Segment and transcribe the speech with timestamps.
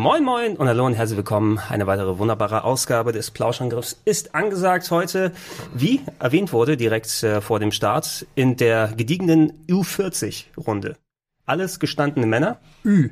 [0.00, 1.58] Moin Moin und hallo und herzlich willkommen.
[1.68, 5.30] Eine weitere wunderbare Ausgabe des Plauschangriffs ist angesagt heute,
[5.74, 10.96] wie erwähnt wurde, direkt äh, vor dem Start, in der gediegenen U40-Runde.
[11.44, 12.60] Alles gestandene Männer.
[12.82, 13.10] Ü.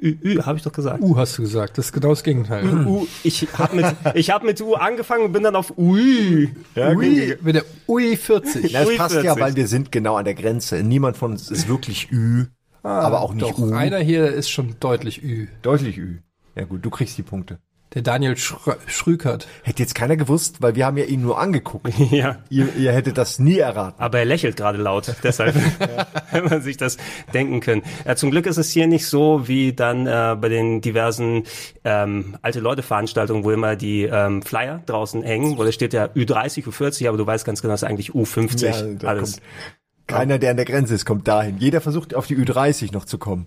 [0.00, 1.02] Ü, Ü habe ich doch gesagt.
[1.02, 1.76] U hast du gesagt.
[1.78, 2.86] Das ist genau das Gegenteil.
[2.86, 6.54] U, ich habe mit, ich hab mit U angefangen und bin dann auf Ui.
[6.76, 8.70] Ja, Ui, mit der Ui 40.
[8.70, 9.26] Das Ui passt 40.
[9.26, 10.80] ja, weil wir sind genau an der Grenze.
[10.84, 12.46] Niemand von uns ist wirklich Ü,
[12.82, 13.72] aber auch nicht Doch, U.
[13.72, 15.48] einer hier ist schon deutlich Ü.
[15.62, 16.18] Deutlich Ü.
[16.56, 17.58] Ja gut, du kriegst die Punkte.
[17.92, 19.48] Der Daniel Schrö Schrükert.
[19.64, 21.92] Hätte jetzt keiner gewusst, weil wir haben ja ihn nur angeguckt.
[22.12, 22.38] Ja.
[22.48, 24.00] ihr, ihr hättet das nie erraten.
[24.00, 25.56] Aber er lächelt gerade laut, deshalb
[26.30, 26.98] wenn man sich das
[27.34, 27.82] denken können.
[28.06, 31.42] Ja, zum Glück ist es hier nicht so wie dann äh, bei den diversen
[31.82, 36.04] ähm, alte Leute Veranstaltungen, wo immer die ähm, Flyer draußen hängen, wo da steht ja
[36.06, 38.66] Ü30, Ü40, aber du weißt ganz genau, es ist eigentlich U50
[39.02, 39.32] Ja, alles.
[39.32, 39.42] kommt
[40.10, 41.58] Keiner, der an der Grenze ist, kommt dahin.
[41.58, 43.46] Jeder versucht auf die Ü30 noch zu kommen.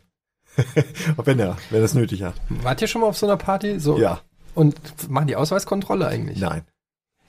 [1.24, 2.36] wenn er, wenn er es nötig hat.
[2.50, 3.80] Wart ihr schon mal auf so einer Party?
[3.80, 3.98] So.
[3.98, 4.22] Ja,
[4.54, 4.76] Und
[5.10, 6.40] machen die Ausweiskontrolle eigentlich?
[6.40, 6.64] nein.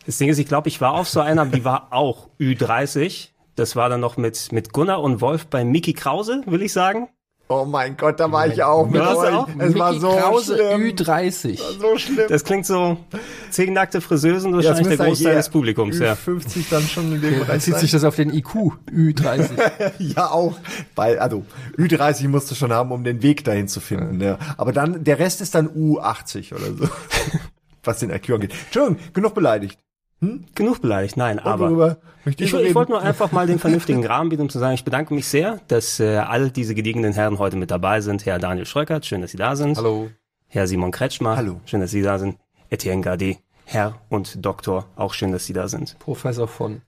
[0.06, 3.30] Das Ding ist, ich glaube, ich war auf so einer, aber die war auch Ü30.
[3.56, 7.08] Das war dann noch mit mit Gunnar und Wolf bei Mickey Krause, will ich sagen.
[7.46, 9.08] Oh mein Gott, da war ich auch mit euch.
[9.08, 9.48] auch?
[9.58, 10.80] Es war Mickey so Krause schlimm.
[10.80, 11.58] Ü30.
[11.78, 12.26] So schlimm.
[12.28, 12.96] Das klingt so
[13.50, 16.14] zehn nackte Friseusen, Ja, wahrscheinlich der Großteil des Publikums, ja.
[16.14, 18.72] 50 dann schon in dem Dann Bereich zieht sich das auf den IQ.
[18.90, 19.50] Ü30.
[19.98, 20.56] Ja, auch.
[20.94, 21.44] Weil, also,
[21.76, 24.20] Ü30 musst du schon haben, um den Weg dahin zu finden.
[24.22, 24.38] Ja.
[24.56, 26.88] Aber dann, der Rest ist dann U80 oder so.
[27.84, 28.54] Was den IQ angeht.
[28.64, 29.78] Entschuldigung, genug beleidigt.
[30.54, 34.30] Genug beleidigt, nein, Und aber Ich, ich, ich wollte nur einfach mal den vernünftigen Rahmen
[34.30, 37.56] bieten, um zu sagen, ich bedanke mich sehr, dass äh, all diese gediegenen Herren heute
[37.56, 38.24] mit dabei sind.
[38.26, 39.76] Herr Daniel Schröckert, schön, dass Sie da sind.
[39.76, 40.08] Hallo.
[40.46, 41.60] Herr Simon Kretschmer, Hallo.
[41.66, 42.36] schön, dass Sie da sind.
[42.70, 45.96] Etienne Gardet, Herr und Doktor, auch schön, dass Sie da sind.
[45.98, 46.82] Professor von.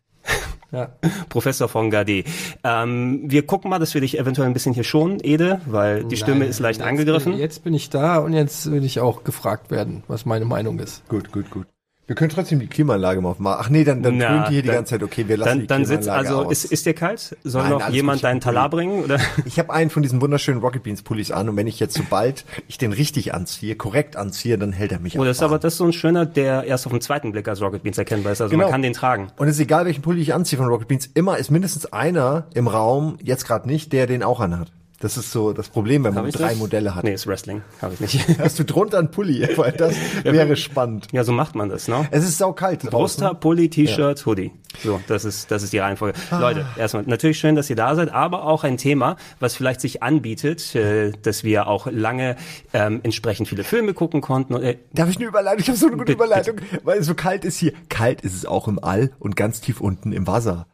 [0.72, 0.90] Ja.
[1.28, 2.26] Professor von Gardet.
[2.64, 6.16] Ähm, wir gucken mal, dass wir dich eventuell ein bisschen hier schonen, Ede, weil die
[6.16, 7.32] Stimme Nein, ist leicht jetzt angegriffen.
[7.32, 10.78] Bin, jetzt bin ich da und jetzt will ich auch gefragt werden, was meine Meinung
[10.78, 11.06] ist.
[11.08, 11.66] Gut, gut, gut.
[12.08, 13.58] Wir können trotzdem die Klimaanlage mal aufmachen.
[13.64, 15.02] Ach nee, dann, dann Na, tönt die hier die dann- ganze Zeit.
[15.02, 16.52] Okay, wir lassen Dann, die dann sitzt, Klimaanlage also aus.
[16.64, 17.36] ist, ist dir kalt?
[17.42, 19.02] Soll Nein, noch jemand deinen Talar bringen?
[19.02, 19.18] Oder?
[19.44, 22.44] Ich habe einen von diesen wunderschönen Rocket Beans Pullis an und wenn ich jetzt sobald
[22.68, 25.62] ich den richtig anziehe, korrekt anziehe, dann hält er mich Oh, das ist aber ab.
[25.62, 28.32] das ist so ein schöner, der erst auf den zweiten Blick als Rocket Beans erkennbar
[28.32, 28.40] ist.
[28.40, 28.64] Also Genau.
[28.64, 29.32] man kann den tragen.
[29.36, 32.46] Und es ist egal, welchen Pulli ich anziehe von Rocket Beans, immer ist mindestens einer
[32.54, 34.70] im Raum, jetzt gerade nicht, der den auch anhat.
[35.00, 36.58] Das ist so das Problem, wenn man drei das?
[36.58, 37.04] Modelle hat.
[37.04, 37.62] Nee, ist Wrestling.
[37.82, 38.26] Habe ich nicht.
[38.38, 39.46] Hast du drunter einen Pulli?
[39.56, 41.08] Weil das wäre spannend.
[41.12, 42.08] ja, so macht man das, ne?
[42.10, 42.80] Es ist saukalt.
[42.90, 43.40] Bruster, draußen.
[43.40, 44.52] Pulli, T-Shirt, Hoodie.
[44.82, 46.18] So, das ist, das ist die Reihenfolge.
[46.30, 46.38] Ah.
[46.38, 50.02] Leute, erstmal natürlich schön, dass ihr da seid, aber auch ein Thema, was vielleicht sich
[50.02, 52.36] anbietet, äh, dass wir auch lange
[52.72, 54.54] ähm, entsprechend viele Filme gucken konnten.
[54.54, 55.60] Und, äh, Darf ich eine Überleitung?
[55.60, 57.72] Ich habe so eine gute Bitte, Überleitung, weil es so kalt ist hier.
[57.88, 60.66] Kalt ist es auch im All und ganz tief unten im Wasser.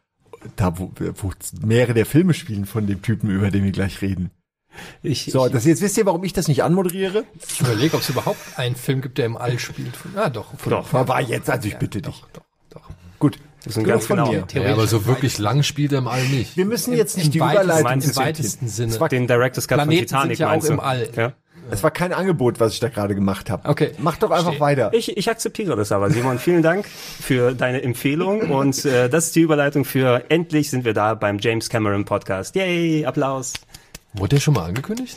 [0.57, 1.33] Da, wo, wo
[1.65, 4.31] mehrere der Filme spielen von dem Typen, über den wir gleich reden.
[5.03, 7.25] ich, So, ich, das jetzt wisst ihr, warum ich das nicht anmoderiere?
[7.49, 9.93] Ich überlege, ob es überhaupt einen Film gibt, der im All spielt.
[10.17, 10.53] Ah, doch.
[10.69, 10.93] Doch.
[10.95, 12.25] Aber jetzt, also ich bitte dich.
[12.33, 12.91] Doch, doch.
[13.19, 13.39] Gut.
[13.65, 14.33] Das sind genug ganz von genau.
[14.33, 14.47] mir.
[14.65, 16.57] Ja, aber so wirklich lang spielt er im All nicht.
[16.57, 19.09] Wir müssen jetzt nicht Im die weitesten- Überleitung meinst Im weitesten Sinne.
[19.09, 20.73] den Director's Cut Planeten von Titanic sind ja auch meinst du?
[20.73, 21.09] im All.
[21.15, 21.33] Ja?
[21.71, 23.69] Es war kein Angebot, was ich da gerade gemacht habe.
[23.69, 23.93] Okay.
[23.99, 24.61] Mach doch einfach Verstehe.
[24.61, 24.91] weiter.
[24.93, 26.39] Ich, ich akzeptiere das aber, Simon.
[26.39, 30.95] Vielen Dank für deine Empfehlung und äh, das ist die Überleitung für endlich sind wir
[30.95, 32.55] da beim James Cameron Podcast.
[32.57, 33.55] Yay, Applaus.
[34.15, 35.17] Wurde der schon mal angekündigt?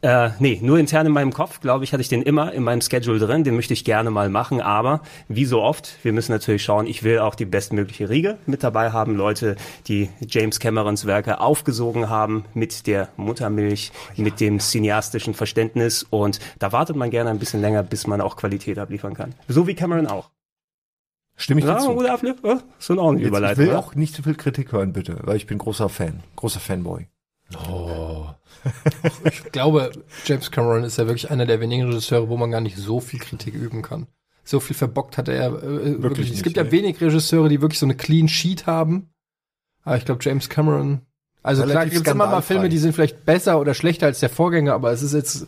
[0.00, 2.80] Äh, nee, nur intern in meinem Kopf, glaube ich, hatte ich den immer in meinem
[2.80, 3.44] Schedule drin.
[3.44, 7.04] Den möchte ich gerne mal machen, aber wie so oft, wir müssen natürlich schauen, ich
[7.04, 9.14] will auch die bestmögliche Riege mit dabei haben.
[9.14, 9.54] Leute,
[9.86, 16.72] die James Camerons Werke aufgesogen haben mit der Muttermilch, mit dem cineastischen Verständnis und da
[16.72, 19.34] wartet man gerne ein bisschen länger, bis man auch Qualität abliefern kann.
[19.46, 20.30] So wie Cameron auch.
[21.36, 21.94] Stimme ich Ja, dazu.
[21.94, 23.78] gute Ablief, ja, so eine Jetzt, ich will ja?
[23.78, 27.06] auch nicht zu viel Kritik hören, bitte, weil ich bin großer Fan, großer Fanboy.
[27.68, 28.26] Oh.
[29.24, 29.92] Ich glaube,
[30.24, 33.20] James Cameron ist ja wirklich einer der wenigen Regisseure, wo man gar nicht so viel
[33.20, 34.06] Kritik üben kann.
[34.44, 36.28] So viel verbockt hat er äh, wirklich.
[36.28, 36.72] nicht, Es gibt ja nee.
[36.72, 39.10] wenig Regisseure, die wirklich so eine Clean Sheet haben.
[39.84, 41.02] Aber ich glaube, James Cameron.
[41.42, 42.40] Also klar, Relativ gibt es immer mal.
[42.40, 45.46] Filme, die sind vielleicht besser oder schlechter als der Vorgänger, aber es ist jetzt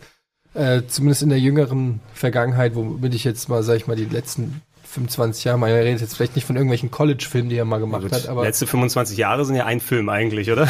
[0.55, 4.63] äh, zumindest in der jüngeren Vergangenheit, womit ich jetzt mal, sag ich mal, die letzten
[4.95, 8.29] 25 Jahre, man redet jetzt vielleicht nicht von irgendwelchen College-Filmen, die er mal gemacht hat,
[8.29, 10.69] aber Letzte 25 Jahre sind ja ein Film eigentlich, oder?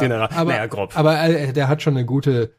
[0.00, 0.96] Den er, aber, naja, grob.
[0.96, 2.50] aber äh, der hat schon eine gute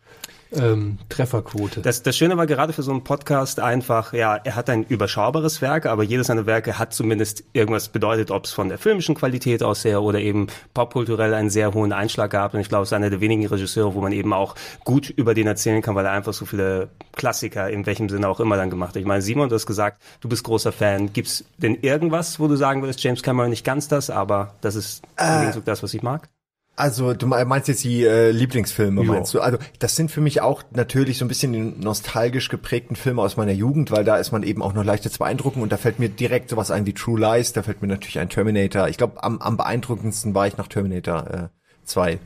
[0.55, 1.81] ähm, Trefferquote.
[1.81, 5.61] Das, das Schöne war gerade für so einen Podcast einfach, ja, er hat ein überschaubares
[5.61, 9.63] Werk, aber jedes seiner Werke hat zumindest irgendwas bedeutet, ob es von der filmischen Qualität
[9.63, 12.53] aus her oder eben popkulturell einen sehr hohen Einschlag gehabt.
[12.53, 15.33] Und ich glaube, es ist einer der wenigen Regisseure, wo man eben auch gut über
[15.33, 18.69] den erzählen kann, weil er einfach so viele Klassiker in welchem Sinne auch immer dann
[18.69, 18.97] gemacht hat.
[18.97, 21.13] Ich meine, Simon, du hast gesagt, du bist großer Fan.
[21.13, 25.03] Gibt's denn irgendwas, wo du sagen würdest, James Cameron nicht ganz das, aber das ist
[25.19, 26.29] im Gegenzug das, was ich mag?
[26.75, 29.11] Also du meinst jetzt die äh, Lieblingsfilme, Ja.
[29.11, 29.41] meinst du?
[29.41, 33.37] Also das sind für mich auch natürlich so ein bisschen die nostalgisch geprägten Filme aus
[33.37, 35.99] meiner Jugend, weil da ist man eben auch noch leichter zu beeindrucken und da fällt
[35.99, 38.87] mir direkt sowas ein wie True Lies, da fällt mir natürlich ein Terminator.
[38.89, 41.47] Ich glaube, am, am beeindruckendsten war ich nach Terminator äh,
[41.85, 42.19] 2.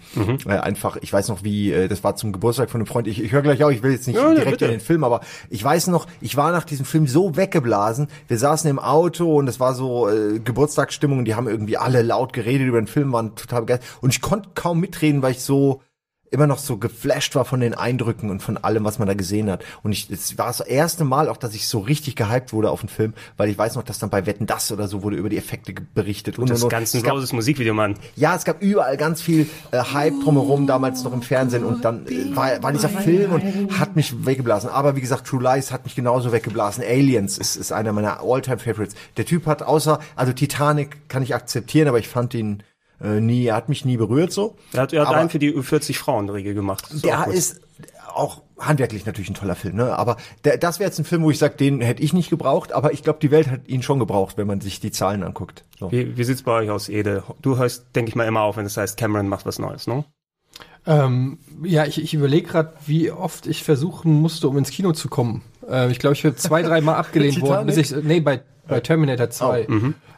[0.45, 3.21] Äh, einfach, ich weiß noch wie, äh, das war zum Geburtstag von einem Freund, ich,
[3.23, 4.65] ich höre gleich auch, ich will jetzt nicht Ja, ja, direkt bitte.
[4.65, 8.37] in den Film, aber ich weiß noch, ich war nach diesem Film so weggeblasen, wir
[8.37, 12.33] saßen im Auto und es war so äh, Geburtstagsstimmung und die haben irgendwie alle laut
[12.33, 15.81] geredet über den Film, waren total begeistert und ich konnte kaum mitreden, weil ich so
[16.29, 19.49] immer noch so geflasht war von den Eindrücken und von allem, was man da gesehen
[19.49, 19.63] hat.
[19.83, 22.81] Und ich, es war das erste Mal auch, dass ich so richtig gehypt wurde auf
[22.81, 25.29] den Film, weil ich weiß noch, dass dann bei Wetten das oder so wurde über
[25.29, 26.69] die Effekte berichtet und Das und, und.
[26.71, 27.95] ganze Es gab- Roses Musikvideo, Mann.
[28.15, 32.05] ja, es gab überall ganz viel äh, Hype drumherum, damals noch im Fernsehen und dann
[32.07, 34.69] äh, war, war dieser Film und hat mich weggeblasen.
[34.69, 36.83] Aber wie gesagt, True Lies hat mich genauso weggeblasen.
[36.83, 38.95] Aliens ist, ist einer meiner All-Time-Favorites.
[39.15, 42.63] Der Typ hat außer, also Titanic kann ich akzeptieren, aber ich fand ihn
[43.01, 44.55] äh, nie, er hat mich nie berührt so.
[44.73, 46.85] Er hat, er hat Aber- einen für die 40 Frauen-Regel gemacht.
[46.89, 47.33] Das ist auch der gut.
[47.33, 47.61] ist
[48.13, 49.95] auch handwerklich natürlich ein toller Film, ne?
[49.95, 52.71] Aber der, das wäre jetzt ein Film, wo ich sage, den hätte ich nicht gebraucht,
[52.73, 55.63] aber ich glaube, die Welt hat ihn schon gebraucht, wenn man sich die Zahlen anguckt.
[55.79, 55.91] So.
[55.91, 57.21] Wie, wie sieht's bei euch aus, Ede?
[57.43, 60.03] Du hörst, denke ich mal, immer auf, wenn es heißt, Cameron macht was Neues, ne?
[60.87, 65.09] Ähm, ja, ich, ich überlege gerade, wie oft ich versuchen musste, um ins Kino zu
[65.09, 65.43] kommen.
[65.69, 69.29] Ähm, ich glaube, ich bin zwei, dreimal abgelehnt worden, bis ich, nee, bei, bei Terminator
[69.29, 69.67] 2.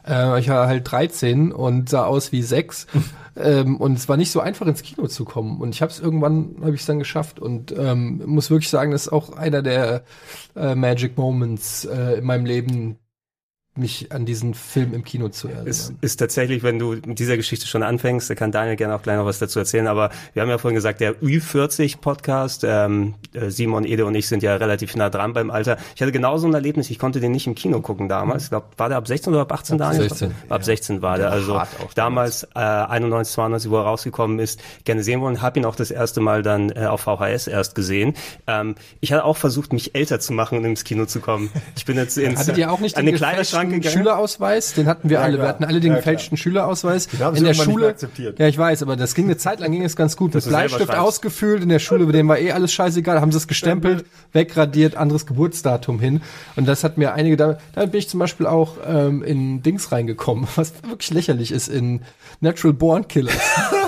[0.09, 2.87] Äh, ich war halt 13 und sah aus wie 6.
[3.37, 5.61] ähm, und es war nicht so einfach, ins Kino zu kommen.
[5.61, 7.39] Und ich habe es irgendwann, habe ich es dann geschafft.
[7.39, 10.03] Und ähm, muss wirklich sagen, das ist auch einer der
[10.55, 12.97] äh, Magic Moments äh, in meinem Leben,
[13.79, 15.67] mich an diesen Film im Kino zu erinnern.
[15.67, 19.01] Ist, ist tatsächlich, wenn du mit dieser Geschichte schon anfängst, da kann Daniel gerne auch
[19.01, 23.49] gleich noch was dazu erzählen, aber wir haben ja vorhin gesagt, der Ü40-Podcast, ähm, äh,
[23.49, 25.77] Simon, Ede und ich sind ja relativ nah dran beim Alter.
[25.95, 28.43] Ich hatte genauso ein Erlebnis, ich konnte den nicht im Kino gucken damals.
[28.43, 30.09] Ich glaube, war der ab 16 oder ab 18, Daniel?
[30.09, 30.35] 16.
[30.49, 31.31] Ab 16 war der.
[31.31, 31.61] Also
[31.95, 35.41] damals, äh, 91, 92, wo er rausgekommen ist, gerne sehen wollen.
[35.41, 38.13] Hab ihn auch das erste Mal dann äh, auf VHS erst gesehen.
[38.47, 41.49] Ähm, ich hatte auch versucht, mich älter zu machen, um ins Kino zu kommen.
[41.75, 43.93] Ich bin jetzt ins, Hattet ihr auch nicht an den Kleiderschrank gegangen?
[43.93, 44.73] Schülerausweis?
[44.73, 45.33] Den hatten wir alle.
[45.35, 45.45] klar.
[45.45, 47.07] Wir hatten alle den Ja, gefälschten Schülerausweis.
[47.19, 47.87] haben in der Schule.
[47.89, 48.39] akzeptiert.
[48.39, 50.33] Ja, ich weiß, aber das ging eine Zeit lang ging es ganz gut.
[50.33, 53.37] Mit selber Bleistift ausgefüllt in der Schule, bei dem war eh alles scheißegal, haben sie
[53.37, 56.21] es gestempelt, wegradiert, anderes Geburtsdatum hin.
[56.55, 59.91] Und das hat mir einige da, da bin ich zum Beispiel auch ähm, in Dings
[59.91, 62.01] reingekommen, was wirklich lächerlich ist, in
[62.41, 63.35] Natural Born Killers.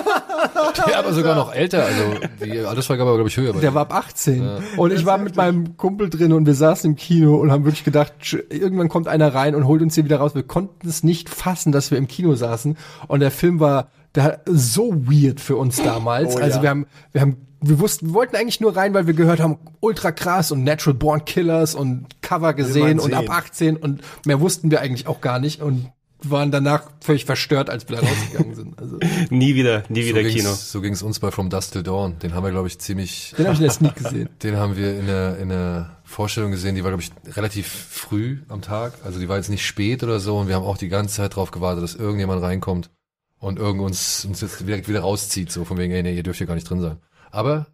[0.86, 2.02] Der aber sogar noch älter, also
[2.44, 3.52] die Altersfreigabe war, glaube ich, höher.
[3.52, 4.48] Der war ab 18.
[4.76, 7.84] Und ich war mit meinem Kumpel drin und wir saßen im Kino und haben wirklich
[7.84, 8.12] gedacht,
[8.50, 10.34] irgendwann kommt einer rein und holt uns hier wieder raus.
[10.34, 12.76] Wir konnten es nicht fassen, dass wir im Kino saßen.
[13.08, 16.36] Und der Film war der, so weird für uns damals.
[16.36, 16.62] Oh, also ja.
[16.62, 19.58] wir haben, wir haben, wir wussten, wir wollten eigentlich nur rein, weil wir gehört haben,
[19.80, 23.30] ultra krass und Natural Born Killers und Cover gesehen und ab sehen.
[23.30, 25.90] 18 und mehr wussten wir eigentlich auch gar nicht und
[26.30, 28.78] waren danach völlig verstört, als wir da rausgegangen sind.
[28.78, 28.98] Also,
[29.30, 30.52] Nie wieder, nie so wieder ging's, Kino.
[30.54, 32.18] So ging es uns bei From Dust Till Dawn.
[32.18, 34.28] Den haben wir, glaube ich, ziemlich, den habe ich in der Sneak gesehen.
[34.42, 38.38] den haben wir in der, in der Vorstellung gesehen, die war, glaube ich, relativ früh
[38.48, 38.92] am Tag.
[39.04, 41.36] Also die war jetzt nicht spät oder so und wir haben auch die ganze Zeit
[41.36, 42.90] drauf gewartet, dass irgendjemand reinkommt
[43.38, 46.38] und irgend uns, uns jetzt direkt wieder rauszieht, so von wegen, ey, nee, ihr dürft
[46.38, 46.98] hier gar nicht drin sein.
[47.30, 47.66] Aber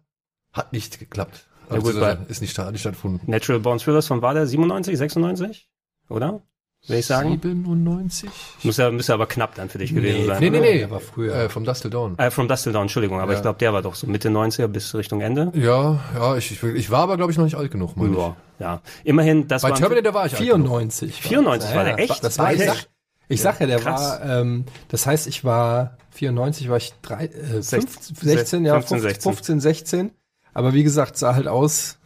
[0.53, 1.45] hat nicht geklappt.
[1.69, 3.21] Ja, Also, gut, bei- ist nicht, hat nicht stattgefunden.
[3.29, 5.69] Natural Born Thrillers von war der 97, 96?
[6.09, 6.41] Oder?
[6.89, 7.39] Will ich sagen?
[7.41, 8.29] 97?
[8.63, 10.39] Muss ja, müsste aber knapp dann für dich gewesen sein.
[10.39, 10.77] Nee, nee, nee.
[10.79, 11.33] Der war früher.
[11.35, 12.17] Äh, vom Dust Till Dawn.
[12.17, 13.37] Äh, From Dust Till Dawn, Entschuldigung, aber Ja.
[13.37, 15.51] ich glaube, der war doch so Mitte 90er bis Richtung Ende.
[15.55, 18.35] Ja, ja, ich, ich, ich war aber, glaube ich, noch nicht alt genug, meine Ja,
[18.59, 18.81] ja.
[19.03, 20.67] Immerhin, das Bei war Terminator war ich alt genug.
[20.67, 21.21] 94.
[21.21, 22.23] 94 war der, Ja, echt?
[22.23, 22.87] Das war, ich, sag,
[23.27, 24.01] ich sag ja, der Krass.
[24.01, 28.73] war, ähm, das heißt, ich war 94, war ich drei, äh, Sech- 15, 16, ja,
[28.73, 29.33] 15, 15, 16.
[29.33, 30.11] 15, 16.
[30.53, 31.97] Aber wie gesagt, sah halt aus,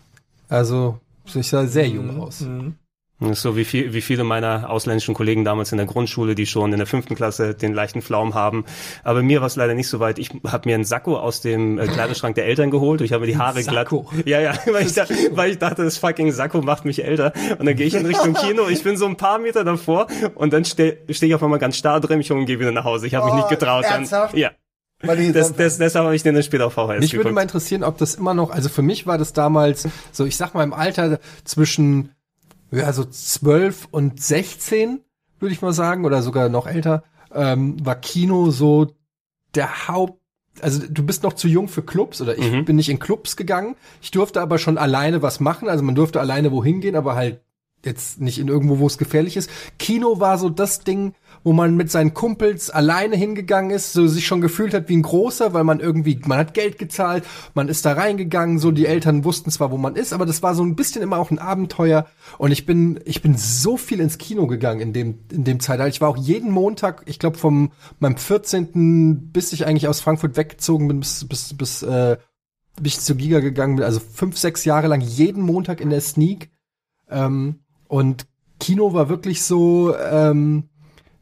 [0.50, 1.00] also
[1.34, 1.96] ich sah sehr Mhm.
[1.96, 2.40] jung aus.
[2.40, 2.74] Das ist
[3.20, 6.77] so wie, viel, wie viele meiner ausländischen Kollegen damals in der Grundschule, die schon in
[6.79, 8.65] der fünften Klasse den leichten Pflaum haben.
[9.03, 10.20] Aber mir war es leider nicht so weit.
[10.20, 13.00] Ich habe mir einen Sakko aus dem äh, Kleiderschrank der Eltern geholt.
[13.01, 13.89] Ich habe mir die Haare glatt.
[14.25, 17.32] Ja, ja, weil ich, da, weil ich dachte, das fucking Sakko macht mich älter.
[17.60, 18.67] Und dann gehe ich in Richtung Kino.
[18.67, 21.77] Ich bin so ein paar Meter davor und dann stehe steh ich auf einmal ganz
[21.77, 23.08] starr drin mich um und gehe wieder nach Hause.
[23.08, 23.86] Ich habe mich Oh, nicht getraut.
[23.86, 24.36] Dann, ernsthaft?
[24.36, 24.51] ja,
[25.01, 27.36] Weil die das, das, deshalb habe ich den dann später auf VHS Mich würde geguckt.
[27.36, 30.53] mal interessieren, ob das immer noch, also für mich war das damals, so ich sag
[30.55, 32.10] mal im Alter zwischen,
[32.74, 35.01] ja, so 12 und 16,
[35.39, 37.03] würde ich mal sagen, oder sogar noch älter,
[37.34, 38.96] ähm, war Kino so
[39.56, 39.70] der
[40.62, 43.75] also du bist noch zu jung für Clubs oder ich bin nicht in Clubs gegangen.
[44.03, 47.42] Ich durfte aber schon alleine was machen, also man durfte alleine wohin gehen, aber halt
[47.84, 49.50] jetzt nicht in irgendwo, wo es gefährlich ist.
[49.80, 54.25] Kino war so das Ding, wo man mit seinen Kumpels alleine hingegangen ist, so sich
[54.25, 57.85] schon gefühlt hat wie ein großer, weil man irgendwie, man hat Geld gezahlt, man ist
[57.85, 60.75] da reingegangen, so die Eltern wussten zwar, wo man ist, aber das war so ein
[60.75, 62.07] bisschen immer auch ein Abenteuer.
[62.38, 65.89] Und ich bin, ich bin so viel ins Kino gegangen in dem, in dem Zeitalter.
[65.89, 69.31] Ich war auch jeden Montag, ich glaube vom meinem 14.
[69.31, 72.17] bis ich eigentlich aus Frankfurt weggezogen bin, bis, bis, bis, äh,
[72.81, 76.01] bis ich zur Giga gegangen bin, also fünf, sechs Jahre lang jeden Montag in der
[76.01, 76.50] Sneak.
[77.09, 78.25] Ähm, und
[78.59, 80.69] Kino war wirklich so, ähm,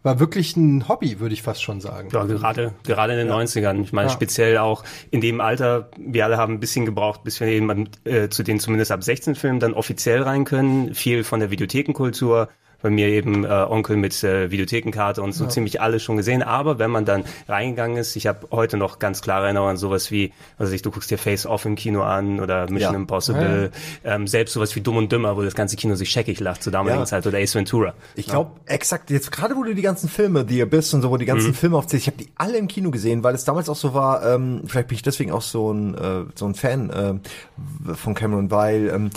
[0.03, 2.09] war wirklich ein Hobby, würde ich fast schon sagen.
[2.11, 3.81] Ja, gerade, gerade in den 90ern.
[3.83, 4.13] Ich meine, Ja.
[4.13, 8.29] speziell auch in dem Alter, wir alle haben ein bisschen gebraucht, bis wir eben äh,
[8.29, 10.93] zu den zumindest ab 16 Filmen dann offiziell rein können.
[10.95, 12.49] Viel von der Videothekenkultur.
[12.81, 16.41] Bei mir eben äh, Onkel mit äh, Videothekenkarte und so ziemlich alles schon gesehen.
[16.43, 20.11] Aber wenn man dann reingegangen ist, ich habe heute noch ganz klare Erinnerungen an sowas
[20.11, 22.99] wie, also ich, du guckst dir Face Off im Kino an oder Mission Ja.
[22.99, 23.71] Impossible,
[24.03, 26.71] ähm, selbst sowas wie Dumm und Dümmer, wo das ganze Kino sich scheckig lacht zur
[26.71, 27.05] damaligen Ja.
[27.05, 27.93] Zeit oder Ace Ventura.
[28.15, 31.17] Ich glaube, exakt, jetzt gerade wo du die ganzen Filme, The Abyss und so, wo
[31.17, 33.75] die ganzen Filme aufzählst, ich habe die alle im Kino gesehen, weil es damals auch
[33.75, 37.93] so war, ähm, vielleicht bin ich deswegen auch so ein, äh, so ein Fan äh,
[37.95, 39.09] von Cameron, weil ähm,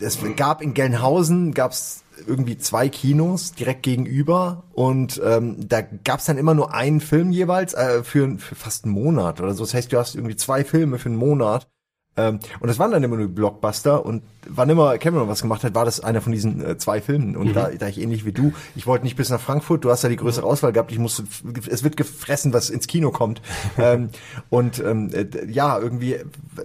[0.00, 6.38] es gab in Gelnhausen, gab's irgendwie zwei Kinos direkt gegenüber und ähm, da gab's dann
[6.38, 9.64] immer nur einen Film jeweils äh, für, für fast einen Monat oder so.
[9.64, 11.68] Das heißt, du hast irgendwie zwei Filme für einen Monat
[12.16, 15.74] ähm, und das waren dann immer nur Blockbuster und wann immer Cameron was gemacht hat,
[15.74, 17.36] war das einer von diesen äh, zwei Filmen.
[17.36, 20.02] Und da, da ich ähnlich wie du, ich wollte nicht bis nach Frankfurt, du hast
[20.02, 21.24] ja die größere Auswahl gehabt, ich musste,
[21.68, 23.40] es wird gefressen, was ins Kino kommt.
[23.78, 24.10] ähm,
[24.48, 26.16] und ähm, äh, ja, irgendwie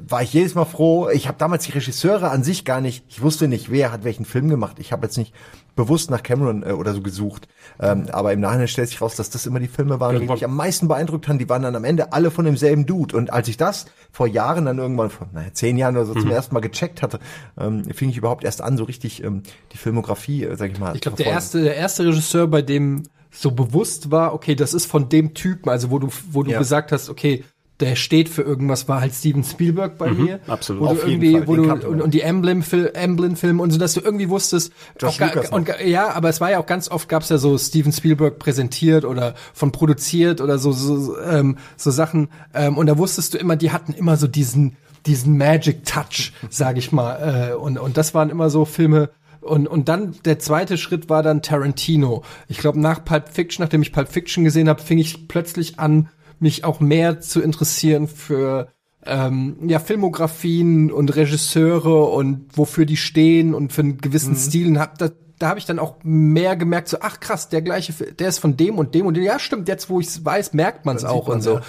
[0.08, 1.10] war ich jedes Mal froh.
[1.10, 4.26] Ich habe damals die Regisseure an sich gar nicht, ich wusste nicht, wer hat welchen
[4.26, 4.78] Film gemacht.
[4.80, 5.34] Ich habe jetzt nicht
[5.76, 7.48] bewusst nach Cameron äh, oder so gesucht.
[7.80, 10.36] Ähm, aber im Nachhinein stellt sich raus, dass das immer die Filme waren, die Irgendwann-
[10.36, 11.38] mich am meisten beeindruckt haben.
[11.40, 13.16] Die waren dann am Ende alle von demselben Dude.
[13.18, 16.22] Und als ich das vor Jahren dann irgendwann, vor naja, zehn Jahren oder so Mhm.
[16.22, 17.20] zum ersten Mal gecheckt hatte,
[17.60, 20.96] ähm, fing ich überhaupt erst an, so richtig ähm, die Filmografie, äh, sag ich mal.
[20.96, 24.74] Ich glaube, zu der erste, der erste Regisseur, bei dem so bewusst war, okay, das
[24.74, 26.58] ist von dem Typen, also wo du, wo du Ja.
[26.60, 27.44] gesagt hast, okay,
[27.80, 30.40] der steht für irgendwas, war halt Steven Spielberg bei mir.
[30.48, 30.82] absolut.
[30.82, 33.78] Wo Auf du jeden irgendwie, Fall, wo du, und, und die Emblem-Filme Emblem und so,
[33.78, 36.90] dass du irgendwie wusstest, Josh auch Lucas und, ja, aber es war ja auch ganz
[36.90, 41.92] oft gab's ja so Steven Spielberg präsentiert oder von produziert oder so, so, ähm, so
[41.92, 46.32] Sachen, ähm, und da wusstest du immer, die hatten immer so diesen, diesen Magic Touch,
[46.50, 49.10] sag ich mal, äh, und, und das waren immer so Filme,
[49.42, 52.24] und, und dann der zweite Schritt war dann Tarantino.
[52.48, 56.10] Ich glaube, nach Pulp Fiction, nachdem ich Pulp Fiction gesehen habe, fing ich plötzlich an,
[56.40, 58.70] mich auch mehr zu interessieren für
[59.06, 64.68] ähm, ja, Filmografien und Regisseure und wofür die stehen und für einen gewissen Stil.
[64.68, 67.94] Und hab, da da habe ich dann auch mehr gemerkt, so, ach krass, der gleiche,
[67.94, 69.24] der ist von dem und dem und dem.
[69.24, 71.56] Ja, stimmt, jetzt wo ich es weiß, merkt man es auch und so.
[71.56, 71.62] ja.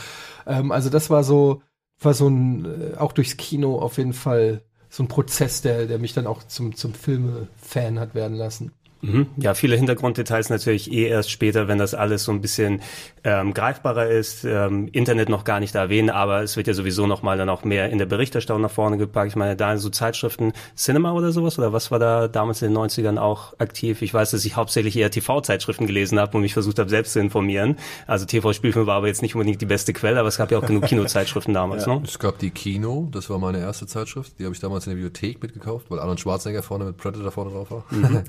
[0.47, 1.63] Ähm, also das war so,
[2.01, 5.99] war so ein, äh, auch durchs Kino auf jeden Fall so ein Prozess, der, der
[5.99, 8.73] mich dann auch zum, zum Filme-Fan hat werden lassen.
[9.03, 9.27] Mhm.
[9.37, 12.83] Ja, viele Hintergrunddetails natürlich eh erst später, wenn das alles so ein bisschen
[13.25, 14.45] ähm, greifbarer ist.
[14.45, 17.65] Ähm, Internet noch gar nicht erwähnen, aber es wird ja sowieso noch mal dann auch
[17.65, 19.29] mehr in der Berichterstattung nach vorne gepackt.
[19.29, 22.79] Ich meine, da so Zeitschriften, Cinema oder sowas, oder was war da damals in den
[22.79, 24.03] 90ern auch aktiv?
[24.03, 27.21] Ich weiß, dass ich hauptsächlich eher TV-Zeitschriften gelesen habe und mich versucht habe, selbst zu
[27.21, 27.77] informieren.
[28.07, 30.67] Also TV-Spielfilm war aber jetzt nicht unbedingt die beste Quelle, aber es gab ja auch
[30.67, 32.01] genug Kinozeitschriften damals, ne?
[32.05, 34.39] Es gab die Kino, das war meine erste Zeitschrift.
[34.39, 37.51] Die habe ich damals in der Bibliothek mitgekauft, weil Arnold Schwarzenegger vorne mit Predator vorne
[37.51, 37.85] drauf war.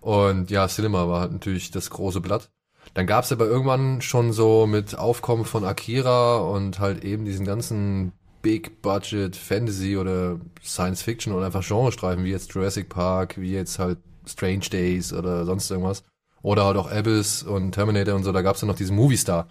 [0.00, 2.50] Und ja, Cinema war halt natürlich das große Blatt.
[2.94, 7.46] Dann gab es aber irgendwann schon so mit Aufkommen von Akira und halt eben diesen
[7.46, 13.52] ganzen Big Budget Fantasy oder Science Fiction oder einfach Genrestreifen wie jetzt Jurassic Park, wie
[13.52, 16.02] jetzt halt Strange Days oder sonst irgendwas.
[16.42, 19.18] Oder halt auch Abyss und Terminator und so, da gab es dann noch diesen Movie
[19.18, 19.48] Star,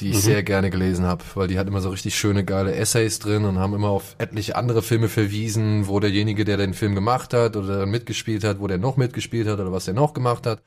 [0.00, 3.20] die ich sehr gerne gelesen habe, weil die hat immer so richtig schöne, geile Essays
[3.20, 7.32] drin und haben immer auf etliche andere Filme verwiesen, wo derjenige, der den Film gemacht
[7.32, 10.46] hat oder dann mitgespielt hat, wo der noch mitgespielt hat oder was der noch gemacht
[10.46, 10.62] hat.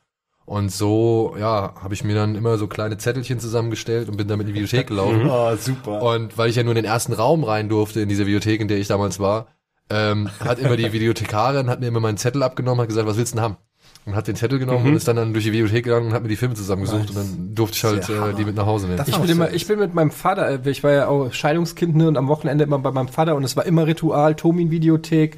[0.45, 4.47] Und so, ja, habe ich mir dann immer so kleine Zettelchen zusammengestellt und bin damit
[4.47, 5.29] in die Bibliothek gelaufen.
[5.29, 6.01] Oh, super.
[6.01, 8.69] Und weil ich ja nur in den ersten Raum rein durfte in dieser Bibliothek, in
[8.69, 9.47] der ich damals war,
[9.89, 13.33] ähm, hat immer die Videothekarin, hat mir immer meinen Zettel abgenommen, hat gesagt, was willst
[13.33, 13.57] du denn haben?
[14.07, 16.23] Und hat den Zettel genommen und ist dann, dann durch die Bibliothek gegangen und hat
[16.23, 19.03] mir die Filme zusammengesucht und dann durfte ich halt äh, die mit nach Hause nehmen.
[19.05, 22.07] Ich bin, immer, ich bin mit meinem Vater, äh, ich war ja auch Scheidungskind ne,
[22.07, 25.35] und am Wochenende immer bei meinem Vater und es war immer Ritual, Tomin-Videothek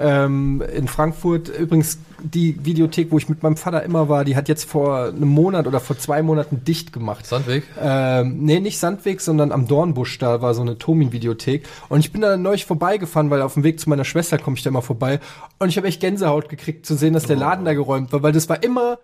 [0.00, 1.48] ähm, in Frankfurt.
[1.48, 5.28] Übrigens, die Videothek, wo ich mit meinem Vater immer war, die hat jetzt vor einem
[5.28, 7.26] Monat oder vor zwei Monaten dicht gemacht.
[7.26, 7.64] Sandweg?
[7.80, 11.66] Ähm, nee, nicht Sandweg, sondern am Dornbusch, da war so eine Tomin-Videothek.
[11.88, 14.62] Und ich bin da neulich vorbeigefahren, weil auf dem Weg zu meiner Schwester komme ich
[14.62, 15.20] da immer vorbei.
[15.58, 18.32] Und ich habe echt Gänsehaut gekriegt zu sehen, dass der Laden da geräumt war, weil
[18.32, 18.98] das war immer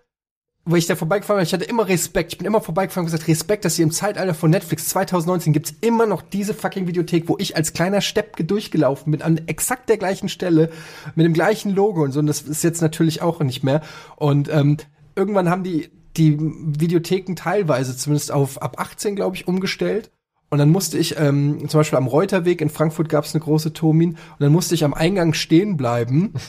[0.67, 2.33] weil ich da vorbeigefahren bin, ich hatte immer Respekt.
[2.33, 5.73] Ich bin immer vorbeigefahren und gesagt, Respekt, dass ihr im Zeitalter von Netflix 2019 gibt's
[5.81, 9.97] immer noch diese fucking Videothek, wo ich als kleiner Steppke durchgelaufen bin, an exakt der
[9.97, 10.69] gleichen Stelle,
[11.15, 12.19] mit dem gleichen Logo und so.
[12.19, 13.81] Und das ist jetzt natürlich auch nicht mehr.
[14.17, 14.77] Und ähm,
[15.15, 20.11] irgendwann haben die die Videotheken teilweise zumindest auf ab 18, glaube ich, umgestellt.
[20.49, 24.11] Und dann musste ich, ähm, zum Beispiel am Reuterweg in Frankfurt gab's eine große Tomin,
[24.11, 26.33] und dann musste ich am Eingang stehen bleiben.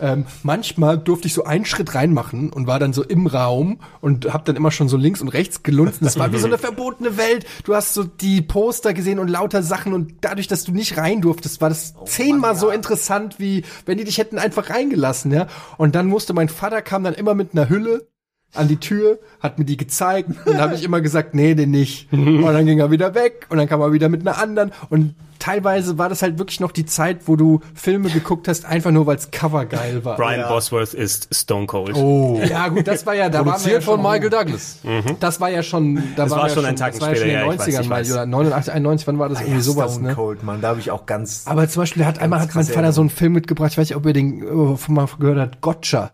[0.00, 4.32] Ähm, manchmal durfte ich so einen Schritt reinmachen und war dann so im Raum und
[4.32, 5.98] hab dann immer schon so links und rechts gelunzt.
[6.00, 7.46] Das war wie so eine verbotene Welt.
[7.64, 11.20] Du hast so die Poster gesehen und lauter Sachen und dadurch, dass du nicht rein
[11.20, 15.48] durftest, war das zehnmal so interessant, wie wenn die dich hätten einfach reingelassen, ja.
[15.76, 18.06] Und dann musste mein Vater kam dann immer mit einer Hülle
[18.54, 21.70] an die Tür, hat mir die gezeigt und dann habe ich immer gesagt, nee, den
[21.70, 22.10] nicht.
[22.12, 25.14] Und dann ging er wieder weg und dann kam er wieder mit einer anderen und
[25.38, 29.06] teilweise war das halt wirklich noch die Zeit, wo du Filme geguckt hast, einfach nur
[29.06, 30.16] weil's Cover geil war.
[30.16, 31.94] Brian Bosworth ist Stone Cold.
[31.94, 32.40] Oh.
[32.48, 34.78] Ja, gut, das war ja, da waren wir ja Produziert von schon, Michael Douglas.
[35.20, 37.14] Das war ja schon, da Das waren war wir schon ja ein das war ja
[37.14, 38.12] schon später, in ja, den ich weiß, 90ern ich weiß.
[38.12, 40.14] oder 89, 91, wann war das irgendwie sowas, Stone ne?
[40.14, 41.42] Cold, Mann, da habe ich auch ganz.
[41.46, 43.96] Aber zum Beispiel hat einmal hat mein Vater so einen Film mitgebracht, ich weiß nicht,
[43.96, 46.10] ob ihr den äh, von mal gehört habt, Gotcha.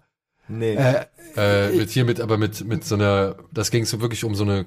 [0.49, 0.75] nee.
[0.75, 4.45] Äh, mit hier mit, aber mit, mit so einer, das ging so wirklich um so
[4.45, 4.67] eine,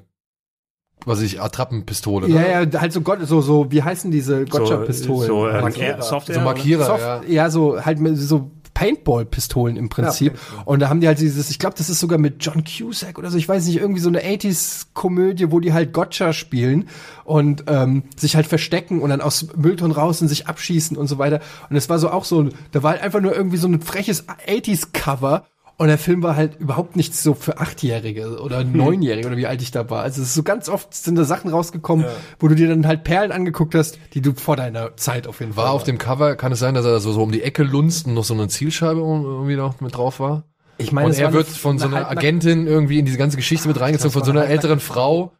[1.04, 2.28] was weiß ich, Attrappenpistole.
[2.28, 2.70] Ja, ne?
[2.72, 5.28] ja, halt so Gott, so, so, wie heißen diese Gotcha-Pistolen?
[5.28, 6.02] So, so, ähm, Markierer.
[6.02, 6.34] Software.
[6.34, 7.22] So Markierer, Soft, ja.
[7.26, 10.38] ja, so halt mit so Paintball-Pistolen im Prinzip.
[10.64, 13.28] und da haben die halt dieses, ich glaube, das ist sogar mit John Cusack oder
[13.28, 16.88] so, ich weiß nicht, irgendwie so eine 80s-Komödie, wo die halt Gotcha spielen
[17.24, 21.18] und ähm, sich halt verstecken und dann aus Mülltonnen raus und sich abschießen und so
[21.18, 21.40] weiter.
[21.68, 24.28] Und es war so auch so, da war halt einfach nur irgendwie so ein freches
[24.28, 25.44] 80s-Cover.
[25.80, 29.62] Und der Film war halt überhaupt nichts so für Achtjährige oder Neunjährige oder wie alt
[29.62, 30.02] ich da war.
[30.02, 32.04] Also es ist so ganz oft sind da Sachen rausgekommen,
[32.40, 35.52] wo du dir dann halt Perlen angeguckt hast, die du vor deiner Zeit auf jeden
[35.52, 37.62] Fall War auf dem Cover, kann es sein, dass er so, so um die Ecke
[37.62, 40.42] lunzt und noch so eine Zielscheibe irgendwie noch mit drauf war?
[40.78, 43.68] Ich meine, Und er wird von so eine einer Agentin irgendwie in diese ganze Geschichte
[43.68, 45.32] mit reingezogen, von so einer älteren Frau.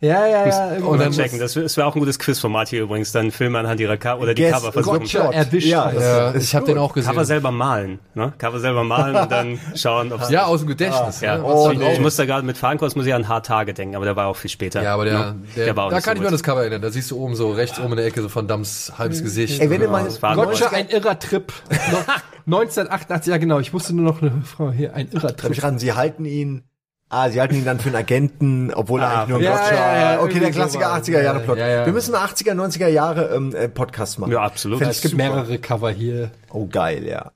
[0.00, 0.78] Ja, ja, ja.
[0.98, 1.38] Dann checken.
[1.38, 3.12] Das, das wäre auch ein gutes Quizformat hier übrigens.
[3.12, 4.98] Dann Filme anhand ihrer Cover oder die Guess Cover versuchen.
[5.00, 5.30] Gotcha.
[5.32, 5.66] Erwischt.
[5.68, 7.10] Ja, Ja, ich habe den auch gesehen.
[7.10, 7.98] Cover selber malen.
[8.14, 8.34] Ne?
[8.36, 11.22] Cover selber malen und dann schauen, ob ja, aus dem Gedächtnis.
[11.22, 11.44] Ja, ne?
[11.44, 14.04] Oh, ich, ich muss da gerade mit Fahrenkost muss ich an Hard Tage denken, aber
[14.04, 14.82] der war auch viel später.
[14.82, 15.34] Ja, aber der, Ne?
[15.56, 16.82] der, war auch da kann so ich mir an das Cover erinnern.
[16.82, 19.62] Da siehst du oben so rechts oben in der Ecke so Van Dams halbes Gesicht.
[19.62, 21.50] Ey, wenn ihr mal Gotcha, ein irrer Trip.
[22.48, 25.60] No- 1988, ja genau, ich wusste nur noch eine Frau hier, ein irrer Trip.
[25.62, 26.62] ran, sie halten ihn.
[27.08, 29.56] Ah, sie halten ihn dann für einen Agenten, obwohl er Ah, eigentlich nur ein ja,
[29.56, 29.74] Gotcha.
[29.74, 31.08] ja, ja, okay, der Klassiker sowas.
[31.08, 31.58] 80er Jahre Plot.
[31.58, 31.86] Ja, ja.
[31.86, 34.32] Wir müssen einen 80er, 90er Jahre ähm, äh, Podcast machen.
[34.32, 34.78] Ja, absolut.
[34.78, 35.22] Find Es gibt super.
[35.22, 36.32] mehrere Cover hier.
[36.52, 37.30] Oh, geil, ja.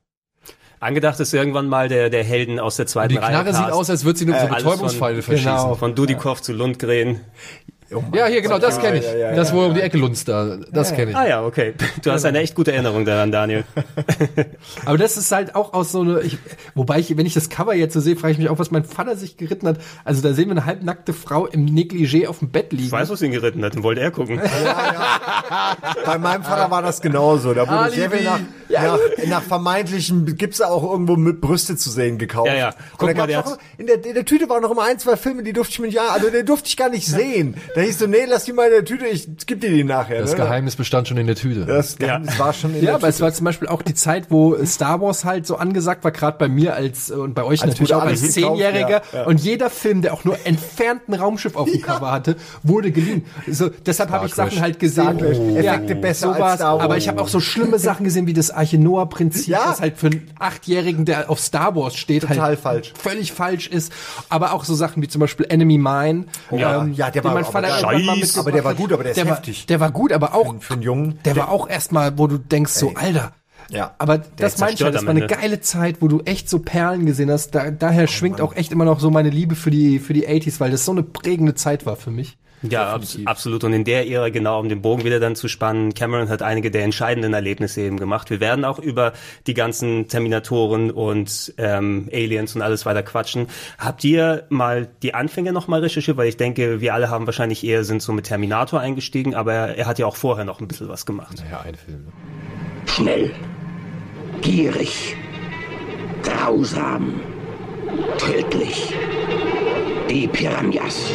[0.80, 3.30] Angedacht ist irgendwann mal der, der Helden aus der zweiten Die Reihe.
[3.30, 3.72] Knarre sieht Cast.
[3.74, 5.52] aus, als würde sie nur so alles Betäubungspfeile von- verschießen.
[5.56, 5.74] Genau.
[5.76, 7.20] Von Dudikoff zu Lundgren.
[7.92, 8.03] Oh.
[8.14, 9.05] Ja, hier, genau, das kenne ich.
[9.05, 10.59] Ja, ja, ja, das, wo er um die Ecke lunzt da.
[10.70, 11.16] Das kenne ich.
[11.16, 11.74] Ah ja, okay.
[12.03, 13.64] Du hast eine echt gute Erinnerung daran, Daniel.
[14.85, 16.38] Aber das ist halt auch aus so eine, ich,
[16.74, 18.85] wobei ich, wenn ich das Cover jetzt so sehe, frage ich mich auch, was mein
[18.85, 19.79] Vater sich geritten hat.
[20.05, 22.85] Also da sehen wir eine halbnackte Frau im Negligé auf dem Bett liegen.
[22.87, 24.40] Ich weiß, was ihn geritten hat, den wollte er gucken.
[26.05, 27.55] Bei meinem Vater war das genauso.
[27.55, 27.96] Da wurde Alibi.
[27.96, 32.48] sehr viel nach, nach, nach vermeintlichen, gibt's auch irgendwo mit Brüste zu sehen gekauft.
[32.48, 32.68] Ja, ja.
[32.68, 35.16] Und Guck mal, der immer, in, der, in der Tüte waren noch immer ein, zwei
[35.16, 37.57] Filme, die durfte ich mir nicht, an- also den durfte ich gar nicht sehen.
[37.74, 40.21] Da hieß so, nee, lass die mal in der Tüte, ich geb dir die nachher.
[40.21, 40.37] Das ne?
[40.38, 41.66] Geheimnis bestand schon in der Tüte.
[41.66, 43.11] Das Geheimnis war schon in Ja, der aber Tüte.
[43.11, 46.38] es war zum Beispiel auch die Zeit, wo Star Wars halt so angesagt war, gerade
[46.38, 49.03] bei mir als äh, und bei euch Als natürlich auch als Zehnjähriger.
[49.12, 49.27] ja, ja.
[49.27, 53.25] Und jeder Film, der auch nur entfernt ein Raumschiff auf dem Cover hatte, wurde geliehen.
[53.49, 54.35] So, deshalb habe ich.
[54.35, 55.19] Sachen halt gesehen.
[55.19, 55.37] Crash.
[55.38, 56.55] Effekte besser als sowas.
[56.57, 56.85] Star Wars.
[56.85, 59.66] Aber ich habe auch so schlimme Sachen gesehen wie das Arche Noah Prinzip, Ja.
[59.66, 62.93] das halt für einen Achtjährigen, der auf Star Wars steht, Total halt falsch.
[62.99, 63.93] völlig falsch ist.
[64.29, 66.25] Aber auch so Sachen wie zum Beispiel Enemy Mine.
[66.51, 68.38] Ja, ähm, ja, der den mein aber Vater Scheiß.
[68.38, 69.61] Aber der war gut, aber der ist der heftig.
[69.62, 71.18] War, der war gut, aber auch Für einen Jungen.
[71.24, 72.96] der war auch erstmal, wo du denkst so, Ey.
[72.96, 73.33] Alter.
[73.70, 73.94] Ja.
[73.98, 77.06] Aber das meine ich halt, das war eine geile Zeit, wo du echt so Perlen
[77.06, 77.54] gesehen hast.
[77.54, 80.59] Da, daher schwingt auch echt immer noch so meine Liebe für die, für die 80s,
[80.59, 82.37] weil das so eine prägende Zeit war für mich.
[82.62, 83.64] Ja, abs absolut.
[83.64, 86.70] Und in der Ära, genau, um den Bogen wieder dann zu spannen, Cameron hat einige
[86.70, 88.29] der entscheidenden Erlebnisse eben gemacht.
[88.31, 89.12] Wir werden auch über
[89.46, 93.46] die ganzen Terminatoren und ähm, Aliens und alles weiter quatschen.
[93.79, 96.16] Habt ihr mal die Anfänge nochmal recherchiert?
[96.16, 99.79] Weil ich denke, wir alle haben wahrscheinlich eher sind so mit Terminator eingestiegen, aber er,
[99.79, 101.42] er hat ja auch vorher noch ein bisschen was gemacht.
[101.51, 102.09] Ja, ein Film.
[102.87, 103.31] Schnell,
[104.42, 105.16] gierig,
[106.23, 107.20] grausam,
[108.18, 108.94] tödlich.
[110.11, 111.11] Die Piranhas.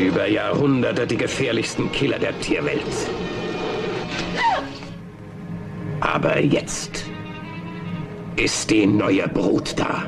[0.00, 2.80] Über Jahrhunderte die gefährlichsten Killer der Tierwelt.
[6.00, 7.04] Aber jetzt
[8.36, 10.04] ist die neue Brut da.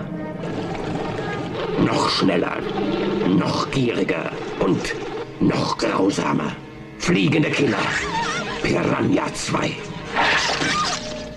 [1.84, 2.56] Noch schneller,
[3.28, 4.94] noch gieriger und
[5.40, 6.56] noch grausamer.
[6.96, 7.76] Fliegende Killer.
[8.62, 9.72] Piranha 2.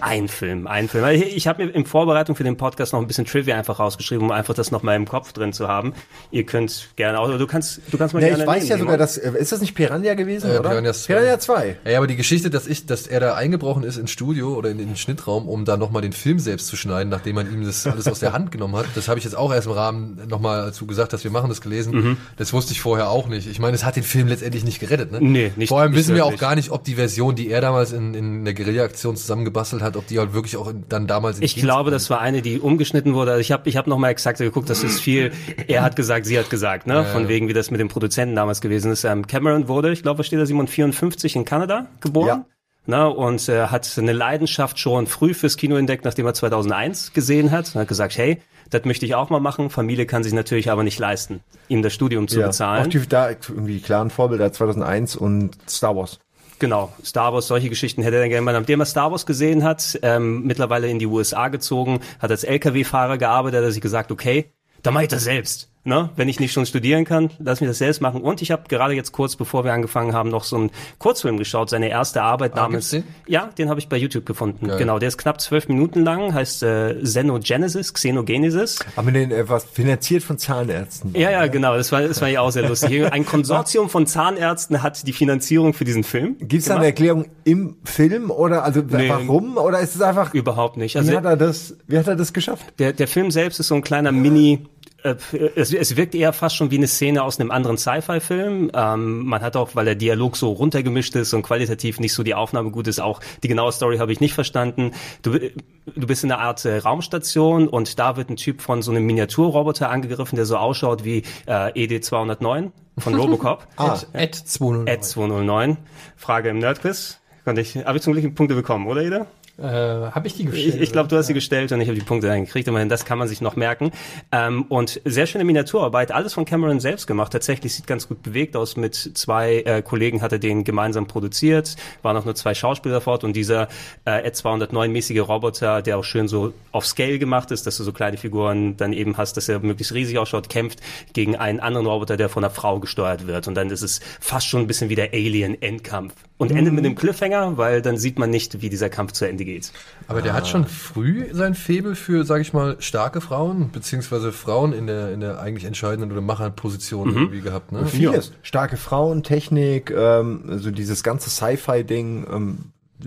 [0.08, 1.04] Ein Film, ein Film.
[1.04, 4.24] Weil Ich habe mir in Vorbereitung für den Podcast noch ein bisschen Trivia einfach rausgeschrieben,
[4.26, 5.94] um einfach das noch mal im Kopf drin zu haben.
[6.30, 8.78] Ihr könnt gerne auch, du kannst, du kannst mal Ja, gerne ich weiß nehmen, ja
[8.78, 10.70] sogar, dass, äh, ist das nicht Piranha gewesen, Ja, oder?
[10.70, 11.14] Piranhas zwei.
[11.16, 11.78] Piranha 2.
[11.90, 14.78] Ja, aber die Geschichte, dass ich, dass er da eingebrochen ist ins Studio oder in
[14.78, 18.08] den Schnittraum, um da nochmal den Film selbst zu schneiden, nachdem man ihm das alles
[18.08, 20.86] aus der Hand genommen hat, das habe ich jetzt auch erst im Rahmen nochmal, du
[20.86, 21.94] gesagt hast, wir machen das gelesen.
[21.96, 22.18] Mhm.
[22.38, 23.48] Das wusste ich vorher auch nicht.
[23.50, 25.18] Ich meine, es hat den Film letztendlich nicht gerettet, ne?
[25.20, 27.62] Nee, nicht- Vor allem nicht wissen wir auch gar nicht, ob die Version, die er
[27.62, 31.38] damals in, in der Guerilla-Aktion zusammengebastelt hat, ob die halt wirklich auch in, dann damals
[31.38, 33.32] in Ich glaube, das war eine, die umgeschnitten wurde.
[33.32, 35.32] Also ich habe ich hab noch mal exakt geguckt, das ist viel,
[35.68, 37.06] er hat gesagt, sie hat gesagt, ne?
[37.06, 39.04] Von wegen, wie das mit dem Produzenten damals gewesen ist.
[39.04, 42.28] Ähm, Cameron wurde, ich glaube, was steht da, Simon, 54 in Kanada geboren.
[42.28, 42.46] Ja.
[42.88, 47.50] Ne, und äh, hat eine Leidenschaft schon früh fürs Kino entdeckt, nachdem er 2001 gesehen
[47.50, 47.74] hat.
[47.74, 49.72] Und hat gesagt, hey, das möchte ich auch mal machen.
[49.72, 52.90] Familie kann sich natürlich aber nicht leisten, ihm das Studium zu Auch bezahlen.
[52.90, 56.20] die, da irgendwie klaren Vorbilder 2001 und Star Wars.
[56.58, 58.54] Genau, Star Wars, solche Geschichten hätte er gerne mal.
[58.54, 63.18] Nachdem er Star Wars gesehen hat, ähm, mittlerweile in die USA gezogen, hat als LKW-Fahrer
[63.18, 65.70] gearbeitet, hat er sich gesagt, okay, dann mache ich das selbst.
[65.88, 66.10] Ne?
[66.16, 68.22] Wenn ich nicht schon studieren kann, lass mich das selbst machen.
[68.22, 71.70] Und ich habe gerade jetzt kurz, bevor wir angefangen haben, noch so einen Kurzfilm geschaut,
[71.70, 72.90] seine erste Arbeit namens.
[72.90, 74.68] gibt's Ja, den habe ich bei YouTube gefunden.
[74.68, 74.78] Geil.
[74.80, 78.80] Genau, der ist knapp zwölf Minuten lang, heißt äh, Xenogenesis, Xenogenesis.
[78.98, 81.14] Haben wir den etwas finanziert von Zahnärzten?
[81.14, 83.12] Ja, ja, genau, das war, das war ja auch sehr lustig.
[83.12, 86.38] Ein Konsortium von Zahnärzten hat die Finanzierung für diesen Film.
[86.40, 86.86] Gibt es da eine.
[86.86, 89.10] Erklärung im Film oder also Nee.
[89.10, 90.96] warum oder ist es einfach Überhaupt nicht.
[90.96, 92.66] wie Also hat er das wie hat er das geschafft?
[92.80, 94.66] Der, der Film selbst ist so ein kleiner Mini.
[95.06, 95.16] Äh,
[95.56, 98.72] Es, es wirkt eher fast schon wie eine Szene aus einem anderen Sci-Fi-Film.
[98.74, 102.34] Ähm, man hat auch, weil der Dialog so runtergemischt ist und qualitativ nicht so die
[102.34, 104.92] Aufnahme gut ist, auch die genaue Story habe ich nicht verstanden.
[105.22, 108.92] Du, du bist in einer Art äh, Raumstation und da wird ein Typ von so
[108.92, 113.68] einem Miniaturroboter angegriffen, der so ausschaut wie äh, ED209 von Robocop.
[113.78, 114.00] Ah.
[114.14, 114.88] Ed 209.
[114.88, 115.78] Ed 209.
[116.16, 117.20] Frage im Nerdquiz.
[117.44, 119.28] Konnte ich, habe ich zum Glück Punkte bekommen, oder Ida?
[119.58, 120.76] Äh, habe ich die gestellt?
[120.76, 122.68] Ich, ich glaube, du hast sie gestellt und ich habe die Punkte dann gekriegt.
[122.68, 123.92] Immerhin, das kann man sich noch merken.
[124.32, 127.32] Ähm, und sehr schöne Miniaturarbeit, alles von Cameron selbst gemacht.
[127.32, 128.76] Tatsächlich sieht ganz gut bewegt aus.
[128.76, 131.78] Mit zwei äh, Kollegen hat er den gemeinsam produziert.
[132.02, 133.70] Waren auch nur zwei Schauspieler fort und dieser
[134.04, 138.18] äh, Ed209-mäßige Roboter, der auch schön so auf Scale gemacht ist, dass du so kleine
[138.18, 140.82] Figuren dann eben hast, dass er möglichst riesig ausschaut, kämpft
[141.14, 143.48] gegen einen anderen Roboter, der von einer Frau gesteuert wird.
[143.48, 146.14] Und dann ist es fast schon ein bisschen wie der Alien-Endkampf.
[146.38, 149.46] Und endet mit einem Cliffhanger, weil dann sieht man nicht, wie dieser Kampf zu Ende
[149.46, 149.72] geht.
[150.10, 154.74] Aber der hat schon früh sein Faible für, sage ich mal, starke Frauen, beziehungsweise Frauen
[154.74, 157.86] in der, in der eigentlich entscheidenden oder Macherposition irgendwie gehabt, ne?
[157.86, 158.34] Vieles.
[158.42, 162.58] Starke Frauen, Technik, ähm, also dieses ganze Sci-Fi-Ding, ähm,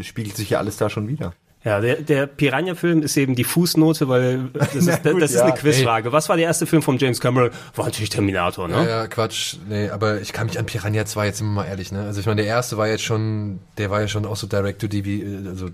[0.00, 1.34] spiegelt sich ja alles da schon wieder.
[1.68, 5.44] Ja, der, der Piranha-Film ist eben die Fußnote, weil das ist, das gut, ist ja.
[5.44, 6.12] eine Quizfrage.
[6.12, 7.50] Was war der erste Film von James Cameron?
[7.76, 8.74] War natürlich Terminator, ne?
[8.74, 9.57] Ja, ja, Quatsch.
[9.68, 12.02] Nee, aber ich kann mich an Piranha 2 jetzt immer mal ehrlich, ne?
[12.04, 15.48] Also ich meine, der erste war jetzt schon, der war ja schon auch so Direct-to-DV,
[15.48, 15.68] also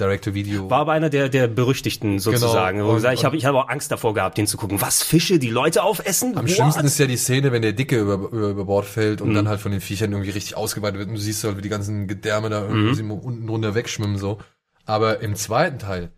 [0.00, 0.68] Direct-to-Video.
[0.70, 2.78] War aber einer der, der berüchtigten sozusagen.
[2.78, 2.90] Genau.
[2.92, 4.80] Wo ich sage, Und- ich habe ich hab auch Angst davor gehabt, den zu gucken.
[4.80, 6.36] Was, Fische, die Leute aufessen?
[6.36, 6.50] Am What?
[6.50, 9.28] schlimmsten ist ja die Szene, wenn der Dicke über, über, über Bord fällt Mhm.
[9.28, 11.62] und dann halt von den Viechern irgendwie richtig ausgeweitet wird und du siehst halt, wie
[11.62, 12.88] die ganzen Gedärme da Mhm.
[12.96, 14.38] irgendwie unten drunter wegschwimmen so.
[14.86, 16.10] Aber im zweiten Teil,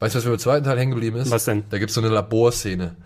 [0.00, 1.30] weißt du, was mir im zweiten Teil hängen geblieben ist?
[1.30, 1.58] Was denn?
[1.58, 1.64] Mhm.
[1.70, 2.96] Da gibt's so eine Laborszene,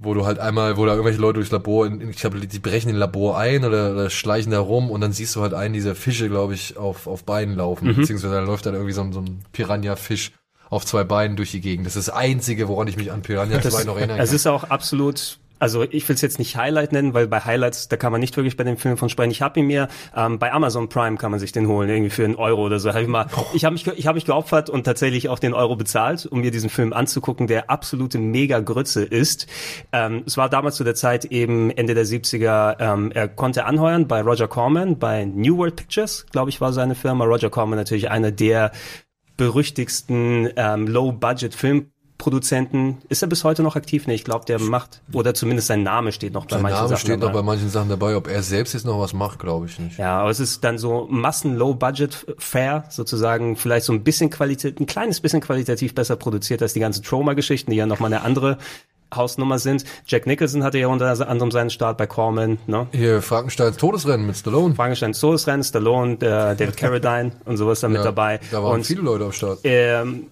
[0.00, 2.88] wo du halt einmal, wo da irgendwelche Leute durchs Labor, in, ich glaube, die brechen
[2.90, 5.94] in Labor ein oder, oder schleichen da rum und dann siehst du halt einen dieser
[5.94, 7.96] Fische, glaube ich, auf, auf Beinen laufen, Mhm.
[7.96, 10.32] beziehungsweise da läuft dann irgendwie so, ein- so ein Piranha-Fisch
[10.70, 11.86] auf zwei Beinen durch die Gegend.
[11.86, 14.24] Das ist das Einzige, woran ich mich an Piranha 2 noch erinnern kann.
[14.24, 17.86] Es ist auch absolut, also ich will es jetzt nicht Highlight nennen, weil bei Highlights,
[17.86, 19.30] da kann man nicht wirklich bei dem Film von sprechen.
[19.30, 22.24] Ich habe ihn mir, ähm, bei Amazon Prime kann man sich den holen, irgendwie für
[22.24, 22.92] einen Euro oder so.
[22.92, 25.76] Hab ich mal, ich habe mich, ich habe mich geopfert und tatsächlich auch den Euro
[25.76, 29.46] bezahlt, um mir diesen Film anzugucken, der absolute Mega-Grütze ist.
[29.92, 34.08] Ähm, es war damals zu der Zeit eben Ende der 70er, ähm, er konnte anheuern
[34.08, 37.24] bei Roger Corman, bei New World Pictures, glaube ich, war seine Firma.
[37.24, 38.72] Roger Corman natürlich einer der
[39.36, 40.88] berüchtigsten ähm,
[42.22, 42.98] Low-Budget-Filmproduzenten.
[43.08, 44.06] Ist er bis heute noch aktiv?
[44.06, 46.88] Nee, ich glaube, der macht, oder zumindest sein Name steht noch bei Sein manchen Name
[46.88, 48.16] Sachen steht noch bei manchen Sachen dabei.
[48.16, 49.98] Ob er selbst jetzt noch was macht, glaube ich nicht.
[49.98, 55.20] Ja, aber es ist dann so Massen-Low-Budget-Fair sozusagen, vielleicht so ein bisschen Qualität, ein kleines
[55.20, 58.58] bisschen qualitativ besser produziert als die ganzen Trauma-Geschichten, die ja nochmal eine andere
[59.14, 59.84] Hausnummer sind.
[60.06, 62.86] Jack Nicholson hatte ja unter anderem seinen Start bei Corman, ne?
[62.92, 64.74] Hier Frankensteins Todesrennen mit Stallone.
[64.74, 68.40] Frankenstein Todesrennen, Stallone, der David Carradine und sowas da mit Ja, dabei.
[68.50, 69.58] Da waren und viele Leute am Start.
[69.64, 70.28] ähm,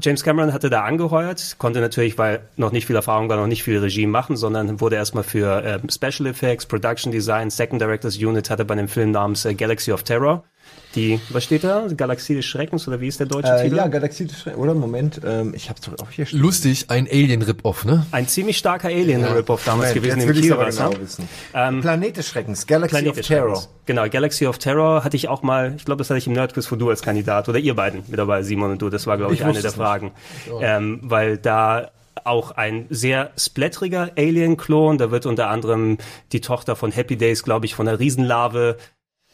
[0.00, 3.62] James Cameron hatte da angeheuert, konnte natürlich, weil noch nicht viel Erfahrung war, noch nicht
[3.62, 8.48] viel Regie machen, sondern wurde erstmal für ähm, Special Effects, Production Design, Second Directors Unit,
[8.48, 10.44] hatte bei einem Film namens äh, Galaxy of Terror
[10.94, 11.86] Die, was steht da?
[11.96, 13.76] Galaxie des Schreckens oder wie ist der deutsche Äh, Titel?
[13.76, 14.62] ja, Galaxie des Schreckens.
[14.62, 16.40] Oder Moment, ähm, ich hab's doch auch hier stehen.
[16.40, 18.04] Lustig, ein Alien-Rip-Off, ne?
[18.10, 20.90] Ein ziemlich starker Alien-Rip-Off damals Moment, gewesen jetzt im will ich's aber Kielwasser.
[20.90, 21.80] genau wissen.
[21.80, 23.56] Planet des Schreckens, Galaxy Planet of des Terror.
[23.56, 23.74] Schreckens.
[23.86, 26.70] Genau, Galaxy of Terror hatte ich auch mal, ich glaube, das hatte ich im Nerdquiz
[26.70, 29.32] wo du als Kandidat oder ihr beiden mit dabei, Simon und du, das war, glaube
[29.32, 30.12] ich, Ich eine der Fragen.
[30.60, 31.90] Ähm, weil da
[32.24, 35.96] auch ein sehr splatteriger Alien-Klon, da wird unter anderem
[36.32, 38.76] die Tochter von Happy Days, glaube ich, von einer Riesenlarve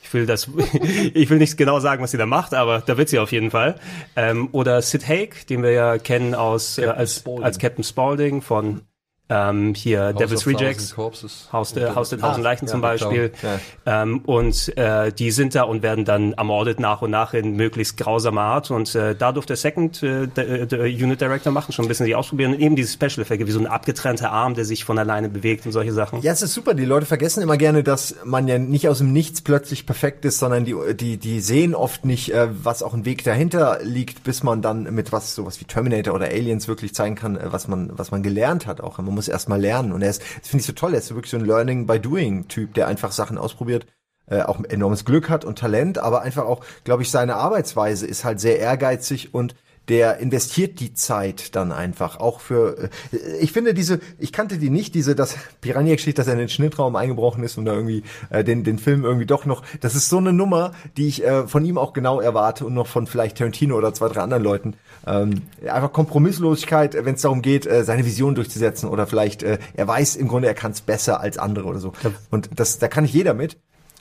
[0.08, 0.48] ich will das,
[1.14, 3.50] ich will nicht genau sagen, was sie da macht, aber da wird sie auf jeden
[3.50, 3.74] Fall.
[4.16, 7.44] Ähm, oder Sid Haig, den wir ja kennen aus äh, als, Spaulding.
[7.44, 8.82] als Captain Spaulding von
[9.30, 10.88] ähm, hier Devil's of Rejects.
[10.88, 11.48] Thousand Corpses.
[11.52, 13.28] Haus der, Haus der tausend Leichen zum ja, Beispiel.
[13.28, 13.60] klar.
[13.84, 17.98] Ähm, und äh, die sind da und werden dann ermordet nach und nach in möglichst
[17.98, 18.70] grausamer Art.
[18.70, 22.06] Und äh, da durfte der Second äh, der, der Unit Director machen, schon ein bisschen
[22.06, 22.54] die ausprobieren.
[22.54, 25.66] Und eben diese Special Effekte, wie so ein abgetrennter Arm, der sich von alleine bewegt
[25.66, 26.22] und solche Sachen.
[26.22, 26.72] Ja, es ist super.
[26.72, 30.38] Die Leute vergessen immer gerne, dass man ja nicht aus dem Nichts plötzlich perfekt ist,
[30.38, 34.42] sondern die, die, die sehen oft nicht, äh, was auch ein Weg dahinter liegt, bis
[34.42, 37.90] man dann mit was, sowas wie Terminator oder Aliens wirklich zeigen kann, äh, was man,
[37.92, 38.96] was man gelernt hat auch.
[38.98, 39.92] Man muss erst mal lernen.
[39.92, 41.98] Und er ist, das finde ich so toll, er ist wirklich so ein Learning by
[41.98, 43.86] Doing Typ, der einfach Sachen ausprobiert,
[44.26, 48.24] äh, auch enormes Glück hat und Talent, aber einfach auch, glaube ich, seine Arbeitsweise ist
[48.24, 49.56] halt sehr ehrgeizig und
[49.88, 54.70] der investiert die Zeit dann einfach auch für äh, ich finde diese ich kannte die
[54.70, 58.02] nicht diese das Piranha Geschichte dass er in den Schnittraum eingebrochen ist und da irgendwie
[58.30, 61.46] äh, den den Film irgendwie doch noch das ist so eine Nummer die ich äh,
[61.46, 64.74] von ihm auch genau erwarte und noch von vielleicht Tarantino oder zwei drei anderen Leuten.
[65.06, 69.88] Ähm, einfach Kompromisslosigkeit wenn es darum geht äh, seine Vision durchzusetzen oder vielleicht äh, er
[69.88, 71.92] weiß im Grunde er kann es besser als andere oder so.
[72.30, 73.58] Und das da kann nicht jeder mit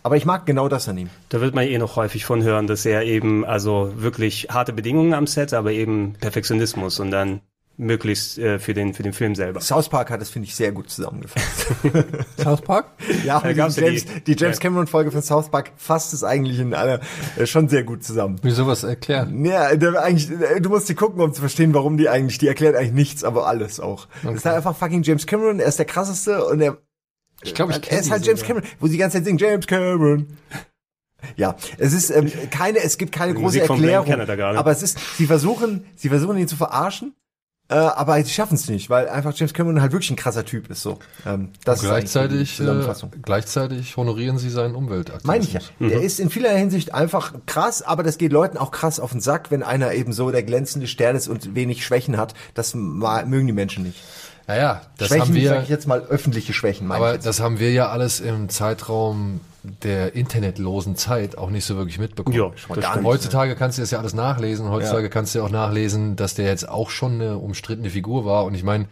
[0.07, 2.65] aber ich mag genau das an ihm Da wird man eh noch häufig von hören,
[2.65, 7.41] dass er eben also wirklich harte Bedingungen am Set, aber eben Perfektionismus und dann
[7.79, 9.59] möglichst äh, für den für den Film selber.
[9.61, 11.67] South Park hat es finde ich sehr gut zusammengefasst
[12.43, 12.87] South Park?
[13.23, 14.61] Ja, Da die James, die- die, James ja.
[14.61, 17.01] Cameron Folge von South Park fasst es eigentlich in einer
[17.37, 18.37] äh, schon sehr gut zusammen.
[18.41, 19.45] Wie sowas erklären?
[19.45, 22.47] Ja, der, eigentlich, äh, du musst die gucken, um zu verstehen, warum die eigentlich, die
[22.47, 24.07] erklärt eigentlich nichts, aber alles auch.
[24.23, 26.77] Das ist halt einfach fucking James Cameron, er ist der krasseste und er,
[27.47, 29.37] Ich glaube, ich er kenne ist halt James Cameron, wo sie die ganze Zeit singen,
[29.37, 30.27] James Cameron.
[31.35, 34.11] Ja, es ist ähm, keine, es gibt keine Die große Musik Erklärung,
[34.55, 37.15] aber es ist, sie versuchen, sie versuchen ihn zu verarschen,
[37.69, 40.69] äh, aber sie schaffen es nicht, weil einfach James Cameron halt wirklich ein krasser Typ
[40.69, 40.99] ist so.
[41.25, 43.11] Ähm, das ist die Gleichzeitig, äh, Zusammenfassung.
[43.23, 45.25] gleichzeitig honorieren sie seinen Umweltaktivismus.
[45.25, 45.59] Meine ich ja.
[45.79, 49.19] Der ist in vieler Hinsicht einfach krass, aber das geht Leuten auch krass auf den
[49.19, 52.35] Sack, wenn einer eben so der glänzende Stern ist und wenig Schwächen hat.
[52.53, 53.99] Das mögen die Menschen nicht.
[54.47, 57.25] Naja, das Schwächen, haben wir, sag ich jetzt mal, öffentliche Schwächen, meine ich aber jetzt.
[57.25, 59.41] das haben wir ja alles im Zeitraum
[59.83, 62.37] der internetlosen Zeit auch nicht so wirklich mitbekommen.
[62.37, 63.03] Ja, das gar.
[63.03, 64.69] Heutzutage kannst du das ja alles nachlesen.
[64.69, 68.45] Heutzutage kannst du ja auch nachlesen, dass der jetzt auch schon eine umstrittene Figur war.
[68.45, 68.87] Und ich meine,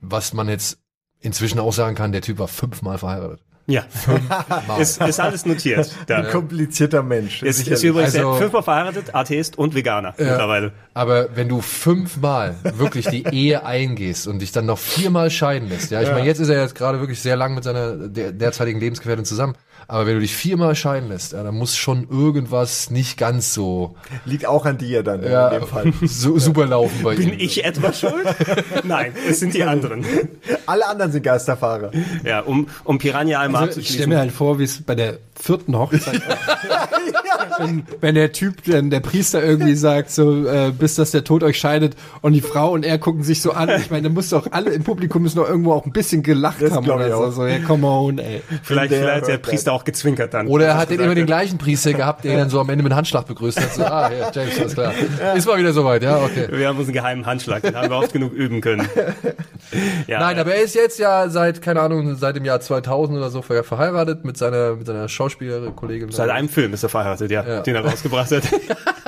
[0.00, 0.78] was man jetzt
[1.20, 3.40] inzwischen auch sagen kann, der Typ war fünfmal verheiratet.
[3.66, 3.84] Ja,
[4.80, 5.90] ist, ist alles notiert.
[6.06, 6.16] Da.
[6.18, 7.42] Ein komplizierter Mensch.
[7.42, 10.72] Ist, ist übrigens Also- fünfmal verheiratet, Atheist und Veganer mittlerweile.
[10.94, 15.90] Aber wenn du fünfmal wirklich die Ehe eingehst und dich dann noch viermal scheiden lässt,
[15.90, 18.80] ja, ich meine, jetzt ist er jetzt gerade wirklich sehr lang mit seiner der, derzeitigen
[18.80, 19.54] Lebensgefährtin zusammen,
[19.88, 23.94] aber wenn du dich viermal scheiden lässt, ja, dann muss schon irgendwas nicht ganz so
[24.24, 25.92] Liegt auch an dir dann ja, in dem Fall.
[26.02, 27.38] so, super laufen bei Bin ihm.
[27.38, 28.26] ich etwa schuld?
[28.84, 30.04] Nein, es sind die anderen.
[30.66, 31.90] Alle anderen sind Geisterfahrer.
[32.24, 34.08] Ja, um, um Piranha einmal Also ich stelle abzuschließen.
[34.10, 36.20] mir halt vor, wie es bei der vierten Hochzeit
[37.58, 41.42] wenn, wenn der Typ, dann der Priester irgendwie sagt, so äh, bis dass der Tod
[41.42, 43.68] euch scheidet und die Frau und er gucken sich so an.
[43.80, 46.60] Ich meine, da muss doch alle im Publikum müssen doch irgendwo auch ein bisschen gelacht
[46.62, 47.18] Das haben oder ich so.
[47.24, 47.30] auch.
[47.32, 48.42] So, ja, come on, ey.
[48.62, 50.46] vielleicht, Der vielleicht hat der hört Auch gezwinkert dann.
[50.48, 51.26] Oder er hat Was den immer den hat.
[51.28, 53.72] gleichen Priester gehabt, der ihn dann so am Ende mit Handschlag begrüßt hat.
[53.74, 54.92] So, ah, ja, James, alles klar.
[55.34, 56.48] Ist mal wieder soweit, ja, okay.
[56.50, 58.86] Wir haben unseren geheimen Handschlag, den haben wir oft genug üben können.
[60.06, 63.30] Ja, Nein, aber er ist jetzt ja seit, keine Ahnung, seit dem Jahr 2000 oder
[63.30, 66.10] so ver- verheiratet mit seiner, mit seiner Schauspielerkollegin.
[66.10, 67.60] Seit einem Film ist er verheiratet, ja, Ja.
[67.60, 68.42] den er rausgebracht hat.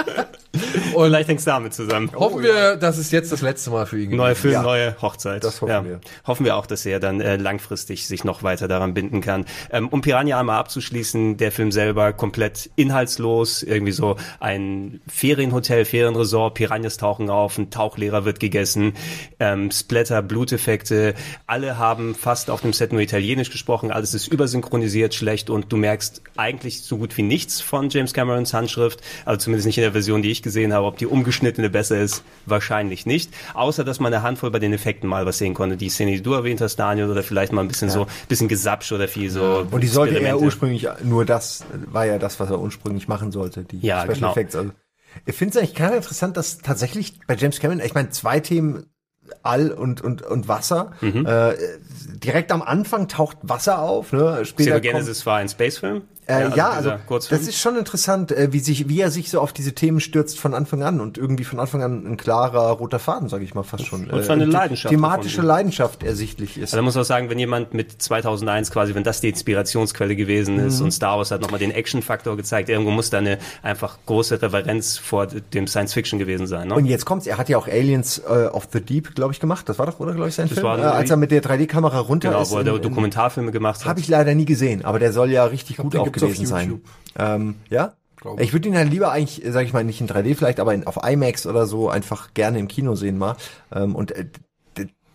[0.98, 2.10] Und vielleicht hängt es damit zusammen.
[2.14, 4.40] Hoffen wir, dass es jetzt das letzte Mal für ihn Neuer ist.
[4.40, 4.62] Film, Ja.
[4.62, 5.44] neue Hochzeit.
[5.44, 5.84] Das hoffen ja.
[5.84, 6.00] wir.
[6.26, 9.44] Hoffen wir auch, dass er dann äh, langfristig sich noch weiter daran binden kann.
[9.70, 16.54] Ähm, um Piranha einmal abzuschließen, der Film selber komplett inhaltslos, irgendwie so ein Ferienhotel, Ferienresort,
[16.54, 18.94] Piranhas tauchen auf, ein Tauchlehrer wird gegessen,
[19.40, 21.14] ähm, Splatter, Bluteffekte,
[21.46, 25.76] alle haben fast auf dem Set nur Italienisch gesprochen, alles ist übersynchronisiert, schlecht und du
[25.76, 29.92] merkst eigentlich so gut wie nichts von James Camerons Handschrift, also zumindest nicht in der
[29.92, 34.12] Version, die ich gesehen habe, ob die umgeschnittene besser ist, wahrscheinlich nicht, außer dass man
[34.12, 36.76] eine Handvoll bei den Effekten mal was sehen konnte, die Szene, die du erwähnt hast,
[36.76, 40.18] Daniel, oder vielleicht mal ein bisschen so, bisschen Gesapsch oder viel so Und die sollte
[40.20, 44.14] er ursprünglich, nur das war ja das, was er ursprünglich machen sollte, die Ja, Special
[44.14, 44.30] genau.
[44.32, 44.56] Effects.
[44.56, 44.70] Also,
[45.26, 48.86] ich finde es eigentlich gerade interessant, dass tatsächlich bei James Cameron, ich meine, zwei Themen,
[49.42, 51.24] All und, und, und Wasser, Mhm.
[51.26, 51.54] äh,
[52.24, 54.44] direkt am Anfang taucht Wasser auf, ne?
[54.44, 56.02] Später kommt, Xenogenesis war ein Space-Film.
[56.26, 57.38] Äh, Ja, also ja, also Kurzfilm.
[57.38, 60.40] das ist schon interessant, äh, wie sich, wie er sich so auf diese Themen stürzt
[60.40, 63.62] von Anfang an und irgendwie von Anfang an ein klarer roter Faden, sage ich mal
[63.62, 64.08] fast schon.
[64.10, 65.48] Und zwar eine the- Leidenschaft Thematische davon.
[65.48, 66.68] Leidenschaft ersichtlich ist.
[66.72, 70.58] Also man muss auch sagen, wenn jemand mit 2001 quasi, wenn das die Inspirationsquelle gewesen
[70.58, 70.86] ist Mhm.
[70.86, 74.96] und Star Wars hat nochmal den Action-Faktor gezeigt, irgendwo muss da eine einfach große Reverenz
[74.96, 76.68] vor dem Science-Fiction gewesen sein.
[76.68, 76.74] Ne?
[76.74, 79.68] Und jetzt kommt's, er hat ja auch Aliens äh, of the Deep, glaube ich, gemacht.
[79.68, 80.64] Das war doch, oder, glaube ich, sein Film?
[80.64, 82.50] war- äh, als er mit der 3D-Kamera runter genau, ist.
[82.50, 83.86] wo er in- in- Dokumentarfilme gemacht hat.
[83.86, 86.80] Habe ich leider nie gesehen, aber der soll ja richtig gut den auch gewesen sein.
[87.18, 87.92] Ähm, ja?
[88.16, 90.72] Glaub Ich würde ihn halt lieber eigentlich, sage ich mal, nicht in 3D vielleicht, aber
[90.72, 93.36] in, auf IMAX oder so einfach gerne im Kino sehen mal.
[93.70, 94.26] Ähm, und äh,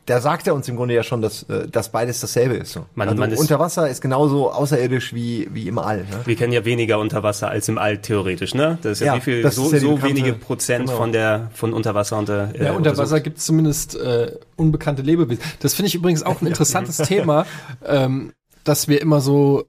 [0.10, 2.72] da sagt er uns im Grunde ja schon, dass, äh, dass beides dasselbe ist.
[2.74, 2.86] So.
[2.95, 6.00] Man- also man ist- unter Wasser ist genauso außerirdisch wie, wie im All.
[6.00, 6.06] Ne?
[6.26, 8.78] Wir kennen ja weniger unter Wasser als im All theoretisch, ne?
[8.82, 10.98] Das ist ja, Ja, wie viel, das so, ja so bekannte- wenige Prozent genau.
[10.98, 12.98] von der, von Unterwasser unter, äh, Ja, unter untersucht.
[13.00, 15.43] Wasser gibt es zumindest äh, unbekannte Lebewesen.
[15.60, 17.45] Das finde ich übrigens auch ein interessantes Thema,
[17.86, 19.65] ähm, dass wir immer so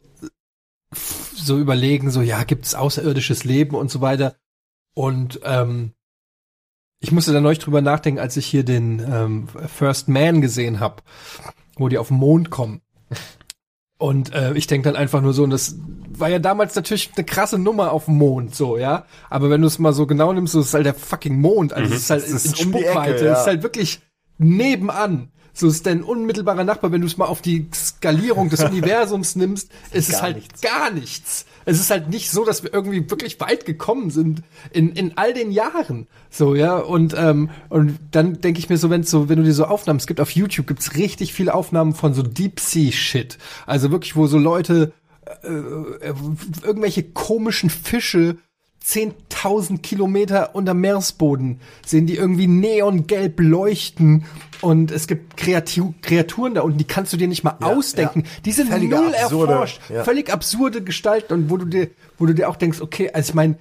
[1.35, 4.35] so überlegen, so ja, gibt es außerirdisches Leben und so weiter.
[4.95, 5.93] Und ähm,
[7.01, 11.03] ich musste da neulich drüber nachdenken, als ich hier den ähm, First Man gesehen habe,
[11.77, 12.83] wo die auf den Mond kommen.
[13.99, 15.77] Und äh, ich denke dann einfach nur so, und das
[16.09, 19.05] war ja damals natürlich eine krasse Nummer auf dem Mond, so, ja.
[19.29, 21.73] Aber wenn du es mal so genau nimmst, so ist halt der fucking Mond.
[21.75, 22.37] Also es ist halt Mhm.
[22.37, 23.25] Ist in die Ecke, Spuckweite.
[23.27, 23.33] ja.
[23.35, 24.01] Es ist halt wirklich
[24.39, 25.31] nebenan.
[25.53, 29.71] So ist dein unmittelbarer Nachbar, wenn du es mal auf die Skalierung des Universums nimmst,
[29.93, 30.61] ist es Gar halt nichts.
[30.63, 31.45] gar nichts.
[31.71, 35.33] Es ist halt nicht so, dass wir irgendwie wirklich weit gekommen sind in, in all
[35.33, 36.09] den Jahren.
[36.29, 36.77] So, ja.
[36.79, 39.99] Und, ähm, und dann denke ich mir so, wenn so, wenn du dir so Aufnahmen,
[40.01, 43.39] es gibt auf YouTube gibt's richtig viele Aufnahmen von so Deep Sea Shit.
[43.67, 44.93] Also wirklich, wo so Leute
[45.45, 46.15] äh, äh,
[46.65, 48.39] irgendwelche komischen Fische
[48.85, 54.25] 10.000 Kilometer unter Meeresboden sehen, die irgendwie neongelb leuchten
[54.63, 58.25] und es gibt Kreatu Kreaturen da unten, die kannst du dir nicht mal ausdenken.
[58.45, 60.05] Die sind Völlige null absurde, erforscht, ja.
[60.05, 63.35] völlig absurde Gestalten und wo du dir, wo du dir auch denkst, okay, also ich
[63.35, 63.59] meine,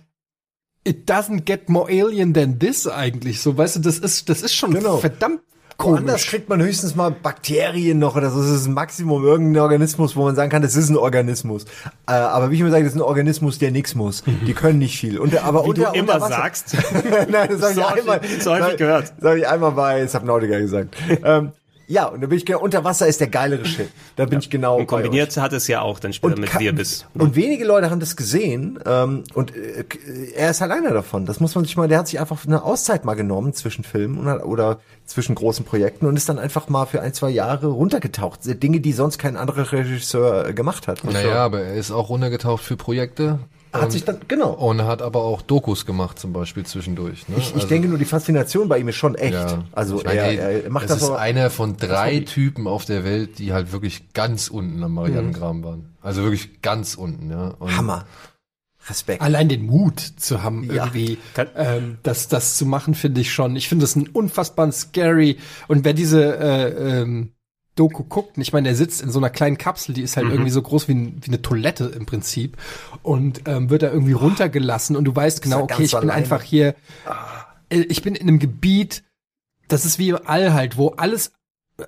[0.83, 3.41] it doesn't get more alien than this eigentlich.
[3.41, 4.97] So, weißt du, das ist, das ist schon Genau.
[4.97, 5.41] verdammt
[5.79, 6.27] Woanders komisch.
[6.27, 8.41] kriegt man höchstens mal Bakterien noch oder so.
[8.41, 11.63] Das ist ein Maximum irgendein Organismus, wo man sagen kann, das ist ein Organismus.
[12.07, 14.23] Äh, aber wie ich immer sage, das ist ein Organismus, der nichts muss.
[14.45, 15.17] Die können nicht viel.
[15.19, 16.75] Und, aber Wie du unter, immer unter sagst.
[17.29, 18.21] Nein, das habe ich So einmal.
[18.41, 19.13] so häufig sag- gehört.
[19.19, 20.95] Das habe ich einmal bei Subnautica gesagt.
[21.23, 21.51] ähm,
[21.89, 23.89] ja, und da bin ich genau, unter Wasser ist der geilere Shit.
[24.15, 25.03] Da bin ich genau Und bei euch.
[25.03, 27.05] kombiniert hat es ja auch dann später mit ka- Wirbis.
[27.15, 29.83] und wenige Leute haben das gesehen ähm, und äh,
[30.35, 31.25] er ist halt einer davon.
[31.25, 34.19] Das muss man sich mal, der hat sich einfach eine Auszeit mal genommen zwischen Filmen
[34.19, 38.41] und, oder zwischen großen Projekten und ist dann einfach mal für ein, zwei Jahre runtergetaucht.
[38.61, 41.03] Dinge, die sonst kein anderer Regisseur äh, gemacht hat.
[41.03, 43.39] Und Naja, aber er ist auch runtergetaucht für Projekte.
[43.73, 44.51] Hat sich dann, genau.
[44.53, 47.27] Und hat aber auch Dokus gemacht, zum Beispiel zwischendurch.
[47.29, 47.35] Ne?
[47.37, 49.33] Ich, ich denke nur, die Faszination bei ihm ist schon echt.
[49.33, 49.63] ja.
[49.71, 52.67] Also Ich meine, er, ey, er macht das das, ist aber- einer von drei Typen
[52.67, 55.95] auf der Welt, die halt wirklich ganz unten am Marianengraben waren.
[56.01, 57.49] Also wirklich ganz unten, ja.
[57.59, 58.05] Und Hammer.
[58.89, 59.21] Respekt.
[59.21, 60.85] Allein den Mut zu haben, Ja.
[60.85, 61.17] irgendwie
[61.55, 63.55] ähm, das, das zu machen, finde ich schon.
[63.55, 65.37] Ich finde das ein unfassbar scary.
[65.67, 67.33] Und wer diese äh, ähm,
[67.79, 70.27] Doku guckt, und ich meine, der sitzt in so einer kleinen Kapsel, die ist halt
[70.27, 72.57] irgendwie so groß wie, ein, wie eine Toilette im Prinzip
[73.03, 76.13] und ähm, wird da irgendwie runtergelassen und du weißt genau, okay, ich bin alleine.
[76.13, 76.75] einfach hier,
[77.69, 79.03] äh, ich bin in einem Gebiet,
[79.69, 81.31] das ist wie im All halt, wo alles
[81.77, 81.85] äh,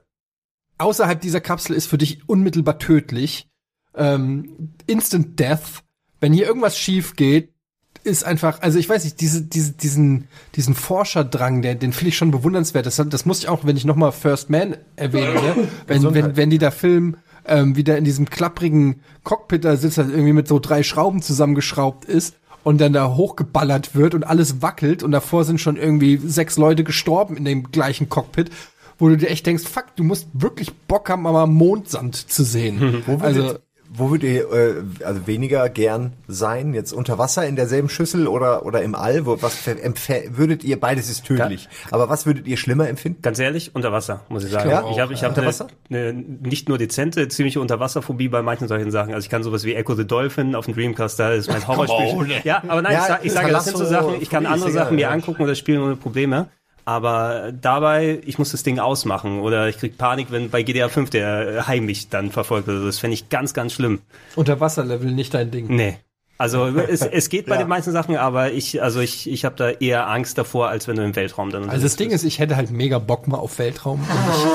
[0.78, 3.50] außerhalb dieser Kapsel ist für dich unmittelbar tödlich.
[3.94, 5.84] Ähm, Instant Death.
[6.22, 7.54] Wenn hier irgendwas schief geht,
[8.04, 12.18] ist einfach, also ich weiß nicht, diese, diese, diesen, diesen Forscherdrang, der, den finde ich
[12.18, 12.86] schon bewundernswert.
[12.86, 15.68] Das, das muss ich auch, wenn ich nochmal First Man erwähne, ne?
[15.88, 19.98] wenn, wenn, wenn die da filmen, ähm, wie der in diesem klapprigen Cockpit da sitzt,
[19.98, 24.62] das irgendwie mit so drei Schrauben zusammengeschraubt ist und dann da hochgeballert wird und alles
[24.62, 28.52] wackelt und davor sind schon irgendwie sechs Leute gestorben in dem gleichen Cockpit,
[28.98, 33.02] wo du dir echt denkst, fuck, du musst wirklich Bock haben, aber Mondsand zu sehen.
[33.08, 33.62] Wo also, würdet,
[33.94, 36.74] wo würdet ihr äh, also weniger gern sein?
[36.74, 39.26] Jetzt unter Wasser in derselben Schüssel oder oder im All?
[39.26, 41.68] Wo, was würdet ihr beides ist tödlich?
[41.92, 43.22] Aber was würdet ihr schlimmer empfinden?
[43.22, 44.70] Ganz ehrlich, unter Wasser, muss ich sagen.
[44.70, 44.90] Ja?
[44.90, 45.68] ich habe ich hab Unter eine, Wasser?
[45.90, 49.14] eine nicht nur dezente, ziemliche Unterwasserphobie bei manchen solchen Sachen.
[49.14, 52.42] Also ich kann sowas wie Echo the Dolphin auf dem Dreamcast, da ist mein Horrorspiel.
[52.44, 54.72] Ja, aber nein, Ja, ich, sag, ich sage, das sind so Sachen, ich kann andere
[54.72, 55.10] Sachen mir ja.
[55.10, 56.50] angucken oder spielen ohne Probleme.
[56.86, 61.10] Aber dabei, ich muss das Ding ausmachen oder ich krieg Panik, wenn bei GTA 5
[61.10, 62.68] der Hai mich dann verfolgt.
[62.68, 64.02] Also das fände ich ganz, ganz schlimm.
[64.36, 65.68] Unterwasserlevel nicht dein Ding.
[65.76, 65.98] Nee.
[66.38, 67.62] Also es, es geht bei Ja.
[67.62, 70.96] den meisten Sachen, aber ich, also ich, ich habe da eher Angst davor, als wenn
[70.96, 73.60] du im Weltraum dann Also das Ding ist, ich hätte halt mega Bock mal auf
[73.60, 74.04] Weltraum.
[74.04, 74.46] Ich,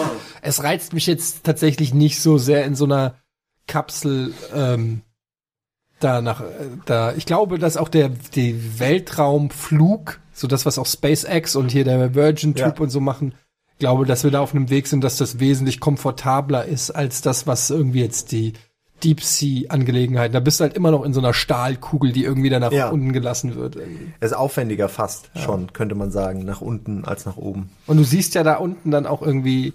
[0.43, 3.15] es reizt mich jetzt tatsächlich nicht so sehr in so einer
[3.69, 5.03] Kapsel ähm,
[6.01, 6.45] da nach äh,
[6.87, 7.13] da.
[7.13, 12.15] Ich glaube, dass auch der die Weltraumflug, so das was auch SpaceX und hier der
[12.15, 12.83] Virgin Tube Ja.
[12.83, 13.35] und so machen,
[13.79, 17.47] glaube, dass wir da auf einem Weg sind, dass das wesentlich komfortabler ist als das,
[17.47, 18.53] was irgendwie jetzt die
[19.05, 20.33] Deep Sea Angelegenheiten.
[20.33, 22.89] Da bist du halt immer noch in so einer Stahlkugel, die irgendwie dann nach Ja.
[22.91, 23.77] unten gelassen wird.
[24.21, 27.71] Es ist aufwendiger fast schon, könnte man sagen, nach unten als nach oben.
[27.87, 29.75] Und du siehst ja da unten dann auch irgendwie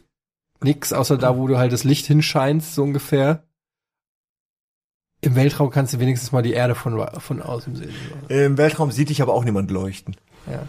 [0.64, 3.44] nix, außer da, wo du halt das Licht hinscheinst, so ungefähr.
[5.24, 7.92] Im Weltraum kannst du wenigstens mal die Erde von, von außen sehen.
[8.28, 10.16] Im Weltraum sieht dich aber auch niemand leuchten.
[10.50, 10.64] Ja.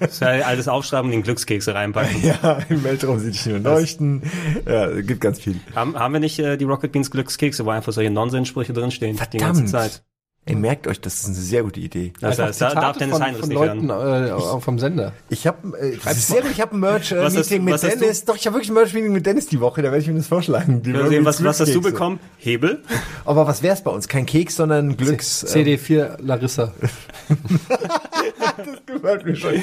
[0.00, 2.22] Das halt alles aufschreiben und den Glückskekse reinpacken.
[2.22, 4.22] Ja, im Weltraum sieht niemand leuchten.
[4.66, 5.60] Ja, gibt ganz viel.
[5.74, 9.18] Haben, haben wir nicht äh, die Rocket Beans Glückskekse, wo einfach solche Nonsenssprüche drinstehen?
[9.32, 9.92] Die ganze Verdammt.
[9.92, 10.02] Zeit.
[10.48, 12.12] Ey, merkt euch, das ist eine sehr gute Idee.
[12.20, 14.28] Das Einfach heißt, da darf Zitate Dennis von, Heinrichs von nicht Leuten hören.
[14.28, 15.12] äh, auch vom Sender.
[15.28, 17.82] Ich habe äh, das ist sehr gut, ich habe ein Was hast- Merch-Meeting mit hast
[17.82, 17.88] du?
[17.98, 18.24] Dennis.
[18.24, 20.28] Doch, ich habe wirklich ein Merch-Meeting mit Dennis die Woche, da werde ich ihm das
[20.28, 20.82] vorschlagen.
[20.82, 22.20] Die Wir sehen, was, was hast du bekommen?
[22.38, 22.80] Hebel?
[23.24, 24.06] Aber was wär's bei uns?
[24.06, 25.42] Kein Keks, sondern Glücks...
[25.42, 26.72] äh, CD4 Larissa.
[28.86, 29.54] gefällt mir schon.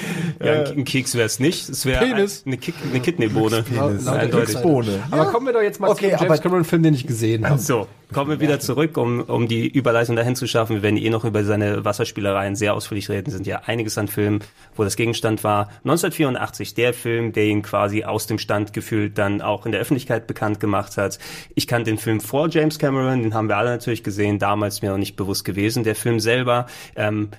[0.44, 1.70] Ja, ein, ein Keks wäre es nicht.
[1.70, 2.28] Es wäre eine,
[2.58, 3.64] Kick, eine Kidneybohne.
[3.70, 4.32] Eindeutig.
[4.32, 5.00] Glücksbohne.
[5.12, 7.48] Aber kommen wir doch jetzt mal Okay, zu dem James Cameron Film, den ich gesehen
[7.48, 7.60] habe.
[7.60, 10.78] So, kommen wir wieder zurück, um, um die Überleitung dahin zu schaffen.
[10.78, 13.30] Wir werden eh noch über seine Wasserspielereien sehr ausführlich reden.
[13.30, 14.40] Es sind ja einiges an Filmen,
[14.76, 15.70] wo das Gegenstand war.
[15.84, 20.28] 1984, der Film, der ihn quasi aus dem Stand gefühlt dann auch in der Öffentlichkeit
[20.28, 21.20] bekannt gemacht hat.
[21.56, 24.92] Ich kannte den Film vor James Cameron, den haben wir alle natürlich gesehen, damals mir
[24.92, 25.84] noch nicht bewusst gewesen.
[25.84, 27.30] Der Film selber, ähm,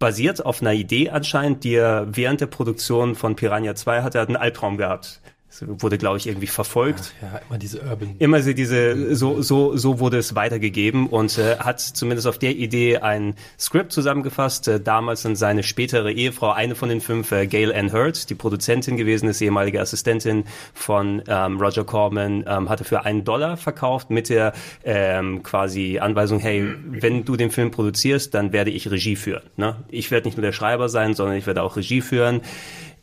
[0.00, 4.18] basiert auf einer Idee anscheinend, die er während der Produktion von Piranha 2 hatte.
[4.18, 5.20] Er hat einen Albtraum gehabt.
[5.62, 8.14] Wurde, glaube ich, irgendwie verfolgt Ja, immer diese Urban.
[8.20, 12.52] immer so diese so so so wurde es weitergegeben und äh, hat zumindest auf der
[12.56, 17.46] Idee ein Skript zusammengefasst äh, damals dann seine spätere Ehefrau eine von den fünf äh,
[17.48, 22.84] Gail Ann Hurd die Produzentin gewesen ist ehemalige Assistentin von ähm, Roger Corman ähm, hatte
[22.84, 24.52] für einen Dollar verkauft mit der
[24.84, 29.76] ähm, quasi Anweisung hey wenn du den Film produzierst dann werde ich Regie führen ne?
[29.88, 32.40] ich werde nicht nur der Schreiber sein sondern ich werde auch Regie führen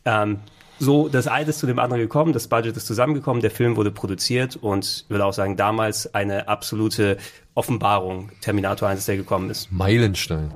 [0.06, 0.38] ähm,
[0.78, 3.90] so, das eine ist zu dem anderen gekommen, das Budget ist zusammengekommen, der Film wurde
[3.90, 7.16] produziert und ich würde auch sagen, damals eine absolute
[7.54, 9.72] Offenbarung, Terminator 1, der gekommen ist.
[9.72, 10.52] Meilenstein.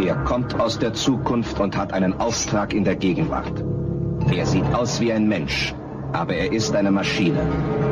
[0.00, 3.64] Er kommt aus der Zukunft und hat einen Auftrag in der Gegenwart.
[4.32, 5.74] Er sieht aus wie ein Mensch,
[6.12, 7.40] aber er ist eine Maschine.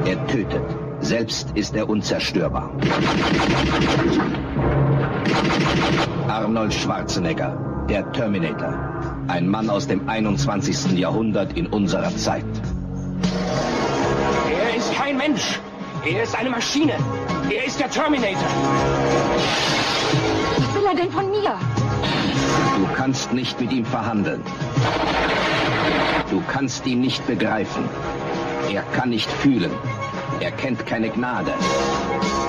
[0.04, 0.87] Er tötet.
[1.00, 2.70] Selbst ist er unzerstörbar.
[6.28, 8.74] Arnold Schwarzenegger, der Terminator.
[9.28, 10.98] Ein Mann aus dem 21.
[10.98, 12.44] Jahrhundert in unserer Zeit.
[14.50, 15.60] Er ist kein Mensch.
[16.04, 16.94] Er ist eine Maschine.
[17.50, 18.48] Er ist der Terminator.
[20.56, 21.58] Was will er denn von mir?
[22.76, 24.42] Du kannst nicht mit ihm verhandeln.
[26.30, 27.84] Du kannst ihn nicht begreifen.
[28.72, 29.70] Er kann nicht fühlen.
[30.40, 31.52] Er kennt keine Gnade.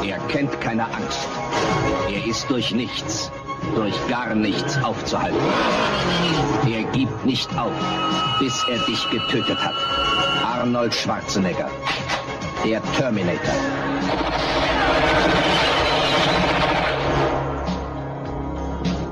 [0.04, 1.28] Er kennt keine Angst.
[2.12, 3.32] Er ist durch nichts,
[3.76, 5.40] durch gar nichts aufzuhalten.
[6.72, 7.74] Er gibt nicht auf,
[8.40, 9.76] bis er dich getötet hat.
[10.44, 11.70] Arnold Schwarzenegger,
[12.64, 13.54] der Terminator.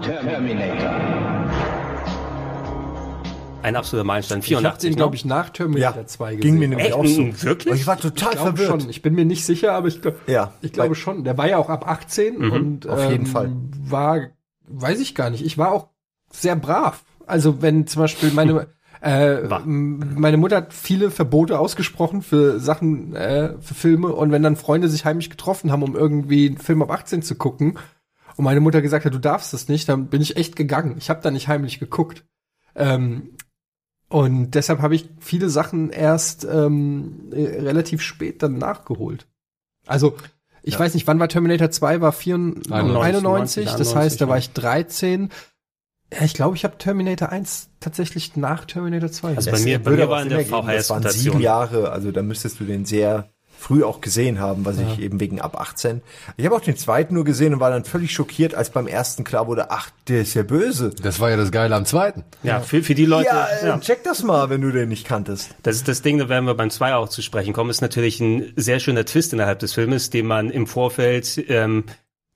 [0.02, 1.37] Terminator.
[3.64, 6.42] Ein absoluter Meilenstein, Ich habe 84, den, glaube ich, nach Terminator Ja, 2 gesehen.
[6.42, 6.96] ging mir nämlich Echt?
[6.96, 7.44] auch so.
[7.44, 7.72] Wirklich?
[7.74, 8.82] Und ich war total ich verwirrt.
[8.82, 8.90] schon.
[8.90, 10.54] Ich bin mir nicht sicher, aber ich, glaub- Ja.
[10.62, 11.24] ich glaube Weil- schon.
[11.26, 13.52] Der war ja auch ab 18 und auf jeden ähm, Fall.
[13.86, 14.20] war,
[14.68, 15.44] weiß ich gar nicht.
[15.46, 15.90] Ich war auch
[16.32, 17.04] sehr brav.
[17.26, 18.68] Also wenn zum Beispiel meine
[19.02, 19.62] äh, War.
[19.64, 24.56] m- meine Mutter hat viele Verbote ausgesprochen für Sachen, äh, für Filme und wenn dann
[24.56, 27.78] Freunde sich heimlich getroffen haben, um irgendwie einen Film ab 18 zu gucken
[28.38, 30.96] und meine Mutter gesagt hat, du darfst das nicht, dann bin ich echt gegangen.
[30.98, 32.24] Ich habe da nicht heimlich geguckt.
[32.76, 33.32] Ähm,
[34.10, 39.28] und deshalb habe ich viele Sachen erst ähm, äh, relativ spät dann nachgeholt.
[39.86, 40.16] Also,
[40.64, 42.02] ich weiß nicht, wann war Terminator 2?
[42.02, 44.40] War 94, 91, 91, das heißt, da war ja.
[44.40, 45.30] ich 13.
[46.14, 49.86] Ja, ich glaube, ich habe Terminator 1 tatsächlich nach Terminator 2 Also bei mir, bei
[49.92, 50.68] Würde mir aber war in der ergeben.
[50.68, 51.40] Das waren sieben.
[51.40, 55.42] Jahre, also da müsstest du den sehr früh auch gesehen haben, was ich eben wegen
[55.42, 56.02] ab 18.
[56.38, 59.24] Ich habe auch den zweiten nur gesehen und war dann völlig schockiert, als beim ersten
[59.24, 60.92] klar wurde, ach, der ist ja böse.
[61.02, 62.24] Das war ja das Geile am zweiten.
[62.44, 63.80] Ja, für, für die Leute, Ja, äh, ja.
[63.80, 65.56] check das mal, wenn du den nicht kanntest.
[65.64, 68.20] Das ist das Ding, da werden wir beim 2 auch zu sprechen kommen, ist natürlich
[68.20, 71.86] ein sehr schöner Twist innerhalb des Filmes, den man im Vorfeld, ähm,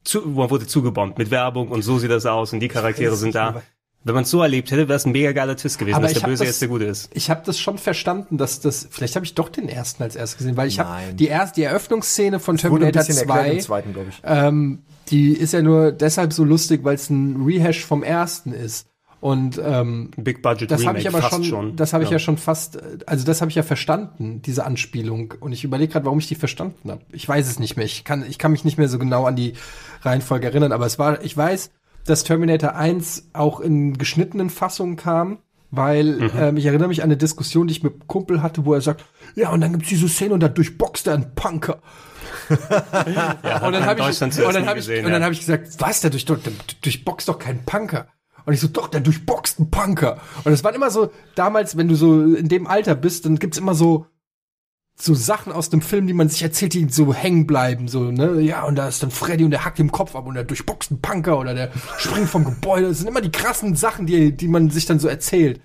[0.03, 3.35] zu, man wurde zugebombt mit Werbung und so sieht das aus und die Charaktere sind
[3.35, 3.61] da.
[4.03, 6.13] Wenn man es so erlebt hätte, wäre es ein mega geiler Twist gewesen, Aber dass
[6.13, 7.09] ich der Böse das- jetzt der Gute ist.
[7.13, 10.39] Ich habe das schon verstanden, dass das, vielleicht habe ich doch den ersten als erstes
[10.39, 13.59] gesehen, weil ich habe die erste, die Eröffnungsszene von ein Terminator bisschen erklärt 2, im
[13.59, 14.21] zweiten, glaube ich.
[14.23, 14.79] ähm,
[15.09, 18.87] die ist ja nur deshalb so lustig, weil es ein Rehash vom ersten ist.
[19.19, 22.17] Und ähm, Big Budget das habe Remake, ich aber fast schon, das habe ich ja.
[22.17, 25.35] schon fast, also das habe ich ja verstanden, diese Anspielung.
[25.39, 27.01] Und ich überlege gerade, warum ich die verstanden habe.
[27.11, 27.85] Ich weiß es nicht mehr.
[27.85, 29.53] Ich kann, ich kann mich nicht mehr so genau an die
[30.01, 31.69] Reihenfolge erinnern, aber es war, ich weiß,
[32.05, 35.39] dass Terminator 1 auch in geschnittenen Fassungen kam.
[35.73, 38.73] weil ähm, ich erinnere mich an eine Diskussion, die ich mit einem Kumpel hatte, wo
[38.73, 41.81] er sagt, ja, und dann gibt's diese Szene und da durchboxt er einen Punker.
[42.49, 45.25] und dann habe ich, und dann hab ich, gesehen, und dann ja.
[45.25, 46.37] hab ich gesagt, was, der, durch, der
[46.81, 48.07] durchboxt doch keinen Punker.
[48.45, 50.19] Und ich so, doch, der durchboxt einen Punker.
[50.43, 53.57] Und es waren immer so, damals, wenn du so in dem Alter bist, dann gibt's
[53.57, 54.07] immer so,
[55.01, 58.39] so Sachen aus dem Film, die man sich erzählt, die so hängen bleiben, so, ne,
[58.39, 60.91] ja, und da ist dann Freddy und der hackt im Kopf ab und der durchboxt
[60.91, 62.89] einen Punker oder der springt vom Gebäude.
[62.89, 65.59] Das sind immer die krassen Sachen, die, die man sich dann so erzählt.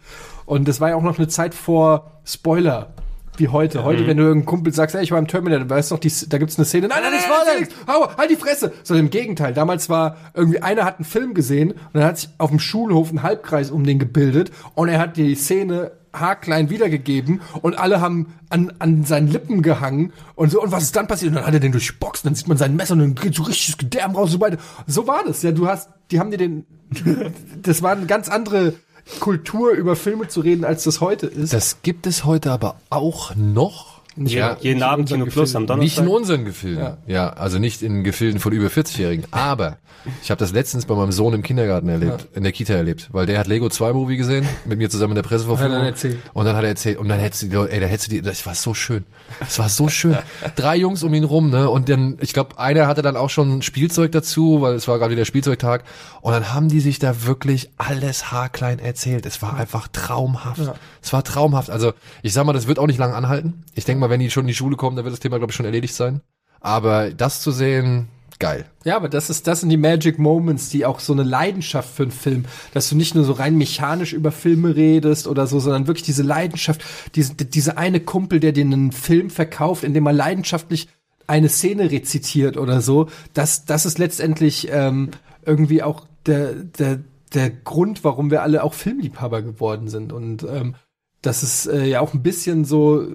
[0.46, 2.94] Und das war ja auch noch eine Zeit vor Spoiler,
[3.36, 3.84] wie heute.
[3.84, 6.12] Heute, wenn du irgendeinem Kumpel sagst, ey, ich war im Terminator, weißt du noch, die,
[6.28, 8.72] da gibt's eine Szene, nein, nein, das war nichts, hau, halt die Fresse.
[8.84, 12.30] Sondern im Gegenteil, damals war irgendwie einer hat einen Film gesehen und dann hat sich
[12.38, 17.40] auf dem Schulhof ein Halbkreis um den gebildet und er hat die Szene haarklein wiedergegeben
[17.62, 21.30] und alle haben an, an seinen Lippen gehangen und so, und was ist dann passiert?
[21.30, 23.42] Und dann hat er den durchboxt, dann sieht man sein Messer und dann geht so
[23.42, 24.58] richtiges Gedärm raus und so weiter.
[24.86, 26.66] So war das, ja, du hast, die haben dir den,
[27.62, 28.74] das war eine ganz andere
[29.20, 31.52] Kultur, über Filme zu reden, als das heute ist.
[31.52, 33.95] Das gibt es heute aber auch noch.
[34.16, 35.80] Ja, jeden Abend Kino Plus am Gefilden.
[35.84, 36.20] Nicht in Donnerstag.
[36.20, 36.82] unseren Gefilden.
[36.82, 36.96] Ja.
[37.06, 37.28] Ja.
[37.34, 39.26] also nicht in Gefilden von über 40-Jährigen.
[39.30, 39.76] Aber
[40.22, 43.26] ich habe das letztens bei meinem Sohn im Kindergarten erlebt, in der Kita erlebt, weil
[43.26, 45.72] der hat Lego 2 Movie gesehen, mit mir zusammen in der Pressevorführung.
[45.72, 46.18] Hat er dann.
[46.32, 48.22] Und dann hat er erzählt, und dann hättest du, die- ey, da hättest du die,
[48.22, 49.04] das war so schön.
[49.40, 50.16] Das war so schön.
[50.54, 53.62] Drei Jungs um ihn rum, ne, und dann, ich glaube, einer hatte dann auch schon
[53.62, 55.82] Spielzeug dazu, weil es war gerade wieder Spielzeugtag.
[56.20, 59.26] Und dann haben die sich da wirklich alles haarklein erzählt.
[59.26, 60.60] Es war einfach traumhaft.
[61.02, 61.70] Es war traumhaft.
[61.70, 61.92] Also,
[62.22, 63.64] ich sag mal, das wird auch nicht lange anhalten.
[63.74, 65.50] Ich denke mal, wenn die schon in die Schule kommen, dann wird das Thema, glaube
[65.50, 66.20] ich, schon erledigt sein.
[66.60, 68.66] Aber das zu sehen, geil.
[68.84, 72.04] Ja, aber das ist, das sind die Magic Moments, die auch so eine Leidenschaft für
[72.04, 75.86] einen Film, dass du nicht nur so rein mechanisch über Filme redest oder so, sondern
[75.86, 76.82] wirklich diese Leidenschaft,
[77.14, 80.88] diese, diese eine Kumpel, der dir einen Film verkauft, in dem er leidenschaftlich
[81.26, 85.10] eine Szene rezitiert oder so, das, das ist letztendlich ähm,
[85.44, 87.00] irgendwie auch der, der,
[87.34, 90.12] der Grund, warum wir alle auch Filmliebhaber geworden sind.
[90.12, 90.76] Und ähm,
[91.22, 93.06] das ist äh, ja auch ein bisschen so,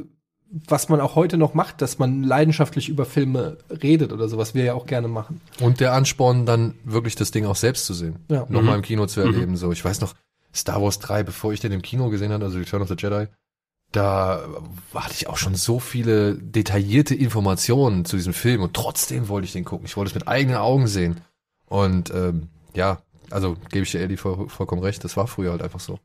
[0.51, 4.53] was man auch heute noch macht, dass man leidenschaftlich über Filme redet oder so, was
[4.53, 5.39] wir ja auch gerne machen.
[5.61, 8.17] Und der Ansporn, dann wirklich das Ding auch selbst zu sehen.
[8.29, 8.45] Ja.
[8.49, 9.55] Nochmal im Kino zu erleben.
[9.55, 10.13] So, ich weiß noch,
[10.53, 13.27] Star Wars 3, bevor ich den im Kino gesehen hatte, also Return of the Jedi,
[13.93, 14.41] da
[14.93, 19.53] hatte ich auch schon so viele detaillierte Informationen zu diesem Film und trotzdem wollte ich
[19.53, 19.85] den gucken.
[19.85, 21.21] Ich wollte es mit eigenen Augen sehen.
[21.67, 25.61] Und ähm, ja, also gebe ich dir Eddie voll, vollkommen recht, das war früher halt
[25.61, 25.99] einfach so.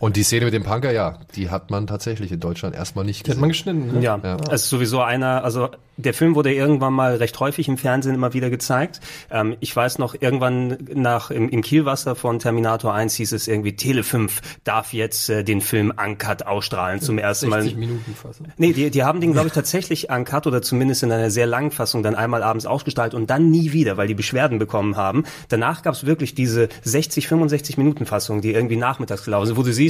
[0.00, 3.26] Und die Szene mit dem Punker, ja, die hat man tatsächlich in Deutschland erstmal nicht
[3.26, 3.80] Die hat man gesehen.
[3.82, 3.98] geschnitten.
[3.98, 4.04] Ne?
[4.04, 4.36] Ja, Ja.
[4.50, 5.68] es ist sowieso einer, also
[5.98, 9.00] der Film wurde irgendwann mal recht häufig im Fernsehen immer wieder gezeigt.
[9.30, 13.76] Ähm, ich weiß noch, irgendwann nach im, im Kielwasser von Terminator 1 hieß es irgendwie,
[13.76, 17.62] Tele 5 darf jetzt äh, den Film Uncut ausstrahlen zum ersten Mal.
[17.62, 18.42] 60 Minuten fast.
[18.58, 21.70] Nee, die, die haben den, glaube ich, tatsächlich uncut oder zumindest in einer sehr langen
[21.70, 25.24] Fassung dann einmal abends ausgestrahlt und dann nie wieder, weil die Beschwerden bekommen haben.
[25.48, 29.62] Danach gab es wirklich diese 60, 65 Minuten Fassung, die irgendwie nachmittags gelaufen sind, wo
[29.62, 29.85] du siehst,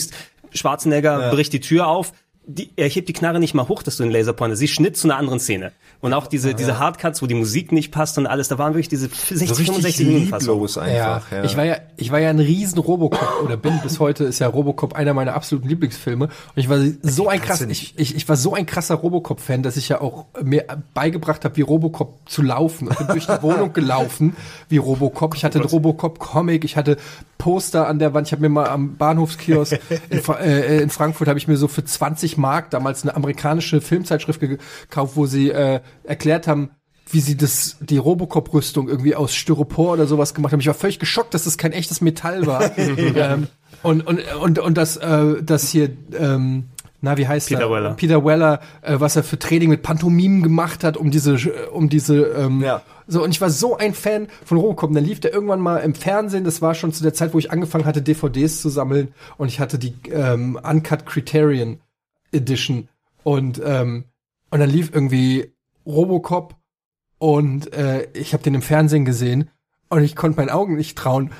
[0.53, 2.13] Schwarzenegger bricht die Tür auf,
[2.49, 5.09] die, er hebt die Knarre nicht mal hoch, dass du den Laserpointer siehst, Schnitt zu
[5.09, 5.73] einer anderen Szene.
[6.01, 8.89] Und auch diese, diese Hardcuts, wo die Musik nicht passt und alles, da waren wirklich
[8.89, 11.33] diese 60, So 65 richtig Minuten lieblos einfach.
[11.33, 14.39] Ja, Ich war ja, ich war ja ein riesen Robocop oder bin bis heute ist
[14.39, 16.27] ja Robocop einer meiner absoluten Lieblingsfilme.
[16.27, 19.77] Und ich war so ein krass, ich, ich, ich war so ein krasser Robocop-Fan, dass
[19.77, 22.89] ich ja auch mir beigebracht habe, wie Robocop zu laufen.
[22.93, 24.37] Ich bin durch die Wohnung gelaufen
[24.69, 25.35] wie Robocop.
[25.35, 26.97] Ich hatte einen Robocop-Comic, ich hatte
[27.39, 28.29] Poster an der Wand.
[28.29, 29.79] Ich habe mir mal am Bahnhofskiosk
[30.11, 33.80] in, Fra äh, in Frankfurt habe ich mir so für 20 Mark damals eine amerikanische
[33.80, 36.70] Filmzeitschrift gekauft, wo sie äh, erklärt haben,
[37.11, 40.61] wie sie das, die Robocop-Rüstung irgendwie aus Styropor oder sowas gemacht haben.
[40.61, 42.76] Ich war völlig geschockt, dass das kein echtes Metall war.
[42.78, 43.47] ähm,
[43.82, 46.64] und, und, und, und das, äh, das hier, ähm,
[47.03, 47.70] na, wie heißt Peter er?
[47.70, 47.95] Weller.
[47.95, 51.37] Peter Weller, äh, was er für Training mit Pantomimen gemacht hat, um diese,
[51.70, 52.82] um diese, ähm, Ja.
[53.07, 54.89] so, und ich war so ein Fan von Robocop.
[54.89, 56.43] Und dann lief der irgendwann mal im Fernsehen.
[56.43, 59.14] Das war schon zu der Zeit, wo ich angefangen hatte, DVDs zu sammeln.
[59.37, 61.78] Und ich hatte die ähm, Uncut Criterion
[62.37, 62.89] Edition.
[63.24, 64.05] Und, ähm,
[64.51, 65.53] und dann lief irgendwie
[65.84, 66.55] Robocop.
[67.18, 69.51] Und äh, ich habe den im Fernsehen gesehen.
[69.89, 71.30] Und ich konnte meinen Augen nicht trauen.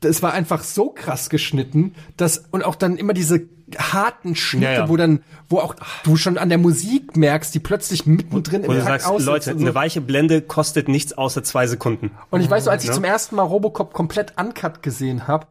[0.00, 3.48] Das war einfach so krass geschnitten, dass und auch dann immer diese
[3.78, 4.88] harten Schnitte, Ja, ja.
[4.88, 8.78] wo dann, wo auch du schon an der Musik merkst, die plötzlich mittendrin Wo im
[8.84, 9.64] Takt sagst, Leute, und so.
[9.64, 12.10] eine weiche Blende kostet nichts außer zwei Sekunden.
[12.30, 12.94] Und ich weiß so, als ich Ja.
[12.94, 15.46] zum ersten Mal Robocop komplett uncut gesehen habe,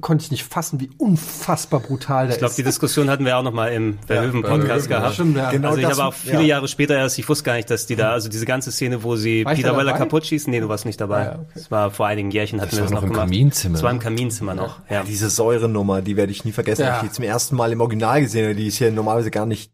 [0.00, 2.58] konnte ich nicht fassen, wie unfassbar brutal der Ich glaube, ist.
[2.58, 5.14] die Diskussion hatten wir auch noch mal im Verhöven-Podcast Verhoeven, gehabt.
[5.14, 5.50] Stimmt, ja.
[5.50, 6.46] Genau also ich das- habe auch viele ja.
[6.56, 9.16] Jahre später erst, ich wusste gar nicht, dass die da, also diese ganze Szene, wo
[9.16, 11.20] sie War Peter Weller kaputt schießen, nee, du warst nicht dabei.
[11.20, 11.46] Ah, ja, okay.
[11.54, 13.26] Das war vor einigen Jährchen hatten Das wir war das noch noch im gemacht.
[13.28, 13.72] Kaminzimmer.
[13.74, 15.02] Das war im Kaminzimmer noch, ja.
[15.04, 16.82] Diese Säurenummer, die werde ich nie vergessen.
[16.82, 16.96] Ja.
[16.96, 18.54] Ich die zum ersten Mal im Original gesehen habe.
[18.56, 19.72] Die ist hier normalerweise gar nicht,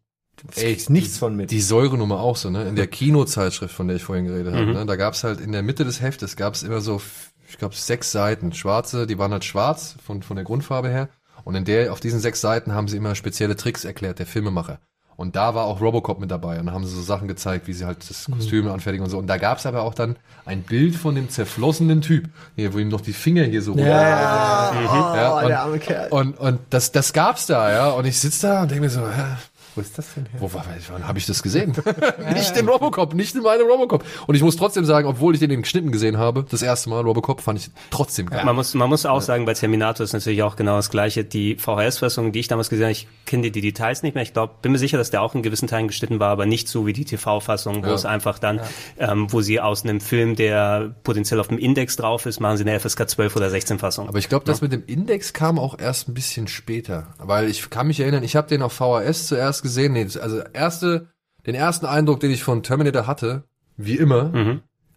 [0.57, 1.51] Ey, nichts von mit.
[1.51, 2.69] Die Säurenummer auch so, ne?
[2.69, 4.85] In der Kinozeitschrift, von der ich vorhin geredet habe, ne?
[4.85, 7.01] Da gab's halt in der Mitte des Heftes gab's immer so,
[7.49, 8.53] ich glaube, sechs Seiten.
[8.53, 11.09] Schwarze, die waren halt schwarz von, von der Grundfarbe her.
[11.45, 14.81] Und in der, auf diesen sechs Seiten haben sie immer spezielle Tricks erklärt, der Filmemacher.
[15.17, 17.73] Und da war auch Robocop mit dabei und da haben sie so Sachen gezeigt, wie
[17.73, 19.17] sie halt das Kostüm anfertigen und so.
[19.17, 22.89] Und da gab's aber auch dann ein Bild von dem zerflossenen Typ, hier, wo ihm
[22.89, 26.09] noch die Finger hier so Ja, ja, oh, und, der arme Kerl.
[26.11, 27.89] Und, und das, das gab's da, ja.
[27.91, 29.37] Und ich sitz da und denke mir so, hä,
[29.77, 30.41] Wo ist das denn her?
[30.41, 31.73] wo war, wann habe ich das gesehen?
[32.35, 34.05] nicht in Robocop, nicht in meinem Robocop.
[34.27, 37.03] Und ich muss trotzdem sagen, obwohl ich den in Geschnitten gesehen habe, das erste Mal
[37.03, 38.45] Robocop, fand ich trotzdem geil.
[38.45, 41.25] Man muss, man muss auch sagen, bei Terminator ist natürlich auch genau das Gleiche.
[41.25, 44.23] Die VHS-Fassung, die ich damals gesehen habe, ich kenne die, die Details nicht mehr.
[44.23, 46.69] Ich glaube, bin mir sicher, dass der auch in gewissen Teilen geschnitten war, aber nicht
[46.69, 47.95] so wie die TV-Fassung, wo Ja.
[47.95, 48.61] es einfach dann,
[48.99, 52.65] ähm, wo sie aus einem Film, der potenziell auf dem Index drauf ist, machen sie
[52.65, 54.09] eine FSK 12 oder 16 Fassung.
[54.09, 57.09] Aber ich glaube, das mit dem Index kam auch erst ein bisschen später.
[57.19, 59.93] Weil ich kann mich erinnern, ich habe den auf VHS zuerst gesehen.
[59.93, 61.09] Nee, also erste,
[61.47, 63.45] den ersten Eindruck, den ich von Terminator hatte,
[63.77, 64.33] wie immer,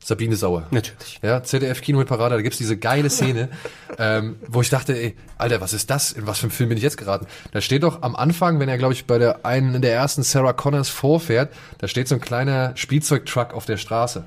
[0.01, 0.65] Sabine Sauer.
[0.72, 1.20] Natürlich.
[1.22, 3.49] Ja, ZDF Kino mit Parade, da gibt's diese geile Szene,
[3.97, 6.13] ähm, wo ich dachte, ey, Alter, was ist das?
[6.13, 7.28] In was für einen Film bin ich jetzt geraten?
[7.51, 10.24] Da steht doch am Anfang, wenn er, glaube ich, bei der einen in der ersten
[10.24, 14.24] Sarah Connors vorfährt, da steht so ein kleiner Spielzeugtruck auf der Straße.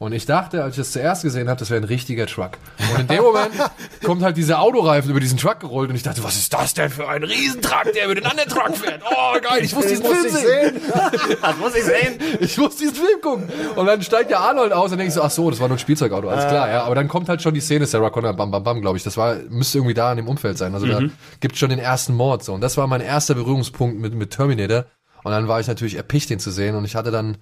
[0.00, 2.52] Und ich dachte, als ich das zuerst gesehen habe, das wäre ein richtiger Truck.
[2.94, 3.50] Und in dem Moment
[4.02, 6.88] kommt halt dieser Autoreifen über diesen Truck gerollt und ich dachte, was ist das denn
[6.88, 9.02] für ein Riesentruck, der über den anderen Truck fährt?
[9.04, 10.80] Oh, geil, ich muss diesen muss Film ich sehen.
[11.42, 12.18] Das muss ich sehen.
[12.40, 13.50] Ich muss diesen Film gucken.
[13.76, 15.76] Und dann steigt der Arnold aus und denke ich so, ach so, das war nur
[15.76, 16.84] ein Spielzeugauto, alles klar, ja.
[16.84, 19.02] Aber dann kommt halt schon die Szene Sarah Connor, bam, bam, bam, glaube ich.
[19.02, 20.72] Das war, müsste irgendwie da in dem Umfeld sein.
[20.72, 21.02] Also da
[21.40, 22.54] gibt schon den ersten Mord so.
[22.54, 24.86] Und das war mein erster Berührungspunkt mit, mit Terminator.
[25.24, 26.74] Und dann war ich natürlich erpicht, den zu sehen.
[26.74, 27.36] Und ich hatte dann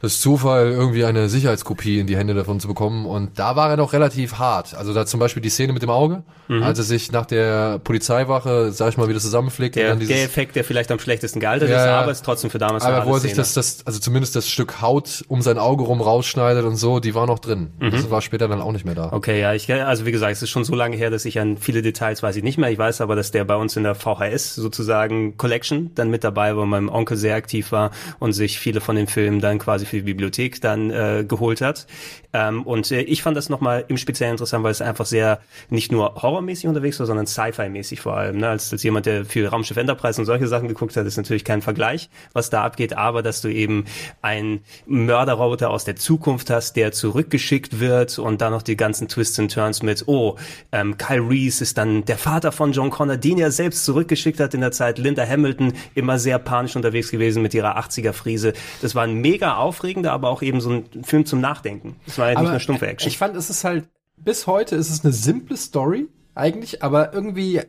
[0.00, 3.06] das Zufall, irgendwie eine Sicherheitskopie in die Hände davon zu bekommen.
[3.06, 4.74] Und da war er doch relativ hart.
[4.74, 8.70] Also da zum Beispiel die Szene mit dem Auge, als er sich nach der Polizeiwache,
[8.72, 9.76] sag ich mal, wieder zusammenflickt.
[9.76, 12.24] Der, und dann dieses, der Effekt, der vielleicht am schlechtesten gealtert Ja, ist, aber ist
[12.24, 13.42] trotzdem für damals aber wo er sich Szene.
[13.42, 17.14] das, das, also zumindest das Stück Haut um sein Auge rum rausschneidet und so, die
[17.14, 17.70] war noch drin.
[17.80, 19.12] Das war später dann auch nicht mehr da.
[19.12, 21.56] Okay, ja, ich, also wie gesagt, es ist schon so lange her, dass ich an
[21.56, 22.70] viele Details weiß ich nicht mehr.
[22.70, 26.56] Ich weiß aber, dass der bei uns in der VHS sozusagen Collection dann mit dabei
[26.56, 30.02] war, mein Onkel sehr aktiv war und sich viele von den Filmen dann quasi für
[30.02, 31.86] die Bibliothek dann äh, geholt hat.
[32.32, 35.40] Ähm, und äh, ich fand das nochmal im Speziellen interessant, weil es einfach sehr
[35.70, 38.38] nicht nur horrormäßig unterwegs war, sondern Sci-Fi-mäßig vor allem.
[38.38, 38.48] Ne?
[38.48, 41.62] Als, als jemand, der viel Raumschiff Enterprise und solche Sachen geguckt hat, ist natürlich kein
[41.62, 43.84] Vergleich, was da abgeht, aber dass du eben
[44.20, 49.38] einen Mörderroboter aus der Zukunft hast, der zurückgeschickt wird und dann noch die ganzen Twists
[49.38, 50.36] and Turns mit, oh,
[50.72, 54.54] ähm, Kyle Reese ist dann der Vater von John Connor, den er selbst zurückgeschickt hat
[54.54, 54.98] in der Zeit.
[54.98, 58.54] Linda Hamilton immer sehr panisch unterwegs gewesen mit ihrer 80er-Frise.
[58.82, 61.96] Das war ein mega aufregender, aber auch eben so ein Film zum Nachdenken.
[62.06, 63.08] Das war ja nicht nur stumpfe Action.
[63.08, 67.60] Ich fand, es ist halt, bis heute ist es eine simple Story, eigentlich, aber irgendwie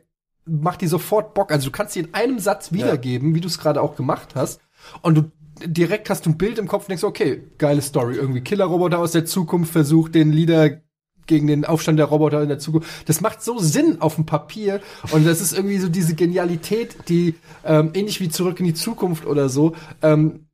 [0.45, 1.51] macht die sofort Bock.
[1.51, 4.61] Also du kannst sie in einem Satz wiedergeben, wie du es gerade auch gemacht hast.
[5.01, 5.31] Und du
[5.65, 8.15] direkt hast du ein Bild im Kopf und denkst, okay, geile Story.
[8.15, 10.81] Irgendwie Killerroboter aus der Zukunft versucht, den Leader
[11.27, 13.09] gegen den Aufstand der Roboter in der Zukunft.
[13.09, 14.81] Das macht so Sinn auf dem Papier
[15.11, 19.25] und das ist irgendwie so diese Genialität, die ähm, ähnlich wie zurück in die Zukunft
[19.25, 20.44] oder so ähm,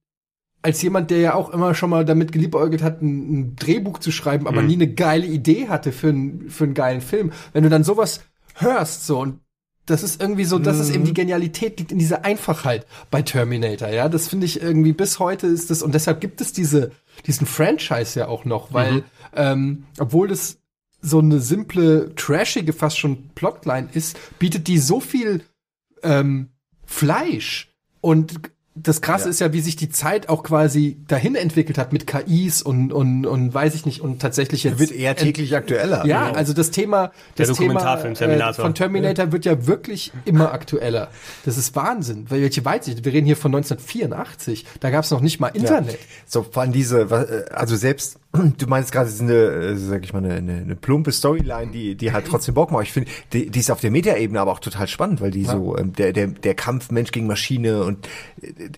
[0.61, 4.11] als jemand, der ja auch immer schon mal damit geliebäugelt hat, ein, ein Drehbuch zu
[4.11, 7.31] schreiben, aber nie eine geile Idee hatte für, einen für einen geilen Film.
[7.53, 8.21] Wenn du dann sowas
[8.55, 9.39] hörst, so, und
[9.87, 13.89] das ist irgendwie so, das ist eben die Genialität, liegt in dieser Einfachheit bei Terminator,
[13.89, 14.07] ja.
[14.09, 16.91] Das finde ich irgendwie bis heute ist das, und deshalb gibt es diese,
[17.25, 19.03] diesen Franchise ja auch noch, weil,
[19.35, 20.59] ähm, obwohl das
[21.01, 25.41] so eine simple, trashige fast schon Plotline ist, bietet die so viel
[26.03, 26.49] ähm,
[26.85, 27.73] Fleisch.
[28.01, 32.07] Und das Krasse ist ja, wie sich die Zeit auch quasi dahin entwickelt hat mit
[32.07, 34.79] KIs und, und, und weiß ich nicht, und tatsächlich jetzt.
[34.79, 36.05] Wird eher täglich aktueller.
[36.05, 38.65] ja, also das Thema, Der das Thema Dokumentarfilm äh, Terminator.
[38.65, 41.09] von Terminator wird ja wirklich immer aktueller.
[41.43, 42.27] Das ist Wahnsinn.
[42.29, 43.03] Weil welche Weitsicht.
[43.03, 44.65] Wir reden hier von 1984.
[44.79, 45.99] Da gab es noch nicht mal Internet.
[46.25, 50.03] So vor allem diese, äh, also selbst, du meinst gerade, es ist eine, äh, sag
[50.03, 52.83] ich mal, eine, eine, eine plumpe Storyline, die, die halt trotzdem Bock macht.
[52.83, 55.77] Ich finde, die, die ist auf der Metaebene aber auch total spannend, weil die so,
[55.77, 58.07] ähm, der, der, der Kampf Mensch gegen Maschine und
[58.41, 58.69] äh,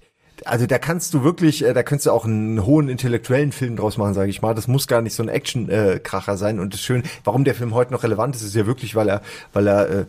[0.45, 3.97] also da kannst du wirklich, äh, da könntest du auch einen hohen intellektuellen Film draus
[3.97, 4.53] machen, sage ich mal.
[4.53, 6.59] Das muss gar nicht so ein Action-Kracher sein.
[6.59, 9.21] Und das Schön, warum der Film heute noch relevant ist, ist ja wirklich, weil er,
[9.53, 10.05] weil er äh,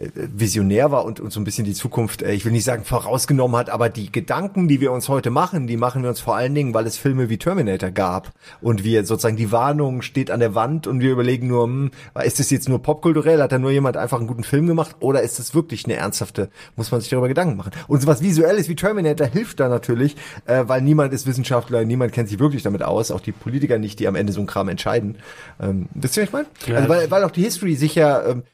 [0.00, 3.56] visionär war und, und so ein bisschen die Zukunft, äh, ich will nicht sagen vorausgenommen
[3.56, 6.54] hat, aber die Gedanken, die wir uns heute machen, die machen wir uns vor allen
[6.54, 8.32] Dingen, weil es Filme wie Terminator gab
[8.62, 11.90] und wir sozusagen die Warnung steht an der Wand und wir überlegen nur, hm,
[12.24, 15.20] ist das jetzt nur popkulturell, hat da nur jemand einfach einen guten Film gemacht oder
[15.20, 17.72] ist das wirklich eine ernsthafte, muss man sich darüber Gedanken machen.
[17.86, 22.30] Und sowas Visuelles wie Terminator hilft da natürlich, äh, weil niemand ist Wissenschaftler, niemand kennt
[22.30, 25.18] sich wirklich damit aus, auch die Politiker nicht, die am Ende so einen Kram entscheiden.
[25.60, 26.78] Ähm, wisst ihr, was ich meine?
[26.78, 28.44] Also weil, weil auch die History sicher ähm,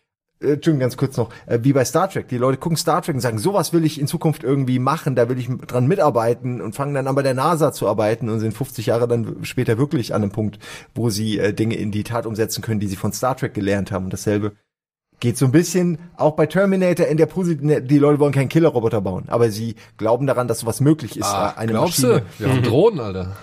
[0.41, 2.29] äh, Entschuldigung, ganz kurz noch, äh, wie bei Star Trek.
[2.29, 5.29] Die Leute gucken Star Trek und sagen, sowas will ich in Zukunft irgendwie machen, da
[5.29, 8.53] will ich dran mitarbeiten und fangen dann an bei der NASA zu arbeiten und sind
[8.55, 10.59] 50 Jahre dann später wirklich an einem Punkt,
[10.95, 13.93] wo sie äh, Dinge in die Tat umsetzen können, die sie von Star Trek gelernt
[13.93, 14.05] haben.
[14.05, 14.53] Und dasselbe
[15.19, 19.01] Geht so ein bisschen auch bei Terminator in der Position, die Leute wollen keinen Killerroboter
[19.01, 21.25] bauen, aber sie glauben daran, dass sowas möglich ist.
[21.25, 22.21] Ah, eine glaubst Maschine.
[22.39, 22.45] du?
[22.45, 23.37] Wir haben Drohnen, Alter.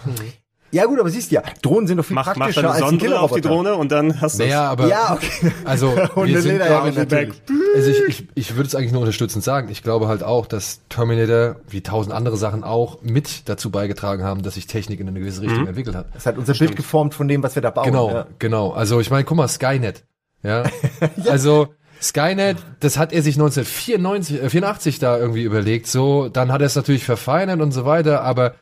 [0.73, 2.81] Ja gut, aber siehst du ja, Drohnen sind doch viel Mach, mach praktischer deine als
[2.81, 3.41] ein Sonnenbrille auf die.
[3.41, 5.51] Drohne und dann hast du Naja, aber Ja, okay.
[5.65, 7.33] also Und wir sind, glaube ich, natürlich.
[7.75, 9.69] also ich, ich, ich würde es eigentlich nur unterstützend sagen.
[9.69, 14.41] Ich glaube halt auch, dass Terminator, wie tausend andere Sachen auch, mit dazu beigetragen haben,
[14.43, 16.07] dass sich Technik in eine gewisse Richtung entwickelt hat.
[16.13, 17.85] Das hat unser Bild geformt von dem, was wir da bauen.
[17.85, 18.27] Genau, Ja.
[18.39, 18.71] genau.
[18.71, 20.03] Also ich meine, guck mal, Skynet.
[20.41, 20.63] Ja.
[21.29, 21.67] Also
[22.01, 25.87] Skynet, das hat er sich 1994, äh, 84 da irgendwie überlegt.
[25.87, 28.55] So, dann hat er es natürlich verfeinert und so weiter, aber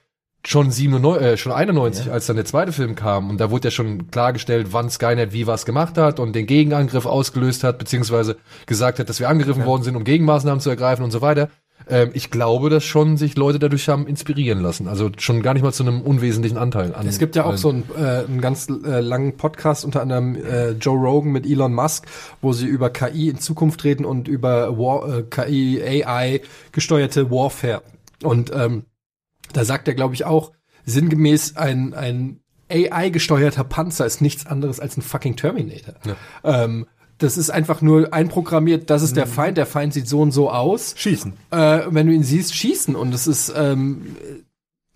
[0.46, 3.72] schon 97, äh, schon 91, als dann der zweite Film kam und da wurde ja
[3.72, 9.00] schon klargestellt, wann Skynet wie was gemacht hat und den Gegenangriff ausgelöst hat, beziehungsweise gesagt
[9.00, 11.50] hat, dass wir angegriffen worden sind, um Gegenmaßnahmen zu ergreifen und so weiter.
[11.90, 14.88] Ähm, ich glaube, dass schon sich Leute dadurch haben inspirieren lassen.
[14.88, 17.08] Also schon gar nicht mal zu einem unwesentlichen Anteil an.
[17.08, 17.58] Es gibt ja auch allen.
[17.58, 21.74] so einen, äh, einen ganz äh, langen Podcast, unter anderem äh, Joe Rogan mit Elon
[21.74, 22.06] Musk,
[22.42, 27.82] wo sie über KI in Zukunft reden und über War, äh, KI, AI gesteuerte Warfare.
[28.24, 28.84] Und ähm,
[29.52, 30.52] da sagt er, glaube ich, auch
[30.86, 32.40] sinngemäß, ein, ein
[32.70, 35.96] AI-gesteuerter Panzer ist nichts anderes als ein fucking Terminator.
[36.44, 36.88] Ähm,
[37.18, 40.50] das ist einfach nur einprogrammiert, das ist der Feind, der Feind sieht so und so
[40.50, 41.34] aus Schießen.
[41.52, 42.96] äh, wenn du ihn siehst, schießen.
[42.96, 44.16] Und es ist, ähm,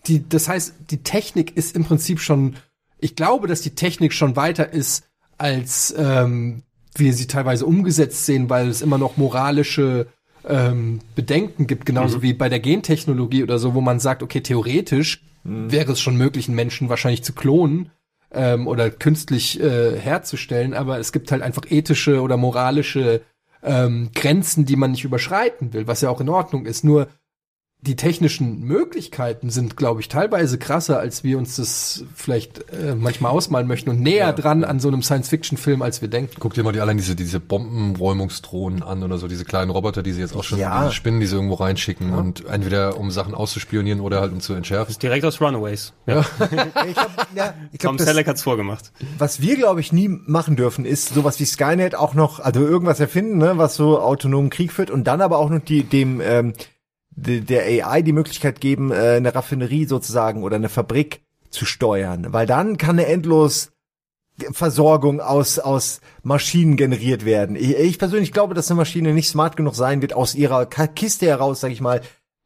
[0.07, 2.55] die, das heißt, die Technik ist im Prinzip schon,
[2.99, 5.03] ich glaube, dass die Technik schon weiter ist,
[5.37, 6.63] als ähm,
[6.95, 10.07] wir sie teilweise umgesetzt sehen, weil es immer noch moralische
[10.47, 15.23] ähm, Bedenken gibt, genauso wie bei der Gentechnologie oder so, wo man sagt, okay, theoretisch
[15.43, 17.91] wäre es schon möglich, einen Menschen wahrscheinlich zu klonen
[18.31, 23.21] ähm, oder künstlich äh, herzustellen, aber es gibt halt einfach ethische oder moralische
[23.63, 26.83] ähm, Grenzen, die man nicht überschreiten will, was ja auch in Ordnung ist.
[26.83, 27.07] Nur
[27.85, 33.31] die technischen Möglichkeiten sind, glaube ich, teilweise krasser, als wir uns das vielleicht äh, manchmal
[33.31, 36.35] ausmalen möchten und näher dran an so einem Science-Fiction-Film, als wir denken.
[36.39, 40.11] Guck dir mal die allein diese, diese Bombenräumungsdrohnen an oder so, diese kleinen Roboter, die
[40.11, 40.83] sie jetzt auch schon, Ja.
[40.83, 44.53] diese Spinnen, die sie irgendwo reinschicken und entweder um Sachen auszuspionieren oder halt um zu
[44.53, 44.95] entschärfen.
[45.01, 45.93] direkt aus Runaways.
[46.07, 46.25] Ja.
[46.87, 48.91] Ich glaub, ja, ich glaub, Tom das, Selleck hat's vorgemacht.
[49.17, 52.99] was wir, glaube ich, nie machen dürfen, ist sowas wie Skynet auch noch, also irgendwas
[52.99, 56.53] erfinden, ne, was so autonomen Krieg führt und dann aber auch noch die, dem, ähm,
[57.15, 62.45] der AI die Möglichkeit geben, äh, eine Raffinerie sozusagen oder eine Fabrik zu steuern, weil
[62.45, 63.71] dann kann eine endlos
[64.51, 67.55] Versorgung aus, aus Maschinen generiert werden.
[67.55, 71.25] Ich, ich persönlich glaube, dass eine Maschine nicht smart genug sein wird, aus ihrer Kiste
[71.25, 72.01] heraus, sag ich mal,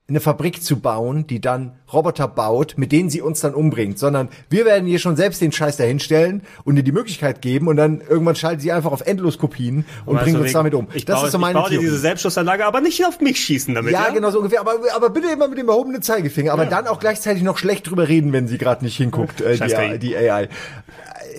[0.10, 4.30] eine Fabrik zu bauen, die dann Roboter baut, mit denen sie uns dann umbringt, sondern
[4.50, 8.02] wir werden hier schon selbst den Scheiß dahinstellen und ihr die Möglichkeit geben und dann
[8.02, 10.88] irgendwann schaltet sie einfach auf Endloskopien und Also bringen uns damit um.
[10.94, 11.86] Ich das baue, ist so ich meine baue dir Theorie.
[11.86, 13.94] diese Selbstschussanlage, aber nicht auf mich schießen damit.
[13.94, 14.62] ja, Ja, genau so ungefähr.
[14.62, 16.54] Aber, aber bitte immer mit dem erhobenen Zeigefinger.
[16.54, 20.00] Aber dann auch gleichzeitig noch schlecht drüber reden, wenn sie gerade nicht hinguckt, äh, die,
[20.00, 20.50] die AI.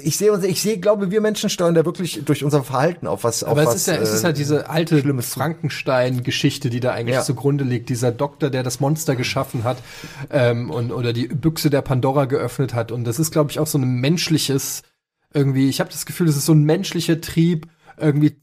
[0.02, 3.24] Ich sehe uns, ich sehe, glaube, wir Menschen steuern da wirklich durch unser Verhalten auf
[3.24, 3.44] was.
[3.44, 5.02] Aber auf es was, ist ja, es ist äh, halt diese alte.
[5.22, 7.22] Frankenstein-Geschichte, die da eigentlich Ja.
[7.22, 7.88] zugrunde liegt.
[7.88, 9.78] Dieser Doktor, der das Monster geschaffen hat
[10.30, 12.92] ähm, und oder die Büchse der Pandora geöffnet hat.
[12.92, 14.82] Und das ist, glaube ich, auch so ein menschliches
[15.32, 15.68] irgendwie.
[15.68, 18.36] Ich habe das Gefühl, es ist so ein menschlicher Trieb, irgendwie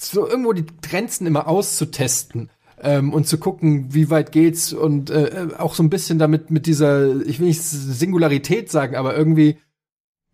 [0.00, 2.50] so irgendwo die Grenzen immer auszutesten.
[2.82, 6.66] Ähm, und zu gucken, wie weit geht's und äh, auch so ein bisschen damit mit
[6.66, 9.58] dieser, ich will nicht Singularität sagen, aber irgendwie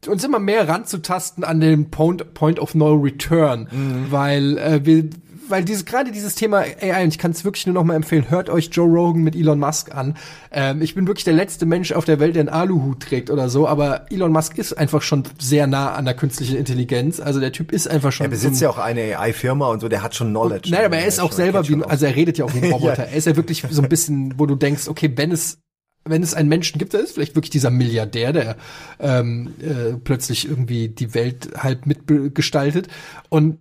[0.06, 3.68] uns immer mehr ranzutasten an den Point, Point of No Return,
[4.10, 5.10] weil äh, wir
[5.50, 8.30] weil diese gerade dieses Thema AI, und ich kann es wirklich nur noch mal empfehlen,
[8.30, 10.16] hört euch Joe Rogan mit Elon Musk an.
[10.52, 13.48] Ähm, ich bin wirklich der letzte Mensch auf der Welt, der einen Aluhut trägt oder
[13.48, 17.20] so, aber Elon Musk ist einfach schon sehr nah an der künstlichen Intelligenz.
[17.20, 18.26] Also der Typ ist einfach schon.
[18.26, 20.70] Er besitzt ja auch eine AI-Firma und so, der hat schon Knowledge.
[20.70, 23.04] Nein, aber er ist auch selber wie, also er redet ja auch wie ein Roboter.
[23.04, 23.10] Ja.
[23.10, 25.58] Er ist ja wirklich so ein bisschen, wo du denkst, okay, wenn es
[26.04, 28.56] wenn es einen Menschen gibt, der ist vielleicht wirklich dieser Milliardär, der
[28.98, 32.88] ähm, äh, plötzlich irgendwie die Welt halt mitgestaltet.
[33.28, 33.58] Und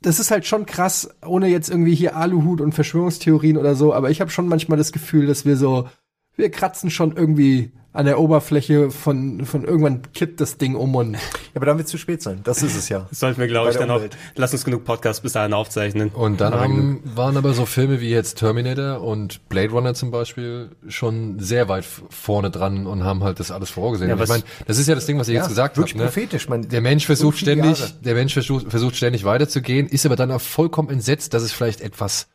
[0.00, 4.10] das ist halt schon krass, ohne jetzt irgendwie hier Aluhut und Verschwörungstheorien oder so, aber
[4.10, 5.88] ich habe schon manchmal das Gefühl, dass wir so,
[6.36, 11.14] wir kratzen schon irgendwie an der Oberfläche von, von irgendwann kippt das Ding um und
[11.14, 11.18] Ja,
[11.56, 12.40] aber dann wird es zu spät sein.
[12.44, 13.06] Das ist es ja.
[13.08, 14.16] Das sollten wir, glaube ich, dann auch, Umwelt.
[14.36, 16.10] lass uns genug Podcasts bis dahin aufzeichnen.
[16.10, 20.10] Und dann Aber haben, waren aber so Filme wie jetzt Terminator und Blade Runner zum
[20.10, 24.08] Beispiel schon sehr weit vorne dran und haben halt das alles vorgesehen.
[24.10, 25.78] Ja, Und ich meine, das ist ja das Ding, was ihr jetzt gesagt habt.
[25.78, 26.04] wirklich Ne?
[26.04, 26.48] prophetisch.
[26.48, 27.92] Man, Der Mensch versucht ständig, Jahre.
[28.04, 31.80] der Mensch versucht, versucht ständig weiterzugehen, ist aber dann auch vollkommen entsetzt, dass es vielleicht
[31.80, 32.28] etwas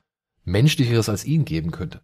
[0.44, 2.02] menschlicheres als ihn geben könnte.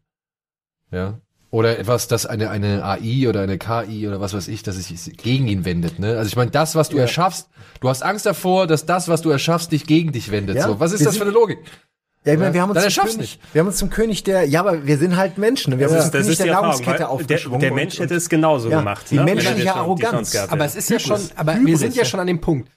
[0.91, 1.19] Ja.
[1.49, 5.15] Oder etwas, das eine, eine AI oder eine KI oder was weiß ich, dass sich
[5.17, 5.97] gegen ihn wendet.
[5.97, 6.17] Ne?
[6.17, 7.47] Also ich meine, das, was du erschaffst,
[7.79, 10.57] du hast Angst davor, dass das, was du erschaffst, dich gegen dich wendet.
[10.57, 11.59] Ja, so, was ist wir das sind- für eine Logik?
[12.25, 14.43] Ja, ich meine, Ja, wir haben uns zum König, wir haben uns zum König der,
[14.43, 15.79] ja, aber wir sind halt Menschen.
[15.79, 17.59] Wir haben uns zum das König der Nahrungskette der, aufgeschwungen.
[17.61, 19.05] der und- Mensch hätte es genauso Ja, gemacht.
[19.09, 19.23] die ne?
[19.23, 20.31] Menschliche Arroganz.
[20.31, 22.05] Gehabt Aber es ist ja schon, aber wir Hybris, sind ja ja.
[22.05, 22.69] schon an dem Punkt.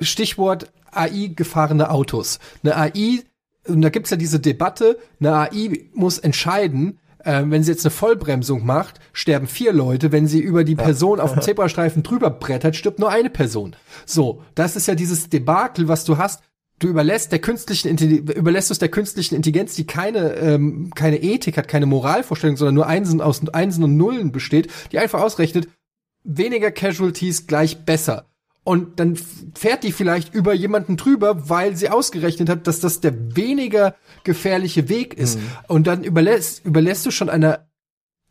[0.00, 2.40] Stichwort AI gefahrene Autos.
[2.64, 3.22] Eine AI,
[3.68, 7.90] und da gibt's ja diese Debatte, eine AI muss entscheiden, äh, wenn sie jetzt eine
[7.90, 10.12] Vollbremsung macht, sterben vier Leute.
[10.12, 13.76] Wenn sie über die Person auf dem Zebrastreifen drüber brettert, stirbt nur eine Person.
[14.06, 16.42] So, das ist ja dieses Debakel, was du hast.
[16.78, 21.68] Du überlässt der künstlichen überlässt es der künstlichen Intelligenz, die keine ähm, keine Ethik hat,
[21.68, 25.68] keine Moralvorstellung, sondern nur Einsen aus Einsen und Nullen besteht, die einfach ausrechnet,
[26.22, 28.26] weniger Casualties gleich besser.
[28.66, 29.14] Und dann
[29.54, 33.94] fährt die vielleicht über jemanden drüber, weil sie ausgerechnet hat, dass das der weniger
[34.24, 35.38] gefährliche Weg ist.
[35.68, 37.68] Und dann überlässt, überlässt du schon einer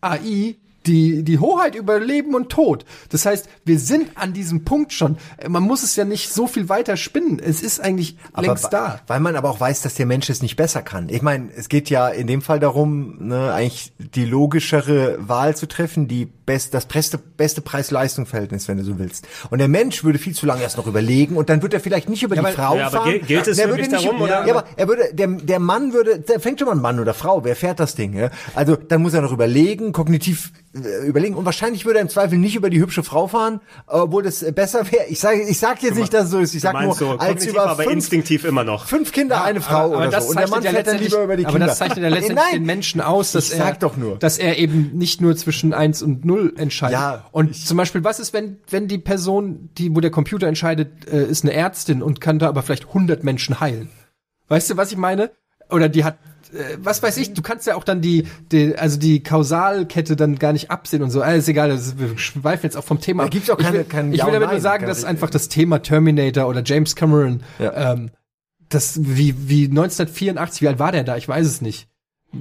[0.02, 0.58] AI
[0.88, 2.86] die, die Hoheit über Leben und Tod.
[3.10, 5.18] Das heißt, wir sind an diesem Punkt schon.
[5.48, 7.40] Man muss es ja nicht so viel weiter spinnen.
[7.40, 9.00] Es ist eigentlich längst wa- da.
[9.08, 11.10] Weil man aber auch weiß, dass der Mensch es nicht besser kann.
[11.10, 15.68] Ich meine, es geht ja in dem Fall darum, ne, eigentlich die logischere Wahl zu
[15.68, 19.28] treffen, die best, das beste, beste Preis-Leistung-Verhältnis, wenn du so willst.
[19.50, 22.10] Und der Mensch würde viel zu lange erst noch überlegen und dann wird er vielleicht
[22.10, 23.12] nicht über die weil- Frau Ja, aber fahren.
[23.12, 24.46] gel- gilt es der würde nicht, darum, oder?
[24.46, 27.14] Ja, aber er würde, der, der Mann würde, der fängt schon mal ein Mann oder
[27.14, 28.30] Frau, wer fährt das Ding, ja?
[28.54, 32.38] Also, dann muss er noch überlegen, kognitiv äh, überlegen und wahrscheinlich würde er im Zweifel
[32.38, 35.06] nicht über die hübsche Frau fahren, obwohl das äh, besser wäre.
[35.08, 36.54] Ich sage, ich sag jetzt nicht, dass es so ist.
[36.54, 38.86] Ich Du sag nur, so als über aber fünf, instinktiv immer noch.
[38.88, 40.32] fünf Kinder, eine Frau aber, aber oder das so.
[40.32, 41.68] Und der Mann zeichnet ja fährt dann letztendlich, lieber über die aber Kinder.
[41.68, 44.18] das zeichnet ja letztendlich Nein, den Menschen aus, dass er, doch nur.
[44.18, 46.94] dass er eben nicht nur zwischen eins und null entscheidet.
[47.00, 51.08] Ja, und zum Beispiel, was ist, wenn, wenn die Person, die, wo der Computer entscheidet,
[51.12, 53.90] äh, ist eine Ärztin und kann da aber vielleicht 100 Menschen heilen?
[54.48, 55.32] Weißt du, was ich meine?
[55.70, 56.18] Oder die hat, äh,
[56.80, 60.54] was weiß ich, du kannst ja auch dann die, die, also die Kausalkette dann gar
[60.54, 61.22] nicht absehen und so.
[61.22, 63.24] Alles ist egal, das wir schweifen jetzt auch vom Thema.
[63.24, 63.32] Da ab.
[63.32, 65.30] gibt's auch ich keine- will, kein ich Ja will und damit nur sagen, dass einfach
[65.30, 67.94] das Thema Terminator oder James Cameron, Ja.
[67.94, 68.12] ähm,
[68.70, 71.18] das, wie, wie 1984, wie alt war der da?
[71.18, 71.88] Ich weiß es nicht.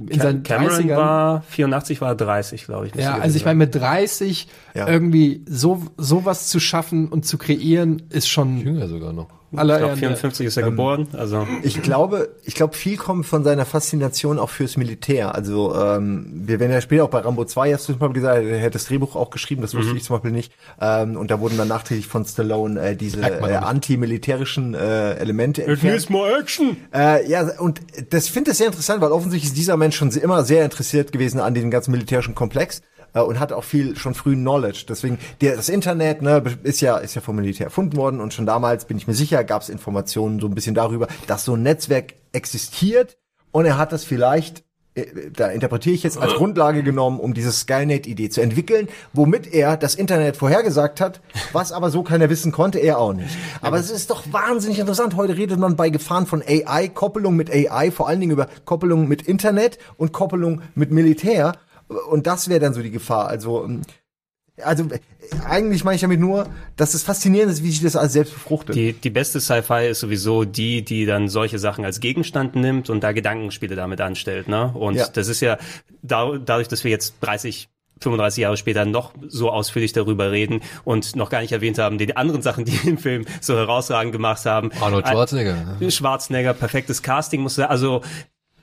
[0.09, 0.97] In seinen Cameron 30ern.
[0.97, 2.95] war 84, war 30, glaube ich.
[2.95, 4.89] Ja, also ich meine, mit 30 Ja.
[4.89, 9.29] irgendwie so sowas zu schaffen und zu kreieren, ist schon Jünger sogar noch.
[9.55, 9.99] Aller Ich glaube, Ehren.
[9.99, 11.07] 54 ist er geboren.
[11.13, 15.33] Also Ich glaube, ich glaube, viel kommt von seiner Faszination auch fürs Militär.
[15.35, 18.43] Also ähm, wir werden ja später auch bei Rambo 2, hast du zum Beispiel gesagt,
[18.45, 20.51] er hat das Drehbuch auch geschrieben, das wusste ich zum Beispiel nicht.
[20.79, 26.09] Ähm, und da wurden dann nachträglich von Stallone äh, diese äh, antimilitärischen äh, Elemente entfernt.
[26.09, 26.77] more Action.
[26.93, 30.43] Äh, ja, und das finde ich sehr interessant, weil offensichtlich ist dieser Mensch schon immer
[30.43, 32.81] sehr interessiert gewesen an diesem ganzen militärischen Komplex
[33.15, 34.85] äh, und hat auch viel schon früh Knowledge.
[34.87, 38.45] Deswegen der, das Internet ne, ist ja ist ja vom Militär erfunden worden und schon
[38.45, 41.63] damals bin ich mir sicher, gab es Informationen so ein bisschen darüber, dass so ein
[41.63, 43.17] Netzwerk existiert
[43.51, 44.63] und er hat das vielleicht
[44.95, 45.05] äh,
[45.35, 49.95] da interpretiere ich jetzt als Grundlage genommen, um diese Skynet-Idee zu entwickeln, womit er das
[49.95, 53.35] Internet vorhergesagt hat, was aber so keiner wissen konnte, er auch nicht.
[53.61, 55.15] Aber es ist doch wahnsinnig interessant.
[55.15, 59.07] Heute redet man bei Gefahren von AI, Koppelung mit AI, vor allen Dingen über Koppelung
[59.07, 61.53] mit Internet und Koppelung mit Militär.
[61.87, 63.27] Und das wäre dann so die Gefahr.
[63.27, 63.81] Also, ähm,
[64.63, 64.99] also äh,
[65.45, 68.75] eigentlich meine ich damit nur, dass es faszinierend ist, wie sich das alles selbst befruchtet.
[68.75, 73.03] Die, die beste Sci-Fi ist sowieso die, die dann solche Sachen als Gegenstand nimmt und
[73.03, 74.47] da Gedankenspiele damit anstellt.
[74.47, 74.71] Ne?
[74.73, 75.07] Und Ja.
[75.07, 75.57] das ist ja
[76.01, 77.69] da, dadurch, dass wir jetzt 30
[78.01, 82.15] 35 Jahre später noch so ausführlich darüber reden und noch gar nicht erwähnt haben, die
[82.17, 84.71] anderen Sachen, die im Film so herausragend gemacht haben.
[84.81, 85.77] Arnold Schwarzenegger.
[85.79, 87.71] Äh, Schwarzenegger, perfektes Casting, muss sagen.
[87.71, 88.01] Also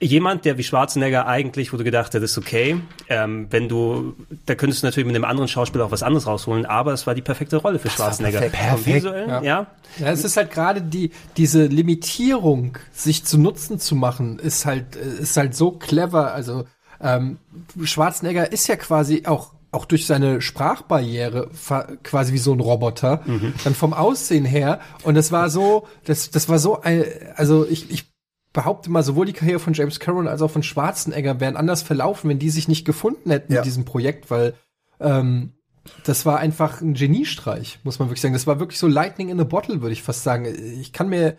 [0.02, 2.76] jemand, der wie Schwarzenegger eigentlich, wo du gedacht hättest, okay,
[3.08, 4.14] ähm, wenn du,
[4.46, 7.14] da könntest du natürlich mit einem anderen Schauspieler auch was anderes rausholen, aber es war
[7.14, 8.40] die perfekte Rolle für Schwarzenegger.
[8.40, 8.84] perfekt.
[8.84, 9.42] Vom Visuellen, ja.
[9.42, 9.66] Ja.
[9.98, 14.96] Ja, es ist halt gerade die, diese Limitierung, sich zu Nutzen zu machen, ist halt,
[14.96, 16.32] ist halt so clever.
[16.32, 16.64] Also,
[17.00, 17.38] ähm,
[17.82, 21.50] Schwarzenegger ist ja quasi auch, auch durch seine Sprachbarriere
[22.02, 23.22] quasi wie so ein Roboter,
[23.64, 24.80] dann vom Aussehen her.
[25.02, 27.04] Und das war so, das, das war so ein,
[27.36, 28.11] also ich, ich
[28.52, 32.28] behaupte mal, sowohl die Karriere von James Cameron als auch von Schwarzenegger wären anders verlaufen,
[32.30, 33.60] wenn die sich nicht gefunden hätten Ja.
[33.60, 34.54] mit diesem Projekt, weil,
[35.00, 35.52] ähm,
[36.04, 38.34] das war einfach ein Geniestreich, muss man wirklich sagen.
[38.34, 40.44] Das war wirklich so Lightning in a Bottle, würde ich fast sagen.
[40.44, 41.38] Ich kann mir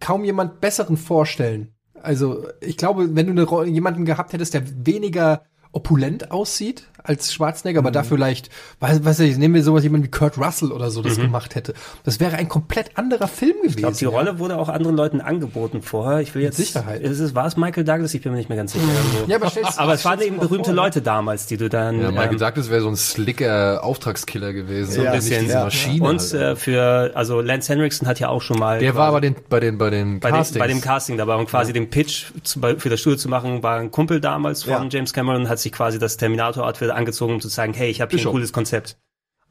[0.00, 1.74] kaum jemand besseren vorstellen.
[2.02, 7.78] Also, ich glaube, wenn du eine, jemanden gehabt hättest, der weniger opulent aussieht als Schwarzenegger,
[7.80, 8.50] aber dafür vielleicht,
[8.80, 11.74] weiß, weiß ich, nehmen wir sowas jemand wie Kurt Russell oder so das gemacht hätte.
[12.04, 13.70] Das wäre ein komplett anderer Film gewesen.
[13.70, 14.10] Ich glaube, die ja.
[14.10, 16.20] Rolle wurde auch anderen Leuten angeboten vorher.
[16.20, 17.02] Ich will jetzt Sicherheit.
[17.02, 18.14] Ist es, war es Michael Douglas?
[18.14, 18.84] Ich bin mir nicht mehr ganz sicher.
[18.86, 20.80] Also, Ja, aber aber es waren eben berühmte vor, ne?
[20.80, 24.92] Leute damals, die du dann Ja, Michael ähm, Douglas wäre so ein slicker Auftragskiller gewesen.
[24.92, 25.64] so ein und bisschen ja.
[25.64, 26.08] Maschine.
[26.08, 26.32] und halt.
[26.32, 29.36] äh, für also Lance Henriksen hat ja auch schon mal der war quasi- aber den,
[29.48, 30.58] bei den, bei den bei dem, Castings.
[30.58, 33.62] bei dem Casting dabei und quasi den Pitch zu, bei, für das Studio zu machen,
[33.62, 34.88] war ein Kumpel damals von Ja.
[34.90, 38.26] James Cameron, hat sich quasi das Terminator-Outfit angezogen, um zu sagen, hey, ich habe hier
[38.26, 38.96] ein cooles Konzept.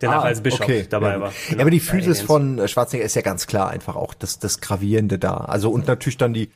[0.02, 1.22] Der nachher als Bischof dabei ja.
[1.22, 1.30] war.
[1.30, 1.62] Ja, Genau.
[1.62, 2.22] aber die Physis Aliens.
[2.22, 5.36] von äh, Schwarzenegger ist ja ganz klar einfach auch das, das Gravierende da.
[5.36, 6.52] Also und natürlich dann die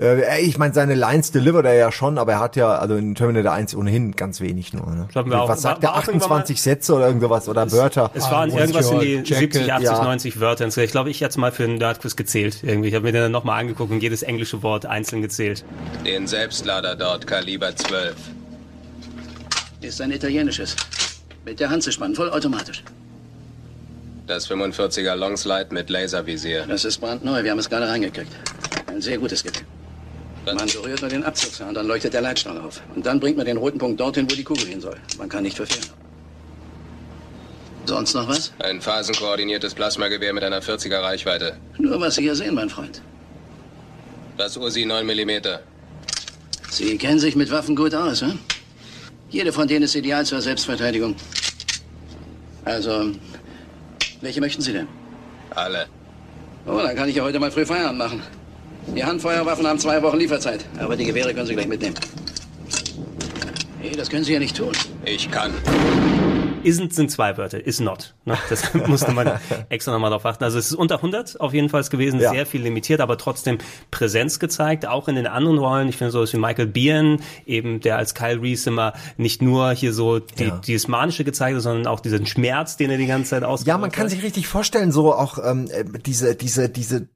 [0.00, 3.16] Äh, ich meine, seine Lines delivert er ja schon, aber er hat ja, also in
[3.16, 4.86] Terminator 1 ohnehin ganz wenig nur.
[4.86, 5.08] Ne?
[5.34, 5.48] Auch.
[5.48, 5.94] Was sagt War- er?
[5.94, 8.12] war auch irgendwann 28 Sätze oder irgendwas oder Wörter?
[8.14, 9.54] Es waren irgendwas in die jacket?
[9.54, 10.04] 70, 80, Ja.
[10.04, 10.66] 90 Wörter.
[10.84, 12.62] Ich glaube, ich jetzt mal für einen Nerdquiz gezählt.
[12.62, 12.88] Irgendwie.
[12.90, 15.64] Ich habe mir den dann nochmal angeguckt und jedes englische Wort einzeln gezählt.
[16.06, 18.14] Den Selbstlader dort, Kaliber 12.
[19.80, 20.74] Ist ein italienisches.
[21.44, 22.82] Mit der Hanzespann, vollautomatisch.
[24.26, 26.66] Das 45er Longslide mit Laservisier.
[26.66, 28.32] Das ist brandneu, wir haben es gerade reingekriegt.
[28.86, 29.64] Ein sehr gutes Gerät.
[30.44, 32.80] Man berührt nur den Abzugshahn, dann leuchtet der Leitstrahl auf.
[32.94, 34.96] Und dann bringt man den roten Punkt dorthin, wo die Kugel hin soll.
[35.18, 35.86] Man kann nicht verfehlen.
[37.84, 38.52] Sonst noch was?
[38.58, 41.56] Ein phasenkoordiniertes Plasmagewehr mit einer 40er Reichweite.
[41.78, 43.00] Nur was Sie hier sehen, mein Freund.
[44.36, 45.30] Das Uzi 9 mm.
[46.70, 48.38] Sie kennen sich mit Waffen gut aus, hm?
[49.30, 51.14] Jede von denen ist ideal zur Selbstverteidigung.
[52.64, 53.12] Also,
[54.20, 54.88] welche möchten Sie denn?
[55.50, 55.86] Alle.
[56.66, 58.22] Oh, dann kann ich ja heute mal früh Feierabend machen.
[58.94, 61.94] Die Handfeuerwaffen haben zwei Wochen Lieferzeit, aber die Gewehre können Sie gleich mitnehmen.
[63.82, 64.72] Nee, das können Sie ja nicht tun.
[65.04, 65.52] Ich kann.
[66.64, 68.14] Isn't sind zwei Wörter, is not.
[68.24, 68.36] Ne?
[68.50, 69.30] Das musste man
[69.68, 70.44] extra nochmal drauf achten.
[70.44, 72.30] Also es ist unter 100 auf jeden Fall gewesen, Ja.
[72.30, 73.58] sehr viel limitiert, aber trotzdem
[73.90, 75.88] Präsenz gezeigt, auch in den anderen Rollen.
[75.88, 79.92] Ich finde so wie Michael Biehn, eben der als Kyle Reese immer nicht nur hier
[79.92, 80.56] so die, Ja.
[80.58, 83.78] dieses Manische gezeigt hat, sondern auch diesen Schmerz, den er die ganze Zeit ausgedrückt Ja,
[83.78, 84.10] man kann hat.
[84.10, 87.08] sich richtig vorstellen, so auch ähm, äh, diese, diese, diese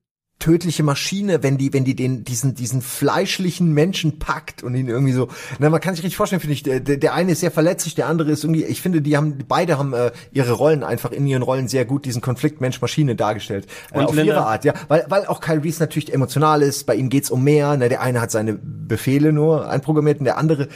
[0.42, 5.12] tödliche Maschine, wenn die, wenn die den, diesen, diesen fleischlichen Menschen packt und ihn irgendwie
[5.12, 5.28] so,
[5.60, 8.08] na, man kann sich richtig vorstellen, finde ich, der, der eine ist sehr verletzlich, der
[8.08, 11.42] andere ist irgendwie, ich finde, die haben, beide haben äh, ihre Rollen einfach in ihren
[11.42, 15.06] Rollen sehr gut, diesen Konflikt Mensch-Maschine dargestellt, äh, Und auf Linda- ihre Art, ja, weil,
[15.08, 18.20] weil auch Kyle Reese natürlich emotional ist, bei ihm geht's um mehr, ne, der eine
[18.20, 20.66] hat seine Befehle nur einprogrammiert und der andere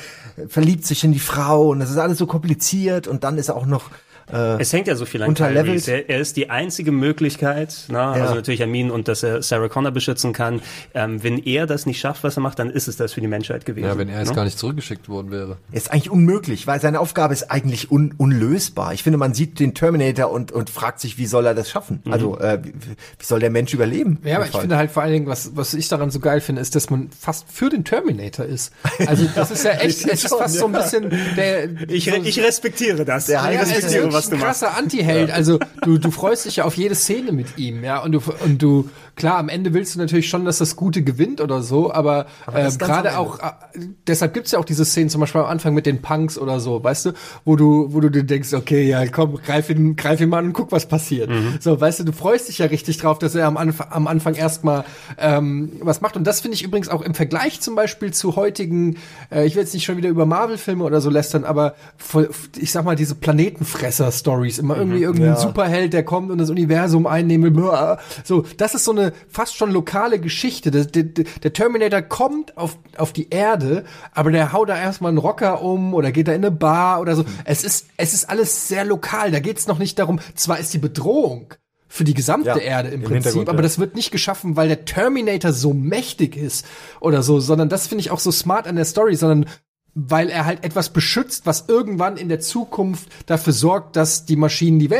[0.47, 3.57] verliebt sich in die Frau und das ist alles so kompliziert und dann ist er
[3.57, 3.91] auch noch,
[4.29, 5.87] Es hängt ja so viel an Kyle Unterlevelt.
[5.89, 9.93] Er, er ist die einzige Möglichkeit, na, also natürlich Amin und dass er Sarah Connor
[9.93, 10.61] beschützen kann.
[10.95, 13.29] Ähm, wenn er das nicht schafft, was er macht, dann ist es das für die
[13.29, 13.87] Menschheit gewesen.
[13.87, 14.35] Ja, wenn er jetzt ne?
[14.35, 15.59] gar nicht zurückgeschickt worden wäre.
[15.72, 18.93] ist eigentlich unmöglich, weil seine Aufgabe ist eigentlich un unlösbar.
[18.95, 22.01] Ich finde, man sieht den Terminator und, und fragt sich, wie soll er das schaffen?
[22.05, 22.12] Mhm.
[22.12, 24.18] Also, äh, wie, wie soll der Mensch überleben?
[24.24, 26.62] Ja, aber ich finde halt vor allen Dingen, was, was ich daran so geil finde,
[26.62, 28.72] ist, dass man fast für den Terminator ist.
[29.07, 31.68] Also das ist ja echt, es ist fast so ein bisschen der.
[31.89, 33.27] Ich, so, ich respektiere das.
[33.27, 34.62] Der ich ja, respektiere, was du ein machst.
[34.62, 35.31] krasser Anti-Held.
[35.31, 38.03] Also du, du freust dich ja auf jede Szene mit ihm, ja.
[38.03, 41.41] Und du, und du, klar, am Ende willst du natürlich schon, dass das Gute gewinnt
[41.41, 43.51] oder so, aber, äh, ganz am gerade auch, äh,
[44.07, 46.85] deshalb gibt's ja auch diese Szenen, zum Beispiel am Anfang mit den Punks oder so,
[46.85, 47.12] weißt du,
[47.45, 50.47] wo du, wo du dir denkst, okay, ja, komm, greif ihn, greif ihn mal an
[50.47, 51.31] und guck, was passiert.
[51.61, 54.35] So, weißt du, du freust dich ja richtig drauf, dass er am, Anf am Anfang
[54.35, 54.85] erstmal
[55.19, 56.17] ähm, was macht.
[56.17, 58.99] Und das finde ich übrigens auch im Vergleich zum Beispiel zu heutigen,
[59.33, 62.71] äh, ich will jetzt nicht schon wieder über Marvel-Filme oder so lästern, aber voll, ich
[62.71, 65.37] sag mal, diese Planetenfresser-Stories, immer irgendwie irgendein Ja.
[65.37, 67.57] Superheld, der kommt und das Universum einnehmen.
[68.25, 70.70] So, das ist so eine fast schon lokale Geschichte.
[70.70, 75.18] Der, der, der Terminator kommt auf, auf die Erde, aber der haut da erstmal einen
[75.18, 77.24] Rocker um oder geht da in eine Bar oder so.
[77.44, 79.30] Es ist, es ist alles sehr lokal.
[79.30, 81.54] Da geht es noch nicht darum, zwar ist die Bedrohung
[81.88, 83.62] für die gesamte Ja, Erde im, im Prinzip, aber ja.
[83.62, 86.66] das wird nicht geschaffen, weil der Terminator so mächtig ist
[87.00, 89.46] oder so, sondern das finde ich auch so smart an der Story, sondern
[89.98, 94.78] weil er halt etwas beschützt, was irgendwann in der Zukunft dafür sorgt, dass die Maschinen
[94.78, 94.90] die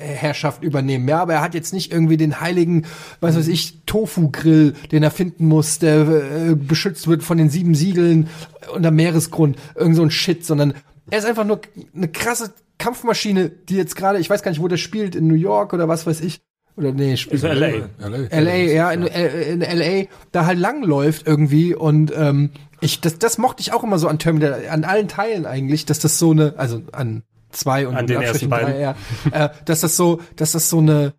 [0.00, 1.08] Weltherrschaft übernehmen.
[1.08, 2.86] Ja, aber er hat jetzt nicht irgendwie den heiligen,
[3.20, 7.74] was weiß ich, Tofu-Grill, den er finden muss, der äh, beschützt wird von den sieben
[7.74, 8.28] Siegeln
[8.74, 10.74] unter Meeresgrund, irgend so ein Shit, sondern
[11.10, 11.60] er ist einfach nur
[11.94, 15.34] eine krasse Kampfmaschine, die jetzt gerade, ich weiß gar nicht, wo der spielt, in New
[15.34, 16.40] York oder was weiß ich.
[16.76, 17.88] Oder nee, spielt Ist LA.
[17.98, 18.38] LA.
[18.38, 22.50] LA, ja, in, äh, in LA da halt langläuft irgendwie und ähm,
[22.82, 26.00] ich, das, das mochte ich auch immer so an Terminator, an allen Teilen eigentlich, dass
[26.00, 27.22] das so eine, also an
[27.56, 28.96] zwei und An den ersten Abstrichen drei, ja,
[29.32, 31.14] äh, dass das so, dass das so eine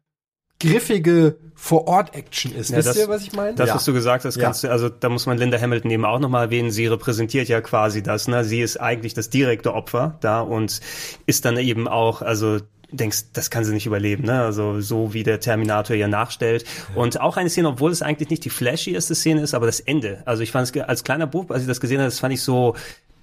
[0.59, 2.69] griffige Vor-Ort-Action ist.
[2.69, 3.55] Ja, Wisst das- ihr, was ich meine?
[3.55, 3.75] Das, Ja.
[3.75, 6.45] was du gesagt hast, kannst du, also da muss man Linda Hamilton eben auch nochmal
[6.45, 6.71] erwähnen.
[6.71, 8.43] Sie repräsentiert ja quasi das, ne?
[8.43, 10.79] Sie ist eigentlich das direkte Opfer da und
[11.25, 12.59] ist dann eben auch, also
[12.91, 14.41] denkst, das kann sie nicht überleben, ne?
[14.43, 16.63] Also so wie der Terminator ihr nachstellt.
[16.95, 20.21] Und auch eine Szene, obwohl es eigentlich nicht die flashieste Szene ist, aber das Ende.
[20.25, 22.41] Also ich fand es als kleiner Bub, als ich das gesehen habe, das fand ich
[22.41, 22.75] so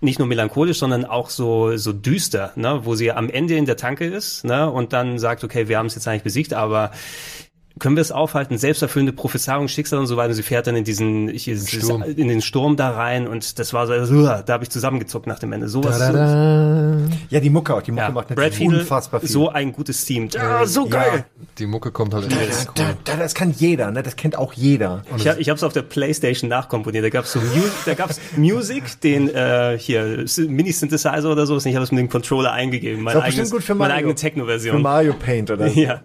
[0.05, 3.77] nicht nur melancholisch, sondern auch so so düster, ne, wo sie am Ende in der
[3.77, 6.93] Tanke ist, ne, und dann sagt, okay, wir haben es jetzt eigentlich besiegt, aber
[7.81, 10.29] können wir es aufhalten, selbsterfüllende Prophezeiung, Schicksal und so weiter.
[10.29, 12.03] Und sie fährt dann in diesen, ich, Sturm.
[12.05, 15.41] in den Sturm da rein und das war so, uh, da habe ich zusammengezuckt nach
[15.41, 15.69] dem Ende.
[15.69, 15.99] Sowas.
[15.99, 16.05] So,
[17.31, 17.83] Ja, die Mucke auch.
[17.83, 19.29] Die Mucke ja, macht Brad natürlich Fiedel, unfassbar viel.
[19.29, 20.29] so ein gutes Team.
[20.33, 21.25] Ja, so geil.
[21.59, 22.97] Die Mucke kommt halt da, cool.
[23.05, 24.03] da, das kann jeder, ne?
[24.05, 25.03] Das kennt auch jeder.
[25.17, 27.05] Ich, hab- ich habe es auf der Playstation nachkomponiert.
[27.05, 31.57] Da gab's so Mu da gab's Music, den äh, hier Mini-Synthesizer oder so.
[31.57, 33.03] Ich habe es mit dem Controller eingegeben.
[33.03, 33.99] Mein Ist auch eigenes, bestimmt gut für meine Mario.
[33.99, 34.83] eigene Für Techno-Version.
[34.83, 35.81] Mario Paint oder so.
[35.81, 36.03] Ja.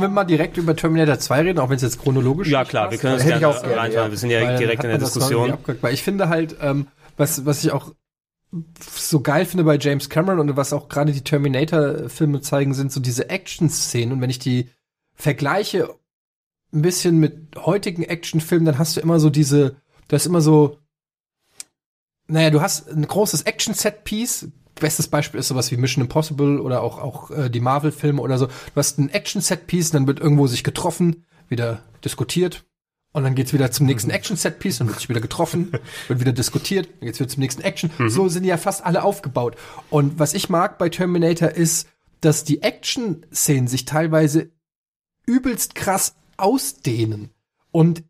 [0.00, 2.70] Wollen wir mal direkt über Terminator 2 reden, auch wenn es jetzt chronologisch Ja nicht
[2.70, 3.02] klar, passt?
[3.02, 3.92] wir können ich gerne reinfahren.
[3.92, 4.10] ja.
[4.10, 5.56] Wir sind ja direkt in der das Diskussion.
[5.80, 7.92] Weil ich finde halt, ähm, was, was ich auch
[8.80, 12.98] so geil finde bei James Cameron und was auch gerade die Terminator-Filme zeigen, sind so
[12.98, 14.14] diese Action-Szenen.
[14.14, 14.68] Und wenn ich die
[15.14, 15.94] vergleiche
[16.72, 19.76] ein bisschen mit heutigen Actionfilmen, dann hast du immer so diese,
[20.08, 20.78] du hast immer so,
[22.26, 24.48] naja, du hast ein großes Action-Set-Piece.
[24.74, 28.46] Bestes Beispiel ist sowas wie Mission Impossible oder auch, auch äh, die Marvel-Filme oder so.
[28.46, 32.64] Du hast ein Action-Set-Piece, dann wird irgendwo sich getroffen, wieder diskutiert.
[33.12, 35.70] Und dann geht's wieder zum nächsten Action-Set-Piece, dann wird sich wieder getroffen,
[36.08, 37.90] wird wieder diskutiert, dann geht's wieder zum nächsten Action.
[38.08, 39.56] So sind die ja fast alle aufgebaut.
[39.88, 41.88] Und was ich mag bei Terminator ist,
[42.20, 44.50] dass die Action-Szenen sich teilweise
[45.26, 47.30] übelst krass ausdehnen.
[47.70, 48.02] Und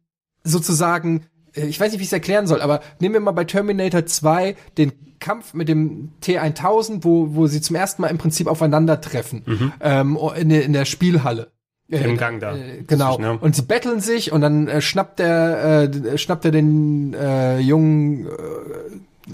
[0.43, 4.07] sozusagen, ich weiß nicht, wie ich es erklären soll, aber nehmen wir mal bei Terminator
[4.07, 9.73] 2 den Kampf mit dem T1000, wo, wo sie zum ersten Mal im Prinzip aufeinandertreffen,
[9.81, 11.51] ähm, in, der- in der Spielhalle.
[11.91, 12.57] Äh, Im Gang da.
[12.57, 13.17] Äh, genau.
[13.17, 13.39] Zwischen, ja.
[13.41, 18.27] Und sie betteln sich und dann äh, schnappt er äh, schnappt er den äh, jungen
[18.27, 18.31] äh,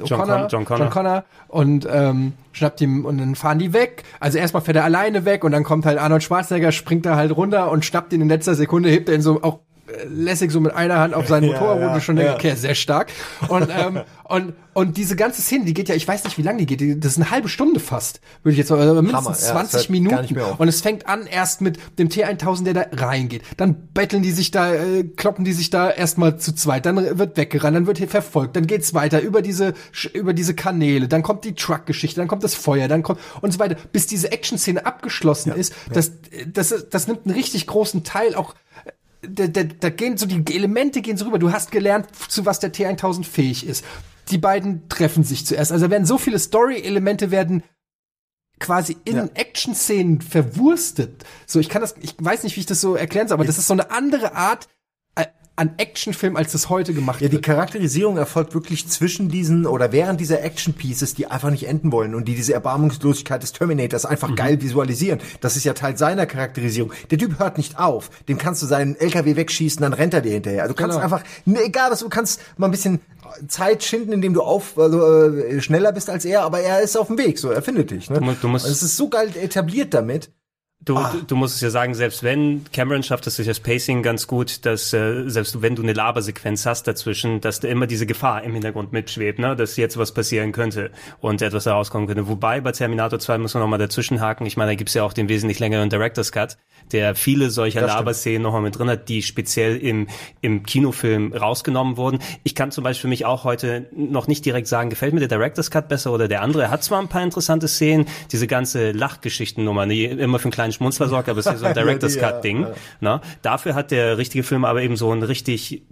[0.04, 0.78] John O'Connor, Con- John Connor.
[0.84, 4.02] John Connor und ähm, schnappt ihm und dann fahren die weg.
[4.20, 7.34] Also erstmal fährt er alleine weg und dann kommt halt Arnold Schwarzenegger, springt da halt
[7.36, 9.58] runter und schnappt ihn in letzter Sekunde, hebt er ihn so auch äh,
[10.08, 13.08] lässig so mit einer Hand auf seinen Motorrad, wo du schon denkst, okay, sehr stark.
[13.48, 16.58] Und, ähm, und, und diese ganze Szene, die geht ja, ich weiß nicht, wie lange
[16.58, 19.26] die geht, die- das ist eine halbe Stunde fast, würde ich jetzt sagen, also mindestens
[19.26, 20.16] Hammer, ja, es 20 hört Minuten.
[20.58, 23.42] Und es fängt an erst mit dem T1000, der da reingeht.
[23.56, 26.86] Dann betteln die sich da, äh, kloppen die sich da erstmal zu zweit.
[26.86, 29.74] Dann wird weggerannt, dann wird hier verfolgt, dann geht's weiter über diese,
[30.12, 31.08] über diese Kanäle.
[31.08, 33.76] Dann kommt die Truck-Geschichte, dann kommt das Feuer, dann kommt und so weiter.
[33.92, 36.12] Bis diese Action-Szene abgeschlossen ist, das,
[36.46, 38.54] das, das nimmt einen richtig großen Teil auch
[39.22, 41.38] da, da, da gehen so die Elemente gehen so rüber.
[41.38, 43.84] Du hast gelernt, zu was der T1000 fähig ist.
[44.30, 45.72] Die beiden treffen sich zuerst.
[45.72, 47.62] Also werden so viele Story-Elemente werden
[48.58, 51.24] quasi in Action-Szenen verwurstet.
[51.46, 53.58] So, ich kann das, ich weiß nicht, wie ich das so erklären soll, aber das
[53.58, 54.68] ist so eine andere Art
[55.60, 57.44] an Actionfilm, als das heute gemacht Ja, die wird.
[57.44, 62.26] Charakterisierung erfolgt wirklich zwischen diesen oder während dieser Action-Pieces, die einfach nicht enden wollen und
[62.26, 65.20] die diese Erbarmungslosigkeit des Terminators einfach geil visualisieren.
[65.42, 66.92] Das ist ja Teil seiner Charakterisierung.
[67.10, 68.08] Der Typ hört nicht auf.
[68.26, 70.62] Dem kannst du seinen LKW wegschießen, dann rennt er dir hinterher.
[70.62, 71.04] Also du kannst Genau.
[71.04, 73.00] einfach, ne, egal was, du kannst mal ein bisschen
[73.46, 74.98] Zeit schinden, indem du auf, also,
[75.28, 78.08] äh, schneller bist als er, aber er ist auf dem Weg, so, er findet dich.
[78.10, 78.18] Ne?
[78.18, 80.30] Du musst- du musst- es ist so geil etabliert damit.
[80.82, 81.10] Du, Ah.
[81.12, 84.26] du, du musst es ja sagen, selbst wenn Cameron schafft es durch das Pacing ganz
[84.26, 88.42] gut, dass äh, selbst wenn du eine Labersequenz hast dazwischen, dass da immer diese Gefahr
[88.44, 92.28] im Hintergrund mitschwebt, ne, dass jetzt was passieren könnte und etwas herauskommen könnte.
[92.28, 94.46] Wobei bei Terminator 2 muss man noch mal dazwischen haken.
[94.46, 96.56] Ich meine, da gibt's ja auch den wesentlich längeren Director's Cut,
[96.92, 100.06] der viele solcher Laberszenen noch mal mit drin hat, die speziell im
[100.40, 102.20] im Kinofilm rausgenommen wurden.
[102.42, 105.28] Ich kann zum Beispiel für mich auch heute noch nicht direkt sagen, gefällt mir der
[105.28, 106.62] Director's Cut besser oder der andere.
[106.62, 110.69] Er hat zwar ein paar interessante Szenen, diese ganze Lachgeschichtennummer, die immer für einen kleinen
[110.72, 112.66] Schmunzler sorgt, aber es ist so ein Director's Ja, Cut Ding.
[113.00, 113.20] Ne?
[113.42, 115.82] Dafür hat der richtige Film aber eben so ein richtig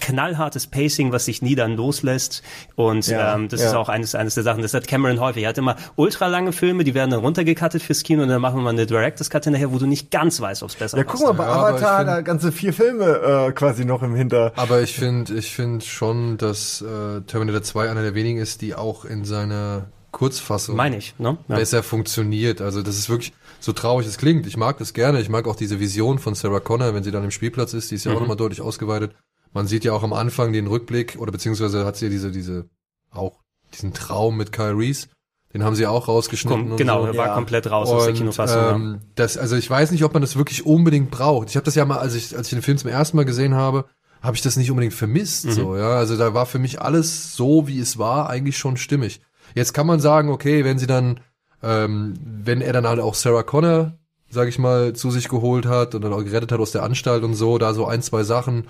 [0.00, 2.42] knallhartes Pacing, was sich nie dann loslässt.
[2.74, 3.68] Und Ja, ähm, das ja.
[3.68, 4.62] ist auch eines, eines der Sachen.
[4.62, 5.42] Das hat Cameron häufig.
[5.42, 8.56] Er hat immer ultra lange Filme, die werden dann runtergecuttet fürs Kino und dann machen
[8.56, 11.04] wir mal eine Director's Cut hinterher, wo du nicht ganz weißt, ob es besser Ja,
[11.04, 11.16] passt.
[11.16, 14.52] guck mal, bei Ja, Avatar, find- da ganze vier Filme äh, quasi noch im Hinter.
[14.56, 18.74] Aber ich finde, ich finde schon, dass äh, Terminator 2 einer der wenigen ist, die
[18.74, 21.38] auch in seiner Kurzfassung Meine ich, ne?
[21.48, 21.56] Ja.
[21.56, 22.60] besser funktioniert.
[22.60, 23.32] Also das ist wirklich
[23.62, 24.46] so traurig es klingt.
[24.46, 25.20] Ich mag das gerne.
[25.20, 27.90] Ich mag auch diese Vision von Sarah Connor, wenn sie dann im Spielplatz ist.
[27.90, 29.14] Die ist ja auch nochmal deutlich ausgeweitet.
[29.54, 32.66] Man sieht ja auch am Anfang den Rückblick oder beziehungsweise hat sie ja diese diese
[33.10, 33.40] auch
[33.72, 35.08] diesen Traum mit Kyle Reese.
[35.54, 36.60] Den haben sie auch rausgeschnitten.
[36.62, 37.08] Komm, und genau, so.
[37.08, 37.34] er war Ja.
[37.34, 38.56] komplett raus aus der Und, Kinofassung.
[38.62, 38.74] ja.
[38.74, 41.50] ähm, das, also ich weiß nicht, ob man das wirklich unbedingt braucht.
[41.50, 43.54] Ich habe das ja mal, als ich, als ich den Film zum ersten Mal gesehen
[43.54, 43.84] habe,
[44.22, 45.44] habe ich das nicht unbedingt vermisst.
[45.44, 45.50] Mhm.
[45.52, 49.20] So, ja, also da war für mich alles so, wie es war, eigentlich schon stimmig.
[49.54, 51.20] Jetzt kann man sagen, okay, wenn sie dann,
[51.62, 52.14] ähm,
[52.44, 53.92] wenn er dann halt auch Sarah Connor,
[54.30, 57.22] sag ich mal, zu sich geholt hat und dann auch gerettet hat aus der Anstalt
[57.22, 58.64] und so, da so ein, zwei Sachen.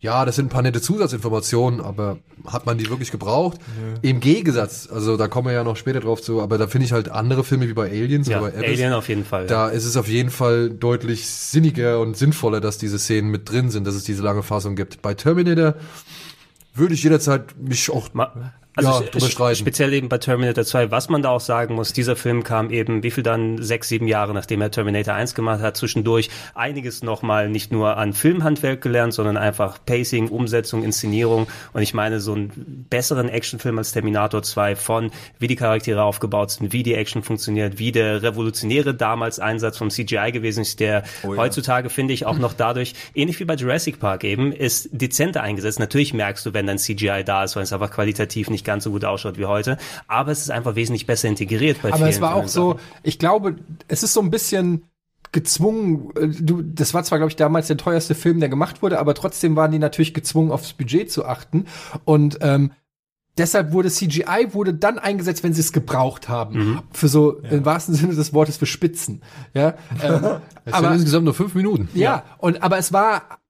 [0.00, 3.58] Ja, das sind ein paar nette Zusatzinformationen, aber hat man die wirklich gebraucht?
[4.02, 6.92] Im Gegensatz, also da kommen wir ja noch später drauf zu, aber da finde ich
[6.92, 9.46] halt andere Filme wie bei Aliens ja, oder bei Abyss, Alien auf jeden Fall.
[9.46, 13.70] da ist es auf jeden Fall deutlich sinniger und sinnvoller, dass diese Szenen mit drin
[13.70, 15.00] sind, dass es diese lange Fassung gibt.
[15.00, 15.74] Bei Terminator
[16.74, 21.22] würde ich jederzeit mich auch Ma- Also ja, speziell eben bei Terminator 2, was man
[21.22, 24.60] da auch sagen muss, dieser Film kam eben, wie viel dann, sechs, sieben Jahre, nachdem
[24.62, 29.78] er Terminator 1 gemacht hat, zwischendurch einiges nochmal nicht nur an Filmhandwerk gelernt, sondern einfach
[29.86, 31.46] Pacing, Umsetzung, Inszenierung.
[31.72, 36.50] Und ich meine, so einen besseren Actionfilm als Terminator 2 von, wie die Charaktere aufgebaut
[36.50, 41.04] sind, wie die Action funktioniert, wie der revolutionäre damals Einsatz vom CGI gewesen ist, der
[41.24, 45.78] heutzutage, finde ich, auch noch dadurch, ähnlich wie bei Jurassic Park eben, ist dezenter eingesetzt.
[45.78, 48.90] Natürlich merkst du, wenn dann CGI da ist, weil es einfach qualitativ nicht ganz so
[48.90, 49.78] gut ausschaut wie heute,
[50.08, 53.18] aber es ist einfach wesentlich besser integriert bei Aber vielen es war auch so, ich
[53.18, 53.56] glaube,
[53.88, 54.84] es ist so ein bisschen
[55.32, 58.98] gezwungen, äh, du, das war zwar, glaube ich, damals der teuerste Film, der gemacht wurde,
[58.98, 61.66] aber trotzdem waren die natürlich gezwungen, aufs Budget zu achten.
[62.04, 62.70] Und ähm,
[63.36, 66.82] deshalb wurde CGI wurde dann eingesetzt, wenn sie es gebraucht haben.
[66.92, 69.22] Für so im wahrsten Sinne des Wortes für Spitzen.
[69.52, 69.74] Ja.
[70.02, 71.88] Ähm, Es aber insgesamt nur fünf Minuten.
[71.94, 73.40] ja, und aber es war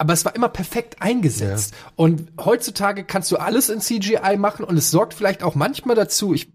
[0.00, 1.74] aber es war immer perfekt eingesetzt.
[1.94, 6.32] Und heutzutage kannst du alles in CGI machen und es sorgt vielleicht auch manchmal dazu,
[6.32, 6.50] ich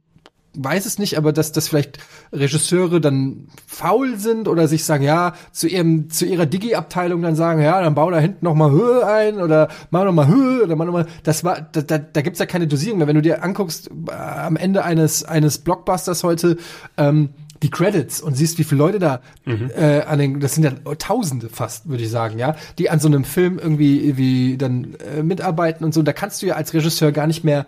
[0.56, 2.00] weiß es nicht, aber dass, dass vielleicht
[2.34, 7.62] Regisseure dann faul sind oder sich sagen, ja, zu ihrem, zu ihrer Digi-Abteilung dann sagen,
[7.62, 10.76] ja, dann bau da hinten noch mal Höhe ein oder mach noch mal Höhe oder
[10.76, 13.08] mach noch mal, das war, da, da, da gibt's ja keine Dosierung mehr.
[13.08, 16.58] Wenn du dir anguckst, äh, am Ende eines, eines Blockbusters heute,
[16.98, 17.30] ähm,
[17.66, 21.50] die Credits und siehst, wie viele Leute da äh, an den, das sind ja Tausende
[21.50, 25.84] fast, würde ich sagen, ja, die an so einem Film irgendwie wie dann äh, mitarbeiten
[25.84, 26.04] und so.
[26.04, 27.66] Da kannst du ja als Regisseur gar nicht mehr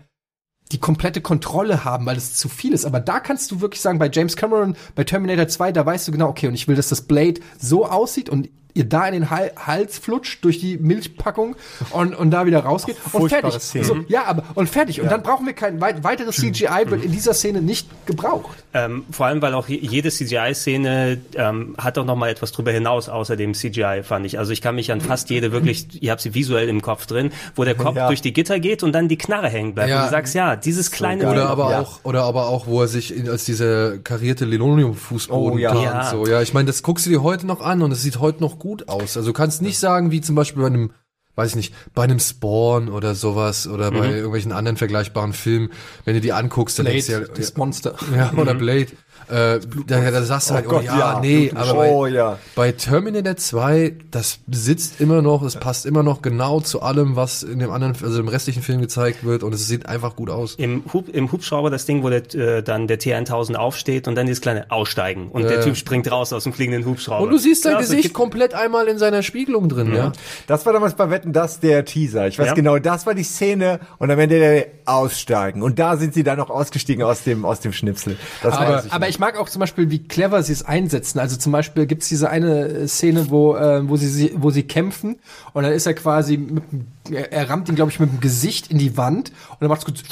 [0.72, 2.86] die komplette Kontrolle haben, weil es zu viel ist.
[2.86, 6.12] Aber da kannst du wirklich sagen, bei James Cameron, bei Terminator 2, da weißt du
[6.12, 9.30] genau, okay, und ich will, dass das Blade so aussieht und ihr da in den
[9.30, 11.56] Hal Hals flutscht durch die Milchpackung
[11.92, 13.62] und, und da wieder rausgeht und furchtbare fertig.
[13.68, 13.84] Szene.
[13.86, 15.02] So, ja, aber und fertig.
[15.02, 18.58] Und dann brauchen wir kein wei weiteres CGI, wird in dieser Szene nicht gebraucht.
[18.74, 22.72] Ähm, vor allem, weil auch je- jede CGI-Szene ähm, hat auch noch mal etwas drüber
[22.72, 24.40] hinaus, außer dem CGI, fand ich.
[24.40, 27.32] Also ich kann mich an fast jede wirklich, ihr habt sie visuell im Kopf drin,
[27.56, 28.08] wo der Kopf Ja.
[28.08, 29.90] durch die Gitter geht und dann die Knarre hängen bleibt.
[29.90, 30.00] Ja.
[30.02, 31.32] Und du sagst, ja, dieses kleine Ding.
[31.32, 31.80] Oder aber Ja.
[31.82, 35.74] auch, oder aber auch, wo er sich in, als diese karierte Linoleum-Fußboden Oh, ja.
[35.82, 36.04] Ja.
[36.12, 36.28] so.
[36.28, 38.60] Ja, ich meine, das guckst du dir heute noch an und es sieht heute noch
[38.60, 39.18] gut aus.
[39.18, 40.92] Also du kannst nicht sagen, wie zum Beispiel bei einem,
[41.36, 45.70] weiß ich nicht, bei einem Spawn oder sowas oder bei irgendwelchen anderen vergleichbaren Filmen,
[46.06, 47.96] wenn du die anguckst, dann denkst du ja, das Monster.
[48.16, 48.88] ja, oder Blade.
[49.30, 51.20] Äh, da, da sagst du halt, oh, Gott, ja, ja.
[51.20, 52.38] nee, aber bei, Oh, ja.
[52.56, 57.44] bei Terminator 2, das sitzt immer noch, es passt immer noch genau zu allem, was
[57.44, 60.56] in dem anderen, also im restlichen Film gezeigt wird und es sieht einfach gut aus.
[60.56, 64.28] Im, Hub, Im Hubschrauber das Ding, wo der, äh, dann der T1000 aufsteht und dann
[64.28, 65.62] dieses kleine Aussteigen und der Ja.
[65.62, 67.24] Typ springt raus aus dem fliegenden Hubschrauber.
[67.24, 70.12] Und du siehst sein so Gesicht komplett einmal in seiner Spiegelung drin, ja.
[70.48, 72.28] Das war damals bei Wetten, das der Teaser.
[72.28, 72.54] Ich weiß Ja.
[72.54, 75.62] genau, das war die Szene und am Ende der Aussteigen.
[75.64, 78.18] Und da sind sie dann noch ausgestiegen aus dem, aus dem Schnipsel.
[78.42, 81.20] Das Aber, weiß ich aber ich mag auch zum Beispiel, wie clever sie es einsetzen.
[81.20, 84.64] Also zum Beispiel gibt's diese eine äh, Szene, wo, äh, wo, sie, sie, wo sie
[84.64, 85.18] kämpfen
[85.54, 88.20] und dann ist er quasi, mit, dem- er, er rammt ihn, glaube ich, mit dem
[88.20, 90.04] Gesicht in die Wand und dann macht's kurz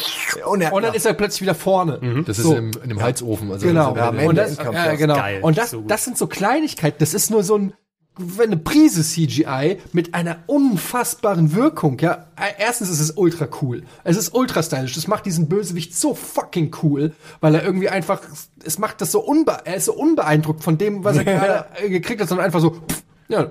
[0.46, 0.96] Und er- und dann ja.
[0.98, 2.24] ist er plötzlich wieder vorne.
[2.26, 2.54] Das So.
[2.54, 3.52] ist im, in dem Heizofen.
[3.52, 3.96] Also Genau.
[3.96, 5.16] Ja, und das, ja, genau.
[5.16, 5.40] Geil.
[5.42, 5.92] Und das, So gut.
[5.92, 6.98] das sind so Kleinigkeiten.
[7.00, 7.74] Das ist nur so ein
[8.42, 12.00] eine Prise CGI mit einer unfassbaren Wirkung.
[12.00, 12.28] Ja,
[12.58, 13.84] erstens ist es ultra cool.
[14.04, 14.94] Es ist ultra stylisch.
[14.94, 18.22] Das macht diesen Bösewicht so fucking cool, weil er irgendwie einfach,
[18.64, 21.90] es macht das so unbe, er ist so unbeeindruckt von dem, was er gerade äh,
[21.90, 22.72] gekriegt hat, sondern einfach so.
[22.72, 23.50] Pff, ja,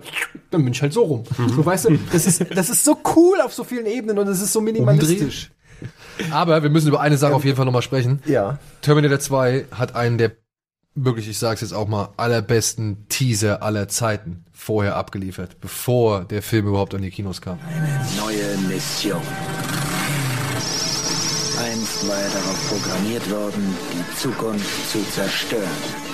[0.51, 1.25] dann bin ich halt so rum.
[1.55, 4.41] So weißt du, das ist, das ist so cool auf so vielen Ebenen und es
[4.41, 5.51] ist so minimalistisch.
[6.31, 8.23] Aber wir müssen über eine Sache auf jeden Fall nochmal sprechen.
[8.25, 8.59] Ja.
[8.83, 10.33] Terminator 2 hat einen der
[10.95, 16.69] wirklich, ich sag's jetzt auch mal, allerbesten Teaser aller Zeiten vorher abgeliefert, bevor der Film
[16.69, 17.59] überhaupt an die Kinos kam.
[18.19, 19.21] Neue Mission.
[21.61, 25.63] Einst war er darauf programmiert worden, die Zukunft zu zerstören.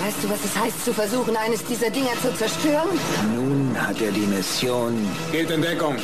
[0.03, 2.89] Weißt du, was es heißt, zu versuchen, eines dieser Dinger zu zerstören?
[3.35, 4.93] Nun hat er die Mission,
[5.31, 5.95] Geht in Deckung.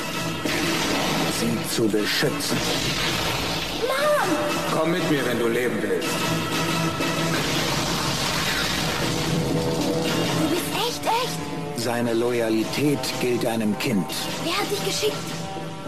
[1.39, 2.57] sie zu beschützen.
[4.75, 6.09] Komm mit mir, wenn du leben willst.
[10.97, 11.81] Echt, echt.
[11.83, 14.05] Seine Loyalität gilt einem Kind.
[14.43, 15.13] Wer hat dich geschickt?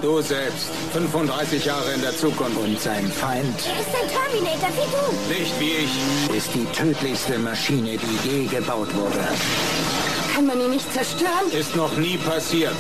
[0.01, 0.69] Du selbst.
[0.93, 2.57] 35 Jahre in der Zukunft.
[2.57, 5.39] Und sein Feind Er ist ein Terminator wie du.
[5.39, 6.35] Nicht wie ich.
[6.37, 9.27] ist die tödlichste Maschine, die je gebaut wurde.
[10.33, 11.51] Kann man ihn nicht zerstören?
[11.51, 12.75] Ist noch nie passiert.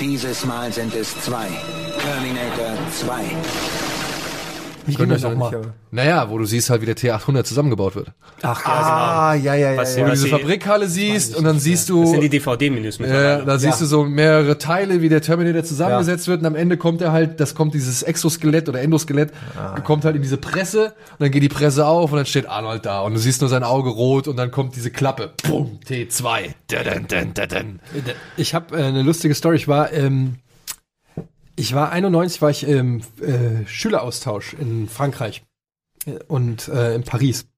[0.00, 1.46] Dieses Mal sind es zwei.
[2.00, 3.36] Terminator 2.
[4.86, 5.72] Wie ihr das nochmal?
[5.90, 8.12] Naja, wo du siehst halt, wie der T800 zusammengebaut wird.
[8.42, 9.76] Ach ja, Ah, ja, ja, ja.
[9.78, 10.02] Was ja.
[10.02, 12.02] Wo du diese die- Fabrikhalle siehst und dann siehst genau.
[12.02, 13.44] Das sind die du, DVD-Menüs äh, mittlerweile.
[13.44, 17.00] da siehst du so mehrere Teile, wie der Terminator zusammengesetzt wird und am Ende kommt
[17.02, 19.32] er halt, das kommt dieses Exoskelett oder Endoskelett,
[19.84, 20.86] kommt halt in diese Presse
[21.18, 23.48] und dann geht die Presse auf und dann steht Arnold da und du siehst nur
[23.50, 25.30] sein Auge rot und dann kommt diese Klappe.
[25.48, 26.54] Boom, T2.
[26.70, 27.80] Dun, dun, dun, dun.
[28.36, 29.56] Ich habe äh, eine lustige Story.
[29.56, 30.36] Ich war, ähm,
[31.56, 35.44] ich war 91, war ich im äh, Schüleraustausch in Frankreich
[36.04, 37.48] äh, und äh, in Paris.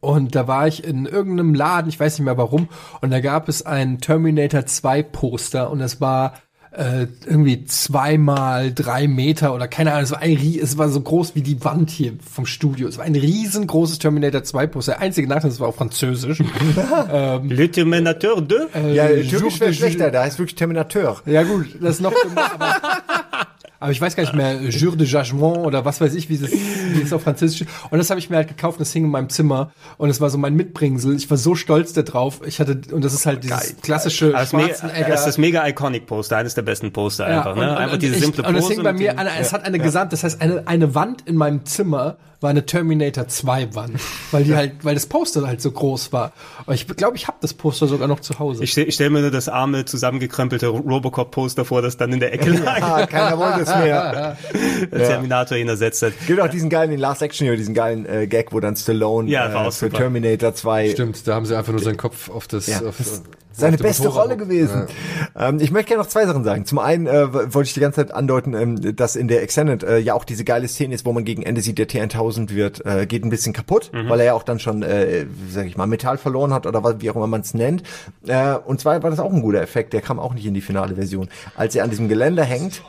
[0.00, 2.68] Und da war ich in irgendeinem Laden, ich weiß nicht mehr warum,
[3.00, 6.34] und da gab es ein Terminator 2 Poster und es war
[6.76, 11.34] äh, irgendwie zweimal drei Meter oder keine Ahnung, es war, ein, es war so groß
[11.34, 12.86] wie die Wand hier vom Studio.
[12.88, 14.92] Es war ein riesengroßes Terminator 2 Poster.
[14.92, 16.38] Der einzige Nachteil, es war auf Französisch.
[17.44, 18.92] Le Terminateur 2?
[18.92, 21.20] Ja, Äh, Türkisch wäre schlechter, da heißt wirklich Terminateur.
[21.26, 22.76] Ja gut, das ist noch aber,
[23.80, 26.50] Aber ich weiß gar nicht mehr, Jure de Jugement oder was weiß ich, wie es,
[26.50, 27.70] wie auf Französisch ist.
[27.90, 29.70] Und das habe ich mir halt gekauft, das hing in meinem Zimmer.
[29.98, 31.14] Und es war so mein Mitbringsel.
[31.16, 32.40] Ich war so stolz da drauf.
[32.46, 35.08] Ich hatte, und das ist halt dieses klassische Das ist, mega, Schwarzenegger.
[35.08, 37.70] das ist das mega iconic Poster, eines der besten Poster Ja, einfach, und, ne?
[37.70, 38.66] und, Einfach und diese ich, simple und Pose.
[38.66, 41.36] es hing bei mir, an, es hat eine gesamt, das heißt, eine, eine Wand in
[41.36, 42.16] meinem Zimmer
[42.46, 43.98] war eine Terminator 2 Wand,
[44.30, 46.32] weil die halt, weil das Poster halt so groß war.
[46.66, 48.62] Und ich glaube, ich habe das Poster sogar noch zu Hause.
[48.62, 52.50] Ich stelle stell mir nur das arme, zusammengekrempelte Robocop-Poster vor, das dann in der Ecke
[52.50, 54.36] lag, Ah, keiner wollte es mehr.
[54.92, 56.12] Terminator ihn ersetzt hat.
[56.28, 59.28] Gibt auch diesen geilen, den Last Action Hero, diesen geilen äh, Gag, wo dann Stallone
[59.28, 59.98] Ja, äh, für super.
[59.98, 63.06] Terminator 2 Stimmt, da haben sie einfach nur seinen Kopf auf das, Ja, auf, das
[63.08, 64.86] ist auf seine beste Motorrad- Rolle gewesen.
[65.34, 66.64] Ähm, ich möchte gerne noch zwei Sachen sagen.
[66.66, 69.98] Zum einen äh, wollte ich die ganze Zeit andeuten, ähm, dass in der Extended äh,
[69.98, 73.06] ja auch diese geile Szene ist, wo man gegen Ende sieht, der T1000 wird, äh,
[73.06, 76.18] geht ein bisschen kaputt, weil er ja auch dann schon, äh, sag ich mal, Metall
[76.18, 77.82] verloren hat oder was, wie auch immer man es nennt.
[78.26, 80.60] Äh, und zwar war das auch ein guter Effekt, der kam auch nicht in die
[80.60, 81.28] finale Version.
[81.56, 82.82] Als er an diesem Geländer hängt,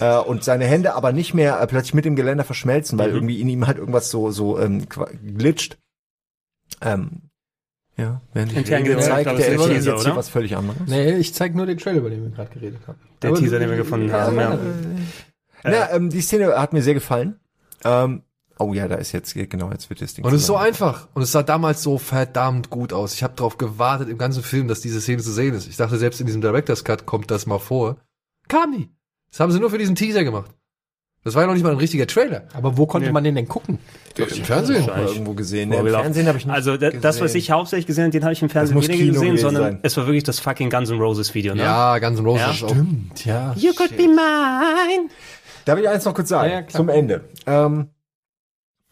[0.00, 3.40] äh, und seine Hände aber nicht mehr äh, plötzlich mit dem Geländer verschmelzen, weil irgendwie
[3.40, 4.86] in ihm halt irgendwas so so ähm,
[5.36, 5.78] glitscht.
[6.80, 7.22] Ähm,
[7.96, 10.16] ja, während ich Intern rede, gezeigt, zeigt der ist der Teaser, jetzt hier oder?
[10.16, 10.78] was völlig anderes.
[10.86, 12.98] nee, ich zeig nur den Trailer, über den wir gerade geredet haben.
[13.22, 14.54] Der Aber Teaser, den wir gefunden ja, haben, ja.
[14.54, 14.58] ja.
[15.62, 17.38] Na, ähm, die Szene hat mir sehr gefallen.
[17.84, 18.22] Ähm,
[18.58, 20.24] oh ja, da ist jetzt genau jetzt wird das Ding.
[20.24, 21.08] Und es ist so einfach.
[21.14, 23.14] Und es sah damals so verdammt gut aus.
[23.14, 25.68] Ich habe darauf gewartet im ganzen Film, dass diese Szene zu sehen ist.
[25.68, 27.96] Ich dachte, selbst in diesem Director's Cut kommt das mal vor.
[28.48, 28.90] Kam nie.
[29.30, 30.50] Das haben sie nur für diesen Teaser gemacht.
[31.24, 32.42] Das war ja noch nicht mal ein richtiger Trailer.
[32.52, 33.78] Aber wo konnte man den denn gucken?
[34.16, 34.84] Im Fernsehen.
[34.86, 35.70] Mal irgendwo gesehen.
[35.70, 35.88] Nee, Im.
[35.88, 37.38] Fernsehen habe ich nicht Also da, das, was gesehen.
[37.38, 39.78] ich hauptsächlich gesehen habe, den habe ich im Fernsehen weniger Kino gesehen, sondern sein.
[39.82, 41.62] es war wirklich das fucking Guns N' Roses Video, ne?
[41.62, 42.68] Ja, Guns N' Roses Ja.
[42.68, 43.54] Stimmt, ja.
[43.56, 45.08] You could be mine.
[45.64, 46.50] Darf ich eins noch kurz sagen?
[46.50, 47.22] Ja, ja, zum Ende.
[47.46, 47.88] Ähm,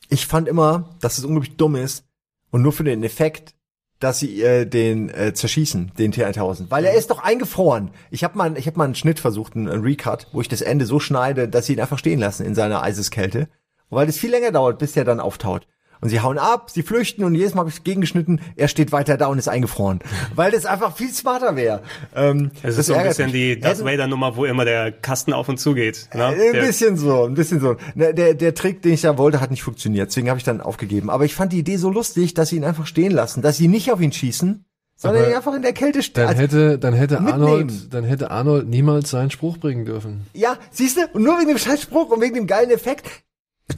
[0.08, 2.06] ich fand immer, dass es unglaublich dumm ist
[2.50, 3.54] und nur für den Effekt,
[4.02, 7.90] dass sie äh, den äh, zerschießen, den T1000, weil er ist doch eingefroren.
[8.10, 10.60] Ich habe mal, ich habe mal einen Schnitt versucht, einen, einen Recut, wo ich das
[10.60, 13.48] Ende so schneide, dass sie ihn einfach stehen lassen in seiner Eiseskälte,
[13.90, 15.66] weil es viel länger dauert, bis der dann auftaut.
[16.02, 19.16] Und sie hauen ab, sie flüchten und jedes Mal habe ich gegengeschnitten, er steht weiter
[19.16, 20.00] da und ist eingefroren.
[20.34, 21.80] Weil das einfach viel smarter wäre.
[22.14, 23.32] Ähm, Es ist so ein bisschen mich.
[23.34, 26.08] die Darth Hätten- Vader Nummer, wo immer der Kasten auf und zu geht.
[26.12, 26.24] Ne?
[26.26, 27.76] ein Der- bisschen so, ein bisschen so.
[27.94, 30.08] Ne, Der, der Trick, den ich da wollte, hat nicht funktioniert.
[30.10, 31.08] Deswegen habe ich dann aufgegeben.
[31.08, 33.68] Aber ich fand die Idee so lustig, dass sie ihn einfach stehen lassen, dass sie
[33.68, 34.64] nicht auf ihn schießen,
[34.96, 36.26] sondern ihn einfach in der Kälte stehen.
[36.26, 37.42] Dann hätte, dann hätte mitnehmen.
[37.44, 40.26] Arnold, dann hätte Arnold niemals seinen Spruch bringen dürfen.
[40.34, 41.02] ja, siehst du?
[41.12, 43.06] Und nur wegen dem Scheißspruch und wegen dem geilen Effekt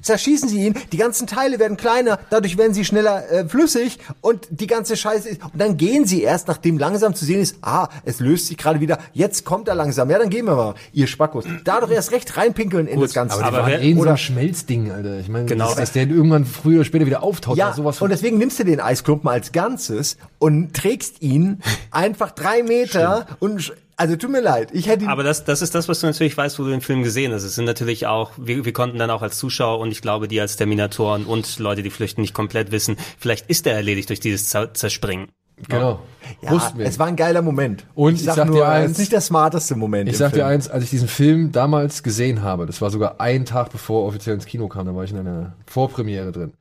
[0.03, 4.47] zerschießen sie ihn, die ganzen Teile werden kleiner, dadurch werden sie schneller äh, flüssig und
[4.51, 7.89] die ganze Scheiße ist, und dann gehen sie erst, nachdem langsam zu sehen ist, ah,
[8.05, 11.07] es löst sich gerade wieder, jetzt kommt er langsam, ja, dann gehen wir mal, ihr
[11.07, 11.45] Spackos.
[11.65, 13.43] Dadurch erst recht reinpinkeln in das Ganze.
[13.45, 15.19] aber War wer- eh so oder- ein Schmelzding, Alter.
[15.21, 15.67] Ich meine, Genau.
[15.69, 17.57] dass, dass der irgendwann früher oder später wieder auftaucht.
[17.59, 21.61] Ja, war sowas von und deswegen nimmst du den Eisklumpen als Ganzes und trägst ihn
[21.91, 25.63] einfach drei Meter und sch- also tut mir leid, ich hätte ihn Aber das, das
[25.63, 27.45] ist das, was du natürlich weißt, wo du den Film gesehen hast.
[27.45, 30.41] Es sind natürlich auch, wir, wir konnten dann auch als Zuschauer und ich glaube, die
[30.41, 34.53] als Terminatoren und Leute, die flüchten, nicht komplett wissen, vielleicht ist er erledigt durch dieses
[34.53, 35.29] Zer- Zerspringen.
[35.69, 36.01] Genau.
[36.43, 36.87] ja, Wussten wir.
[36.87, 37.87] es war ein geiler Moment.
[37.95, 40.09] Und ich ich sag, sag nur, dir es eins- ist nicht der smarteste Moment.
[40.09, 40.49] Ich im sag dir Film.
[40.49, 44.09] eins, als ich diesen Film damals gesehen habe, das war sogar ein Tag bevor er
[44.09, 46.53] offiziell ins Kino kam, da war ich in einer Vorpremiere drin.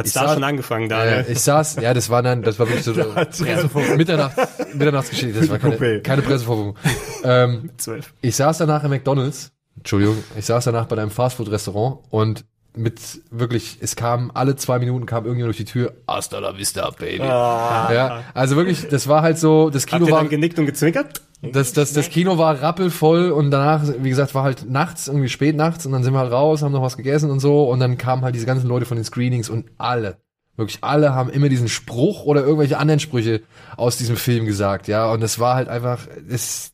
[0.00, 1.24] Hat Ich da sah- schon angefangen, Daniel.
[1.28, 2.92] Äh, ich saß, ja, das war dann, das war wirklich so
[3.44, 4.36] ja, Mitternachts,
[4.74, 6.76] Mitternachtsgeschichte, das war keine, keine Pressevorführung.
[7.22, 7.70] ähm,
[8.20, 12.44] ich saß danach im McDonalds, Entschuldigung, ich saß danach bei einem Fastfood-Restaurant und
[12.74, 13.00] mit
[13.30, 17.18] wirklich, es kam alle zwei Minuten kam irgendjemand durch die Tür, hasta la vista, baby.
[17.18, 20.66] Ja, also wirklich, das war halt so, das Habt Kino ihr war, dann genickt und
[20.66, 21.20] gezwinkert?
[21.42, 25.56] Das, das, das Kino war rappelvoll und danach, wie gesagt, war halt nachts, irgendwie spät
[25.56, 27.96] nachts und dann sind wir halt raus, haben noch was gegessen und so und dann
[27.96, 30.18] kamen halt diese ganzen Leute von den Screenings und alle,
[30.56, 33.42] wirklich alle haben immer diesen Spruch oder irgendwelche anderen Sprüche
[33.76, 36.72] aus diesem Film gesagt, ja, und es war halt einfach, es,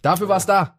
[0.00, 0.78] dafür war es da.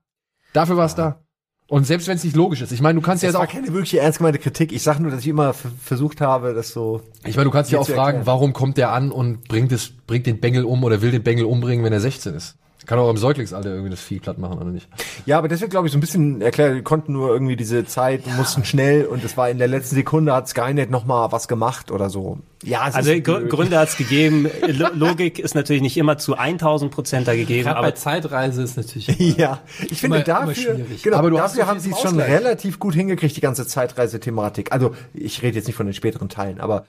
[0.53, 1.21] Dafür war es da.
[1.67, 3.47] Und selbst wenn es nicht logisch ist, ich meine, du kannst ja Das jetzt war
[3.47, 4.71] auch, keine wirkliche ernst gemeinte Kritik.
[4.71, 7.03] Ich sag nur, dass ich immer versucht habe, das so.
[7.23, 8.25] ich meine, du kannst dich Mir auch fragen, erklären.
[8.25, 11.45] warum kommt der an und bringt es, bringt den Bengel um oder will den Bengel
[11.45, 12.57] umbringen, wenn er 16 ist?
[12.89, 14.87] Kann auch im Säuglingsalter irgendwie das Vieh platt machen, oder nicht?
[15.27, 18.25] Ja, aber deswegen glaube ich so ein bisschen erklärt, wir konnten nur irgendwie diese Zeit,
[18.35, 21.91] mussten schnell und es war in der letzten Sekunde hat Skynet noch mal was gemacht
[21.91, 22.39] oder so.
[22.63, 23.49] Ja, es Also ist Gr blöd.
[23.49, 24.49] Gründe hat es gegeben.
[24.67, 28.61] Lo Logik ist natürlich nicht immer zu 1000 Prozent da gegeben, Gerade bei aber Zeitreise
[28.63, 29.07] ist natürlich
[29.37, 31.03] Ja, ich finde Immer- immer dafür, schwierig.
[31.03, 34.71] genau, Aber du hast dafür haben sie es schon relativ gut hingekriegt, die ganze Zeitreise-Thematik.
[34.73, 36.85] Also, ich rede jetzt nicht von den späteren Teilen, aber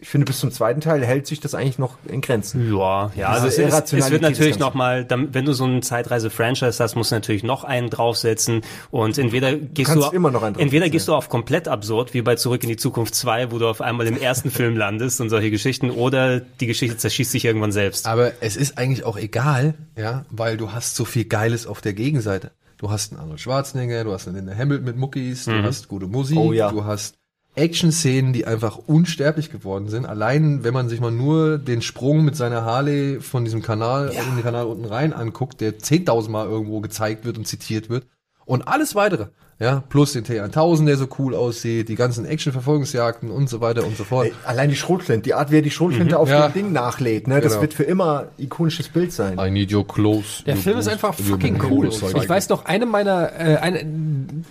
[0.00, 2.72] ich finde, bis zum zweiten Teil hält sich das eigentlich noch in Grenzen.
[2.72, 6.94] Ja, ja, also es, ist, es wird natürlich nochmal, wenn du so ein Zeitreise-Franchise hast,
[6.94, 8.60] musst du natürlich noch einen draufsetzen
[8.92, 12.14] und entweder gehst du, kannst immer noch einen draufsetzen, entweder gehst du auf komplett absurd,
[12.14, 15.07] wie bei Zurück in die Zukunft 2, wo du auf einmal im ersten Film landest
[15.20, 18.06] und solche Geschichten, oder die Geschichte zerschießt sich irgendwann selbst.
[18.06, 21.92] Aber es ist eigentlich auch egal, ja, weil du hast so viel Geiles auf der
[21.94, 22.50] Gegenseite.
[22.76, 26.06] Du hast einen Arnold Schwarzenegger, du hast einen Linda Hamilton mit Muckis, du hast gute
[26.06, 26.70] Musik, Oh ja.
[26.70, 27.16] du hast
[27.56, 30.06] Action-Szenen, die einfach unsterblich geworden sind.
[30.06, 34.36] Allein, wenn man sich mal nur den Sprung mit seiner Harley von diesem Kanal in
[34.36, 38.06] den Kanal unten rein anguckt, der 10.000 Mal irgendwo gezeigt wird und zitiert wird.
[38.44, 39.26] Und alles weitere.
[39.60, 43.96] Ja, plus den T1000, der so cool aussieht, die ganzen Action-Verfolgungsjagden und so weiter und
[43.96, 44.26] so fort.
[44.26, 46.48] Ey, allein die Schrotflinte, die Art, wie er die Schrotflinte auf Ja.
[46.48, 47.62] dem Ding nachlädt, ne, das Genau.
[47.62, 49.36] wird für immer ikonisches Bild sein.
[49.38, 50.44] I need your clothes.
[50.46, 51.88] Der your Film ist einfach fucking cool.
[51.88, 53.84] Ich weiß noch, eine meiner, äh, eine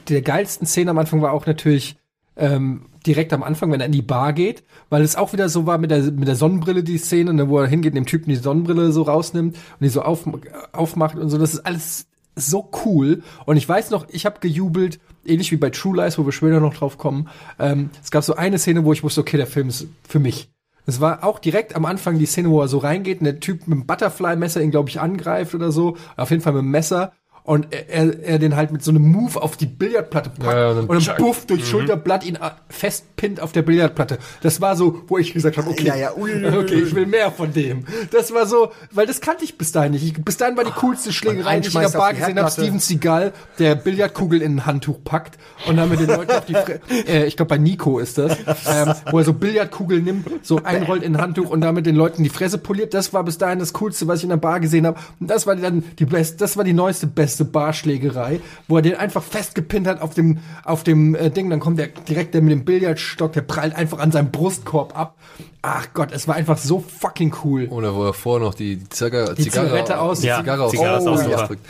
[0.10, 1.96] der geilsten Szenen am Anfang war auch natürlich
[2.36, 5.66] ähm, direkt am Anfang, wenn er in die Bar geht, weil es auch wieder so
[5.66, 8.30] war mit der, mit der Sonnenbrille, die Szene, ne, wo er hingeht und dem Typen
[8.30, 10.26] die Sonnenbrille so rausnimmt und die so auf,
[10.74, 11.38] aufmacht und so.
[11.38, 12.08] Das ist alles
[12.38, 13.24] so cool.
[13.46, 16.60] Und ich weiß noch, ich habe gejubelt, ähnlich wie bei True Lies, wo wir später
[16.60, 17.30] noch drauf kommen.
[17.60, 20.50] Ähm, es gab so eine Szene, wo ich wusste, okay, der Film ist für mich.
[20.86, 23.68] Es war auch direkt am Anfang die Szene, wo er so reingeht und der Typ
[23.68, 25.98] mit dem Butterfly-Messer ihn, glaube ich, angreift oder so.
[26.16, 27.12] Auf jeden Fall mit dem Messer.
[27.48, 30.60] Und er, er, er den halt mit so einem Move auf die Billardplatte packt Ja,
[30.60, 34.18] ja, und und dann dann buff durch Schulterblatt ihn äh, festpinnt auf der Billardplatte.
[34.42, 37.32] Das war so, wo ich gesagt habe, okay, Ja, ja, ui, okay, ich will mehr
[37.32, 37.86] von dem.
[38.12, 40.04] Das war so, weil das kannte ich bis dahin nicht.
[40.04, 42.52] Ich, bis dahin war die coolste Schlägerei, die ich in der Bar gesehen habe.
[42.52, 45.38] Steven Seagal, der Billardkugel in ein Handtuch packt
[45.68, 48.38] und dann mit den Leuten auf die Fre äh, ich glaube bei Nico ist das,
[48.70, 52.24] ähm, wo er so Billardkugeln nimmt, so einrollt in ein Handtuch und damit den Leuten
[52.24, 52.94] die Fresse poliert.
[52.94, 55.00] Das war bis dahin das coolste, was ich in der Bar gesehen habe.
[55.22, 58.96] Und das war dann die beste, das war die neueste beste Barschlägerei, wo er den
[58.96, 62.52] einfach festgepinnt hat auf dem auf dem äh, Ding, dann kommt der direkt der mit
[62.52, 65.18] dem Billardstock, der prallt einfach an seinem Brustkorb ab.
[65.62, 67.68] Ach Gott, es war einfach so fucking cool.
[67.70, 71.02] Oder wo er vorher noch die, die, Zigarre, Die Zigarette aus- Ja, Zigarre aus, Zigarre
[71.02, 71.42] super.
[71.42, 71.66] ausdrückt.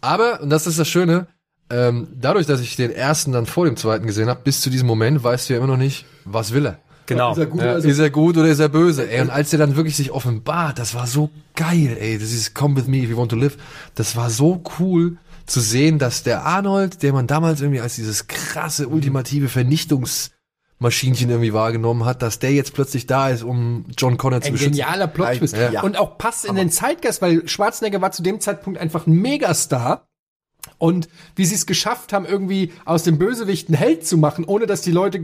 [0.00, 1.26] Aber, und das ist das Schöne,
[1.70, 4.86] ähm, dadurch, dass ich den ersten dann vor dem zweiten gesehen habe, bis zu diesem
[4.86, 6.78] Moment weißt du ja immer noch nicht, was will er.
[7.06, 7.32] Genau.
[7.32, 9.08] Ist er gut, Ja, also- ist er gut oder ist er böse?
[9.10, 12.54] Ey, und als der dann wirklich sich offenbart, das war so geil, ey, das ist
[12.54, 13.56] Come with me if you want to live.
[13.94, 15.16] Das war so cool
[15.46, 21.52] zu sehen, dass der Arnold, der man damals irgendwie als dieses krasse, ultimative Vernichtungsmaschinchen irgendwie
[21.52, 24.72] wahrgenommen hat, dass der jetzt plötzlich da ist, um John Connor zu Ein beschützen.
[24.72, 25.56] genialer Plot-Twist.
[25.56, 25.82] Ja.
[25.82, 30.08] Und auch passt in den Zeitgeist, weil Schwarzenegger war zu dem Zeitpunkt einfach ein Megastar.
[30.78, 34.66] Und wie sie es geschafft haben, irgendwie aus dem Bösewicht einen Held zu machen, ohne
[34.66, 35.20] dass die Leute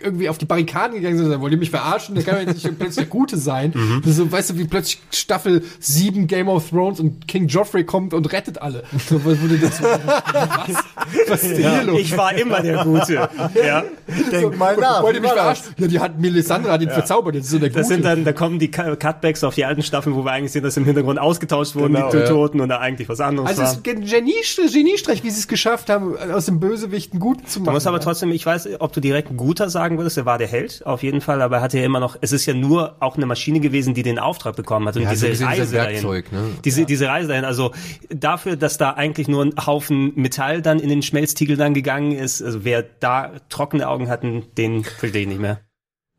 [0.00, 2.14] irgendwie auf die Barrikaden gegangen sind, wollt ihr mich verarschen?
[2.14, 3.72] Der kann ja jetzt nicht plötzlich der Gute sein.
[3.82, 4.00] Mhm.
[4.02, 7.84] Das ist So, weißt du, wie plötzlich Staffel 7 Game of Thrones und King Joffrey
[7.84, 8.84] kommt und rettet alle.
[9.08, 10.84] So, das, was?
[11.28, 12.00] Was ist denn hier los?
[12.00, 13.28] Ich war immer der Gute.
[13.64, 13.84] Ja.
[14.30, 15.02] Denk mal nach.
[15.02, 15.38] Wollt ihr mich das?
[15.38, 15.74] verarschen?
[15.78, 17.94] Ja, die hat Melisandre hat ihn verzaubert, jetzt ist er der Das Gute.
[17.94, 20.62] sind dann, da kommen die Cut- Cutbacks auf die alten Staffeln, wo wir eigentlich sehen,
[20.62, 22.26] dass im Hintergrund ausgetauscht wurden, Genau, die ja.
[22.26, 23.68] Toten und da eigentlich was anderes Also war.
[23.68, 24.34] es ist ein Genie,
[24.72, 27.66] Geniestreich, wie sie es geschafft haben, aus dem Bösewicht einen Guten zu machen.
[27.66, 28.02] Du musst aber ja.
[28.04, 31.02] trotzdem, ich weiß, ob du direkt ein guter sagen würdest, er war der Held, auf
[31.02, 33.58] jeden Fall, aber er hatte ja immer noch, es ist ja nur auch eine Maschine
[33.58, 36.48] gewesen, die den Auftrag bekommen hat und Ja, diese Reise Werkzeug, dahin.
[36.50, 36.54] ne?
[36.64, 37.72] Diese, diese Reise dahin, also
[38.10, 42.40] dafür, dass da eigentlich nur ein Haufen Metall dann in den Schmelztiegel dann gegangen ist,
[42.42, 45.60] also wer da trockene Augen hatten, den verstehe ich nicht mehr.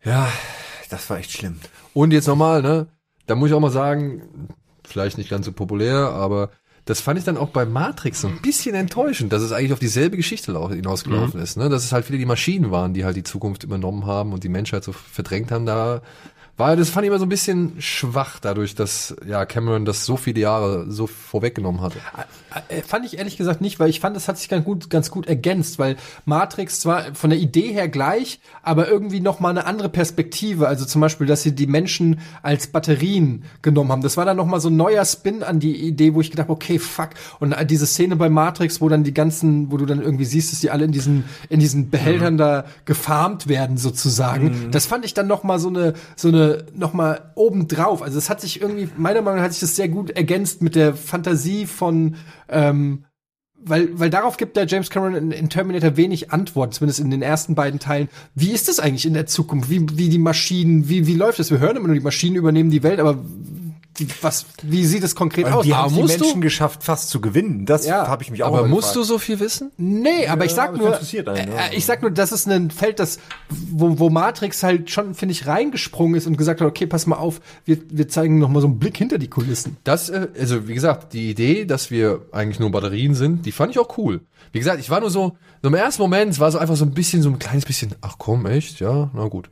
[0.04, 0.28] Ja,
[0.90, 1.60] Das war echt schlimm.
[1.94, 2.88] Und jetzt nochmal, ne,
[3.26, 4.50] da muss ich auch mal sagen,
[4.84, 6.50] vielleicht nicht ganz so populär, aber
[6.86, 9.80] das fand ich dann auch bei Matrix so ein bisschen enttäuschend, dass es eigentlich auf
[9.80, 13.16] dieselbe Geschichte lau- hinausgelaufen ist, ne, dass es halt wieder die Maschinen waren, die halt
[13.16, 16.02] die Zukunft übernommen haben und die Menschheit so verdrängt haben, da
[16.56, 20.18] war, das fand ich immer so ein bisschen schwach dadurch, dass, ja, Cameron das so
[20.18, 21.98] viele Jahre so vorweggenommen hatte.
[22.70, 25.10] Äh, Fand ich ehrlich gesagt nicht, weil ich fand, das hat sich ganz gut, ganz
[25.10, 29.66] gut ergänzt, weil Matrix zwar von der Idee her gleich, aber irgendwie noch mal eine
[29.66, 30.68] andere Perspektive.
[30.68, 34.04] Also zum Beispiel, dass sie die Menschen als Batterien genommen haben.
[34.04, 36.50] Das war dann noch mal so ein neuer Spin an die Idee, wo ich gedacht,
[36.50, 37.10] okay, fuck.
[37.40, 40.52] Und äh, diese Szene bei Matrix, wo dann die ganzen, wo du dann irgendwie siehst,
[40.52, 44.70] dass die alle in diesen in diesen Behältern da gefarmt werden sozusagen.
[44.70, 46.43] Das fand ich dann noch mal so eine so eine
[46.76, 48.02] noch mal obendrauf.
[48.02, 50.76] Also es hat sich irgendwie meiner Meinung nach hat sich das sehr gut ergänzt mit
[50.76, 52.16] der Fantasie von
[52.50, 53.06] ähm,
[53.66, 57.22] weil, weil darauf gibt der James Cameron in, in Terminator wenig Antwort, zumindest in den
[57.22, 58.10] ersten beiden Teilen.
[58.36, 59.70] Wie ist das eigentlich in der Zukunft?
[59.70, 61.52] Wie, wie die Maschinen, wie, wie läuft das?
[61.52, 63.24] Wir hören immer nur, die Maschinen übernehmen die Welt, aber
[64.22, 65.64] was, wie sieht es konkret aus?
[65.66, 67.66] Die haben die musst du- Menschen geschafft, fast zu gewinnen.
[67.66, 68.08] Das Ja.
[68.08, 69.08] habe ich mich auch Aber musst du gefragt.
[69.08, 69.72] so viel wissen?
[69.78, 71.58] Nee, aber ich Ja, sag aber es nur, einen, ja.
[71.68, 75.34] äh, ich sag nur, das ist ein Feld, das, wo, wo Matrix halt schon, finde
[75.34, 78.62] ich, reingesprungen ist und gesagt hat, okay, pass mal auf, wir, wir zeigen noch mal
[78.62, 79.78] so einen Blick hinter die Kulissen.
[79.84, 83.72] Das, äh, also wie gesagt, die Idee, dass wir eigentlich nur Batterien sind, die fand
[83.72, 84.22] ich auch cool.
[84.52, 86.94] Wie gesagt, ich war nur so, so im ersten Moment, war so einfach so ein
[86.94, 89.50] bisschen, so ein kleines bisschen, ach komm, echt, ja, na gut.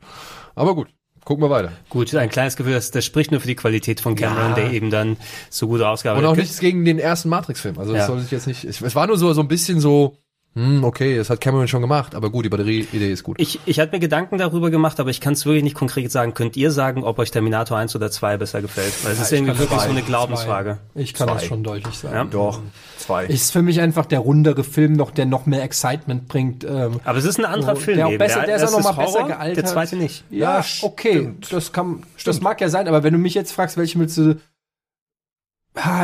[0.54, 0.88] Aber gut,
[1.24, 1.72] gucken wir weiter.
[1.88, 4.54] Gut, ein kleines Gefühl, das, das spricht nur für die Qualität von Cameron, Ja.
[4.54, 5.16] der eben dann
[5.50, 7.78] so gut Und ausgearbeitet auch nichts gegen den ersten Matrix-Film.
[7.78, 7.98] Also Ja.
[7.98, 10.16] das soll ich jetzt nicht, ich, es war nur so, so ein bisschen so,
[10.54, 13.40] hm, okay, das hat Cameron schon gemacht, aber gut, die Batterieidee ist gut.
[13.40, 16.34] Ich, ich hatte mir Gedanken darüber gemacht, aber ich kann es wirklich nicht konkret sagen.
[16.34, 18.92] Könnt ihr sagen, ob euch Terminator 1 oder 2 besser gefällt?
[19.02, 19.86] Weil es ist ich irgendwie wirklich zwei.
[19.86, 20.78] so eine Glaubensfrage.
[20.94, 21.34] Ich kann Zwei.
[21.34, 22.14] das schon deutlich sagen.
[22.14, 22.24] Ja?
[22.24, 22.60] Doch,
[22.98, 23.24] zwei.
[23.24, 26.64] Ist für mich einfach der rundere Film noch, der noch mehr Excitement bringt.
[26.64, 27.96] Ähm, Aber es ist ein anderer so, Film.
[27.96, 29.56] Der auch besser, der ist auch noch mal besser Horror, gealtert.
[29.56, 30.24] Der zweite nicht.
[30.30, 31.52] Ja, Ja, okay, stimmt.
[31.52, 34.36] das kann, das mag ja sein, aber wenn du mich jetzt fragst, welche willst du,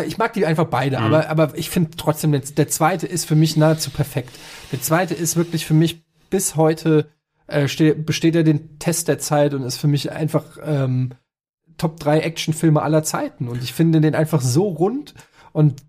[0.07, 3.35] ich mag die einfach beide, aber, aber ich finde trotzdem, der, der zweite ist für
[3.35, 4.31] mich nahezu perfekt.
[4.73, 7.11] Der zweite ist wirklich für mich bis heute,
[7.47, 11.13] äh, steht, besteht er den Test der Zeit und ist für mich einfach ähm,
[11.77, 13.49] Top 3 Actionfilme aller Zeiten.
[13.49, 15.15] Und ich finde den einfach so rund
[15.53, 15.83] und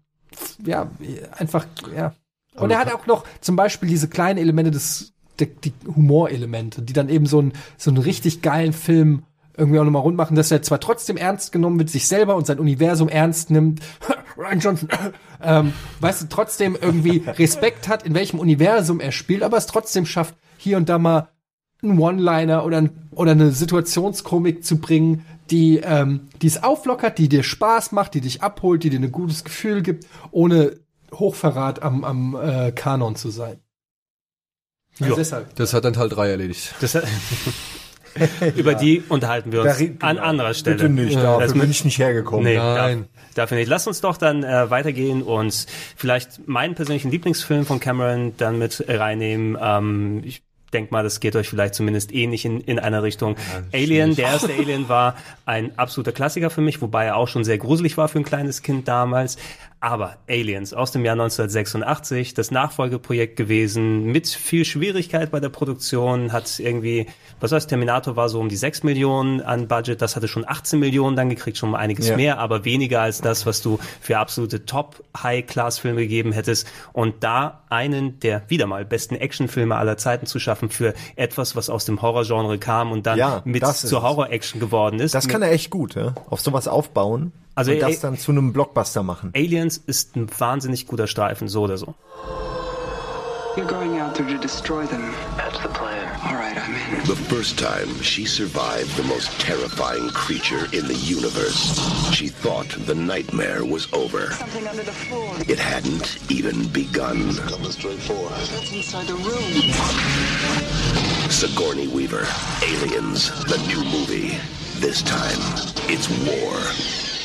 [0.66, 0.90] ja,
[1.38, 1.66] einfach,
[1.96, 2.14] ja.
[2.56, 6.94] Und er hat auch noch zum Beispiel diese kleinen Elemente des, die, die Humorelemente, die
[6.94, 9.24] dann eben so, ein, so einen richtig geilen Film
[9.60, 12.48] irgendwie auch nochmal rund machen, dass er zwar trotzdem ernst genommen wird, sich selber und
[12.48, 13.82] sein Universum ernst nimmt,
[14.38, 14.90] Ryan Johnson,
[15.44, 20.06] ähm, weißt du, trotzdem irgendwie Respekt hat, in welchem Universum er spielt, aber es trotzdem
[20.06, 21.30] schafft, hier und da mal
[21.82, 27.30] einen One-Liner oder, ein, oder eine Situationskomik zu bringen, die, ähm, die es auflockert, die
[27.30, 30.78] dir Spaß macht, die dich abholt, die dir ein gutes Gefühl gibt, ohne
[31.14, 33.60] Hochverrat am, am äh, Kanon zu sein.
[35.00, 35.18] Also Ja.
[35.18, 35.56] deshalb.
[35.56, 36.76] Das hat dann Teil 3 erledigt.
[36.82, 36.96] Das,
[38.56, 40.22] über die unterhalten wir uns Da an genau.
[40.28, 40.76] anderer Stelle.
[40.78, 41.40] Bitte nicht, Ja.
[41.40, 42.46] dafür bin ich nicht hergekommen.
[42.46, 43.00] Nee, Nein.
[43.00, 43.68] Darf, dafür nicht.
[43.70, 45.66] Lass uns doch dann äh, weitergehen und
[45.96, 49.58] vielleicht meinen persönlichen Lieblingsfilm von Cameron dann mit reinnehmen.
[49.62, 50.42] Ähm, ich
[50.74, 53.36] denk mal, das geht euch vielleicht zumindest ähnlich in, in einer Richtung.
[53.74, 55.16] Alien, der erste Alien war
[55.46, 58.62] ein absoluter Klassiker für mich, wobei er auch schon sehr gruselig war für ein kleines
[58.62, 59.38] Kind damals.
[59.82, 66.34] Aber Aliens aus dem Jahr 1986, das Nachfolgeprojekt gewesen, mit viel Schwierigkeit bei der Produktion,
[66.34, 67.08] hat irgendwie,
[67.40, 70.80] was heißt, Terminator war so um die 6 Millionen an Budget, das hatte schon 18
[70.80, 72.18] Millionen dann gekriegt, schon mal einiges Ja.
[72.18, 76.68] mehr, aber weniger als das, was du für absolute Top-High-Class-Filme gegeben hättest.
[76.92, 81.70] Und da einen der wieder mal besten Actionfilme aller Zeiten zu schaffen für etwas, was
[81.70, 84.02] aus dem Horrorgenre kam und dann Ja, mit zur.
[84.02, 85.16] Horror-Action geworden ist.
[85.16, 86.16] Das kann er echt gut, ja?
[86.30, 89.34] auf sowas aufbauen Also, und das dann zu einem Blockbuster machen.
[89.36, 91.94] Aliens ist ein wahnsinnig guter Streifen, so oder so.
[93.58, 95.14] You're going out there to destroy them.
[95.36, 96.08] That's the plan.
[96.24, 97.04] All right, I'm in.
[97.06, 101.76] The first time she survived the most terrifying creature in the universe,
[102.14, 104.32] she thought the nightmare was over.
[104.32, 105.36] Something under the floor.
[105.50, 107.34] It hadn't even begun.
[107.36, 109.74] That's inside the room.
[111.30, 112.26] Sigourney Weaver,
[112.64, 114.38] Aliens, the new movie.
[114.80, 115.42] This time,
[115.90, 117.19] it's war.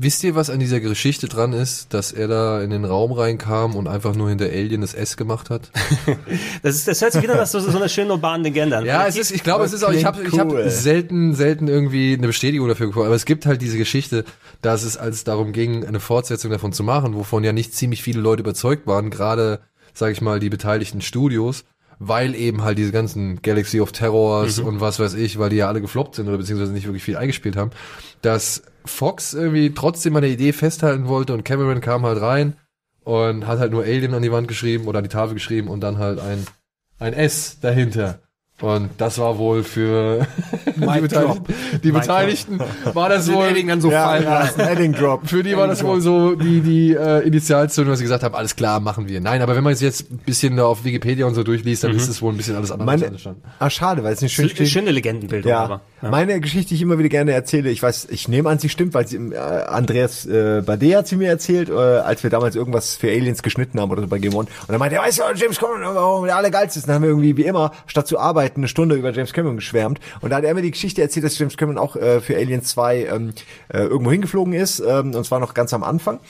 [0.00, 3.74] Wisst ihr, was an dieser Geschichte dran ist, dass er da in den Raum reinkam
[3.74, 5.72] und einfach nur hinter Alien das S gemacht hat?
[6.62, 8.84] Das, ist, das hört sich wieder nach so, so einer schönen urbanen Legende an.
[8.84, 10.68] Ja, es ist, ich glaube, es ist auch, ich habe ich hab cool.
[10.70, 14.24] selten, selten irgendwie eine Bestätigung dafür bekommen, aber es gibt halt diese Geschichte,
[14.62, 18.20] dass es, als darum ging, eine Fortsetzung davon zu machen, wovon ja nicht ziemlich viele
[18.20, 19.60] Leute überzeugt waren, gerade,
[19.94, 21.64] sag ich mal, die beteiligten Studios,
[21.98, 25.68] weil eben halt diese ganzen Galaxy of Terrors und was weiß ich, weil die ja
[25.68, 27.70] alle gefloppt sind oder beziehungsweise nicht wirklich viel eingespielt haben,
[28.22, 32.56] dass Fox irgendwie trotzdem an der Idee festhalten wollte und Cameron kam halt rein
[33.04, 35.80] und hat halt nur Alien an die Wand geschrieben oder an die Tafel geschrieben und
[35.80, 36.46] dann halt ein,
[36.98, 38.20] ein S dahinter.
[38.60, 40.26] Und das war wohl für
[40.76, 41.54] die Beteiligten,
[41.84, 42.58] die Beteiligten
[42.92, 44.92] war das wohl dann so Ja, fallen ja, lassen.
[44.94, 45.28] Drop.
[45.28, 48.56] für die war das wohl so die die äh, Initialzündung, dass sie gesagt haben, alles
[48.56, 49.20] klar, machen wir.
[49.20, 51.94] Nein, aber wenn man es jetzt ein bisschen da auf Wikipedia und so durchliest, dann
[51.94, 52.90] ist es wohl ein bisschen alles andere.
[52.90, 55.80] als Meine, ah, schade, weil es eine schöne Schöne, schöne Legendenbildung, Ja.
[56.02, 56.10] Ja.
[56.10, 58.92] meine Geschichte, die ich immer wieder gerne erzähle, ich weiß, ich nehme an, sie stimmt,
[58.94, 62.96] weil sie, äh, Andreas äh, Bade hat sie mir erzählt, äh, als wir damals irgendwas
[62.96, 64.48] für Aliens geschnitten haben oder so bei Game One.
[64.48, 66.88] Und dann meinte er, weißt du, James Cameron, warum der alle geilste ist?
[66.88, 70.00] Dann haben wir irgendwie, wie immer, statt zu arbeiten, eine Stunde über James Cameron geschwärmt.
[70.20, 72.68] Und da hat er mir die Geschichte erzählt, dass James Cameron auch äh, für Aliens
[72.68, 73.32] 2 ähm,
[73.68, 76.20] äh, irgendwo hingeflogen ist, ähm, und zwar noch ganz am Anfang.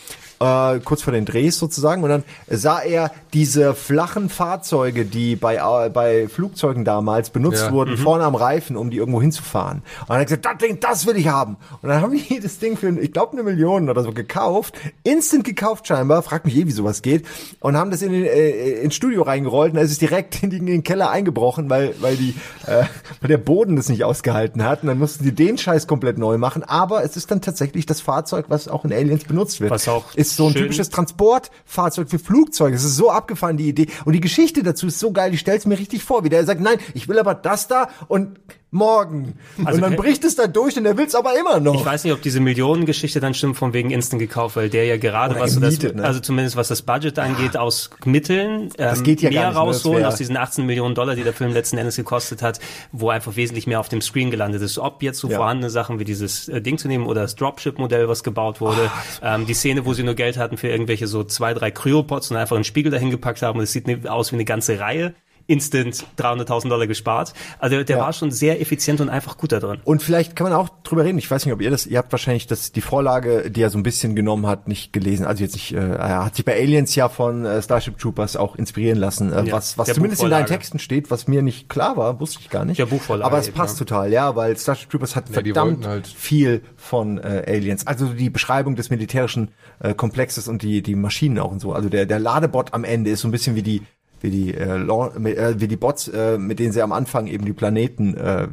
[0.40, 5.56] Äh, kurz vor den Drehs sozusagen und dann sah er diese flachen Fahrzeuge, die bei
[5.56, 7.73] äh, bei Flugzeugen damals benutzt Ja.
[7.73, 9.78] wurden, vorne am Reifen, um die irgendwo hinzufahren.
[10.02, 11.56] Und dann hat er gesagt, das Ding, das will ich haben.
[11.82, 15.43] Und dann haben die das Ding für, ich glaube, eine Million oder so gekauft, instant
[15.43, 17.27] gekauft scheinbar, frag mich eh, wie sowas geht,
[17.59, 20.51] und haben das in den, äh, ins Studio reingerollt und da ist es direkt in,
[20.51, 22.36] die, in den Keller eingebrochen, weil, weil die,
[22.66, 22.85] äh,
[23.20, 24.82] weil der Boden das nicht ausgehalten hat.
[24.82, 26.62] Und dann mussten die den Scheiß komplett neu machen.
[26.62, 29.73] Aber es ist dann tatsächlich das Fahrzeug, was auch in Aliens benutzt wird.
[29.73, 32.76] Was auch ist so ein schön- typisches Transportfahrzeug für Flugzeuge.
[32.76, 33.86] Es ist so abgefahren, die Idee.
[34.05, 36.60] Und die Geschichte dazu ist so geil, ich stell's mir richtig vor, wie der sagt,
[36.60, 38.38] nein, ich will aber das da und
[38.70, 39.34] morgen.
[39.64, 41.74] Also und dann bricht es da durch und er will's aber immer noch.
[41.74, 44.96] Ich weiß nicht, ob diese Millionengeschichte dann stimmt von wegen Instant gekauft, weil der ja
[44.98, 46.04] gerade Oder was so das, gemietet, ne?
[46.04, 49.56] also zumindest was das Budget angeht, aus Mitteln ähm, geht ja mehr ne?
[49.56, 52.60] Rausholen aus diesen 18 Millionen Dollar, die der Film letzten Endes gekostet hat,
[52.92, 54.78] wo einfach wesentlich mehr auf dem Screen gelandet ist.
[54.78, 55.38] Ob jetzt so Ja.
[55.38, 58.90] vorhandene Sachen wie dieses äh, Ding zu nehmen oder das Dropship-Modell, was gebaut wurde,
[59.22, 62.36] ähm, die Szene, wo sie nur Geld hatten für irgendwelche so zwei, drei Cryopods und
[62.36, 65.14] einfach einen Spiegel dahin gepackt haben und es sieht ne- aus wie eine ganze Reihe.
[65.48, 67.32] Instant 300.000 Dollar gespart.
[67.58, 68.02] Also der Ja.
[68.04, 69.80] war schon sehr effizient und einfach gut da drin.
[69.82, 71.18] Und vielleicht kann man auch drüber reden.
[71.18, 73.78] Ich weiß nicht, ob ihr das, ihr habt wahrscheinlich das, die Vorlage, die er so
[73.78, 75.24] ein bisschen genommen hat, nicht gelesen.
[75.26, 78.56] Also jetzt nicht, äh, er hat sich bei Aliens ja von äh, Starship Troopers auch
[78.56, 80.44] inspirieren lassen, äh, Ja, was, was zumindest in deinen.
[80.46, 82.78] Texten steht, was mir nicht klar war, wusste ich gar nicht.
[82.78, 83.86] Der Buchvorlage Aber es eben, passt ja.
[83.86, 87.86] total, ja, weil Starship Troopers hat Ja, verdammt halt- viel von äh, Aliens.
[87.86, 89.50] Also die Beschreibung des militärischen
[89.80, 91.72] äh, Komplexes und die, die Maschinen auch und so.
[91.72, 93.82] Also der, der Ladebot am Ende ist so ein bisschen wie die,
[94.20, 97.52] wie die, äh, äh, wie die Bots, äh, mit denen sie am Anfang eben die
[97.52, 98.48] Planeten, äh,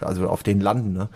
[0.00, 0.92] also auf denen landen.
[0.92, 1.08] Ne?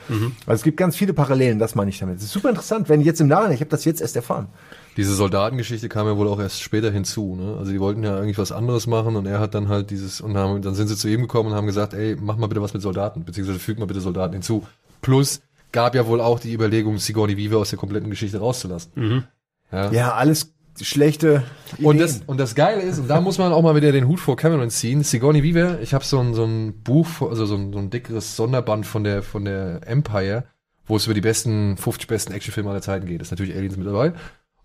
[0.46, 2.16] Also es gibt ganz viele Parallelen, das meine ich damit.
[2.16, 4.48] Das ist super interessant, wenn jetzt im Nachhinein, ich habe das jetzt erst erfahren.
[4.96, 7.36] Diese Soldatengeschichte kam ja wohl auch erst später hinzu.
[7.36, 7.56] Ne?
[7.58, 10.36] Also die wollten ja eigentlich was anderes machen und er hat dann halt dieses und
[10.36, 12.74] haben, dann sind sie zu ihm gekommen und haben gesagt, ey, mach mal bitte was
[12.74, 14.66] mit Soldaten, beziehungsweise füg mal bitte Soldaten hinzu.
[15.00, 15.40] Plus
[15.72, 19.24] gab ja wohl auch die Überlegung, Sigourney Weaver aus der kompletten Geschichte rauszulassen.
[19.72, 19.90] Ja.
[19.92, 20.52] Ja, alles
[20.84, 21.42] schlechte
[21.78, 21.98] Und Ideen.
[21.98, 24.36] das, und das Geile ist, und da muss man auch mal wieder den Hut vor
[24.36, 27.78] Cameron ziehen, Sigourney Weaver, ich habe so ein, so ein Buch, also so ein, so
[27.78, 30.44] ein dickeres Sonderband von der, von der Empire,
[30.86, 33.20] wo es über die besten, 50 besten Actionfilme aller Zeiten geht.
[33.20, 34.12] Das ist natürlich Aliens mit dabei.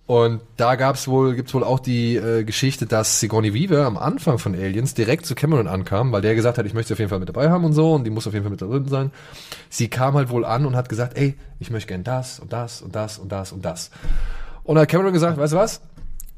[0.07, 4.37] Und da gab's wohl, gibt's wohl auch die äh, Geschichte, dass Sigourney Weaver am Anfang
[4.37, 7.09] von Aliens direkt zu Cameron ankam, weil der gesagt hat, ich möchte sie auf jeden
[7.09, 9.11] Fall mit dabei haben und so, und die muss auf jeden Fall mit drin sein.
[9.69, 12.83] Sie kam halt wohl an und hat gesagt, ey, ich möchte gern das und das
[12.83, 13.89] und das und das und das.
[14.63, 15.81] Und dann hat Cameron gesagt, weißt du was?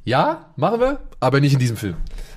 [0.08, 1.96] Ja, machen wir, aber nicht in diesem Film.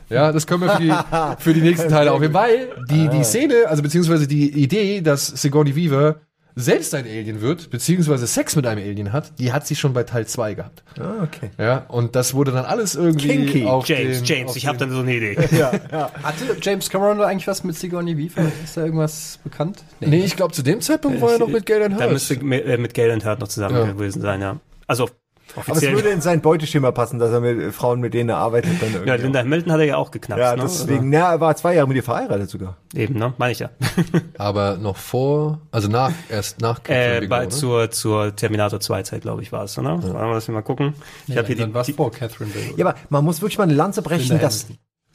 [0.09, 0.93] Ja, das können wir für die,
[1.39, 5.77] für die nächsten Teile aufnehmen, weil die, die Szene, also beziehungsweise die Idee, dass Sigourney
[5.77, 6.17] Weaver
[6.57, 10.03] selbst ein Alien wird, beziehungsweise Sex mit einem Alien hat, die hat sie schon bei
[10.03, 10.83] Teil 2 gehabt.
[10.99, 11.51] Ah, okay.
[11.59, 13.65] Ja, und das wurde dann alles irgendwie Kinky.
[13.67, 15.37] auf James, den, James, auf ich habe dann so eine Idee.
[16.25, 18.51] Hatte James Cameron da eigentlich was mit Sigourney Weaver?
[18.65, 19.85] Ist da irgendwas bekannt?
[20.01, 22.13] Nee, ich glaube, zu dem Zeitpunkt war er noch mit Galen Da Hurst.
[22.31, 23.93] müsste mit, äh, mit Galen Hurt noch zusammen Ja.
[23.93, 24.57] gewesen sein, ja.
[24.89, 25.09] Also
[25.55, 25.95] Aber es offiziell.
[25.95, 29.09] würde in sein Beuteschema passen, dass er mit Frauen, mit denen er arbeitet, dann irgendwie.
[29.09, 30.63] ja, Linda Hamilton hat er ja auch geknapst, ja, ne?
[30.63, 32.77] deswegen, na, er war zwei Jahre mit ihr verheiratet sogar.
[32.93, 33.35] Also, eben, ne?
[33.39, 33.71] Meine ich ja.
[34.39, 37.49] Aber noch vor, also nach, erst nach Catherine äh, Bigelow, bei, ne?
[37.51, 40.01] zur, zur Terminator 2 Zeit, glaube ich, war es, oder?
[40.03, 40.33] Ja.
[40.33, 40.95] Lass mal gucken.
[41.27, 42.77] Ich habe hier dann die, was die vor Catherine Bigelow.
[42.77, 44.67] Ja, aber man muss wirklich mal eine Lanze brechen, Linda dass,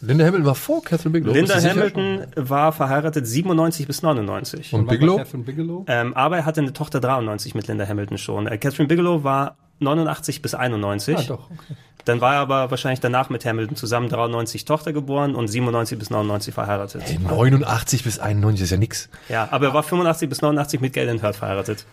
[0.01, 1.33] Linda Hamilton war vor Catherine Bigelow.
[1.33, 1.61] Linda?
[1.61, 4.73] Hamilton war verheiratet 97 bis 99.
[4.73, 5.17] Und war Bigelow?
[5.17, 5.85] Catherine Bigelow?
[5.87, 8.47] Ähm, aber er hatte eine Tochter 93 mit Linda Hamilton schon.
[8.47, 11.17] Äh, Catherine Bigelow war 89 bis 91.
[11.17, 11.75] Ah, doch, okay.
[12.05, 16.11] Dann war er aber wahrscheinlich danach mit Hamilton zusammen 93 Tochter geboren und 97 bis
[16.11, 17.01] 99 verheiratet.
[17.07, 19.09] Ey, 89 bis 91 ist ja nix.
[19.27, 21.85] Ja, aber er war 85 bis 89 mit Galen Hurt verheiratet.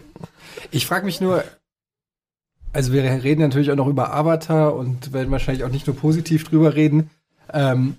[0.70, 1.42] Ich frage mich nur,
[2.74, 6.44] also wir reden natürlich auch noch über Avatar und werden wahrscheinlich auch nicht nur positiv
[6.44, 7.10] drüber reden.
[7.52, 7.96] Ähm,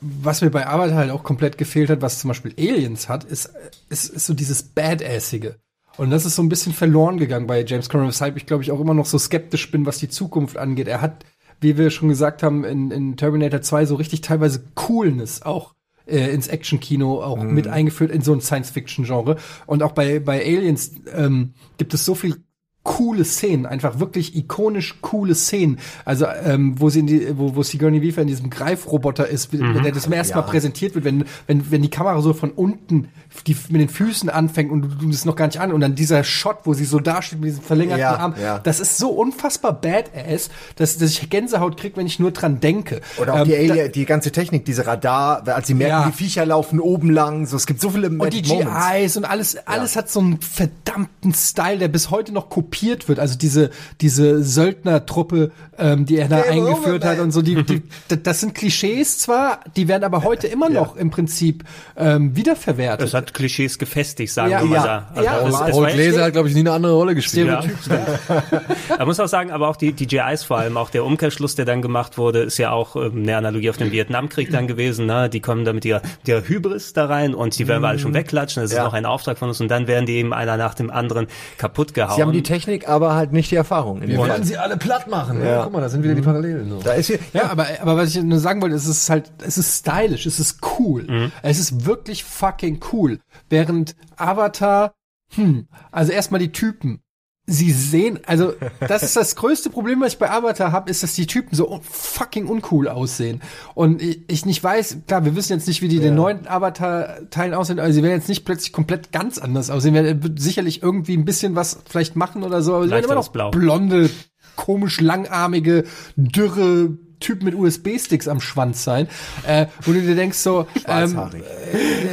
[0.00, 3.52] was mir bei Avatar halt auch komplett gefehlt hat, was zum Beispiel Aliens hat, ist,
[3.90, 5.56] ist, ist so dieses Badassige.
[5.96, 8.70] Und das ist so ein bisschen verloren gegangen bei James Cameron, weshalb ich glaube ich
[8.70, 10.88] auch immer noch so skeptisch bin, was die Zukunft angeht.
[10.88, 11.24] Er hat,
[11.60, 15.74] wie wir schon gesagt haben, in, in Terminator 2 so richtig teilweise Coolness auch
[16.06, 19.36] äh, ins Action-Kino auch mit eingeführt in so ein Science-Fiction-Genre.
[19.66, 22.42] Und auch bei, bei Aliens ähm, gibt es so viel
[22.84, 25.78] coole Szenen, einfach wirklich ikonisch coole Szenen.
[26.04, 29.82] Also ähm, wo sie in die, wo, wo Sigourney Weaver in diesem Greifroboter ist, wenn
[29.84, 33.08] der das zum ersten Mal präsentiert wird, wenn, wenn, wenn die Kamera so von unten
[33.46, 35.94] die, mit den Füßen anfängt und du, du das noch gar nicht an und dann
[35.94, 38.58] dieser Shot, wo sie so dasteht mit diesem verlängerten Ja, Arm, ja.
[38.58, 43.00] das ist so unfassbar badass, dass, dass ich Gänsehaut krieg, wenn ich nur dran denke.
[43.20, 46.06] oder auch Ähm, die Alien, die ganze Technik, diese Radar, als sie merken, Ja.
[46.10, 48.86] die Viecher laufen oben lang, so, es gibt so viele Und die Moments.
[48.92, 52.71] GIs und alles, alles hat so einen verdammten Style, der bis heute noch kopiert
[53.08, 53.18] wird.
[53.18, 53.70] Also diese,
[54.00, 57.82] diese Söldnertruppe, ähm, die er da Game eingeführt over, hat und so, die, die,
[58.22, 61.64] das sind Klischees zwar, die werden aber heute immer noch im Prinzip
[61.96, 63.08] ähm, wiederverwertet.
[63.08, 65.08] Es hat Klischees gefestigt, sagen Ja, wir mal ja, da.
[65.14, 65.48] Also ja.
[65.48, 67.48] es, es Paul Gläser hat, glaube ich, nie eine andere Rolle gespielt.
[67.48, 67.62] Ja.
[68.98, 71.64] Man muss auch sagen, aber auch die, die GIs vor allem, auch der Umkehrschluss, der
[71.64, 75.06] dann gemacht wurde, ist ja auch ähm, eine Analogie auf den Vietnamkrieg dann gewesen.
[75.06, 75.28] Ne?
[75.28, 78.14] Die kommen da mit ihrer, ihrer Hybris da rein und die werden wir alle schon
[78.14, 78.62] wegklatschen.
[78.62, 78.84] Das ist Ja.
[78.84, 81.26] noch ein Auftrag von uns und dann werden die eben einer nach dem anderen
[81.58, 82.16] kaputt gehauen.
[82.16, 84.00] Sie haben die Technik, aber halt nicht die Erfahrung.
[84.02, 85.44] Wir wollen sie alle platt machen.
[85.44, 85.68] Ja.
[85.72, 85.78] Ja.
[85.78, 86.68] Mal, da sind wieder die Parallelen.
[86.70, 86.78] So.
[86.82, 89.58] Da ist hier, Ja, aber, aber was ich nur sagen wollte, es ist halt, es
[89.58, 91.04] ist stylisch, es ist cool.
[91.08, 91.32] Mhm.
[91.42, 93.18] Es ist wirklich fucking cool.
[93.48, 94.92] Während Avatar,
[95.34, 97.00] hm, also erstmal die Typen.
[97.44, 98.52] sie sehen, also
[98.86, 101.80] das ist das größte Problem, was ich bei Avatar habe, ist, dass die Typen so
[101.82, 103.42] fucking uncool aussehen.
[103.74, 107.52] Und ich, ich nicht weiß, klar, wir wissen jetzt nicht, wie die den neuen Avatar-Teilen
[107.54, 109.92] aussehen, aber sie werden jetzt nicht plötzlich komplett ganz anders aussehen.
[109.94, 113.28] Werden sicherlich irgendwie ein bisschen was vielleicht machen oder so, aber sie werden immer noch
[113.28, 113.50] Blau.
[113.50, 114.08] blonde,
[114.56, 115.84] komisch langarmige,
[116.16, 116.90] dürre
[117.22, 119.06] Typ mit USB-Sticks am Schwanz sein,
[119.46, 121.44] äh, wo du dir denkst so, ähm, Schwarzhaarig.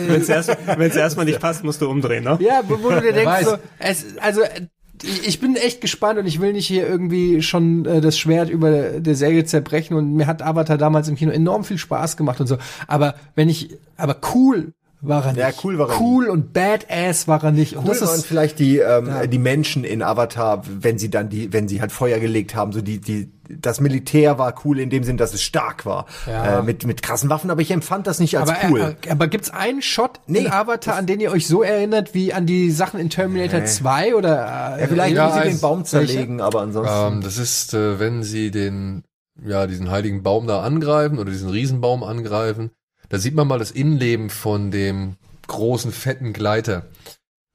[0.07, 2.37] Wenn es erst, wenn's erstmal nicht passt, musst du umdrehen, ne?
[2.41, 4.67] Ja, wo wo du dir denkst, so, es, also äh,
[5.01, 8.49] ich ich bin echt gespannt und ich will nicht hier irgendwie schon äh, das Schwert
[8.49, 12.39] über der Säge zerbrechen und mir hat Avatar damals im Kino enorm viel Spaß gemacht
[12.39, 12.57] und so.
[12.87, 15.39] Aber wenn ich, aber cool war er nicht.
[15.41, 17.75] Ja, cool war er Cool und badass war er nicht.
[17.75, 19.27] Und Cool das waren ist, vielleicht die ähm, Ja.
[19.27, 22.81] die Menschen in Avatar, wenn sie dann die, wenn sie halt Feuer gelegt haben, so
[22.81, 26.59] die die das Militär war cool in dem Sinn, dass es stark war Ja.
[26.59, 28.95] äh, mit mit krassen Waffen, aber ich empfand das nicht als aber, cool.
[29.05, 32.31] äh, aber gibt's einen Shot Nee, in Avatar, an den ihr euch so erinnert wie
[32.33, 35.83] an die Sachen in Terminator 2 oder äh, ja, vielleicht Ja, wie sie den Baum
[35.85, 39.03] zerlegen, aber ansonsten Ähm, das ist, äh, wenn sie den,
[39.43, 42.69] ja, diesen heiligen Baum da angreifen oder diesen Riesenbaum angreifen,
[43.09, 45.15] da sieht man mal das Innenleben von dem
[45.47, 46.85] großen, fetten Gleiter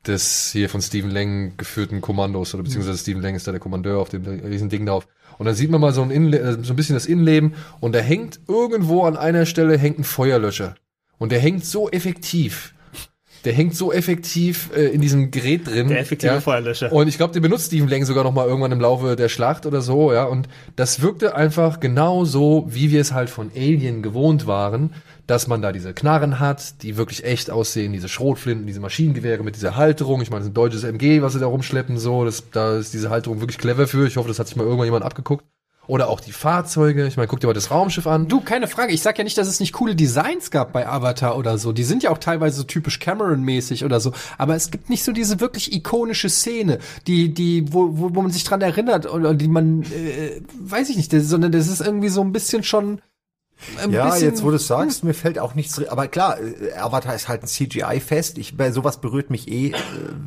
[0.07, 3.99] des hier von Stephen Lang geführten Kommandos oder beziehungsweise Stephen Lang ist da der Kommandeur
[3.99, 5.07] auf dem riesen Ding drauf.
[5.39, 7.95] Und dann sieht man mal so ein, Innenle äh, so ein bisschen das Innenleben und
[7.95, 10.75] da hängt irgendwo an einer Stelle hängt ein Feuerlöscher.
[11.19, 12.75] Und der hängt so effektiv.
[13.45, 15.89] Der hängt so effektiv äh, in diesem Gerät drin.
[15.89, 16.93] Der effektive Feuerlöscher.
[16.93, 19.67] Und ich glaube, den benutzt Stephen Lang sogar noch mal irgendwann im Laufe der Schlacht
[19.67, 20.25] oder so, ja.
[20.25, 24.95] Und das wirkte einfach genau so, wie wir es halt von Alien gewohnt waren,
[25.27, 29.57] dass man da diese Knarren hat, die wirklich echt aussehen, diese Schrotflinten, diese Maschinengewehre mit
[29.57, 30.21] dieser Halterung.
[30.23, 32.25] Ich meine, das ist ein deutsches MG, was sie da rumschleppen, so.
[32.25, 34.07] Das, da ist diese Halterung wirklich clever für.
[34.07, 35.45] Ich hoffe, das hat sich mal irgendwann jemand abgeguckt.
[35.87, 37.07] Oder auch die Fahrzeuge.
[37.07, 38.27] Ich meine, guck dir mal das Raumschiff an.
[38.27, 38.93] Du, keine Frage.
[38.93, 41.73] Ich sag ja nicht, dass es nicht coole Designs gab bei Avatar oder so.
[41.73, 44.13] Die sind ja auch teilweise so typisch Cameron-mäßig oder so.
[44.39, 48.31] Aber es gibt nicht so diese wirklich ikonische Szene, die, die, wo, wo, wo man
[48.31, 52.23] sich dran erinnert oder die man, äh, weiß ich nicht, sondern das ist irgendwie so
[52.23, 53.01] ein bisschen schon.
[53.91, 55.83] Ja, jetzt wo du es sagst, mir fällt auch nichts.
[55.87, 58.39] Aber klar, äh, Avatar ist halt ein CGI-Fest.
[58.39, 59.75] Ich bei sowas berührt mich eh äh,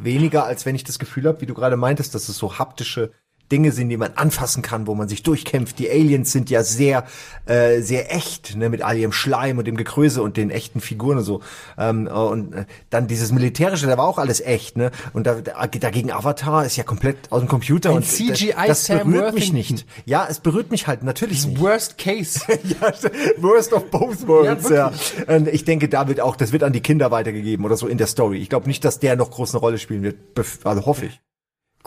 [0.02, 3.12] weniger, als wenn ich das Gefühl habe, wie du gerade meintest, dass es so haptische
[3.52, 5.80] Dinge sind, die man anfassen kann, wo man sich durchkämpft.
[5.80, 7.06] Die Aliens sind ja sehr,
[7.46, 11.18] äh, sehr echt, ne, mit all ihrem Schleim und dem Gekröse und den echten Figuren
[11.18, 11.42] und so.
[11.78, 14.92] Ähm, äh, und äh, dann dieses Militärische, da war auch alles echt, ne?
[15.14, 18.86] Und da, da, dagegen Avatar ist ja komplett aus dem Computer Ein und CGI das,
[18.86, 19.56] das berührt mich Worthington.
[19.56, 19.86] nicht.
[20.06, 21.60] Ja, es berührt mich halt natürlich nicht.
[21.60, 22.42] Worst Case.
[22.48, 22.94] ja,
[23.38, 24.92] worst of both worlds, Ja,
[25.28, 25.36] ja.
[25.36, 27.98] Und ich denke, da wird auch, das wird an die Kinder weitergegeben oder so in
[27.98, 28.38] der Story.
[28.38, 30.18] Ich glaube nicht, dass der noch groß eine Rolle spielen wird.
[30.64, 31.22] Also hoffe ich.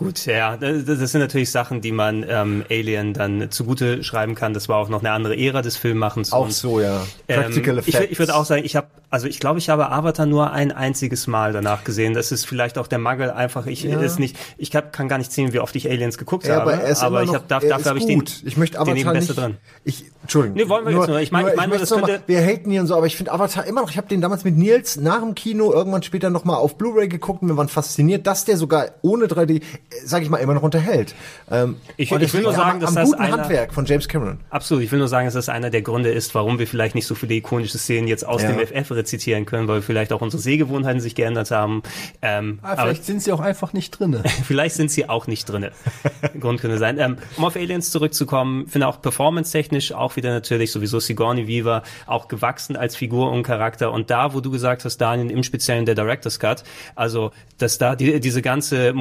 [0.01, 4.55] Gut, ja, das, sind natürlich Sachen, die man ähm, Alien dann zugute schreiben kann.
[4.55, 6.33] Das war auch noch eine andere Ära des Filmmachens.
[6.33, 7.03] Auch und, so, ja.
[7.29, 8.13] Practical ähm, ich, Effects.
[8.13, 11.27] ich würde auch sagen, ich habe, also ich glaube, ich habe Avatar nur ein einziges
[11.27, 12.15] Mal danach gesehen.
[12.15, 13.67] Das ist vielleicht auch der Mangel einfach.
[13.67, 14.01] Ich Ja.
[14.01, 16.73] ist nicht, ich hab, kann gar nicht sehen, wie oft ich Aliens geguckt Ja, habe.
[16.73, 18.81] aber er ist immer ich habe da, er dafür habe ich den, ich möchte den
[18.81, 19.57] Avatar eben besser nicht, drin.
[19.85, 20.57] Ich, Entschuldigung.
[20.57, 21.21] Nee, wollen wir jetzt nur.
[21.21, 23.05] Ich meine- ich meine nur, möchte das mal, könnte- wir haten hier und so, aber
[23.07, 26.03] ich finde Avatar immer noch, ich habe den damals mit Nils nach dem Kino irgendwann
[26.03, 29.61] später noch mal auf Blu-ray geguckt und wir waren fasziniert, dass der sogar ohne 3D,
[29.91, 31.15] äh, sag ich mal, immer noch unterhält.
[31.51, 34.09] Ähm, Ich- ich will nur sagen, am, dass am das guten einer- Handwerk von James
[34.09, 34.39] Cameron.
[34.51, 34.83] Absolut.
[34.85, 37.15] Ich will nur sagen, dass das einer der Gründe ist, warum wir vielleicht nicht so
[37.15, 38.53] viele ikonische Szenen jetzt aus Ja.
[38.53, 41.83] dem FF rezitieren können, weil vielleicht auch unsere Sehgewohnheiten sich geändert haben.
[42.23, 44.23] Ähm, Ah, aber- vielleicht sind sie auch einfach nicht drinne.
[44.45, 45.73] Vielleicht sind sie auch nicht drinne.
[46.41, 46.99] Grund könnte sein.
[46.99, 52.29] Ähm, um auf Aliens zurückzukommen, finde auch performance-technisch auch wieder natürlich sowieso Sigourney Weaver auch
[52.29, 53.93] gewachsen als Figur und Charakter.
[53.93, 56.65] Und da, wo du gesagt hast, Daniel, im Speziellen der Director's Cut,
[56.95, 58.93] also, dass da die, diese ganze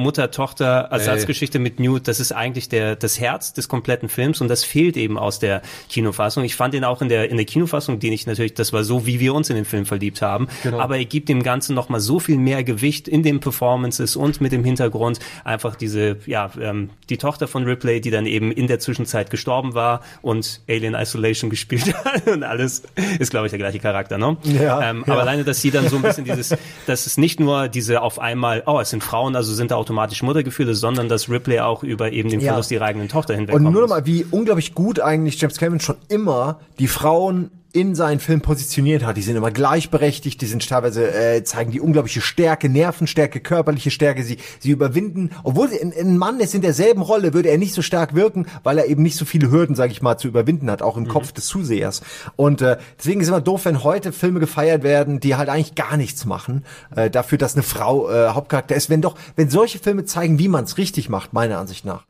[0.80, 4.96] Mutter-Tochter-Ersatzgeschichte mit Newt, das ist eigentlich der, das Herz des kompletten Films und das fehlt
[4.96, 6.44] eben aus der Kinofassung.
[6.44, 9.06] Ich fand ihn auch in der, in der Kinofassung, den ich natürlich, das war so,
[9.06, 10.48] wie wir uns in den Film verliebt haben.
[10.72, 14.52] Aber er gibt dem Ganzen nochmal so viel mehr Gewicht in den Performances und mit
[14.52, 18.78] dem Hintergrund einfach diese, ja, ähm, die Tochter von Ripley, die dann eben in der
[18.78, 22.82] Zwischenzeit gestorben war und Alien Isolation gespielt hat und alles
[23.18, 24.36] ist, glaube ich, der gleiche Charakter, ne?
[24.44, 25.12] Ja, ähm, ja.
[25.12, 28.18] Aber alleine, dass sie dann so ein bisschen dieses, dass es nicht nur diese auf
[28.18, 32.12] einmal, oh, es sind Frauen, also sind da automatisch Muttergefühle, sondern dass Ripley auch über
[32.12, 32.52] eben den Ja.
[32.52, 33.72] Verlust ihrer eigenen Tochter Und hinwegkommt.
[33.72, 38.20] nur noch mal, wie unglaublich gut eigentlich James Cameron schon immer die Frauen in seinen
[38.20, 39.16] Film positioniert hat.
[39.16, 44.22] Die sind immer gleichberechtigt, die sind teilweise, äh, zeigen die unglaubliche Stärke, Nervenstärke, körperliche Stärke.
[44.24, 47.82] Sie, sie überwinden, obwohl ein, ein Mann ist in derselben Rolle, würde er nicht so
[47.82, 50.82] stark wirken, weil er eben nicht so viele Hürden, sage ich mal, zu überwinden hat,
[50.82, 52.02] auch im Kopf des Zusehers.
[52.36, 55.96] Und äh, deswegen ist immer doof, wenn heute Filme gefeiert werden, die halt eigentlich gar
[55.96, 56.64] nichts machen,
[56.94, 58.90] äh, dafür, dass eine Frau äh, Hauptcharakter ist.
[58.90, 62.04] Wenn doch, wenn solche Filme zeigen, wie man es richtig macht, meiner Ansicht nach,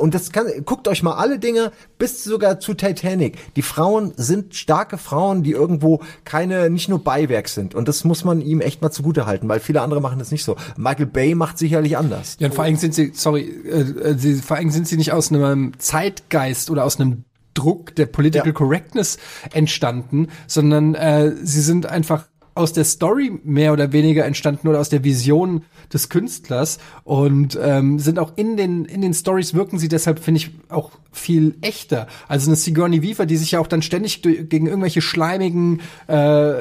[0.00, 3.54] und das kann, guckt euch mal alle Dinge bis sogar zu Titanic.
[3.56, 7.74] Die Frauen sind starke Frauen, die irgendwo keine, nicht nur Beiwerk sind.
[7.74, 10.44] Und das muss man ihm echt mal zugute halten, weil viele andere machen das nicht
[10.44, 10.56] so.
[10.76, 12.36] Michael Bay macht sicherlich anders.
[12.38, 15.12] Ja, und vor allem sind sie, sorry, äh, äh, sie, vor allem sind sie nicht
[15.12, 18.52] aus einem Zeitgeist oder aus einem Druck der Political Ja.
[18.52, 19.18] Correctness
[19.52, 24.88] entstanden, sondern äh, sie sind einfach aus der Story mehr oder weniger entstanden oder aus
[24.88, 25.62] der Vision
[25.92, 30.38] des Künstlers und ähm, sind auch in den in den Stories wirken sie deshalb finde
[30.38, 32.06] ich auch viel echter.
[32.28, 36.54] Also eine Sigourney Weaver, die sich ja auch dann ständig gegen irgendwelche schleimigen äh,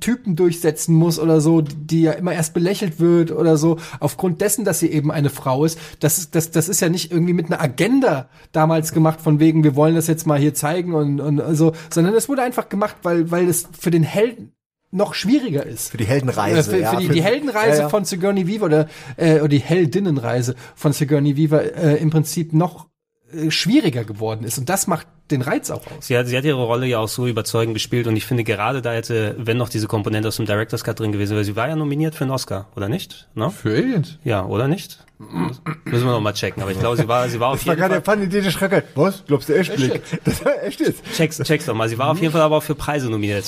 [0.00, 4.40] Typen durchsetzen muss oder so, die, die ja immer erst belächelt wird oder so, aufgrund
[4.40, 5.78] dessen, dass sie eben eine Frau ist.
[6.00, 9.62] Das, ist- das, das ist ja nicht irgendwie mit einer Agenda damals gemacht, von wegen,
[9.62, 12.96] wir wollen das jetzt mal hier zeigen und, und so, sondern es wurde einfach gemacht,
[13.04, 14.52] weil, weil es für den Helden
[14.92, 15.90] noch schwieriger ist.
[15.90, 16.70] Für die Heldenreise.
[16.70, 17.88] Äh, für, ja, für die, für- die Heldenreise ja, ja.
[17.88, 22.86] von Sigourney Weaver oder, äh, oder die Heldinnenreise von Sigourney Weaver äh, im Prinzip noch
[23.32, 24.58] äh, schwieriger geworden ist.
[24.58, 26.06] Und das macht den Reiz auch aus.
[26.08, 28.82] Sie hat, sie hat ihre Rolle ja auch so überzeugend gespielt und ich finde gerade
[28.82, 31.68] da hätte, wenn noch diese Komponente aus dem Director's Cut drin gewesen wäre, sie war
[31.68, 33.28] ja nominiert für einen Oscar, oder nicht?
[33.34, 33.48] No?
[33.50, 34.18] Für Aliens?
[34.24, 34.98] Ja, oder nicht?
[35.18, 37.74] Müssen wir noch mal checken, aber ich glaube, sie war, sie war auf Das war
[37.74, 38.16] jeden gerade Fall.
[38.16, 38.82] der Fanny Dede Schrecker.
[38.96, 39.22] Was?
[39.26, 40.02] Glaubst du echt, Blick?
[40.24, 41.02] Das war echt jetzt.
[41.14, 41.88] Check's, check's doch mal.
[41.88, 43.44] Sie war auf jeden Fall aber auch für Preise nominiert.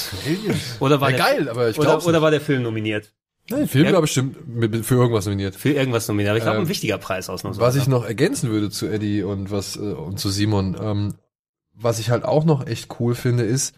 [0.80, 2.22] Oder war Ja, der, geil, aber ich oder, glaub's oder nicht.
[2.22, 3.12] war der Film nominiert?
[3.50, 3.92] Nein, Film Ja.
[3.92, 4.36] war bestimmt
[4.86, 5.54] für irgendwas nominiert.
[5.54, 6.30] Für irgendwas nominiert.
[6.30, 7.66] Aber ich glaube, Ähm, ein wichtiger Preis ausnahmsweise.
[7.66, 11.14] Was ich noch ergänzen würde zu Eddie und was äh, und zu Simon, ähm,
[11.74, 13.74] was ich halt auch noch echt cool finde, ist,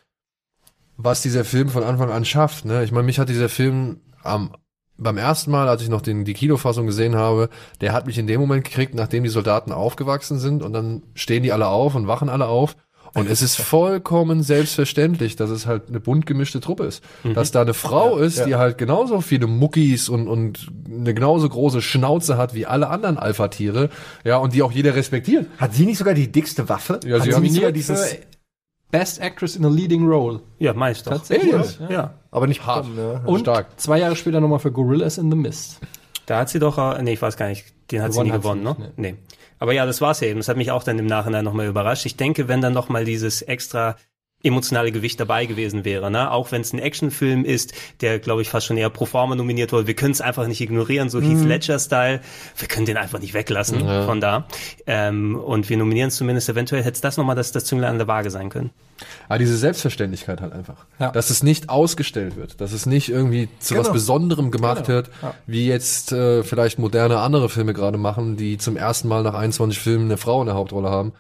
[0.96, 2.64] was dieser Film von Anfang an schafft.
[2.64, 2.84] Ne?
[2.84, 4.52] Ich meine, mich hat dieser Film am
[4.98, 7.50] beim ersten Mal, als ich noch den, die Kinofassung gesehen habe,
[7.82, 11.42] der hat mich in dem Moment gekriegt, nachdem die Soldaten aufgewachsen sind und dann stehen
[11.42, 12.76] die alle auf und wachen alle auf.
[13.16, 17.02] Und es ist vollkommen selbstverständlich, dass es halt eine bunt gemischte Truppe ist.
[17.34, 21.82] Dass da eine Frau ist, die halt genauso viele Muckis und, und eine genauso große
[21.82, 23.90] Schnauze hat wie alle anderen Alpha-Tiere.
[24.24, 25.46] Ja, und die auch jeder respektiert.
[25.58, 27.00] Hat sie nicht sogar die dickste Waffe?
[27.04, 28.16] Ja, hat sie sie hat nicht sogar dieses,
[28.90, 30.40] Best Actress in a Leading Role.
[30.58, 31.12] ja, meist doch.
[31.12, 31.52] Tatsächlich.
[31.52, 31.78] Aliens.
[31.88, 32.14] Ja.
[32.30, 32.86] aber nicht Hart.
[32.94, 33.20] ne?
[33.24, 33.80] Und Stark.
[33.80, 35.80] zwei Jahre später nochmal für Gorillas in the Mist.
[36.26, 38.32] Da hat sie doch, äh, nee, ich weiß gar nicht, den hat Gewonnen sie nie
[38.32, 38.76] hat sie gewonnen, ne?
[38.78, 39.14] nicht, Nee.
[39.58, 40.38] Aber ja, das war's eben.
[40.38, 42.06] Das hat mich auch dann im Nachhinein nochmal überrascht.
[42.06, 43.96] Ich denke, wenn dann nochmal dieses extra
[44.46, 46.30] emotionale Gewicht dabei gewesen wäre, ne?
[46.30, 49.72] Auch wenn es ein Actionfilm ist, der, glaube ich, fast schon eher pro forma nominiert
[49.72, 49.86] wurde.
[49.86, 52.20] Wir können es einfach nicht ignorieren, so Heath Ledger-Style.
[52.56, 54.46] Wir können den einfach nicht weglassen von da.
[54.86, 58.08] Ähm, und wir nominieren es zumindest eventuell, hätte das nochmal das, das Zünglein an der
[58.08, 58.70] Waage sein können.
[59.28, 60.86] Aber diese Selbstverständlichkeit halt einfach.
[60.98, 61.10] Ja.
[61.10, 63.92] Dass es nicht ausgestellt wird, dass es nicht irgendwie zu was Genau.
[63.92, 64.88] Besonderem gemacht Genau.
[64.96, 65.10] wird,
[65.46, 69.78] wie jetzt äh, vielleicht moderne andere Filme gerade machen, die zum ersten Mal nach 21
[69.78, 71.12] Filmen eine Frau in der Hauptrolle haben.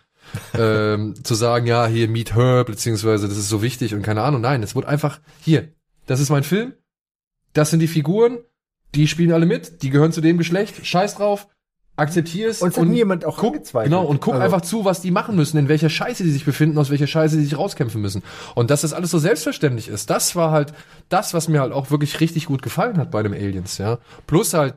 [0.58, 4.40] Ähm, zu sagen, ja, hier meet her, beziehungsweise das ist so wichtig und keine Ahnung.
[4.40, 5.68] Nein, es wurde einfach, hier,
[6.06, 6.74] das ist mein Film,
[7.52, 8.38] das sind die Figuren,
[8.94, 11.48] die spielen alle mit, die gehören zu dem Geschlecht, scheiß drauf,
[11.96, 13.56] akzeptier es Und es hat nie jemand auch guck.
[13.72, 16.44] Genau, und guck Also- einfach zu, was die machen müssen, in welcher Scheiße die sich
[16.44, 18.22] befinden, aus welcher Scheiße die sich rauskämpfen müssen.
[18.54, 20.74] Und dass das alles so selbstverständlich ist, das war halt
[21.08, 23.98] das, was mir halt auch wirklich richtig gut gefallen hat bei dem Aliens, ja.
[24.26, 24.74] Plus halt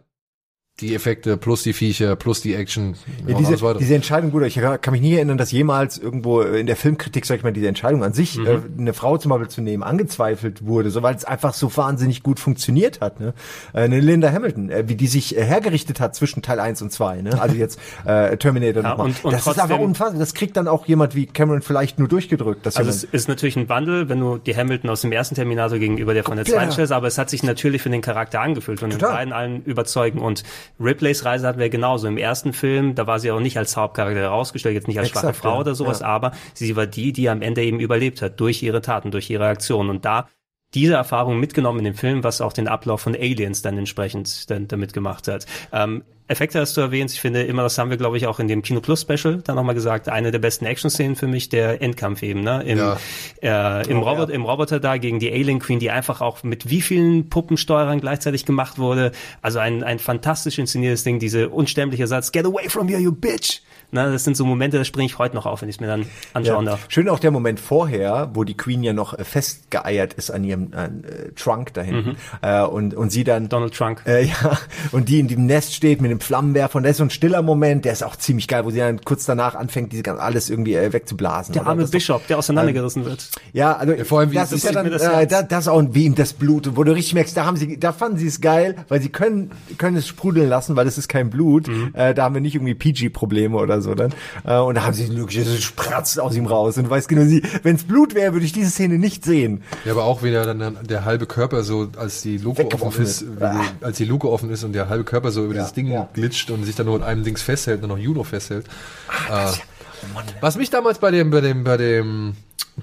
[0.81, 2.95] die Effekte, plus die Viecher, plus die Action,
[3.27, 6.75] Ja, diese, diese Entscheidung, gut, ich kann mich nie erinnern, dass jemals irgendwo in der
[6.75, 9.83] Filmkritik, sag ich mal, diese Entscheidung an sich, äh, eine Frau zum Beispiel zu nehmen,
[9.83, 13.19] angezweifelt wurde, so weil es einfach so wahnsinnig gut funktioniert hat.
[13.19, 13.33] Ne?
[13.73, 16.91] Äh, eine Linda Hamilton, äh, wie die sich äh, hergerichtet hat zwischen Teil 1 und
[16.91, 17.41] 2, ne?
[17.41, 19.07] also jetzt äh, Terminator Ja, nochmal.
[19.07, 20.19] und- und Das ist einfach trotzdem- unfassbar.
[20.19, 22.65] Das kriegt dann auch jemand wie Cameron vielleicht nur durchgedrückt.
[22.65, 25.77] Dass Also es ist natürlich ein Wandel, wenn du die Hamilton aus dem ersten Terminator
[25.77, 26.53] gegenüber der von der Ja.
[26.53, 29.09] zweiten stellst, aber es hat sich natürlich für den Charakter angefühlt und Total.
[29.09, 30.19] in beiden allen überzeugen.
[30.19, 30.43] Und
[30.79, 32.07] Riplays Reise hatten wir genauso.
[32.07, 35.23] Im ersten Film, da war sie auch nicht als Hauptcharakter herausgestellt, jetzt nicht als Exakt,
[35.25, 35.59] schwache Frau ja.
[35.59, 36.07] oder sowas, Ja.
[36.07, 39.47] aber sie war die, die am Ende eben überlebt hat, durch ihre Taten, durch ihre
[39.47, 39.89] Aktionen.
[39.89, 40.27] Und da
[40.73, 44.67] diese Erfahrung mitgenommen in dem Film, was auch den Ablauf von Aliens dann entsprechend dann
[44.67, 45.45] damit gemacht hat.
[45.71, 47.11] Ähm, Effekte hast du erwähnt.
[47.11, 49.55] Ich finde immer, das haben wir, glaube ich, auch in dem Kino Plus Special dann
[49.55, 52.63] nochmal gesagt, eine der besten Action-Szenen für mich, der Endkampf eben, ne?
[52.63, 52.97] Im, Ja.
[53.41, 56.81] äh, im, Robot, im Roboter da gegen die Alien Queen, die einfach auch mit wie
[56.81, 59.11] vielen Puppensteuerern gleichzeitig gemacht wurde.
[59.41, 63.61] Also ein, ein fantastisch inszeniertes Ding, diese unstämmliche Satz, get away from here, you bitch.
[63.91, 65.87] Na, das sind so Momente, da springe ich heute noch auf, wenn ich es mir
[65.87, 66.73] dann anschauen Ja.
[66.73, 66.85] darf.
[66.89, 70.71] Schön auch der Moment vorher, wo die Queen ja noch äh, festgeeiert ist an ihrem
[70.73, 72.15] äh, Trunk da hinten.
[72.43, 73.49] Äh, und, und sie dann.
[73.49, 74.01] Donald Trump.
[74.05, 74.59] Äh, ja,
[74.91, 76.77] und die in dem Nest steht mit dem Flammenwerfer.
[76.77, 79.01] Und das ist so ein stiller Moment, der ist auch ziemlich geil, wo sie dann
[79.01, 81.53] kurz danach anfängt, diese ganze alles irgendwie äh, wegzublasen.
[81.53, 83.29] Der arme das- Bishop, der auseinandergerissen wird.
[83.53, 85.31] Ja, also vor allem, wie das das ist ja dann, das äh, Herz.
[85.31, 87.93] da, das auch wie ihm das Blut, wo du richtig merkst, da haben sie, da
[87.93, 91.29] fanden sie es geil, weil sie können können es sprudeln lassen, weil es ist kein
[91.29, 91.67] Blut.
[91.67, 91.91] Mhm.
[91.93, 94.13] Äh, da haben wir nicht irgendwie PG-Probleme oder so dann.
[94.45, 97.23] Äh, und da haben sie wirklich, es spratzt aus ihm raus und du weißt genau,
[97.23, 99.63] sie, wenn es Blut wäre, würde ich diese Szene nicht sehen.
[99.85, 103.85] Ja, aber auch wieder dann der halbe Körper so, als die Luke offen ist, die,
[103.85, 106.08] als die Luke offen ist und der halbe Körper so über dieses Ding ja.
[106.09, 108.65] Abglitscht und sich dann nur mit einem Dings festhält, nur noch Juno festhält.
[109.29, 109.51] äh,
[110.41, 112.35] was mich damals bei dem, bei dem, bei dem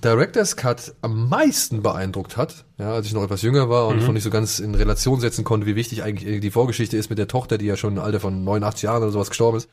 [0.05, 4.07] Director's Cut am meisten beeindruckt hat, ja, als ich noch etwas jünger war und Mhm.
[4.07, 7.19] noch nicht so ganz in Relation setzen konnte, wie wichtig eigentlich die Vorgeschichte ist mit
[7.19, 9.69] der Tochter, die ja schon im Alter von 89 Jahren oder sowas gestorben ist,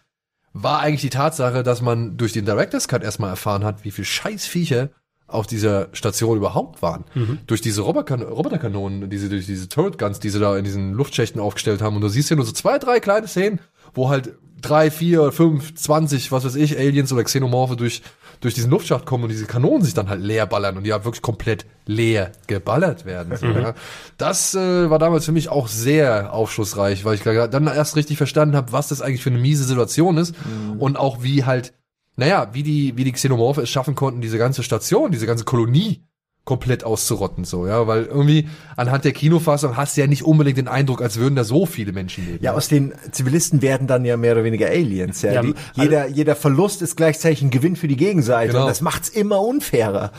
[0.53, 4.05] war eigentlich die Tatsache, dass man durch den Director's Cut erstmal erfahren hat, wie viel
[4.05, 4.89] Scheißviecher
[5.27, 7.05] auf dieser Station überhaupt waren.
[7.15, 7.39] Mhm.
[7.47, 11.41] Durch diese Roboterkan Roboterkanonen, diese, durch diese Turret Guns, die sie da in diesen Luftschächten
[11.41, 11.95] aufgestellt haben.
[11.95, 13.59] Und du siehst ja nur so zwei, drei kleine Szenen,
[13.93, 18.01] wo halt drei, vier, fünf, zwanzig, was weiß ich, Aliens oder Xenomorphe durch,
[18.39, 21.03] durch diesen Luftschacht kommen und diese Kanonen sich dann halt leer ballern und die halt
[21.03, 23.35] wirklich komplett leer geballert werden.
[23.35, 23.57] So, Mhm.
[23.57, 23.73] ja.
[24.17, 28.55] Das äh, war damals für mich auch sehr aufschlussreich, weil ich dann erst richtig verstanden
[28.55, 30.33] habe, was das eigentlich für eine miese Situation ist
[30.79, 31.73] und auch wie halt,
[32.15, 36.03] naja, wie die, wie die Xenomorphe es schaffen konnten, diese ganze Station, diese ganze Kolonie
[36.45, 40.67] komplett auszurotten, so, ja, weil irgendwie anhand der Kinofassung hast du ja nicht unbedingt den
[40.67, 42.43] Eindruck, als würden da so viele Menschen leben.
[42.43, 45.21] Ja, aus den Zivilisten werden dann ja mehr oder weniger Aliens.
[45.21, 45.31] Ja.
[45.31, 48.51] Ja, die, also- jeder, jeder Verlust ist gleichzeitig ein Gewinn für die Gegenseite.
[48.51, 48.63] Genau.
[48.63, 50.11] Und das macht's immer unfairer.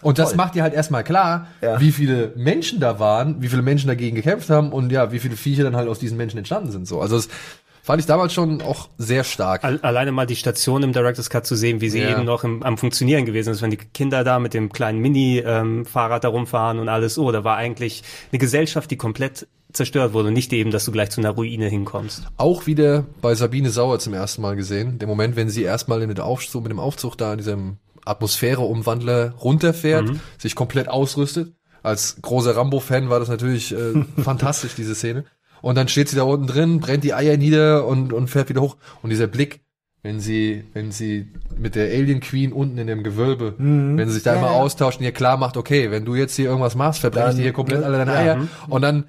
[0.00, 0.36] Und das Toll.
[0.38, 1.48] macht dir halt erstmal klar,
[1.78, 5.36] wie viele Menschen da waren, wie viele Menschen dagegen gekämpft haben und ja, wie viele
[5.36, 6.86] Viecher dann halt aus diesen Menschen entstanden sind.
[6.86, 7.28] So, also das
[7.88, 9.64] fand ich damals schon auch sehr stark.
[9.64, 12.10] Al- Alleine mal die Station im Director's Cut zu sehen, wie sie Ja.
[12.10, 16.22] eben noch im, am Funktionieren gewesen ist, wenn die Kinder da mit dem kleinen Mini-Fahrrad
[16.22, 17.18] da rumfahren und alles.
[17.18, 20.92] Oh, da war eigentlich eine Gesellschaft, die komplett zerstört wurde und nicht eben, dass du
[20.92, 22.24] gleich zu einer Ruine hinkommst.
[22.36, 24.98] Auch wieder bei Sabine Sauer zum ersten Mal gesehen.
[24.98, 29.34] Der Moment, wenn sie erstmal in den Aufzug, mit dem Aufzug da in diesem Atmosphäreumwandler
[29.40, 30.20] runterfährt, Mhm.
[30.38, 31.52] sich komplett ausrüstet.
[31.82, 33.92] Als großer Rambo-Fan war das natürlich äh,
[34.22, 35.24] fantastisch, diese Szene.
[35.62, 38.60] Und dann steht sie da unten drin, brennt die Eier nieder und, und fährt wieder
[38.60, 38.76] hoch.
[39.02, 39.60] Und dieser Blick,
[40.02, 43.98] wenn sie, wenn sie mit der Alien Queen unten in dem Gewölbe, Mhm.
[43.98, 44.54] wenn sie sich da Ja, immer ja.
[44.54, 47.52] austauschen, ihr klar macht, okay, wenn du jetzt hier irgendwas machst, verbrenne ich dir hier
[47.52, 47.86] komplett ne?
[47.86, 48.12] alle deine.
[48.12, 48.36] Eier.
[48.36, 48.48] Mhm.
[48.68, 49.04] Und dann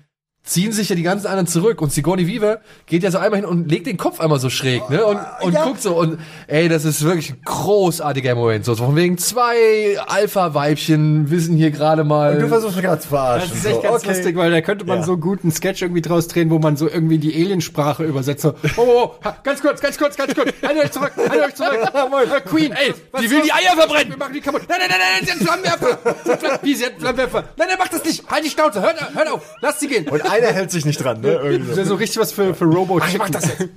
[0.50, 3.46] ziehen sich ja die ganzen anderen zurück und Sigourney Weaver geht ja so einmal hin
[3.48, 5.06] und legt den Kopf einmal so schräg, ne?
[5.06, 8.66] Und, und guckt so und ey, das ist wirklich ein großartiger Moment.
[8.66, 12.34] So von wegen zwei Alpha-Weibchen wissen hier gerade mal.
[12.36, 13.50] Und du versuchst mich gerade zu verarschen.
[13.50, 14.08] Das ist echt So, ganz okay.
[14.10, 15.04] lustig, weil da könnte man Ja.
[15.06, 18.42] so einen Sketch irgendwie draus drehen, wo man so irgendwie die Aliensprache übersetzt.
[18.42, 20.52] So, oh, oh, oh, ganz kurz, ganz kurz, ganz kurz.
[20.64, 21.70] Haltet euch zurück, haltet euch zurück.
[22.30, 24.10] Äh, Queen, ey, was die will die Eier verbrennen.
[24.10, 24.64] Wir machen die kaputt.
[24.68, 26.16] Nein, nein, nein, nein, sie hat einen Flammenwerfer.
[26.26, 27.44] Sie hat Flamm- Wie, sie hat Flammenwerfer.
[27.58, 28.30] Nein, nein, mach das nicht.
[28.30, 28.82] Halt die Schnauze.
[28.82, 29.42] Hört, hört auf.
[29.62, 30.08] Lass sie gehen.
[30.10, 31.34] Und einer hält sich nicht dran, ne?
[31.34, 33.70] Irgendwie Das ist ja so richtig was für, für Robo Ach, ich mach das jetzt.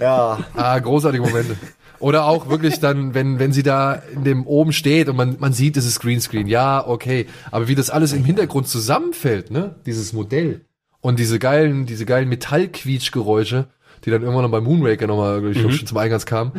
[0.00, 0.38] Ja.
[0.54, 1.56] Ah, großartige Momente.
[1.98, 5.52] Oder auch wirklich dann, wenn, wenn sie da in dem oben steht und man, man
[5.52, 6.46] sieht, es ist Greenscreen.
[6.46, 7.26] Ja, okay.
[7.50, 9.74] Aber wie das alles im Hintergrund zusammenfällt, ne?
[9.86, 10.62] Dieses Modell.
[11.02, 13.66] Und diese geilen, diese geilen Metallquietschgeräusche,
[14.04, 15.72] die dann irgendwann noch bei Moonraker nochmal, ich glaube, Mhm.
[15.76, 16.52] schon zum Eingangs kamen.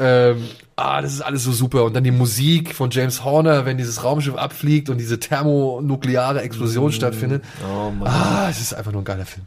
[0.00, 1.84] Ähm, ah, das ist alles so super.
[1.84, 6.90] Und dann die Musik von James Horner, wenn dieses Raumschiff abfliegt und diese thermonukleare Explosion
[6.90, 7.44] stattfindet.
[7.62, 8.08] Oh Mann.
[8.08, 9.44] Ah, es ist einfach nur ein geiler Film.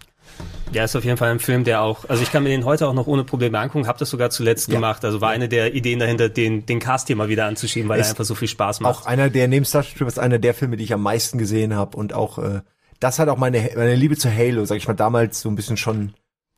[0.72, 2.88] Ja, ist auf jeden Fall ein Film, der auch, also ich kann mir den heute
[2.88, 5.06] auch noch ohne Probleme angucken, habe das sogar zuletzt gemacht.
[5.06, 8.08] Also war eine der Ideen dahinter, den, den Cast hier mal wieder anzuschieben, weil Ist
[8.08, 9.02] er einfach so viel Spaß macht.
[9.02, 11.98] Auch einer der neben Starship Troopers einer der Filme, die ich am meisten gesehen habe
[11.98, 12.62] und auch äh,
[13.00, 15.78] das hat auch meine meine Liebe zu Halo, sag ich mal, damals so ein bisschen
[15.78, 16.14] schon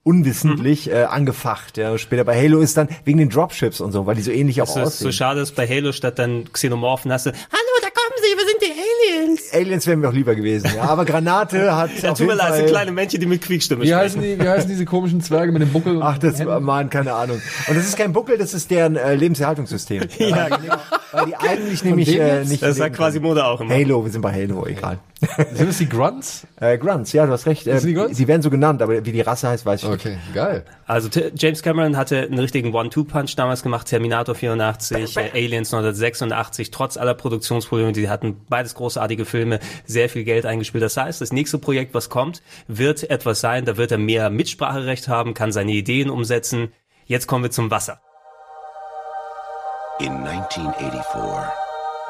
[0.06, 1.78] unwissentlich äh, angefacht.
[1.78, 4.62] Ja, später bei Halo ist dann wegen den Dropships und so, weil die so ähnlich
[4.62, 5.06] auch Es ist aussehen.
[5.08, 8.46] so schade, dass bei Halo statt dann Xenomorphen hast du, hallo, da kommen sie, wir
[8.46, 9.86] sind die Aliens.
[9.88, 10.84] Wären mir auch lieber gewesen, ja.
[10.84, 13.88] Aber Granate hat Ja, auf tut mir leid, sind kleine Männchen, die mit Quiekstimme Wie
[13.88, 14.02] sprechen.
[14.04, 16.02] heißen die, wie heißen diese komischen Zwerge mit dem Buckel?
[16.02, 17.42] Ach, das man keine Ahnung.
[17.68, 20.04] Und das ist kein Buckel, das ist deren äh, Lebenserhaltungssystem.
[20.18, 20.50] Ja,
[21.12, 23.20] Weil die eigentlich nämlich äh, nicht Das sagt quasi.
[23.20, 23.74] Mode auch immer.
[23.74, 25.00] Halo, wir sind bei Halo, egal.
[25.54, 26.46] Sind es die Grunts?
[26.60, 27.66] Äh, Grunts, ja, du hast recht.
[27.66, 28.18] Äh, Sind die Grunts?
[28.18, 30.06] sie werden so genannt, aber wie die Rasse heißt, weiß ich nicht.
[30.06, 30.66] Okay, geil.
[30.88, 36.70] Also T James Cameron hatte einen richtigen One-Two-Punch damals gemacht, Terminator 84, äh, Aliens 1986,
[36.70, 39.45] trotz aller Produktionsprobleme, die hatten beides großartige Filme,
[39.86, 40.84] sehr viel Geld eingespielt.
[40.84, 45.08] Das heißt, das nächste Projekt, was kommt, wird etwas sein, da wird er mehr Mitspracherecht
[45.08, 46.74] haben, kann seine Ideen umsetzen.
[47.06, 48.00] Jetzt kommen wir zum Wasser.
[50.00, 51.50] In 1984,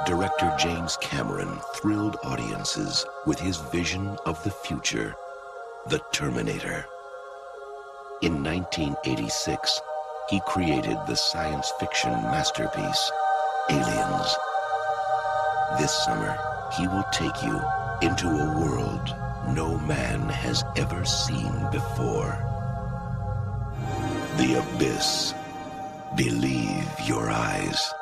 [0.08, 5.16] director James Cameron thrilled audiences with his vision of the future,
[5.90, 6.86] The Terminator.
[8.24, 9.82] In 1986,
[10.30, 13.12] he created the science fiction masterpiece,
[13.70, 14.36] Aliens.
[15.78, 17.62] This summer, he will take you
[18.02, 19.16] into a world
[19.54, 22.38] no man has ever seen before.
[24.38, 25.34] The Abyss.
[26.16, 27.94] Believe your eyes.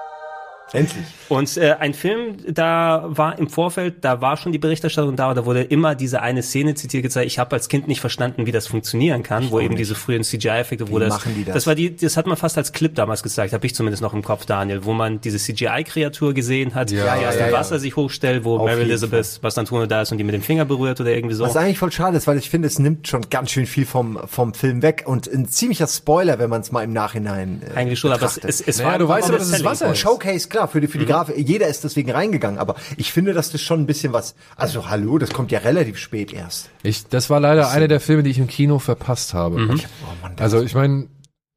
[0.74, 1.06] Endlich.
[1.30, 5.46] Und äh, ein Film, da war im Vorfeld, da war schon die Berichterstattung da, da
[5.46, 7.28] wurde immer diese eine Szene zitiert gezeigt.
[7.28, 10.90] Ich habe als Kind nicht verstanden, wie das funktionieren kann, wo eben diese frühen CGI-Effekte,
[10.90, 11.54] wo Wie das, machen die das?
[11.54, 14.14] das war die, das hat man fast als Clip damals gezeigt, habe ich zumindest noch
[14.14, 17.52] im Kopf, Daniel, wo man diese CGI-Kreatur gesehen hat, Ja, die ja, aus ja, dem
[17.54, 17.60] ja.
[17.60, 20.66] Wasser sich hochstellt, wo Auf Mary Elizabeth Bastantuono da ist und die mit dem Finger
[20.66, 21.44] berührt oder irgendwie so.
[21.44, 24.20] Was eigentlich voll schade ist, weil ich finde, es nimmt schon ganz schön viel vom,
[24.28, 28.00] vom Film weg und ein ziemlicher Spoiler, wenn man es mal im Nachhinein äh, Eigentlich
[28.00, 30.00] schon, aber es, es, es Naja, war du weißt dass es Wasser ist.
[30.00, 30.92] Showcase, klar, für die, Mhm.
[30.92, 31.36] für die Grafik.
[31.38, 35.18] Jeder ist deswegen reingegangen, aber ich finde, dass das schon ein bisschen was, also hallo,
[35.18, 36.70] das kommt ja relativ spät erst.
[36.84, 39.60] Ich, das war leider einer der Filme, die ich im Kino verpasst habe.
[39.60, 39.82] Mhm.
[40.40, 41.08] Also ich meine,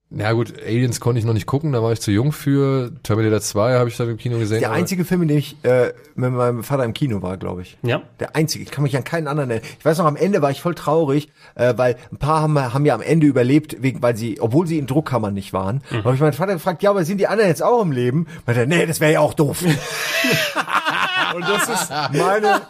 [0.08, 2.92] na gut, Aliens konnte ich noch nicht gucken, da war ich zu jung für.
[3.02, 4.60] Terminator 2 habe ich dann im Kino gesehen.
[4.60, 7.76] Der einzige Film, in dem ich äh, mit meinem Vater im Kino war, glaube ich.
[7.82, 8.02] Ja.
[8.20, 8.62] Der einzige.
[8.62, 9.62] Ich kann mich an keinen anderen nennen.
[9.78, 12.86] Ich weiß noch, am Ende war ich voll traurig, äh, weil ein paar haben, haben
[12.86, 15.82] ja am Ende überlebt, wegen, weil sie, obwohl sie in Druckkammern nicht waren.
[15.90, 15.96] Mhm.
[15.96, 18.28] Da habe ich meinen Vater gefragt, ja, aber sind die anderen jetzt auch im Leben?
[18.46, 19.62] Meinte er, nee, das wäre ja auch doof.
[21.34, 22.62] Und das ist meine,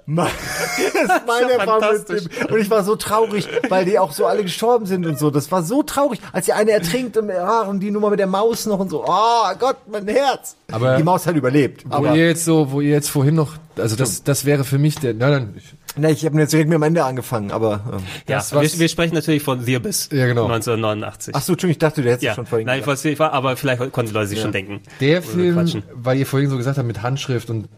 [0.06, 2.52] das ist meine ja Erfahrung mit dem.
[2.54, 5.30] Und ich war so traurig, weil die auch so alle gestorben sind und so.
[5.30, 8.26] Das war so traurig, als die eine ertrinkt und, ah, und die Nummer mit der
[8.26, 9.04] Maus noch und so.
[9.06, 10.56] Oh Gott, mein Herz.
[10.70, 11.84] Aber- die Maus hat überlebt.
[11.88, 14.78] Wo Aber ihr jetzt so, wo ihr jetzt vorhin noch, also das, das wäre für
[14.78, 17.80] mich der, nein, nein, ich, Na, ich habe jetzt direkt mit dem Ende angefangen, aber.
[17.92, 17.98] Ähm.
[18.28, 20.44] Ja, Das, was- wir, wir sprechen natürlich von The Abyss Ja, genau.
[20.44, 21.34] 1989.
[21.34, 23.18] Ach so, Entschuldigung, ich dachte, du hättest ja, es schon vorhin nein, ich, weiß, ich
[23.18, 24.80] war, aber vielleicht konnten Leute sich schon denken.
[25.00, 25.82] Der Film, quatschen.
[25.92, 27.68] weil ihr vorhin so gesagt habt mit Handschrift und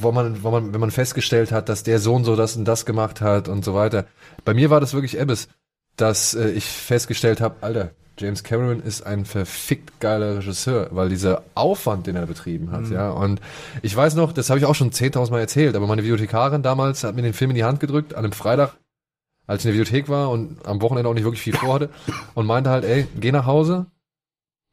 [0.00, 2.84] wo man, wo man, wenn man festgestellt hat, dass der Sohn so das und das
[2.84, 4.06] gemacht hat und so weiter.
[4.44, 5.48] Bei mir war das wirklich Abyss,
[5.96, 7.90] dass äh, ich festgestellt habe, Alter,
[8.22, 13.10] James Cameron ist ein verfickt geiler Regisseur, weil dieser Aufwand, den er betrieben hat, ja.
[13.10, 13.40] Und
[13.82, 17.04] ich weiß noch, das habe ich auch schon 10.000 Mal erzählt, aber meine Videothekarin damals
[17.04, 18.76] hat mir den Film in die Hand gedrückt an einem Freitag,
[19.46, 21.90] als ich in der Videothek war und am Wochenende auch nicht wirklich viel vorhatte
[22.34, 23.86] und meinte halt, ey, geh nach Hause,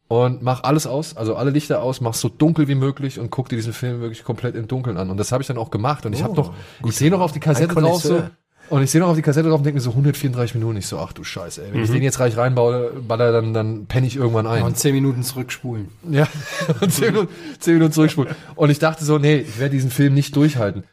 [0.10, 3.48] und mach alles aus, also alle Lichter aus, mach so dunkel wie möglich und guck
[3.48, 5.12] dir diesen Film wirklich komplett im Dunkeln an.
[5.12, 6.04] Und das habe ich dann auch gemacht.
[6.08, 6.52] Und ich habe noch,
[6.84, 8.24] ich sehe noch auf die Kassette drauf so.
[8.70, 10.78] Und ich sehe noch auf die Kassette drauf und denke mir so 134 Minuten.
[10.78, 11.74] Ich so, ach du Scheiße, ey.
[11.74, 14.64] Wenn ich den jetzt reich reinbaue, baller, dann, dann penne ich irgendwann ein.
[14.64, 15.90] Und zehn Minuten zurückspulen.
[16.10, 16.28] Ja,
[16.82, 18.36] und zehn Minuten, zehn Minuten zurückspulen.
[18.56, 20.84] Und ich dachte so, nee, ich werde diesen Film nicht durchhalten.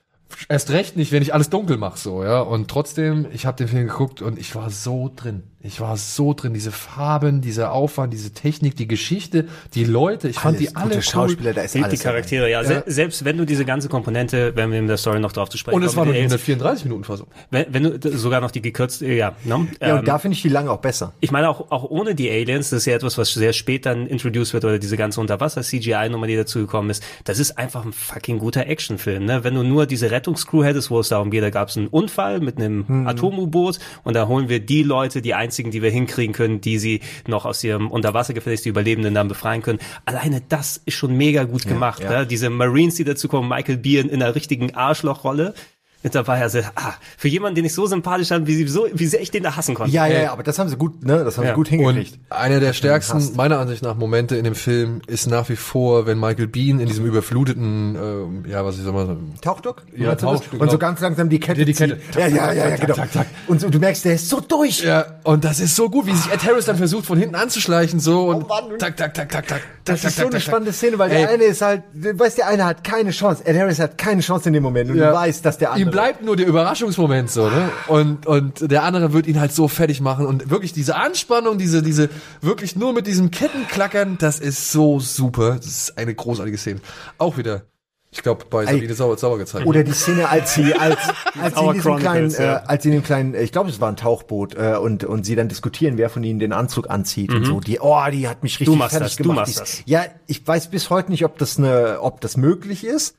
[0.48, 2.40] Erst recht nicht, wenn ich alles dunkel mache, so, ja.
[2.40, 5.44] Und trotzdem, ich habe den Film geguckt und ich war so drin.
[5.66, 6.54] Ich war so drin.
[6.54, 10.28] Diese Farben, dieser Aufwand, diese Technik, die Geschichte, die Leute.
[10.28, 11.02] Ich fand Alles die alle gute cool.
[11.02, 12.64] Schauspieler, da ist Die, alles die Charaktere, ja.
[12.64, 15.58] Se selbst wenn du diese ganze Komponente, wenn wir in der Story noch drauf zu
[15.58, 17.26] sprechen Und es war nur mit die den Aliens, 134 Minuten Fassung.
[17.50, 19.66] wenn, wenn du sogar noch die gekürzte, ja, ne?
[19.80, 21.12] Ja, Ähm, und da finde ich die lange auch besser.
[21.20, 24.06] ich meine auch, auch ohne die Aliens, das ist ja etwas, was sehr spät dann
[24.06, 27.02] introduced wird oder diese ganze Unterwasser-CGI-Nummer, die dazugekommen ist.
[27.24, 29.44] Das ist einfach ein fucking guter Actionfilm, ne?
[29.44, 32.40] Wenn du nur diese Rettungscrew hättest, wo es darum geht, da gab es einen Unfall
[32.40, 33.06] mit einem Hm.
[33.06, 37.00] Atom-U-Boot und da holen wir die Leute, die einzigen, die wir hinkriegen können, die sie
[37.26, 39.78] noch aus ihrem Unterwassergefängnis, die Überlebenden dann befreien können.
[40.04, 42.20] Alleine das ist schon mega gut gemacht, ja.
[42.20, 42.26] Ne?
[42.26, 45.54] Diese Marines, die dazukommen, Michael Biehn in einer richtigen Arschlochrolle.
[46.02, 49.06] Mit dabei, also, ah, für jemanden, den ich so sympathisch fand, wie sie so, wie
[49.06, 49.92] sehr ich den da hassen konnte.
[49.92, 51.50] Ja, ja, ja, aber das haben sie gut, ne, das haben Ja.
[51.50, 52.14] sie gut hingekriegt.
[52.30, 56.06] Und einer der stärksten, meiner Ansicht nach, Momente in dem Film ist nach wie vor,
[56.06, 59.82] wenn Michael Bean in diesem überfluteten, ähm, ja, was ich sag mal, Tauchdock?
[59.96, 60.14] Ja?
[60.14, 61.98] Tauchdock, Und so ganz langsam die Kette Die- die Kette.
[61.98, 62.14] zieht.
[62.14, 62.94] Ja, ja, ja, ja, genau.
[62.94, 63.26] tak, tak.
[63.48, 64.84] Und so, du merkst, der ist so durch.
[64.84, 67.98] Ja, und das ist so gut, wie sich Ed Harris dann versucht, von hinten anzuschleichen,
[68.00, 68.78] so und Oh Mann.
[68.78, 69.60] tak, tak, tak, tak, tak.
[69.84, 71.18] Das ist so eine spannende Szene, weil Ey.
[71.18, 73.42] der eine ist halt, du weißt, der eine hat keine Chance.
[73.46, 75.10] Ed Harris hat keine Chance in dem Moment und Ja.
[75.10, 75.85] du weißt, dass der andere.
[75.86, 77.70] Ihm bleibt nur der Überraschungsmoment so, ne?
[77.88, 81.82] Und, und der andere wird ihn halt so fertig machen und wirklich diese Anspannung, diese,
[81.82, 82.08] diese,
[82.40, 85.56] wirklich nur mit diesem Kettenklackern, das ist so super.
[85.56, 86.80] Das ist eine großartige Szene.
[87.18, 87.62] Auch wieder,
[88.10, 89.66] ich glaube, bei Sabine Sauer, Sauer gezeigt.
[89.66, 90.96] Oder die Szene, als sie, als,
[91.40, 93.88] als sie in diesem kleinen, äh, als sie in dem kleinen, ich glaube, es war
[93.90, 97.44] ein Tauchboot, äh, und, und sie dann diskutieren, wer von ihnen den Anzug anzieht und
[97.44, 97.60] so.
[97.60, 98.78] Die, oh, die hat mich richtig Mhm.
[98.78, 99.38] machst fertig das, du gemacht.
[99.48, 99.82] machst Die- das.
[99.86, 103.16] Ja, ich weiß bis heute nicht, ob das eine, ob das möglich ist.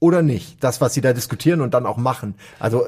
[0.00, 2.34] Oder nicht, das, was sie da diskutieren und dann auch machen.
[2.60, 2.86] Also,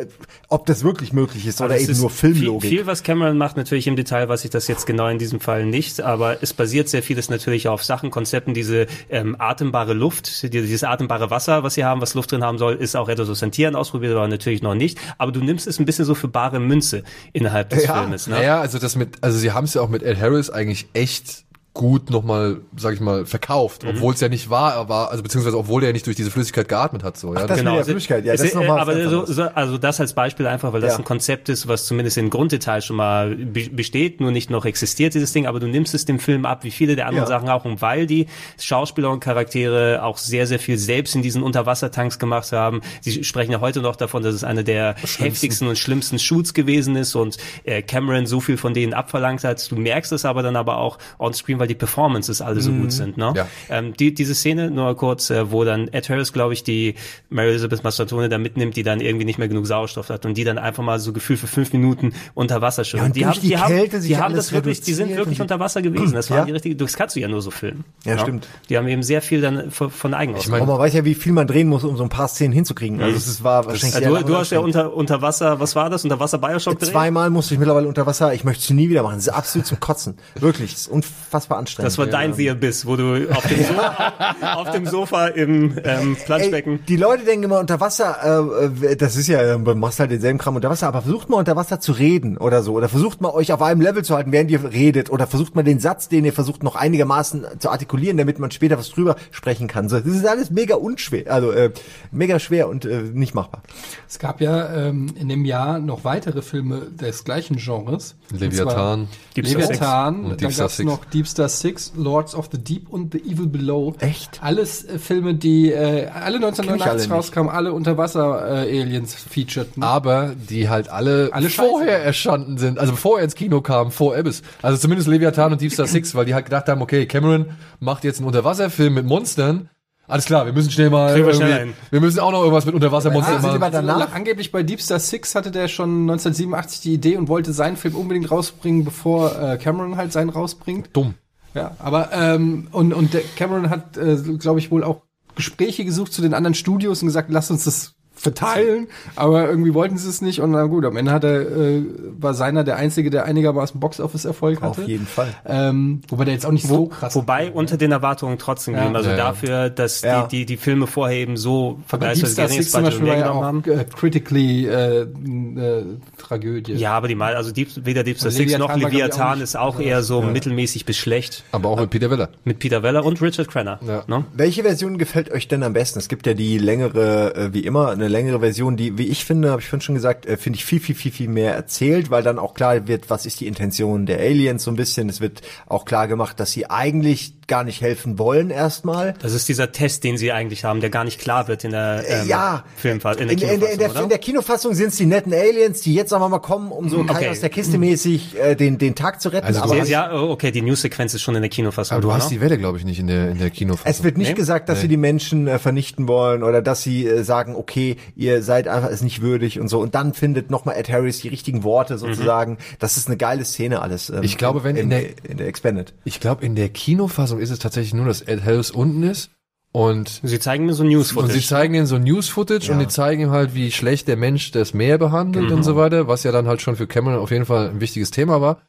[0.49, 2.69] ob das wirklich möglich ist oder es eben ist nur Filmlogik.
[2.69, 5.41] Viel, viel, was Cameron macht, natürlich im Detail weiß ich das jetzt genau in diesem
[5.41, 10.45] Fall nicht, aber es basiert sehr vieles natürlich auf Sachen, Konzepten, diese ähm, atembare Luft,
[10.45, 13.29] die, dieses atembare Wasser, was sie haben, was Luft drin haben soll, ist auch etwas,
[13.29, 14.97] was an Tieren ausprobiert, aber natürlich noch nicht.
[15.19, 17.95] Aber du nimmst es ein bisschen so für bare Münze innerhalb des Ja.
[18.03, 18.29] Filmes.
[18.29, 18.37] Ne?
[18.37, 21.45] Naja, also das mit, also sie haben es ja auch mit Ed Harris eigentlich echt
[21.73, 23.91] gut nochmal, sag ich mal, verkauft, Mhm.
[23.91, 26.69] obwohl es ja nicht war, war, also beziehungsweise obwohl er ja nicht durch diese Flüssigkeit
[26.69, 27.47] geatmet hat, so, ja.
[27.47, 30.01] das- Genau, mit der Flüssigkeit, ja, das ist noch äh, aber so, so, also das
[30.01, 30.99] als Beispiel einfach, weil das Ja.
[30.99, 35.15] ein Konzept ist, was zumindest in Grunddetail schon mal be besteht, nur nicht noch existiert,
[35.15, 37.39] dieses Ding, aber du nimmst es dem Film ab, wie viele der anderen Ja.
[37.39, 38.27] Sachen auch, und weil die
[38.59, 42.81] Schauspieler und Charaktere auch sehr, sehr viel selbst in diesen Unterwassertanks gemacht haben.
[43.01, 46.97] Sie sprechen ja heute noch davon, dass es eine der heftigsten und schlimmsten Shoots gewesen
[46.97, 49.71] ist und äh, Cameron so viel von denen abverlangt hat.
[49.71, 53.17] Du merkst es aber dann aber auch on-screen, weil die Performances alle so gut sind.
[53.17, 53.33] Ne?
[53.37, 53.47] Ja.
[53.69, 56.95] Ähm, die, diese Szene, nur kurz, äh, wo dann Ed Harris, glaube ich, die
[57.29, 60.45] Mary Elizabeth Mastratone da mitnimmt, die dann irgendwie nicht mehr genug Sauerstoff hat und die
[60.45, 63.03] dann einfach mal so gefühlt für fünf Minuten unter Wasser schwimmt.
[63.03, 65.15] Ja, und die haben, die die haben, Kälte sich die haben das wirklich, die sind
[65.15, 66.15] wirklich unter Wasser gewesen.
[66.15, 66.37] Das Ja.
[66.39, 67.85] waren die richtige, das kannst du ja nur so filmen.
[68.05, 68.49] Ja, stimmt.
[68.69, 70.47] Die haben eben sehr viel dann von, von eigen aus.
[70.47, 73.01] Und man weiß ja, wie viel man drehen muss, um so ein paar Szenen hinzukriegen.
[73.01, 75.91] Also es war wahrscheinlich Ja, sehr du, du hast ja unter, unter Wasser, was war
[75.91, 76.05] das?
[76.05, 76.91] Unter Wasser Bioshock drehen?
[76.91, 78.33] Zweimal musste ich mittlerweile unter Wasser.
[78.35, 79.17] Ich möchte es nie wieder machen.
[79.17, 80.17] Das ist absolut zum Kotzen.
[80.39, 81.87] Wirklich, das ist unfassbar anstrengend.
[81.87, 86.17] Das war dein The Abyss, wo du auf dem Sofa, auf dem Sofa im ähm,
[86.25, 86.75] Planschbecken.
[86.75, 89.99] Ey, die Leute denken immer unter Wasser, äh, äh, das ist ja, äh, man macht
[89.99, 92.75] halt denselben Kram unter Wasser, aber versucht mal unter Wasser zu reden oder so.
[92.75, 95.11] Oder versucht mal euch auf einem Level zu halten, während ihr redet.
[95.11, 98.79] Oder versucht mal den Satz, den ihr versucht noch einigermaßen zu artikulieren, damit man später
[98.79, 99.89] was drüber sprechen kann.
[99.89, 101.71] So, das ist alles mega unschwer, also äh,
[102.11, 103.63] mega schwer und äh, nicht machbar.
[104.09, 108.17] Es gab ja ähm, in dem Jahr noch weitere Filme des gleichen Genres.
[108.33, 109.09] Leviathan.
[109.35, 109.49] Six.
[109.53, 110.87] Leviathan, Und dann gab's Six.
[110.87, 113.95] noch Deep Star Six, Lords of the Deep und The Evil Below.
[114.01, 114.39] Echt?
[114.43, 117.11] Alles äh, Filme, die äh, alle Kenn ich 1989 alle nicht.
[117.11, 119.83] rauskamen, alle unter Wasser äh, Aliens featureten.
[119.83, 121.69] aber die halt alle, Alle scheiße.
[121.69, 124.43] vorher erstanden sind, also vorher ins Kino kamen, vor Abyss.
[124.61, 127.47] Also zumindest Leviathan und Deep Star Six, weil die halt gedacht haben, okay, Cameron
[127.79, 129.71] macht jetzt einen Unterwasserfilm mit Monstern.
[130.11, 133.43] Alles klar, wir müssen schnell mal wir schnell wir müssen auch noch irgendwas mit Unterwassermonstern
[133.43, 133.73] die machen.
[133.73, 134.13] danach?
[134.13, 137.95] Angeblich bei Deep Star Six hatte der schon 1987 die Idee und wollte seinen Film
[137.95, 140.91] unbedingt rausbringen, bevor äh, Cameron halt seinen rausbringt.
[140.93, 141.15] Dumm.
[141.55, 145.03] Ja, aber ähm, und und Cameron hat, äh, glaube ich, wohl auch
[145.35, 148.87] Gespräche gesucht zu den anderen Studios und gesagt, lass uns das verteilen,
[149.17, 151.83] aber irgendwie wollten sie es nicht und na gut, am Ende hat er, äh,
[152.19, 154.83] war seiner der einzige, der einigermaßen Box-Office-Erfolg hatte.
[154.83, 155.35] Auf jeden Fall.
[155.47, 158.81] Ähm, wobei der jetzt auch nicht so krass Wobei unter den Erwartungen trotzdem Ja.
[158.83, 158.97] blieben.
[158.97, 159.25] Also Ja, ja.
[159.25, 160.27] dafür, dass Ja.
[160.27, 163.43] die, die, die Filme vorher eben so vergleichsweise geringes Six zum Budget Beispiel war auch
[163.43, 163.65] haben.
[163.67, 165.85] äh, critically äh, äh,
[166.19, 166.75] Tragödie.
[166.75, 169.57] Ja, aber die mal, also Deep, weder Deep Star Six noch Leviathan war, auch ist
[169.57, 171.45] auch eher so mittelmäßig bis schlecht.
[171.53, 172.29] Aber auch mit Peter Weller.
[172.45, 173.79] Mit Peter Weller und Richard Crenna.
[173.87, 174.05] Ja.
[174.07, 174.25] Ne?
[174.35, 175.99] Welche Version gefällt euch denn am besten?
[175.99, 179.51] Es gibt ja die längere, äh, wie immer, eine längere Version, die, wie ich finde,
[179.51, 182.23] habe ich vorhin schon gesagt, äh, finde ich viel, viel, viel, viel mehr erzählt, weil
[182.23, 185.09] dann auch klar wird, was ist die Intention der Aliens so ein bisschen.
[185.09, 189.13] Es wird auch klar gemacht, dass sie eigentlich gar nicht helfen wollen erstmal.
[189.21, 192.03] Das ist dieser Test, den sie eigentlich haben, der gar nicht klar wird in der
[192.09, 193.25] ähm, ja, Filmfassung.
[193.25, 196.09] in, in, der, in, der, in der Kinofassung sind es die netten Aliens, die jetzt
[196.11, 197.29] sagen wir mal kommen, um so Kai Okay.
[197.29, 199.47] aus der Kiste mäßig äh, den, den Tag zu retten.
[199.47, 201.97] Also aber Ja, es, ja, okay, die News-Sequenz ist schon in der Kinofassung.
[201.97, 203.91] Aber du hast die Welle, glaube ich, nicht in der, in der Kinofassung.
[203.91, 204.35] es wird nicht Nee?
[204.35, 208.43] gesagt, dass sie die Menschen äh, vernichten wollen oder dass sie äh, sagen, okay, ihr
[208.43, 209.81] seid einfach es nicht würdig und so.
[209.81, 212.59] Und dann findet nochmal Ed Harris die richtigen Worte sozusagen.
[212.79, 214.09] Das ist eine geile Szene alles.
[214.11, 215.93] ähm, Ich glaube, wenn in, in der- in der Expanded.
[216.05, 219.31] Ich glaube, in der Kinofassung ist es tatsächlich nur, dass Ed Harris unten ist
[219.73, 221.47] und Sie zeigen mir so und sie News-Footage.
[221.47, 224.99] zeigen ihnen so News-Footage und die zeigen ihm halt, wie schlecht der Mensch das Meer
[224.99, 225.57] behandelt Mhm.
[225.57, 228.11] und so weiter, was ja dann halt schon für Cameron auf jeden Fall ein wichtiges
[228.11, 228.63] Thema war.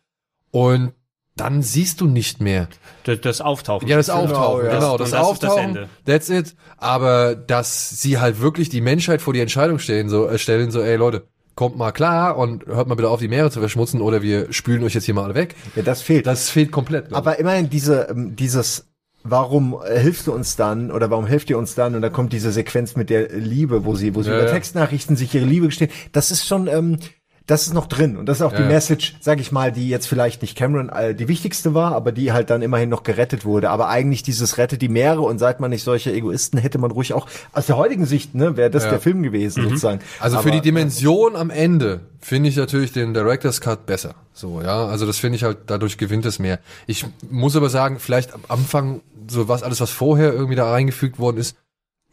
[0.51, 0.93] Und
[1.37, 2.67] dann siehst du nicht mehr.
[3.05, 3.87] Das, das Auftauchen.
[3.87, 4.75] Ja, das Auftauchen, ja.
[4.75, 5.89] genau, das, das ist das Auftauchen, Ende.
[6.05, 6.55] that's it.
[6.77, 10.81] Aber dass sie halt wirklich die Menschheit vor die Entscheidung stellen, so, äh, stellen, so,
[10.81, 11.23] ey Leute,
[11.55, 14.83] kommt mal klar und hört mal bitte auf, die Meere zu verschmutzen oder wir spülen
[14.83, 15.55] euch jetzt hier mal alle weg.
[15.75, 16.25] Ja, das fehlt.
[16.25, 17.07] Das fehlt komplett.
[17.09, 17.15] ich.
[17.15, 18.87] Aber immerhin diese, ähm, dieses,
[19.23, 21.95] warum äh, hilfst du uns dann oder warum helft ihr uns dann?
[21.95, 24.51] Und da kommt diese Sequenz mit der Liebe, wo sie, wo sie Ja, über ja.
[24.53, 25.91] Textnachrichten sich ihre Liebe gestehen.
[26.11, 26.97] Das ist schon, ähm,
[27.47, 28.17] das ist noch drin.
[28.17, 28.67] Und das ist auch die Ja.
[28.67, 32.31] Message, sag ich mal, die jetzt vielleicht nicht Cameron äh, die wichtigste war, aber die
[32.31, 33.69] halt dann immerhin noch gerettet wurde.
[33.69, 37.13] Aber eigentlich dieses rettet die Meere und seid man nicht solche Egoisten, hätte man ruhig
[37.13, 38.91] auch aus der heutigen Sicht, ne, wäre das Ja.
[38.91, 39.99] der Film gewesen, sozusagen.
[40.19, 44.15] Also aber, für die Dimension am Ende finde ich natürlich den Director's Cut besser.
[44.33, 44.85] So, ja.
[44.85, 46.59] Also das finde ich halt, dadurch gewinnt es mehr.
[46.87, 51.19] Ich muss aber sagen, vielleicht am Anfang, so was, alles was vorher irgendwie da reingefügt
[51.19, 51.55] worden ist,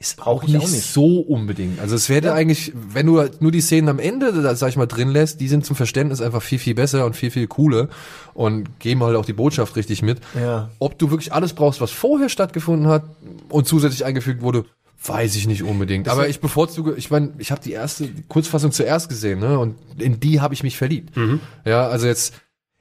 [0.00, 0.92] ist auch ich nicht, auch nicht.
[0.92, 1.80] so unbedingt.
[1.80, 4.86] Also es wäre eigentlich, wenn du halt nur die Szenen am Ende, sag ich mal,
[4.86, 7.88] drin lässt, die sind zum Verständnis einfach viel, viel besser und viel, viel cooler
[8.32, 10.20] und geben halt auch die Botschaft richtig mit.
[10.38, 10.70] Ja.
[10.78, 13.02] Ob du wirklich alles brauchst, was vorher stattgefunden hat
[13.48, 14.66] und zusätzlich eingefügt wurde,
[15.04, 16.08] weiß ich nicht unbedingt.
[16.08, 19.58] Aber ich bevorzuge, ich meine, ich habe die erste Kurzfassung zuerst gesehen, ne?
[19.58, 21.16] Und in die habe ich mich verliebt.
[21.64, 22.34] Ja, also jetzt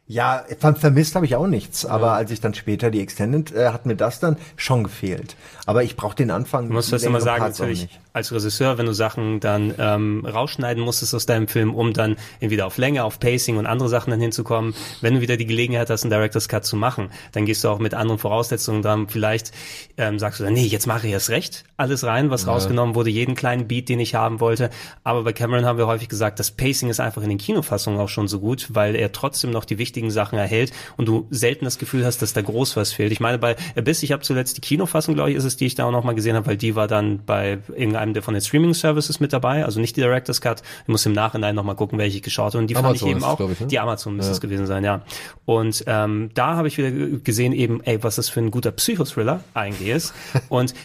[0.09, 3.67] Ja, ver- vermisst habe ich auch nichts, aber als ich dann später die Extended, äh,
[3.71, 5.35] hat mir das dann schon gefehlt.
[5.65, 6.69] Aber ich brauche den Anfang.
[6.69, 10.81] Du musst das immer sagen, Parts natürlich als Regisseur, wenn du Sachen dann ähm, rausschneiden
[10.81, 14.21] musstest aus deinem Film, um dann entweder auf Länge, auf Pacing und andere Sachen dann
[14.21, 17.69] hinzukommen, wenn du wieder die Gelegenheit hast, einen Director's Cut zu machen, dann gehst du
[17.69, 19.07] auch mit anderen Voraussetzungen dran.
[19.09, 19.51] Vielleicht
[19.97, 23.09] ähm, sagst du dann, nee, jetzt mache ich erst recht, alles rein, was rausgenommen wurde,
[23.09, 24.69] jeden kleinen Beat, den ich haben wollte.
[25.03, 28.09] Aber bei Cameron haben wir häufig gesagt, das Pacing ist einfach in den Kinofassungen auch
[28.09, 31.65] schon so gut, weil er trotzdem noch die wichtigsten wichtigen Sachen erhält und du selten
[31.65, 33.11] das Gefühl hast, dass da groß was fehlt.
[33.11, 35.73] Ich meine, bei Abyss, ich habe zuletzt die Kinofassung, glaube ich, ist es, die ich
[35.73, 38.41] da auch noch mal gesehen habe, weil die war dann bei irgendeinem der von den
[38.41, 40.61] Streaming-Services mit dabei, also nicht die Director's Cut.
[40.83, 42.59] Ich muss im Nachhinein noch mal gucken, welche ich geschaut habe.
[42.59, 43.67] Und die fand Amazon ich eben auch, ich, ne?
[43.67, 44.35] die Amazon müsste Ja.
[44.35, 45.01] es gewesen sein, ja.
[45.45, 49.43] Und ähm, da habe ich wieder gesehen eben, ey, was das für ein guter Psychothriller
[49.55, 50.13] eigentlich ist.
[50.49, 50.75] Und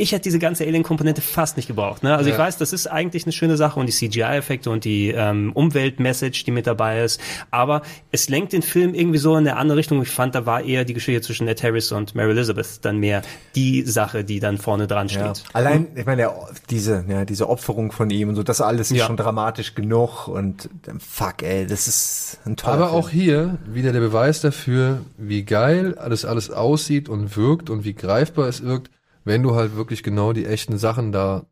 [0.00, 2.04] ich hätte diese ganze Alien-Komponente fast nicht gebraucht.
[2.04, 2.16] Ne?
[2.16, 2.42] Also ich Ja.
[2.44, 6.52] weiß, das ist eigentlich eine schöne Sache und die CGI-Effekte und die ähm, Umwelt-Message, die
[6.52, 7.20] mit dabei ist.
[7.50, 10.00] Aber es lenkt den Film irgendwie so in eine andere Richtung.
[10.00, 13.22] Ich fand, da war eher die Geschichte zwischen Ed Harris und Mary Elizabeth dann mehr
[13.56, 15.34] die Sache, die dann vorne dran Ja.
[15.34, 15.44] steht.
[15.52, 16.34] Allein, ich meine, der,
[16.70, 19.06] diese, ja, diese Opferung von ihm und so, das alles ist Ja.
[19.06, 22.98] schon dramatisch genug und ähm, fuck, ey, das ist ein toller Aber Film.
[23.00, 27.94] auch hier wieder der Beweis dafür, wie geil alles alles aussieht und wirkt und wie
[27.94, 28.90] greifbar es wirkt,
[29.28, 31.44] wenn du halt wirklich genau die echten Sachen da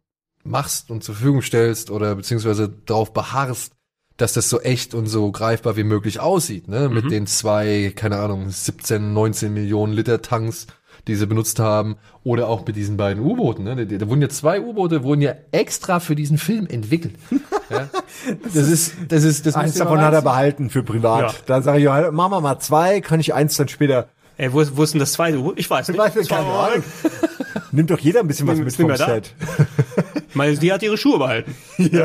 [0.44, 3.72] machst und zur Verfügung stellst oder beziehungsweise darauf beharrst,
[4.16, 6.88] dass das so echt und so greifbar wie möglich aussieht, ne?
[6.88, 10.66] Mit den zwei, keine Ahnung, 17, 19 Millionen Liter Tanks,
[11.06, 13.86] die sie benutzt haben, oder auch mit diesen beiden U-Booten, ne?
[13.86, 17.16] Da, wurden ja zwei U-Boote, wurden ja extra für diesen Film entwickelt.
[17.70, 17.90] ja?
[18.42, 21.32] Das ist, das ist, das Eins davon hat er behalten für privat.
[21.32, 21.38] Ja.
[21.44, 24.08] Da sage ich, ja, machen wir mal zwei, kann ich eins dann später.
[24.38, 25.38] Ey, wo ist, wo ist denn das zweite?
[25.38, 25.96] U- Ich weiß nicht.
[25.96, 26.84] Ich weiß nicht, keine Ahnung.
[27.76, 28.96] Nimmt doch jeder ein bisschen was Nimm- mit vom.
[28.96, 29.34] Set.
[30.36, 31.54] Ich meine, die hat ihre Schuhe behalten.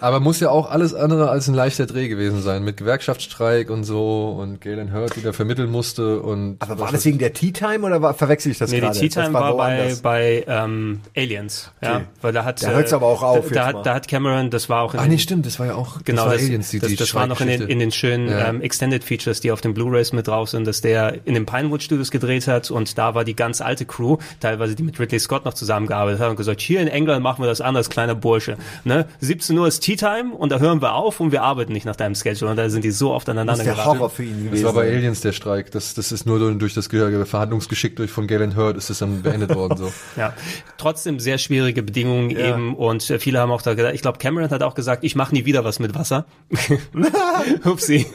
[0.00, 3.84] Aber muss ja auch alles andere als ein leichter Dreh gewesen sein, mit Gewerkschaftsstreik und
[3.84, 6.56] so und Galen Hurt, die da vermitteln musste und.
[6.60, 8.92] Aber war das wegen der Tea Time oder war, verwechsel ich das Nee, gerade?
[8.98, 10.00] die Tea Das Time war, bei, woanders.
[10.02, 11.70] bei ähm, Aliens.
[11.80, 12.04] Ja, Okay.
[12.20, 14.50] weil da hat Da hört's äh, aber auch auf Da, da, hat, da hat Cameron,
[14.50, 16.34] das war auch in Ah den- nee, stimmt, das war ja auch Genau, das war
[16.34, 18.48] das, Aliens, die, das, die das war noch in den, in den schönen Ja.
[18.48, 21.82] ähm, Extended Features, die auf den Blu-rays mit drauf sind, dass der in den Pinewood
[21.82, 25.46] Studios gedreht hat und da war die ganz alte Crew, teilweise die mit Ridley Scott
[25.46, 28.56] noch zusammengearbeitet hat und gesagt, hier in England machen wir das anders, kleiner Bursche.
[28.84, 29.06] Ne?
[29.20, 31.96] 17 Uhr ist Tea Time und da hören wir auf und wir arbeiten nicht nach
[31.96, 33.98] deinem Schedule und da sind die so oft aneinander Das ist der geraten.
[33.98, 34.64] Horror für ihn Das gewesen.
[34.64, 35.70] war bei Aliens der Streik.
[35.70, 39.22] Das, das ist nur durch das Ge- Verhandlungsgeschick durch von Galen Hurt ist es dann
[39.22, 39.76] beendet worden.
[39.78, 39.92] So.
[40.16, 40.32] Ja,
[40.78, 44.50] trotzdem sehr schwierige Bedingungen eben und äh, viele haben auch da gedacht, ich glaube Cameron
[44.50, 46.26] hat auch gesagt, ich mache nie wieder was mit Wasser.
[47.64, 48.06] Upsi.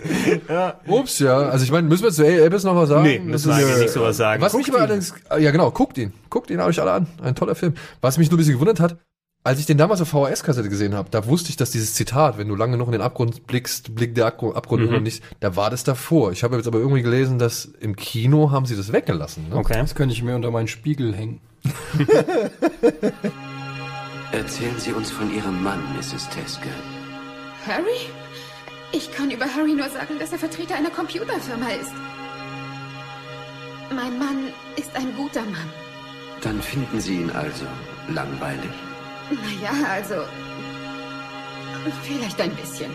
[0.87, 1.37] Ups, ja.
[1.37, 3.03] Also ich meine, müssen wir zu Abyss noch was sagen?
[3.03, 4.41] Nee, müssen wir eigentlich nicht sowas sagen.
[4.41, 6.13] Was mich aber allerdings, ja genau, guckt ihn.
[6.29, 7.07] Guckt ihn euch alle an.
[7.21, 7.75] Ein toller Film.
[8.01, 8.97] Was mich nur ein bisschen gewundert hat,
[9.45, 12.47] als ich den damals auf VHS-Kassette gesehen habe, da wusste ich, dass dieses Zitat, wenn
[12.47, 14.55] du lange noch in den Abgrund blickst, blickt der Abgrund,
[14.85, 14.91] Mhm.
[14.91, 16.31] noch nicht, da war das davor.
[16.31, 19.49] Ich habe jetzt aber irgendwie gelesen, dass im Kino haben sie das weggelassen.
[19.49, 19.55] Ne?
[19.57, 19.73] Okay.
[19.79, 21.41] Das könnte ich mir unter meinen Spiegel hängen.
[24.31, 26.27] Erzählen Sie uns von Ihrem Mann, Mrs.
[26.29, 26.69] Teske.
[27.67, 28.07] Harry?
[28.91, 31.91] Ich kann über Harry nur sagen, dass er Vertreter einer Computerfirma ist.
[33.95, 35.69] Mein Mann ist ein guter Mann.
[36.41, 37.65] Dann finden Sie ihn also
[38.09, 38.71] langweilig.
[39.41, 40.15] Naja, also.
[42.03, 42.91] Vielleicht ein bisschen.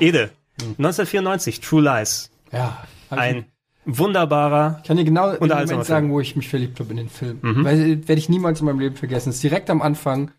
[0.00, 0.30] Ede,
[0.60, 2.30] 1994, True Lies.
[2.52, 2.84] Ja.
[3.10, 3.46] Ein
[3.84, 6.96] wunderbarer Ich kann dir genau im Unterhaltsamer Moment sagen, wo ich mich verliebt habe in
[6.96, 7.38] den Film.
[7.42, 7.64] Mhm.
[7.64, 9.30] Weil werde ich niemals in meinem Leben vergessen.
[9.30, 10.30] Es ist direkt am Anfang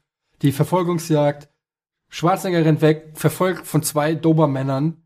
[0.41, 1.49] die Verfolgungsjagd.
[2.10, 5.03] Schwarzenegger rennt weg, verfolgt von zwei Dobermännern,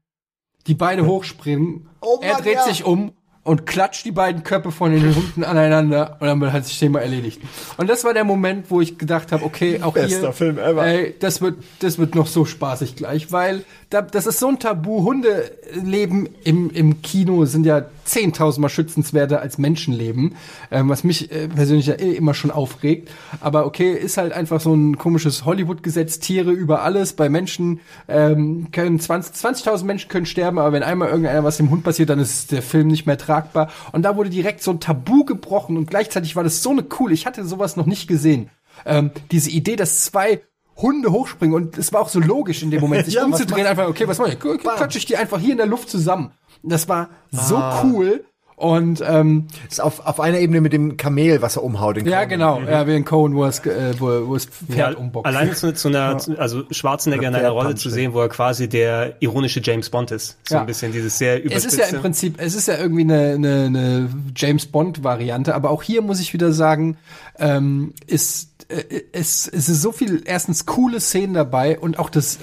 [0.67, 1.88] die beide hochspringen.
[2.01, 2.63] Oh er Mann, dreht ja.
[2.63, 3.11] sich um
[3.43, 6.99] und klatscht die beiden Köpfe von den Hunden aneinander und dann hat sich das Thema
[7.01, 7.41] erledigt.
[7.77, 10.85] Und das war der Moment, wo ich gedacht habe, okay, auch Bester hier, Film ever.
[10.85, 14.59] Ey, das wird, das wird noch so spaßig gleich, weil da, das ist so ein
[14.59, 15.03] Tabu.
[15.03, 20.35] Hundeleben im, im Kino sind ja zehntausendmal schützenswerter als Menschenleben,
[20.71, 23.09] ähm, was mich äh, persönlich ja eh immer schon aufregt.
[23.39, 27.13] Aber okay, ist halt einfach so ein komisches Hollywood-Gesetz, Tiere über alles.
[27.13, 31.69] Bei Menschen ähm, können 20 20.000 Menschen können sterben, aber wenn einmal irgendeiner was dem
[31.69, 33.69] Hund passiert, dann ist der Film nicht mehr tragbar.
[33.91, 37.11] Und da wurde direkt so ein Tabu gebrochen und gleichzeitig war das so eine cool.
[37.11, 38.49] Ich hatte sowas noch nicht gesehen.
[38.85, 40.41] Ähm, diese Idee, dass zwei
[40.77, 43.87] Hunde hochspringen und es war auch so logisch in dem Moment, sich Ja, umzudrehen, einfach,
[43.87, 44.43] okay, was mache ich?
[44.43, 46.31] Okay, Klatsche ich die einfach hier in der Luft zusammen.
[46.63, 47.83] Das war so Ah.
[47.83, 48.25] cool
[48.59, 51.95] und ähm, ist auf, auf einer Ebene mit dem Kamel, was er umhaut.
[51.95, 52.29] Den ja Conan.
[52.29, 55.25] genau, ja, wie in Cohen, wo es, äh, wo, wo es Pferd Ja, umboxt.
[55.25, 59.15] alleine zu, zu einer, also Schwarzenegger in einer Rolle zu sehen, wo er quasi der
[59.21, 60.37] ironische James Bond ist.
[60.47, 60.61] So Ja.
[60.61, 61.67] ein bisschen dieses sehr es überspitzte.
[61.81, 65.69] ist ja im Prinzip, es ist ja irgendwie eine, eine, eine James Bond Variante, aber
[65.71, 66.97] auch hier muss ich wieder sagen,
[67.37, 72.39] ähm, ist äh, es, es ist so viel erstens coole Szenen dabei und auch das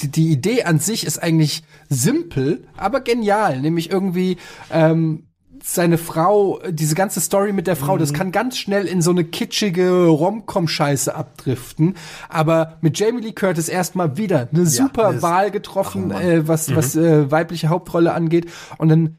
[0.00, 4.38] die, die Idee an sich ist eigentlich simpel, aber genial, nämlich irgendwie
[4.72, 5.26] ähm,
[5.66, 8.16] seine Frau, diese ganze Story mit der Frau, das Mhm.
[8.16, 11.94] kann ganz schnell in so eine kitschige Rom-Com-Scheiße abdriften.
[12.28, 16.20] Aber mit Jamie Lee Curtis erstmal wieder eine super das- Wahl getroffen, Mann.
[16.22, 16.76] äh, was, Mhm.
[16.76, 18.50] was äh, weibliche Hauptrolle angeht.
[18.76, 19.16] Und dann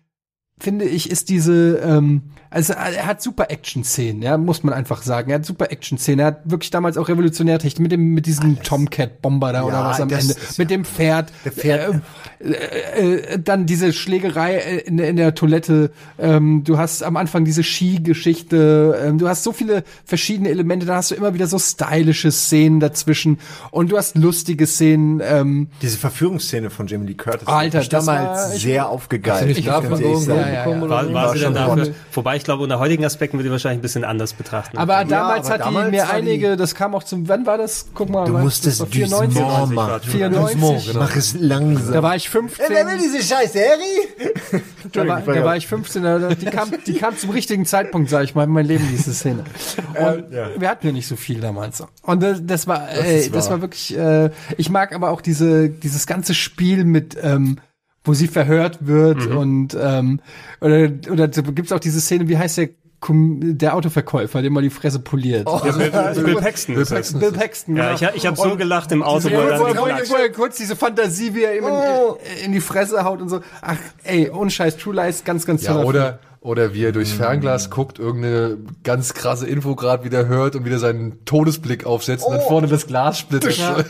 [0.60, 2.22] finde ich, ist diese, ähm,
[2.56, 5.30] Also er hat super Action-Szenen, ja, muss man einfach sagen.
[5.30, 6.20] Er hat super Action-Szenen.
[6.22, 9.90] Er hat wirklich damals auch revolutionär Technik mit dem mit diesem Tomcat-Bomber da oder Ja,
[9.90, 10.36] was am das Ende.
[10.58, 11.34] mit dem Pferd.
[11.44, 12.02] Der Pferd-
[12.40, 15.92] Äh, äh, äh, dann diese Schlägerei äh, in, in der Toilette.
[16.20, 19.00] Ähm, du hast am Anfang diese Ski-Geschichte.
[19.04, 20.86] Ähm, du hast so viele verschiedene Elemente.
[20.86, 23.40] Da hast du immer wieder so stylische Szenen dazwischen.
[23.72, 25.22] Und du hast lustige Szenen.
[25.24, 28.90] Ähm, Diese Verführungsszene von Jamie Lee Curtis Alter, hat mich das damals war- ich- sehr
[28.90, 29.58] aufgegeilt.
[29.58, 30.40] Ich ehrlich irgendwo sagen.
[30.54, 30.86] ja, bekommen ja.
[30.86, 31.14] oder War, so?
[31.14, 31.84] war sie denn schon dafür?
[31.86, 31.96] toll.
[32.14, 34.78] Wobei ich glaube, unter heutigen Aspekten würde ich wahrscheinlich ein bisschen anders betrachten.
[34.78, 37.88] aber damals aber hat damals die mir einige, das kam auch zum, wann war das?
[37.94, 39.40] Guck mal, Du was- musstest das war 94.
[39.42, 40.00] Doucement machen.
[40.04, 40.86] 94.
[40.88, 41.00] genau.
[41.00, 41.94] Mach es langsam.
[41.94, 42.66] Da war ich 15.
[42.66, 44.62] Ey, wer will diese scheiß Serie?
[44.94, 48.24] Da war, da war ich 15, da- die kam, die kam zum richtigen Zeitpunkt, sag
[48.24, 49.44] ich mal, in mein Leben, diese Szene.
[50.00, 51.84] Und wir hatten ja nicht so viel damals.
[52.04, 55.70] Und das, das war, ey, ist das war wirklich, äh, ich mag aber auch diese,
[55.70, 57.58] dieses ganze Spiel mit, ähm,
[58.06, 60.20] wo sie verhört wird und, ähm,
[60.62, 62.70] oder, oder so gibt's auch diese Szene, wie heißt der,
[63.08, 65.48] der Autoverkäufer, dem mal die Fresse poliert.
[65.48, 66.76] Ja, Bill, Bill Paxton.
[66.76, 67.14] ist das.
[67.14, 69.30] Bill Paxton, Ja, ich, ich habe so gelacht im Auto.
[69.30, 73.42] Wo er, kurz diese Fantasie, wie er ihm in, in die Fresse haut und so.
[73.62, 77.12] Ach, ey, ohne Scheiß, True Lies, ganz, ganz Ja, toller oder, oder wie er durchs
[77.12, 82.34] Fernglas guckt, irgendeine ganz krasse Info gerade wieder hört und wieder seinen Todesblick aufsetzt und
[82.34, 83.56] dann vorne das Glas splittert.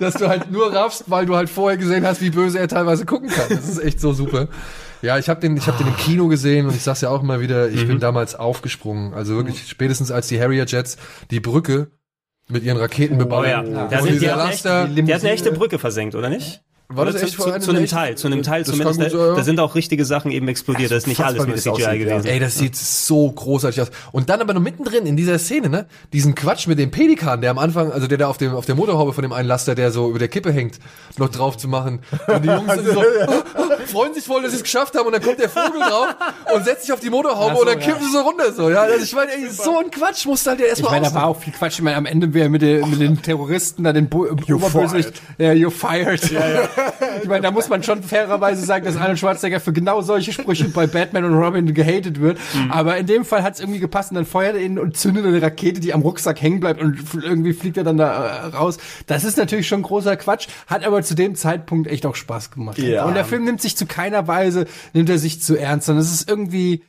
[0.00, 3.04] Dass du halt nur raffst, weil du halt vorher gesehen hast, wie böse er teilweise
[3.06, 3.48] gucken kann.
[3.48, 4.48] Das ist echt so super.
[5.02, 7.22] Ja, ich habe den, ich habe den im Kino gesehen und ich sag's ja auch
[7.22, 9.14] immer wieder, ich bin damals aufgesprungen.
[9.14, 10.96] Also wirklich spätestens als die Harrier Jets
[11.30, 11.90] die Brücke
[12.48, 13.70] mit ihren Raketen Oh beballern.
[13.72, 16.28] ja, Und da sind, die, dieser hat echte, die hat eine echte Brücke versenkt, oder
[16.28, 16.62] nicht?
[16.92, 19.00] War das echt zu, vor zu, zu einem Teil, zu einem Teil Das zumindest.
[19.00, 19.34] kann Da, gut ja.
[19.36, 20.90] da sind auch richtige Sachen eben explodiert.
[20.90, 21.94] Da ist nicht alles nur wie das CGI aussieht, ja.
[21.94, 22.26] gewesen.
[22.26, 23.90] Ey, das sieht so großartig aus.
[24.12, 25.86] Und dann aber noch mittendrin in dieser Szene, ne?
[26.12, 28.74] Diesen Quatsch mit dem Pelikan, der am Anfang, also der da auf dem, auf der
[28.74, 30.78] Motorhaube von dem einen Laster, der so über der Kippe hängt,
[31.16, 32.00] noch drauf zu machen.
[32.26, 33.02] Und die Jungs sind so,
[33.92, 35.06] freuen sich voll, dass sie es geschafft haben.
[35.06, 36.08] Und dann kommt der Vogel drauf
[36.54, 38.68] und setzt sich auf die Motorhaube und dann kippen sie so runter, so.
[38.70, 41.14] Ja, also ich meine, ey, so ein Quatsch muss halt ja Ich erstmal meine, da
[41.14, 41.74] war auch viel Quatsch.
[41.74, 45.50] Ich meine, am Ende wäre mit, den- mit den Terroristen da den Bo Oberbösewicht, ja,
[45.52, 46.20] you're fired.
[47.22, 50.68] Ich meine, da muss man schon fairerweise sagen, dass Arnold Schwarzenegger für genau solche Sprüche
[50.68, 52.38] bei Batman und Robin gehatet wird.
[52.70, 55.24] Aber in dem Fall hat es irgendwie gepasst und dann feuert er ihn und zündet
[55.26, 58.78] eine Rakete, die am Rucksack hängen bleibt und irgendwie fliegt er dann da äh, raus.
[59.06, 62.78] Das ist natürlich schon großer Quatsch, hat aber zu dem Zeitpunkt echt auch Spaß gemacht.
[62.78, 63.04] Ja.
[63.04, 66.12] Und der Film nimmt sich zu keiner Weise, nimmt er sich zu ernst, sondern es
[66.12, 66.84] ist irgendwie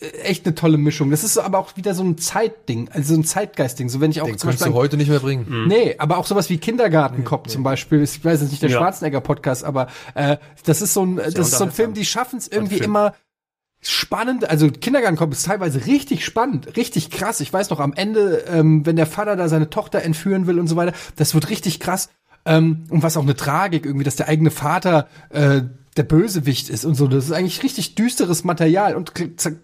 [0.00, 1.10] echt eine tolle Mischung.
[1.10, 3.88] Das ist aber auch wieder so ein Zeitding, also so ein Zeitgeistding.
[3.88, 5.66] So wenn ich auch Den zum kannst Beispiel du heute nicht mehr bringen.
[5.66, 8.02] Nee, aber auch sowas wie Kindergartenkopf zum Beispiel.
[8.02, 8.78] Ich weiß jetzt nicht der Ja.
[8.78, 12.46] Schwarzenegger-Podcast, aber äh, das ist so ein, das ist so ein Film, die schaffen es
[12.46, 13.14] irgendwie immer
[13.80, 14.48] spannend.
[14.48, 17.40] Also Kindergartenkopf ist teilweise richtig spannend, richtig krass.
[17.40, 20.68] Ich weiß noch am Ende, ähm, wenn der Vater da seine Tochter entführen will und
[20.68, 22.08] so weiter, das wird richtig krass.
[22.44, 25.62] Ähm, und was auch eine Tragik irgendwie, dass der eigene Vater äh,
[25.98, 27.08] der Bösewicht ist und so.
[27.08, 28.94] Das ist eigentlich richtig düsteres Material.
[28.94, 29.12] Und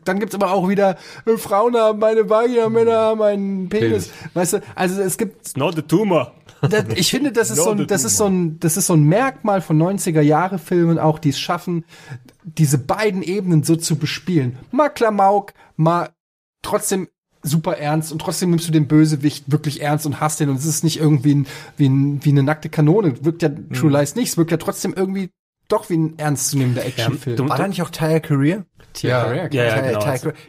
[0.05, 0.97] dann gibt's aber auch wieder,
[1.27, 4.09] äh, Frauen haben meine Vagina, Männer haben einen Penis.
[4.09, 4.35] Penis.
[4.35, 6.35] Weißt du, also es gibt It's not a tumor.
[6.61, 9.05] das, ich finde, das ist so ein, das ist so ein, das ist so ein
[9.05, 11.85] Merkmal von 90er Jahre Filmen auch, die es schaffen,
[12.43, 14.59] diese beiden Ebenen so zu bespielen.
[14.71, 16.11] Mal Klamauk, mal
[16.63, 17.09] trotzdem
[17.43, 20.65] super ernst und trotzdem nimmst du den Bösewicht wirklich ernst und hast den und es
[20.65, 21.47] ist nicht irgendwie ein,
[21.77, 23.23] wie, ein, wie eine nackte Kanone.
[23.25, 25.31] Wirkt ja True Lies nicht, es wirkt ja trotzdem irgendwie
[25.75, 27.37] doch wie ein ernstzunehmender Actionfilm.
[27.37, 28.65] du- War da nicht auch Tyre Career?
[28.99, 29.25] Ja.
[29.25, 29.99] Career, Ja, ja, genau.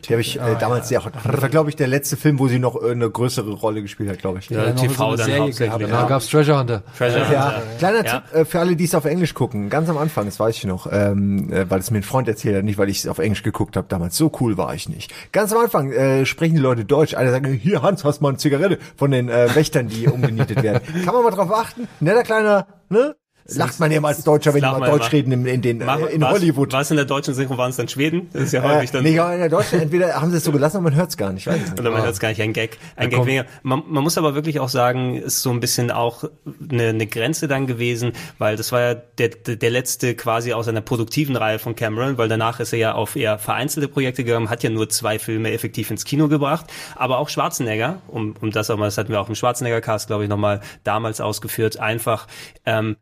[0.07, 1.01] Die habe ich äh, damals sehr.
[1.01, 4.19] Das war, glaube ich, der letzte Film, wo sie noch eine größere Rolle gespielt hat,
[4.19, 4.51] glaube ich.
[4.51, 5.57] Ja, TV eine dann hauptsächlich.
[5.89, 6.83] gehabt, gab's Treasure Hunter.
[6.95, 7.63] Treasure Ja, Hunter.
[7.79, 8.19] kleiner Ja.
[8.19, 9.71] Tipp äh, für alle, die es auf Englisch gucken.
[9.71, 12.55] Ganz am Anfang, das weiß ich noch, ähm, äh, weil es mir ein Freund erzählt
[12.55, 14.15] hat, nicht weil ich es auf Englisch geguckt habe damals.
[14.15, 15.11] So cool war ich nicht.
[15.31, 17.15] Ganz am Anfang äh, sprechen die Leute Deutsch.
[17.15, 20.81] Einer sagt, hier Hans, hast mal eine Zigarette von den äh, Wächtern, die umgenietet werden.
[21.03, 21.87] Kann man mal drauf achten?
[21.99, 23.15] Netter kleiner, ne?
[23.53, 25.61] Lacht man ja mal als Deutscher, wenn die Lacht mal man Deutsch reden in, in
[25.61, 26.73] den Mach- äh, in war's- Hollywood.
[26.73, 28.27] War es in der deutschen Synchro, waren es dann Schweden?
[28.33, 29.03] Das ist ja Äh, häufig dann.
[29.03, 31.17] nee, aber in der Deutschen, entweder haben sie es so gelassen, aber man hört es
[31.17, 31.45] gar nicht.
[31.45, 31.79] Ich weiß nicht.
[31.79, 32.77] Oder man hört es gar nicht, ein Gag.
[32.95, 33.45] Ein Gag weniger.
[33.61, 36.23] Man, man muss aber wirklich auch sagen, ist so ein bisschen auch
[36.71, 40.67] eine, eine Grenze dann gewesen, weil das war ja der, der, der letzte quasi aus
[40.67, 44.49] einer produktiven Reihe von Cameron, weil danach ist er ja auf eher vereinzelte Projekte gegangen,
[44.49, 46.65] hat ja nur zwei Filme effektiv ins Kino gebracht,
[46.95, 50.23] aber auch Schwarzenegger, um, um das auch mal, das hatten wir auch im Schwarzenegger-Cast, glaube
[50.23, 52.25] ich, nochmal damals ausgeführt, einfach,
[52.65, 52.95] ähm,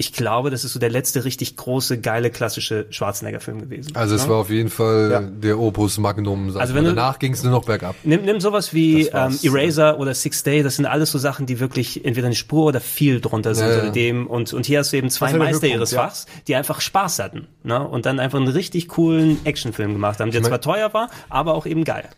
[0.00, 3.96] ich glaube, das ist so der letzte richtig große, geile, klassische Schwarzenegger-Film gewesen.
[3.96, 4.28] Also es Ja?
[4.28, 5.20] war auf jeden Fall Ja.
[5.22, 6.46] der Opus Magnum.
[6.56, 7.96] Also ich wenn du- Danach ging es nur noch bergab.
[8.04, 11.58] Nimm, nimm sowas wie ähm, Eraser oder Six Day, das sind alles so Sachen, die
[11.58, 14.96] wirklich entweder eine Spur oder viel drunter sind Ja, dem und und hier hast du
[14.98, 15.92] eben zwei Meister ihres.
[15.92, 17.82] Fachs, die einfach Spaß hatten, ne?
[17.86, 21.54] Und dann einfach einen richtig coolen Actionfilm gemacht haben, der mein- zwar teuer war, aber
[21.54, 22.08] auch eben geil.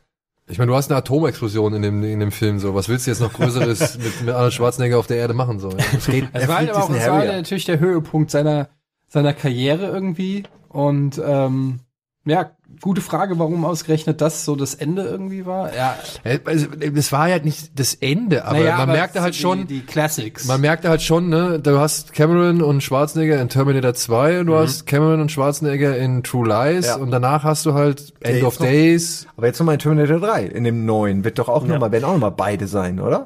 [0.50, 2.58] Ich meine, du hast eine Atomexplosion in dem, in dem Film.
[2.58, 5.58] So, was willst du jetzt noch Größeres mit, mit Arnold Schwarzenegger auf der Erde machen?
[5.60, 6.28] So, das geht.
[6.32, 7.32] Es war, halt aber auch, es war Harrier.
[7.32, 8.68] natürlich der Höhepunkt seiner,
[9.08, 10.42] seiner Karriere irgendwie.
[10.68, 11.80] Und ähm,
[12.24, 15.74] Ja, gute Frage, warum ausgerechnet das so das Ende irgendwie war.
[15.74, 19.34] Ja, Äh, Also, das war ja nicht das Ende, aber Naja, man aber merkte halt
[19.34, 20.46] die- schon, die Classics.
[20.46, 24.56] man merkte halt schon, ne, du hast Cameron und Schwarzenegger in Terminator 2 und du
[24.56, 26.96] hast Cameron und Schwarzenegger in True Lies Ja.
[26.96, 29.26] und danach hast du halt End jetzt of noch- Days.
[29.36, 31.72] Aber jetzt nochmal in Terminator 3, in dem neuen, wird doch auch Ja.
[31.74, 33.24] noch mal, werden auch noch mal beide sein, oder?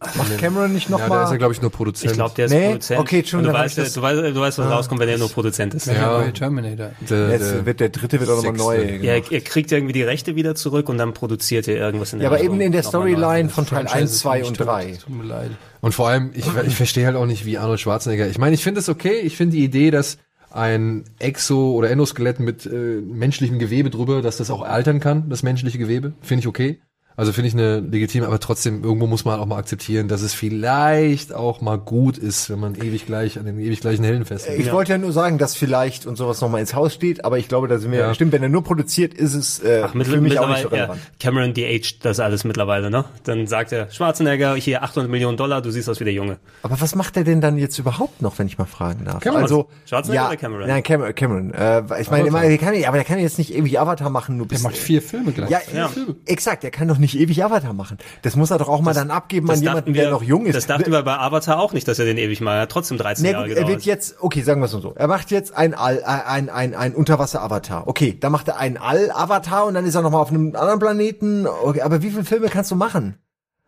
[0.00, 1.16] Macht Cameron nicht noch Ja, mal?
[1.16, 2.12] da ist er, glaube ich, nur Produzent.
[2.12, 2.66] Ich glaube, der ist Nee?
[2.68, 3.00] Produzent.
[3.00, 4.74] Okay, schon, du weißt, das- du weißt, du weißt, was Ah.
[4.76, 5.88] rauskommt, wenn er nur Produzent ist.
[5.88, 6.18] der Ja.
[6.20, 6.90] neue Terminator.
[7.10, 8.76] Der, Jetzt der wird der dritte wird auch nochmal neu.
[9.02, 9.32] Ja, gemacht.
[9.32, 12.38] er, kriegt irgendwie die Rechte wieder zurück und dann produziert er irgendwas in Ja, der
[12.38, 13.00] aber eben in der Richtung.
[13.02, 13.16] Nochmal.
[13.18, 14.66] Storyline von Teil Franchise 1, ist 2 nicht und tot.
[14.68, 14.92] 3.
[15.04, 15.50] Tut mir leid.
[15.80, 18.28] Und vor allem, ich, ich verstehe halt auch nicht, wie Arnold Schwarzenegger.
[18.28, 19.18] Ich meine, ich finde es okay.
[19.24, 20.18] Ich finde die Idee, dass
[20.50, 25.42] ein Exo- oder Endoskelett mit äh, menschlichem Gewebe drüber, dass das auch altern kann, das
[25.42, 26.78] menschliche Gewebe, finde ich okay.
[27.18, 30.34] Also finde ich eine legitime, aber trotzdem, irgendwo muss man auch mal akzeptieren, dass es
[30.34, 34.60] vielleicht auch mal gut ist, wenn man ewig gleich an den ewig gleichen Helden festhält.
[34.60, 37.48] Ich wollte ja nur sagen, dass vielleicht und sowas nochmal ins Haus steht, aber ich
[37.48, 38.14] glaube, da sind wir, Ja.
[38.14, 40.64] stimmt, wenn er nur produziert, ist es äh, Ach, mittl- für mich auch nicht so
[40.68, 41.00] mittlerweile, ja, relevant.
[41.18, 43.04] Cameron de-aged das alles mittlerweile, ne?
[43.24, 46.38] Dann sagt er, Schwarzenegger, hier 800 Millionen Dollar, du siehst aus wie der Junge.
[46.62, 49.20] Aber was macht er denn dann jetzt überhaupt noch, wenn ich mal fragen darf?
[49.24, 49.42] Cameron.
[49.42, 50.68] Also, Schwarzenegger ja, oder Cameron?
[50.68, 51.14] Nein, Cameron.
[51.16, 51.52] Cameron.
[51.52, 54.36] Äh, ich meine, immer, der kann, aber der kann jetzt nicht ewig Avatar machen.
[54.36, 55.50] Nur Der bis, macht vier Filme gleich.
[55.50, 55.90] Ja, Ja.
[56.24, 56.62] exakt.
[56.62, 57.98] Der kann doch nicht ewig Avatar machen.
[58.22, 60.22] Das muss er doch auch mal dann abgeben an Das jemanden, dachten der wir- noch
[60.22, 60.56] jung ist.
[60.56, 63.22] Das dachten wir bei Avatar auch nicht, dass er den ewig mal, hat trotzdem 13
[63.24, 63.70] Nee, Jahre gut, er gedauert.
[63.76, 64.92] wird jetzt, okay, sagen wir es so.
[64.96, 67.86] Er macht jetzt ein All, äh, ein, ein, ein Unterwasser-Avatar.
[67.86, 71.46] Okay, dann macht er einen All-Avatar und dann ist er nochmal auf einem anderen Planeten.
[71.46, 73.18] Okay, aber wie viele Filme kannst du machen?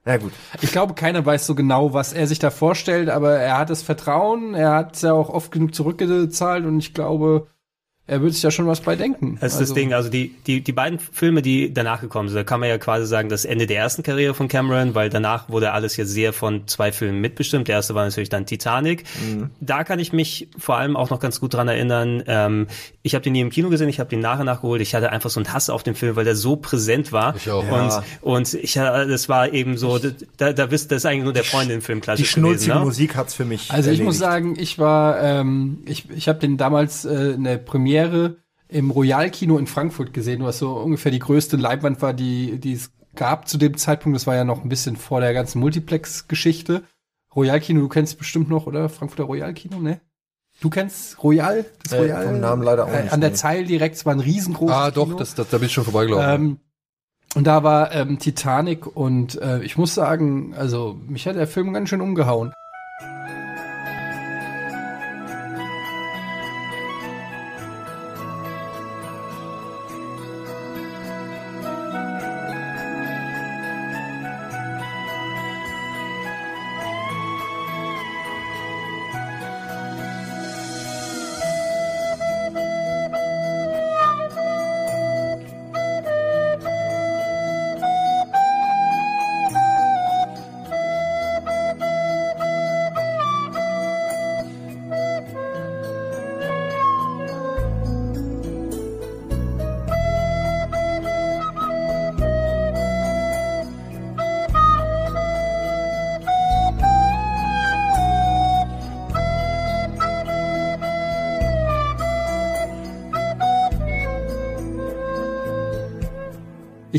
[0.04, 0.32] Na gut.
[0.62, 3.82] Ich glaube, keiner weiß so genau, was er sich da vorstellt, aber er hat das
[3.82, 7.48] Vertrauen, er hat ja auch oft genug zurückgezahlt und ich glaube,
[8.10, 9.38] er wird sich ja schon was bei denken.
[9.40, 12.42] Das ist das Ding, also die, die, die beiden Filme, die danach gekommen sind, da
[12.42, 15.70] kann man ja quasi sagen, das Ende der ersten Karriere von Cameron, weil danach wurde
[15.72, 17.68] alles jetzt sehr von zwei Filmen mitbestimmt.
[17.68, 19.04] Der erste war natürlich dann Titanic.
[19.24, 19.50] Mhm.
[19.60, 22.24] Da kann ich mich vor allem auch noch ganz gut dran erinnern.
[22.26, 22.66] Ähm,
[23.02, 24.82] ich habe den nie im Kino gesehen, ich habe den nachher nachgeholt.
[24.82, 27.36] Ich hatte einfach so einen Hass auf den Film, weil der so präsent war.
[27.36, 27.62] Ich auch.
[27.62, 28.02] Und, Ja.
[28.22, 30.00] und ich, das war eben so,
[30.36, 32.78] da, da wisst, das ist eigentlich nur der Freundin-Film Die klassisch schnulzige gewesen.
[32.80, 32.84] Ne?
[32.86, 33.70] Musik hat's für mich.
[33.70, 34.54] Also ich muss erledigt.
[34.56, 37.99] sagen, ich war, ähm, ich, ich habe den damals äh, in der Premiere
[38.68, 42.92] im Royal-Kino in Frankfurt gesehen, was so ungefähr die größte Leinwand war, die, die es
[43.16, 44.14] gab zu dem Zeitpunkt.
[44.16, 46.82] Das war ja noch ein bisschen vor der ganzen Multiplex-Geschichte.
[47.34, 48.88] Royal-Kino, du kennst bestimmt noch, oder?
[48.88, 50.00] Frankfurter Royal-Kino, ne?
[50.60, 51.64] Du kennst Royal?
[51.82, 52.26] Das Äh, Royal?
[52.26, 53.34] vom Namen leider auch Äh, nicht, An der.
[53.34, 55.16] Zeil direkt, es war ein riesengroßes Ah, doch, Kino.
[55.16, 56.30] das, das, da bin ich schon vorbeigelaufen.
[56.34, 56.58] Ähm,
[57.36, 61.72] und da war ähm, Titanic und äh, ich muss sagen, also mich hat der Film
[61.72, 62.52] ganz schön umgehauen.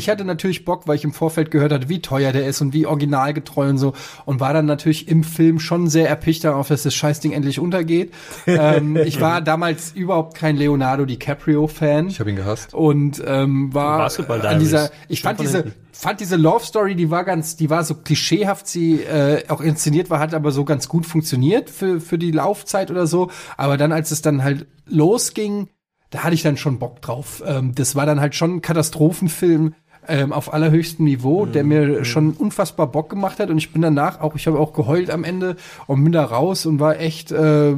[0.02, 2.72] Ich hatte natürlich Bock, weil ich im Vorfeld gehört hatte, wie teuer der ist und
[2.72, 3.92] wie originalgetreu und so
[4.24, 8.12] und war dann natürlich im Film schon sehr erpicht darauf, dass das Scheißding endlich untergeht.
[8.48, 12.08] ähm, ich war damals überhaupt kein Leonardo DiCaprio-Fan.
[12.08, 12.74] ich habe ihn gehasst.
[12.74, 15.74] und ähm, war an dieser ich fand diese hinten.
[15.92, 20.10] fand diese Love Story die war ganz die war so klischeehaft sie äh, auch inszeniert
[20.10, 23.92] war hat aber so ganz gut funktioniert für für die Laufzeit oder so aber dann
[23.92, 25.68] als es dann halt losging
[26.10, 29.74] da hatte ich dann schon Bock drauf ähm, das war dann halt schon ein Katastrophenfilm
[30.08, 34.20] ähm, auf allerhöchstem Niveau, der mir schon unfassbar Bock gemacht hat und ich bin danach
[34.20, 35.56] auch, ich habe auch geheult am Ende
[35.86, 37.74] und bin da raus und war echt äh,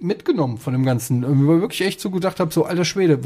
[0.00, 1.24] mitgenommen von dem Ganzen.
[1.24, 3.20] Und war wirklich echt so gedacht habe, so alter Schwede,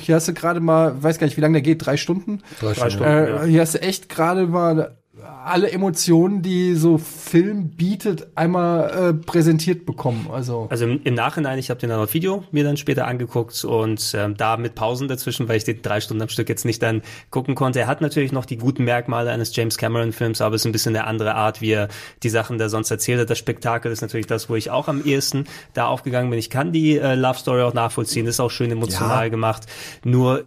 [0.00, 2.42] hier hast du gerade mal, weiß gar nicht, wie lange der geht, drei Stunden.
[2.60, 3.04] Drei Stunden.
[3.04, 3.44] Äh, ja.
[3.44, 4.98] Hier hast du echt gerade mal
[5.44, 10.28] alle Emotionen, die so Film bietet, einmal äh, präsentiert bekommen.
[10.32, 13.64] Also Also im, im Nachhinein, ich habe den dann auf Video mir dann später angeguckt
[13.64, 16.82] und ähm, da mit Pausen dazwischen, weil ich den drei Stunden am Stück jetzt nicht
[16.82, 17.80] dann gucken konnte.
[17.80, 20.96] Er hat natürlich noch die guten Merkmale eines James Cameron-Films, aber es ist ein bisschen
[20.96, 21.88] eine andere Art, wie er
[22.22, 23.30] die Sachen da sonst erzählt hat.
[23.30, 25.44] Das Spektakel ist natürlich das, wo ich auch am ehesten
[25.74, 26.38] da aufgegangen bin.
[26.38, 29.28] Ich kann die äh, Love Story auch nachvollziehen, ist auch schön emotional Ja.
[29.28, 29.64] gemacht.
[30.04, 30.46] Nur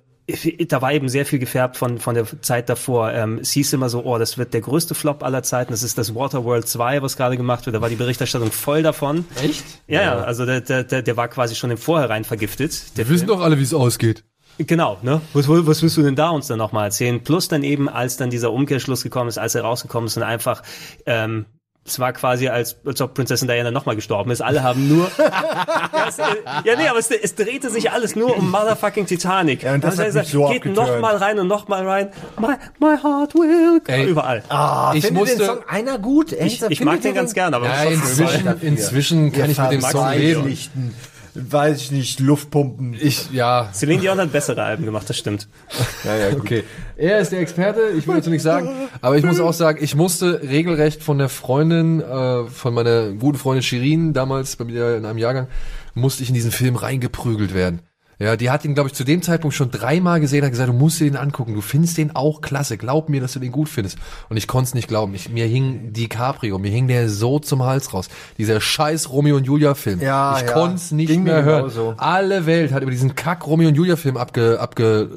[0.67, 3.11] da war eben sehr viel gefärbt von, von der Zeit davor.
[3.11, 5.71] Ähm, es hieß immer so, oh, das wird der größte Flop aller Zeiten.
[5.71, 7.75] Das ist das Waterworld 2, was gerade gemacht wird.
[7.75, 9.25] Da war die Berichterstattung voll davon.
[9.43, 9.63] echt?
[9.87, 12.83] Ja, ja, also der, der, der, der war quasi schon im Vorhinein vergiftet.
[12.95, 13.39] Wir wissen Film.
[13.39, 14.23] doch alle, wie es ausgeht.
[14.57, 15.21] Genau, ne?
[15.33, 17.23] Was, was willst du denn da uns dann nochmal erzählen?
[17.23, 20.63] Plus dann eben, als dann dieser Umkehrschluss gekommen ist, als er rausgekommen ist und einfach,
[21.05, 21.45] ähm,
[21.89, 24.41] es war quasi, als, als ob Prinzessin Diana nochmal gestorben ist.
[24.41, 25.09] Alle haben nur.
[25.17, 29.63] ja, es, ja, nee, aber es, es drehte sich alles nur um motherfucking Titanic.
[29.63, 32.09] Ja, und das Dann hat hat er mich so Geht nochmal rein und nochmal rein.
[32.39, 33.81] My, my heart will.
[33.87, 34.43] Ey, Überall.
[34.49, 36.31] Ah, Ich findet den musste- Song einer gut?
[36.31, 36.71] ich Ernsthaft?
[36.71, 40.11] ich mag den ihr ganz gern, aber Ja, inzwischen, inzwischen kann ich mit dem Song
[40.13, 40.57] leben.
[41.49, 42.95] Weiß ich nicht, Luftpumpen.
[42.99, 45.47] Ich, ja, Celine Dion hat bessere Alben gemacht, das stimmt.
[46.03, 46.41] Ja, ja, gut.
[46.41, 46.63] okay.
[46.95, 48.69] Er ist der Experte, ich will dazu nichts sagen.
[49.01, 53.37] Aber ich muss auch sagen, ich musste regelrecht von der Freundin, äh, von meiner guten
[53.37, 55.47] Freundin Shirin, damals bei mir in einem Jahrgang,
[55.93, 57.81] musste ich in diesen Film reingeprügelt werden.
[58.19, 60.73] Ja, die hat ihn, glaube ich, zu dem Zeitpunkt schon dreimal gesehen, hat gesagt, du
[60.73, 63.69] musst dir den angucken, du findest den auch klasse, glaub mir, dass du den gut
[63.69, 63.97] findest.
[64.27, 65.15] Und ich konnte es nicht glauben.
[65.15, 68.09] Ich, mir hing DiCaprio, mir hing der so zum Hals raus.
[68.37, 70.01] Dieser scheiß Romeo und Julia Film.
[70.01, 70.51] Ja, ich ja.
[70.51, 71.95] konnte es nicht Ging mehr hören.
[71.97, 75.09] Alle Welt hat über diesen Kack Romeo und Julia Film abge, abge,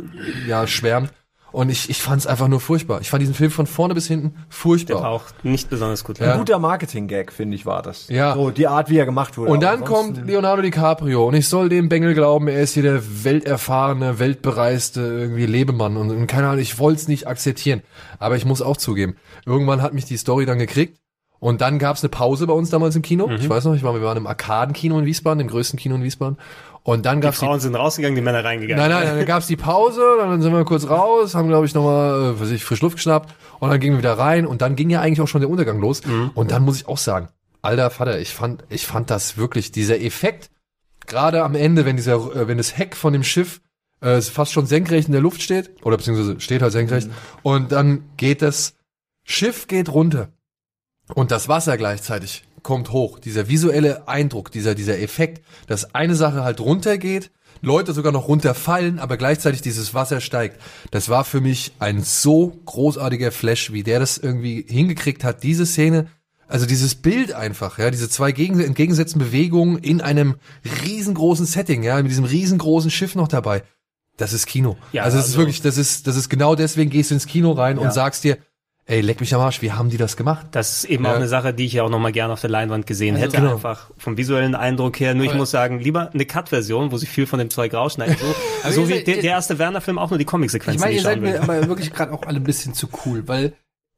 [0.46, 1.12] ja, schwärmt.
[1.52, 3.00] Und ich, ich fand es einfach nur furchtbar.
[3.02, 5.08] Ich fand diesen Film von vorne bis hinten Der war furchtbar.
[5.08, 6.20] auch nicht besonders gut.
[6.20, 8.08] Ein guter Marketing-Gag, finde ich, war das.
[8.08, 8.34] Ja.
[8.34, 9.52] So, die Art, wie er gemacht wurde.
[9.52, 13.02] Und dann kommt Leonardo DiCaprio und ich soll dem Bengel glauben, er ist hier der
[13.24, 17.82] welterfahrene, weltbereiste irgendwie Lebemann und, und keine Ahnung, ich wollte es nicht akzeptieren.
[18.18, 20.98] Aber ich muss auch zugeben, irgendwann hat mich die Story dann gekriegt
[21.38, 23.28] und dann gab es eine Pause bei uns damals im Kino.
[23.30, 26.02] Ich weiß noch, ich war, wir waren im Arkadenkino in Wiesbaden, dem größten Kino in
[26.04, 26.38] Wiesbaden.
[26.84, 28.82] Und dann Die gab's die Frauen sind rausgegangen, die Männer reingegangen.
[28.82, 32.32] Nein, nein, dann gab's die Pause, dann sind wir kurz raus, haben, glaube ich, nochmal,
[32.34, 34.90] äh, was ich, frisch Luft geschnappt und dann gingen wir wieder rein und dann ging
[34.90, 36.02] ja eigentlich auch schon der Untergang los.
[36.34, 37.28] Und dann muss ich auch sagen,
[37.62, 40.50] alter Vater, ich fand, ich fand das wirklich, dieser Effekt,
[41.06, 43.60] gerade am Ende, wenn dieser, äh, wenn das Heck von dem Schiff
[44.00, 47.08] äh, fast schon senkrecht in der Luft steht, oder beziehungsweise steht halt senkrecht,
[47.42, 48.74] und dann geht das
[49.24, 50.28] Schiff geht runter
[51.14, 53.18] und das Wasser gleichzeitig kommt hoch.
[53.18, 57.30] Dieser visuelle Eindruck, dieser, dieser Effekt, dass eine Sache halt runtergeht,
[57.60, 60.60] Leute sogar noch runterfallen, aber gleichzeitig dieses Wasser steigt.
[60.90, 65.64] Das war für mich ein so großartiger Flash, wie der das irgendwie hingekriegt hat, diese
[65.64, 66.08] Szene,
[66.48, 70.34] also dieses Bild einfach, ja, diese zwei gegen, entgegengesetzten Bewegungen in einem
[70.84, 73.62] riesengroßen Setting, ja, mit diesem riesengroßen Schiff noch dabei.
[74.16, 74.76] Das ist Kino.
[74.92, 77.26] Ja, also es ist also- wirklich, das ist, das ist genau deswegen gehst du ins
[77.26, 78.38] Kino rein und sagst dir,
[78.92, 80.46] ey, leck mich am Arsch, wie haben die das gemacht?
[80.52, 81.12] Das ist eben Ja.
[81.12, 83.36] auch eine Sache, die ich ja auch nochmal gerne auf der Leinwand gesehen hätte.
[83.38, 83.54] genau.
[83.54, 85.14] Einfach vom visuellen Eindruck her.
[85.14, 88.16] Nur ich muss sagen, lieber eine Cut-Version, wo sie viel von dem Zeug rausschneiden.
[88.18, 90.90] So, so ihr wie seid- der, der erste Werner-Film auch nur die Ich Comic-Sequenzen, meine,
[90.90, 93.54] die ihr ich seid mir aber wirklich gerade auch alle ein bisschen zu cool, weil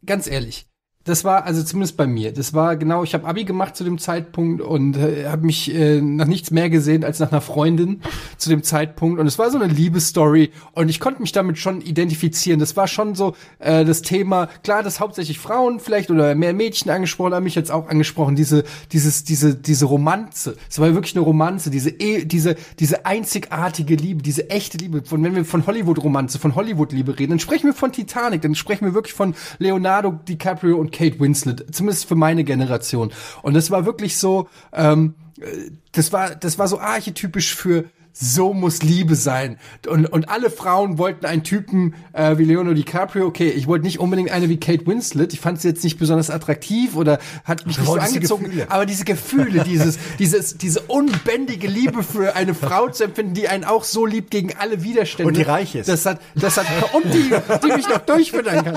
[0.06, 0.66] ganz ehrlich,
[1.04, 2.32] das war also zumindest bei mir.
[2.32, 6.00] Das war genau, ich habe Abi gemacht zu dem Zeitpunkt und äh, habe mich äh,
[6.00, 8.00] nach nichts mehr gesehen als nach einer Freundin
[8.38, 11.82] zu dem Zeitpunkt und es war so eine Liebesstory und ich konnte mich damit schon
[11.82, 12.58] identifizieren.
[12.58, 16.90] Das war schon so äh, das Thema, klar, dass hauptsächlich Frauen vielleicht oder mehr Mädchen
[16.90, 20.56] angesprochen haben mich jetzt auch angesprochen, diese dieses diese diese Romanze.
[20.70, 25.02] Es war wirklich eine Romanze, diese eh, diese diese einzigartige Liebe, diese echte Liebe.
[25.04, 28.40] Von wenn wir von Hollywood Romanze, von Hollywood Liebe reden, dann sprechen wir von Titanic,
[28.40, 33.12] dann sprechen wir wirklich von Leonardo DiCaprio und Kate Winslet, zumindest für meine Generation.
[33.42, 37.84] Und das war wirklich so, ähm, äh, das war das war so archetypisch für
[38.16, 39.58] so muss Liebe sein.
[39.88, 43.26] Und, und alle Frauen wollten einen Typen äh, wie Leonardo DiCaprio.
[43.26, 45.32] Okay, ich wollte nicht unbedingt eine wie Kate Winslet.
[45.32, 48.44] Ich fand sie jetzt nicht besonders attraktiv oder hat mich nicht so angezogen.
[48.44, 48.66] Gefühle.
[48.70, 53.64] Aber diese Gefühle, dieses, dieses, diese unbändige Liebe für eine Frau zu empfinden, die einen
[53.64, 55.26] auch so liebt gegen alle Widerstände.
[55.28, 55.88] Und die reich ist.
[55.88, 57.32] Das hat, das hat, und die,
[57.66, 58.74] die mich noch durchfüttern kann.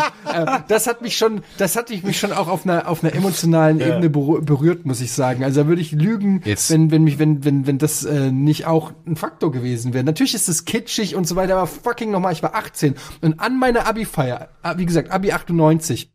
[0.57, 3.80] Äh, das hat mich schon, das hat mich schon auch auf einer, auf einer emotionalen
[3.80, 5.43] Ebene berü- berührt, muss ich sagen.
[5.43, 8.65] Also da würde ich lügen, Jetzt- wenn, wenn mich, wenn, wenn, wenn das äh, nicht
[8.65, 10.03] auch ein Faktor gewesen wäre.
[10.03, 13.59] Natürlich ist es kitschig und so weiter, aber fucking nochmal, ich war 18 und an
[13.59, 16.11] meiner Abi-Feier, äh, wie gesagt, Abi 98,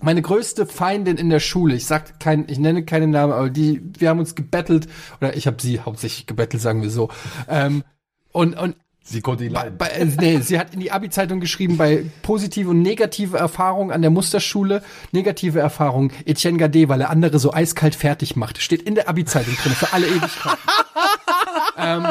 [0.00, 3.82] meine größte Feindin in der Schule, ich sag kein, ich nenne keinen Namen, aber die,
[3.98, 4.88] wir haben uns gebettelt,
[5.20, 7.08] oder ich habe sie hauptsächlich gebettelt, sagen wir so.
[7.48, 7.82] Ähm,
[8.32, 8.76] und, und
[9.10, 12.68] Sie konnte ihn bei, bei, äh, nee, sie hat in die Abi-Zeitung geschrieben, bei positive
[12.68, 14.82] und negative Erfahrungen an der Musterschule,
[15.12, 18.60] negative Erfahrungen Etienne Gade, weil er andere so eiskalt fertig macht.
[18.60, 20.58] Steht in der Abi-Zeitung drin, für alle Ewigkeiten.
[21.78, 22.06] ähm,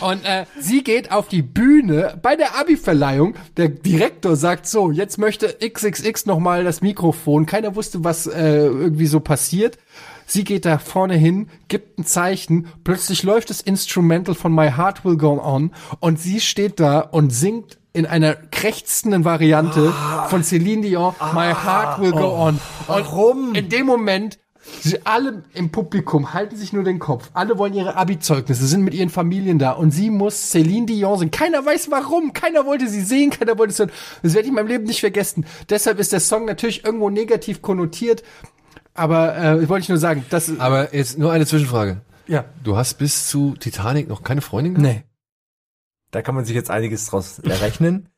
[0.00, 3.34] und äh, sie geht auf die Bühne bei der Abi-Verleihung.
[3.56, 7.46] Der Direktor sagt so, jetzt möchte XXX nochmal das Mikrofon.
[7.46, 9.78] Keiner wusste, was äh, irgendwie so passiert.
[10.26, 15.04] Sie geht da vorne hin, gibt ein Zeichen, plötzlich läuft das Instrumental von My Heart
[15.04, 19.94] Will Go On und sie steht da und singt in einer krächzenden Variante
[20.28, 22.48] von Celine Dion My Heart Will Go On.
[22.48, 23.54] Und Warum?
[23.54, 24.38] in dem Moment
[24.80, 27.30] Sie alle im Publikum halten sich nur den Kopf.
[27.32, 29.72] Alle wollen ihre Abi-Zeugnisse, sind mit ihren Familien da.
[29.72, 31.30] Und sie muss Celine Dion singen.
[31.30, 32.32] Keiner weiß warum.
[32.32, 33.30] Keiner wollte sie sehen.
[33.30, 33.90] Keiner wollte es hören.
[34.22, 35.46] Das werde ich in meinem Leben nicht vergessen.
[35.70, 38.22] Deshalb ist der Song natürlich irgendwo negativ konnotiert.
[38.94, 40.60] Aber äh, wollte ich nur sagen, das ist.
[40.60, 42.00] Aber jetzt nur eine Zwischenfrage.
[42.26, 42.44] Ja.
[42.62, 44.94] Du hast bis zu Titanic noch keine Freundin gehabt?
[44.94, 45.04] Nee.
[46.10, 48.08] Da kann man sich jetzt einiges draus errechnen.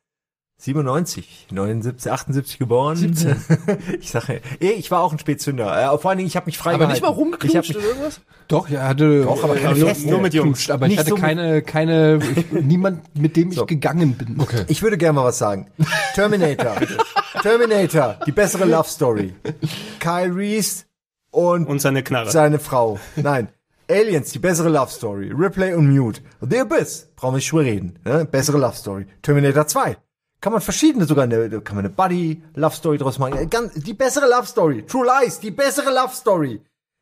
[0.61, 2.97] 97, 79, 78 geboren.
[2.97, 3.35] 17.
[4.01, 5.93] ich sage, eh, ich war auch ein Spätzünder.
[5.93, 8.19] Äh, vor allen Dingen, ich habe mich frei Aber nicht mal rumgeknutscht Ich oder irgendwas?
[8.49, 10.69] Doch, ja, er hatte Doch, aber keine nur, nur mit Jungs.
[10.69, 13.65] Aber ich Nicht hatte so- keine, keine, ich, niemand, mit dem ich So.
[13.65, 14.35] gegangen bin.
[14.37, 14.65] Okay.
[14.67, 15.67] Ich würde gerne mal was sagen.
[16.13, 16.75] Terminator.
[17.41, 19.33] Terminator, die bessere Love Story.
[20.01, 20.83] Kyle Reese
[21.31, 22.31] und, Und seine Knarre.
[22.31, 22.99] seine Frau.
[23.15, 23.47] Nein.
[23.89, 25.31] Aliens, die bessere Love Story.
[25.31, 26.21] Ripley und Mute.
[26.41, 27.97] The Abyss, brauchen wir nicht drüber reden.
[28.03, 28.25] Ne?
[28.25, 29.05] Bessere Love Story.
[29.21, 29.95] Terminator 2.
[30.41, 33.37] Kann man verschiedene, sogar eine, kann man eine Buddy Love Story draus machen.
[33.37, 34.85] Äh, Ganz, die bessere Love Story.
[34.85, 36.61] True Lies, die bessere Love Story.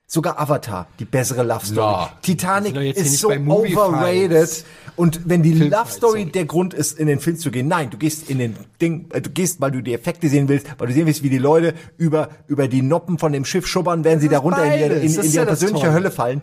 [0.10, 1.78] Sogar Avatar, die bessere Love Story.
[1.80, 2.12] Ja.
[2.22, 4.64] Titanic ist so overrated.
[4.96, 6.32] Und wenn die Love Filmfights, Story sorry.
[6.32, 9.22] der Grund ist, in den Film zu gehen, nein, du gehst in den Ding, äh,
[9.22, 11.76] du gehst, weil du die Effekte sehen willst, weil du sehen willst, wie die Leute
[11.98, 14.98] über, über die Noppen von dem Schiff schubbern, während sie Das da runter in, in,
[14.98, 15.94] in ist ihre ja persönliche.
[15.94, 16.42] Hölle fallen.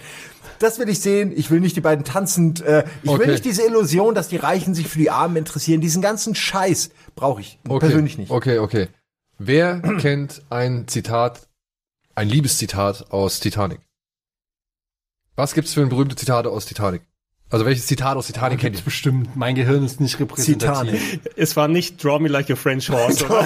[0.58, 1.32] Das will ich sehen.
[1.36, 3.30] Ich will nicht die beiden tanzend, äh, ich will Okay.
[3.30, 5.80] nicht diese Illusion, dass die Reichen sich für die Armen interessieren.
[5.80, 7.80] Diesen ganzen Scheiß brauche ich Okay.
[7.86, 8.30] persönlich nicht.
[8.30, 8.88] Okay, okay.
[9.38, 11.48] Wer kennt ein Zitat,
[12.14, 13.80] ein Liebeszitat aus Titanic?
[15.36, 17.02] Was gibt's für ein berühmte Zitate aus Titanic?
[17.54, 18.82] Also welches Zitat aus Titanic kennt ihr?
[18.84, 19.36] bestimmt.
[19.36, 20.90] Mein Gehirn ist nicht repräsentativ.
[20.90, 21.20] Titanic.
[21.36, 23.44] Es war nicht Draw Me Like a French Horse, oder?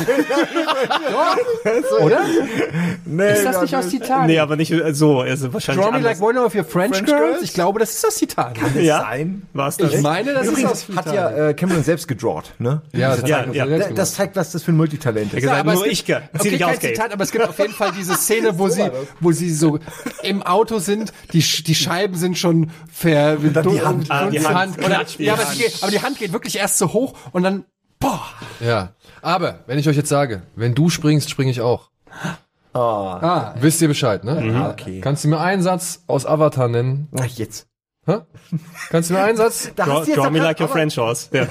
[2.00, 2.20] Oder?
[3.04, 4.26] Nee, Ist das nicht aus Titanic?
[4.28, 5.20] nee, aber nicht äh, so.
[5.20, 6.18] Also wahrscheinlich Draw me anders.
[6.18, 7.20] like one of your French, French girls?
[7.32, 7.42] girls?
[7.42, 8.60] Ich glaube, das ist aus Titanic.
[8.60, 9.00] Kann es Ja.
[9.00, 9.42] sein?
[9.52, 9.92] War es das?
[9.94, 11.14] Ich meine, das ist Übrigens aus hat Titanic.
[11.36, 12.82] ja äh, Cameron selbst gedrawt, ne?
[12.92, 13.44] Ja, das ja, ja.
[13.44, 13.98] selbst Da- gemacht.
[13.98, 15.42] Das zeigt, was das für ein Multitalent Er ist.
[15.42, 16.28] gesagt, Ja, aber nur es ich gibt, kann.
[16.32, 16.80] Zieh okay, dich kein aus.
[16.80, 19.78] Zitat, aber es gibt auf jeden Fall diese Szene, wo sie, wo sie so
[20.22, 23.98] im Auto sind, die, die Scheiben sind schon ver, dann die Hand.
[24.09, 24.78] Ah, die Hand.
[24.78, 25.59] Oder, Die ja, aber, Hand.
[25.59, 27.65] geht, aber die Hand geht wirklich erst so hoch und dann,
[27.99, 28.20] boah.
[28.60, 28.91] Ja.
[29.23, 31.91] Aber, wenn ich euch jetzt sage, wenn du springst, springe ich auch.
[32.75, 34.55] Ah, Wisst ihr Bescheid, ne?
[34.55, 35.01] Ah, okay.
[35.01, 37.09] Kannst du mir einen Satz aus Avatar nennen?
[37.18, 37.67] Ach, jetzt.
[38.07, 38.18] Hä?
[38.91, 39.70] Kannst du mir einen Satz?
[39.75, 41.28] Da Draw, draw Me Like a aber- French Horse.
[41.33, 41.47] Ja.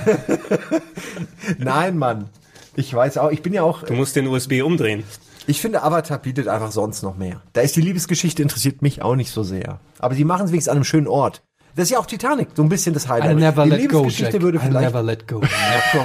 [1.58, 2.30] Nein, Mann.
[2.76, 5.03] Ich weiß auch, ich bin ja auch, Du musst den USB umdrehen.
[5.48, 7.42] ich finde Avatar bietet einfach sonst noch mehr.
[7.53, 9.80] Da ist die Liebesgeschichte interessiert mich auch nicht so sehr.
[10.00, 11.42] Aber sie machen es wenigstens an einem schönen Ort.
[11.77, 13.31] Das ist ja auch Titanic, so ein bisschen das Highlight.
[13.31, 14.41] I never die let go, Liebesgeschichte Jack.
[14.41, 15.41] würde I vielleicht, never let go.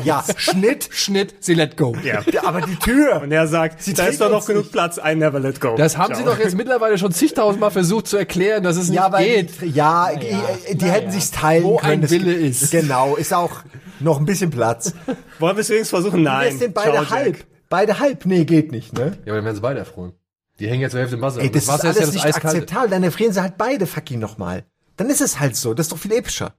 [0.05, 1.97] ja, Schnitt, Schnitt, sie let go.
[2.05, 2.21] Ja.
[2.31, 3.23] Ja, aber die Tür.
[3.23, 4.73] Und er sagt, da trägt ist doch noch genug nicht.
[4.73, 5.75] Platz, I never let go.
[5.77, 6.35] Das haben sie Ciao.
[6.35, 9.61] doch jetzt mittlerweile schon zigtausendmal versucht zu erklären, dass es nicht Ja, geht.
[9.63, 11.93] Die, ja, die, die hätten sich's teilen Wo können.
[11.93, 12.71] ein Das- Wille ist.
[12.71, 13.63] Genau, ist auch
[13.99, 14.93] noch ein bisschen Platz.
[15.39, 16.23] Wollen wir es wenigstens versuchen?
[16.23, 16.51] Nein.
[16.51, 17.11] Jetzt sind beide Ciao, Jack.
[17.11, 17.37] halb.
[17.71, 18.27] Beide halb.
[18.27, 19.17] Nee, geht nicht, ne?
[19.25, 20.13] Ja, aber dann werden sie beide erfroren.
[20.61, 21.41] Die hängen jetzt zur Hälfte im Wasser.
[21.41, 22.59] Ey, das ist Wasser alles ja das nicht Eiskalte.
[22.59, 22.91] akzeptabel.
[22.91, 24.65] Dann erfrieren sie halt beide fucking nochmal.
[24.97, 25.75] Dann ist es halt so.
[25.75, 26.55] Das ist doch viel epischer.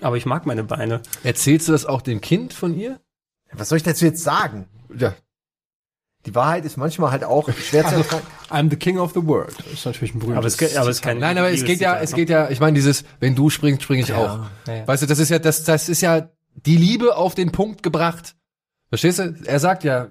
[0.00, 1.00] Aber ich mag meine Beine.
[1.22, 3.00] Erzählst du das auch dem Kind von ihr?
[3.52, 4.66] Was soll ich dazu jetzt sagen?
[4.96, 5.14] Ja.
[6.26, 8.26] Die Wahrheit ist manchmal halt auch schwer zu ertragen.
[8.50, 9.54] I'm the king of the world.
[9.58, 11.64] Das ist natürlich ein berühmtes Aber es, geht- aber es ist kein Nein, aber es
[11.64, 12.16] geht ja, es ne?
[12.16, 14.48] geht ja, ich meine dieses, wenn du springst, springe ich auch.
[14.66, 14.88] Ja, ja.
[14.88, 18.34] Weißt du, das ist ja, das, das ist ja die Liebe auf den Punkt gebracht.
[18.88, 19.36] Verstehst du?
[19.44, 20.08] Er sagt ja,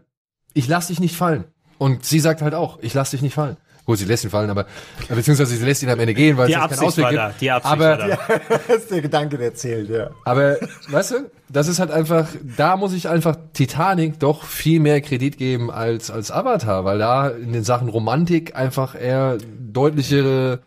[0.54, 1.44] ich lass dich nicht fallen.
[1.78, 3.58] Und sie sagt halt auch, ich lass dich nicht fallen.
[3.86, 4.66] Gut, sie lässt ihn fallen, aber
[5.08, 7.12] beziehungsweise sie lässt ihn am Ende gehen, weil Die es jetzt keinen Absicht Ausweg war
[7.12, 7.22] gibt.
[7.22, 7.34] da.
[7.40, 8.18] Die Absicht aber, war da.
[8.68, 10.10] Das ist der Gedanke, der zählt, ja.
[10.24, 10.58] aber,
[10.90, 11.16] weißt du,
[11.50, 16.10] das ist halt einfach, da muss ich einfach Titanic doch viel mehr Kredit geben als,
[16.10, 20.62] als Avatar, weil da in den Sachen Romantik einfach eher deutlichere,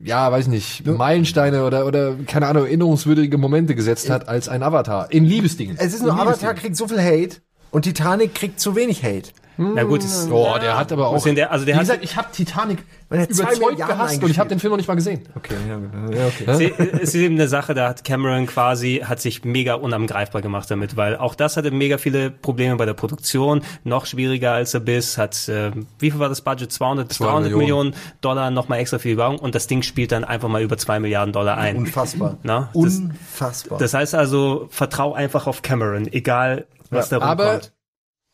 [0.00, 5.12] ja, weiß nicht, Meilensteine oder, oder, keine Ahnung, erinnerungswürdige Momente gesetzt hat als ein Avatar.
[5.12, 5.76] In Liebesdingen.
[5.78, 7.36] Es ist nur, Avatar kriegt so viel Hate
[7.70, 9.30] und Titanic kriegt zu wenig Hate.
[9.58, 11.22] Na gut, es, Oh, der hat aber auch.
[11.24, 12.78] der, also der Wie hat, gesagt, ich habe Titanic
[13.10, 15.22] er überzeugt gehasst und ich habe den Film noch nicht mal gesehen.
[15.34, 15.78] Okay, ja,
[16.16, 16.72] ja, okay.
[16.78, 20.96] es ist eben eine Sache, da hat Cameron quasi, hat sich mega unangreifbar gemacht damit,
[20.96, 25.48] weil auch das hatte mega viele Probleme bei der Produktion, noch schwieriger als Abyss, hat,
[25.48, 26.70] äh, wie viel war das Budget?
[26.70, 27.88] 200 bis Zwei 300 Millionen.
[27.90, 27.94] Millionen.
[28.20, 31.32] Dollar, nochmal extra viel Werbung und das Ding spielt dann einfach mal über zwei Milliarden
[31.32, 31.76] Dollar ein.
[31.76, 32.36] Unfassbar.
[32.42, 33.78] Na, das, Unfassbar.
[33.78, 37.72] das heißt also, vertrau einfach auf Cameron, egal was da Aber, rumkommt.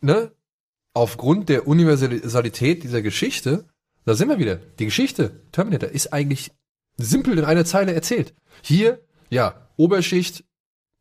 [0.01, 0.31] ne,
[0.95, 3.67] aufgrund der Universalität dieser Geschichte,
[4.07, 4.57] da sind wir wieder.
[4.79, 6.53] Die Geschichte, Terminator, ist eigentlich
[6.97, 8.35] simpel in einer Zeile erzählt.
[8.63, 10.45] Hier, ja, Oberschicht,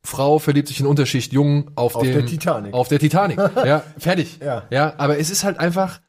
[0.05, 2.73] Frau verliebt sich in Unterschicht, Jungen auf, Auf dem, der Titanic.
[2.73, 3.37] Auf der Titanic.
[3.65, 4.39] ja, fertig.
[4.43, 4.63] Ja.
[4.69, 6.01] ja, aber es ist halt einfach,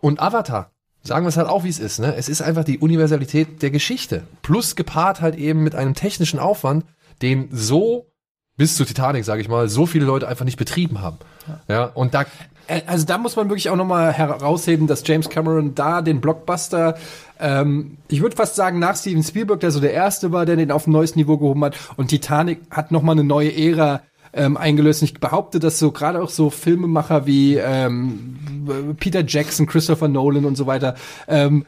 [0.00, 2.14] und Avatar, sagen wir es halt auch, wie es ist, ne?
[2.16, 4.24] Es ist einfach die Universalität der Geschichte.
[4.42, 6.84] Plus gepaart halt eben mit einem technischen Aufwand,
[7.22, 8.10] den so,
[8.56, 11.18] bis zu Titanic, sage ich mal, so viele Leute einfach nicht betrieben haben.
[11.68, 12.24] Ja, und da,
[12.86, 16.96] Also da muss man wirklich auch nochmal herausheben, dass James Cameron da den Blockbuster,
[17.38, 20.70] ähm, ich würde fast sagen, nach Steven Spielberg, der so der Erste war, der den
[20.70, 21.76] auf ein neues Niveau gehoben hat.
[21.96, 25.02] Und Titanic hat nochmal eine neue Ära ähm, eingelöst.
[25.02, 30.44] Und ich behaupte, dass so gerade auch so Filmemacher wie ähm, Peter Jackson, Christopher Nolan
[30.44, 30.94] und so weiter,
[31.28, 31.66] ähm,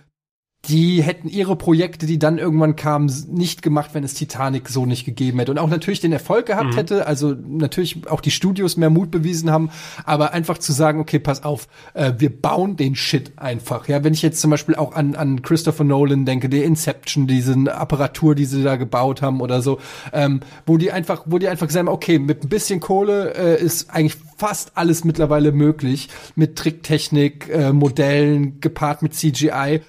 [0.66, 5.04] die hätten ihre Projekte, die dann irgendwann kamen, nicht gemacht, wenn es Titanic so nicht
[5.04, 5.50] gegeben hätte.
[5.50, 6.76] Und auch natürlich den Erfolg gehabt Mhm.
[6.76, 9.70] hätte, also natürlich auch die Studios mehr Mut bewiesen haben,
[10.04, 13.88] aber einfach zu sagen, okay, pass auf, äh, wir bauen den Shit einfach.
[13.88, 17.54] Ja, wenn ich jetzt zum Beispiel auch an, an Christopher Nolan denke, der Inception, diese
[17.74, 19.80] Apparatur, die sie da gebaut haben oder so,
[20.12, 23.60] ähm, wo die einfach, wo die einfach gesagt haben, okay, mit ein bisschen Kohle äh,
[23.60, 29.80] ist eigentlich fast alles mittlerweile möglich, mit Tricktechnik, äh, Modellen, gepaart mit CGI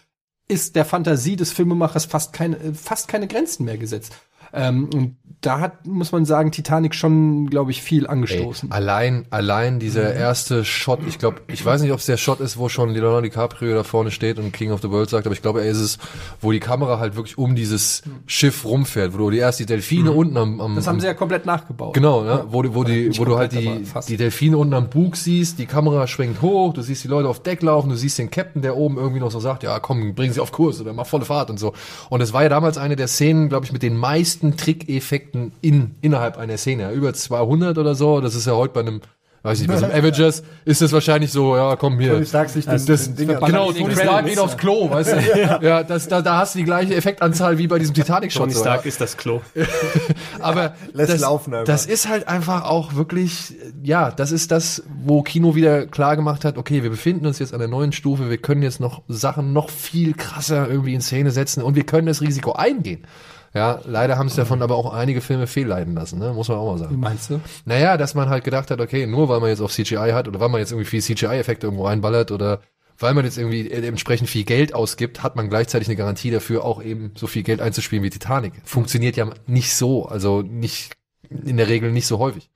[0.48, 4.14] ist der Fantasie des Filmemachers fast keine, fast keine Grenzen mehr gesetzt.
[4.54, 8.70] Ähm, und da hat, muss man sagen, Titanic schon, glaube ich, viel angestoßen.
[8.72, 10.18] Ey, allein, allein dieser Mhm.
[10.18, 13.20] erste Shot, ich glaube, ich weiß nicht, ob es der Shot ist, wo schon Leonardo
[13.20, 15.80] DiCaprio da vorne steht und King of the World sagt, aber ich glaube, er ist
[15.80, 15.98] es,
[16.40, 20.14] wo die Kamera halt wirklich um dieses Schiff rumfährt, wo du die erst die Delfine
[20.14, 21.94] unten am, am das haben sie ja komplett nachgebaut.
[21.94, 22.46] Genau, ne?
[22.48, 25.60] wo, du- wo, die, nicht wo du halt die, die Delfine unten am Bug siehst,
[25.60, 28.62] die Kamera schwenkt hoch, du siehst die Leute auf Deck laufen, du siehst den Captain,
[28.62, 31.26] der oben irgendwie noch so sagt, ja komm, bring sie auf Kurs oder mach volle
[31.26, 31.74] Fahrt und so.
[32.10, 35.96] Und es war ja damals eine der Szenen, glaube ich, mit den meisten Trickeffekten in,
[36.02, 36.84] innerhalb einer Szene.
[36.84, 39.02] Ja, Über 200 oder so, das ist ja heute bei einem
[39.46, 42.14] Weiß nicht, bei so einem Avengers ist das wahrscheinlich so, ja, komm hier.
[42.14, 45.18] Tony Stark sich das, das, den Dinger- genau, Tony Stark geht aufs Klo, weißt du?
[45.62, 48.44] Ja, das, da, da hast du die gleiche Effektanzahl wie bei diesem Titanic-Shot.
[48.44, 48.88] Tony Stark ja.
[48.88, 49.42] ist das Klo.
[50.40, 51.66] Aber Lässt das, laufen einfach.
[51.66, 56.46] das ist halt einfach auch wirklich, ja, das ist das, wo Kino wieder klar gemacht
[56.46, 59.52] hat, okay, wir befinden uns jetzt an der neuen Stufe, wir können jetzt noch Sachen
[59.52, 63.06] noch viel krasser irgendwie in Szene setzen und wir können das Risiko eingehen.
[63.54, 66.34] Ja, leider haben es davon aber auch einige Filme fehlleiten lassen, ne?
[66.34, 67.00] muss man auch mal Wie sagen.
[67.00, 67.40] meinst du?
[67.66, 70.40] Naja, dass man halt gedacht hat, okay, nur weil man jetzt auf CGI hat oder
[70.40, 72.62] weil man jetzt irgendwie viel CGI-Effekte irgendwo reinballert oder
[72.98, 76.82] weil man jetzt irgendwie entsprechend viel Geld ausgibt, hat man gleichzeitig eine Garantie dafür, auch
[76.82, 78.54] eben so viel Geld einzuspielen wie Titanic.
[78.64, 80.94] Funktioniert ja nicht so, also nicht
[81.30, 82.50] in der Regel nicht so häufig.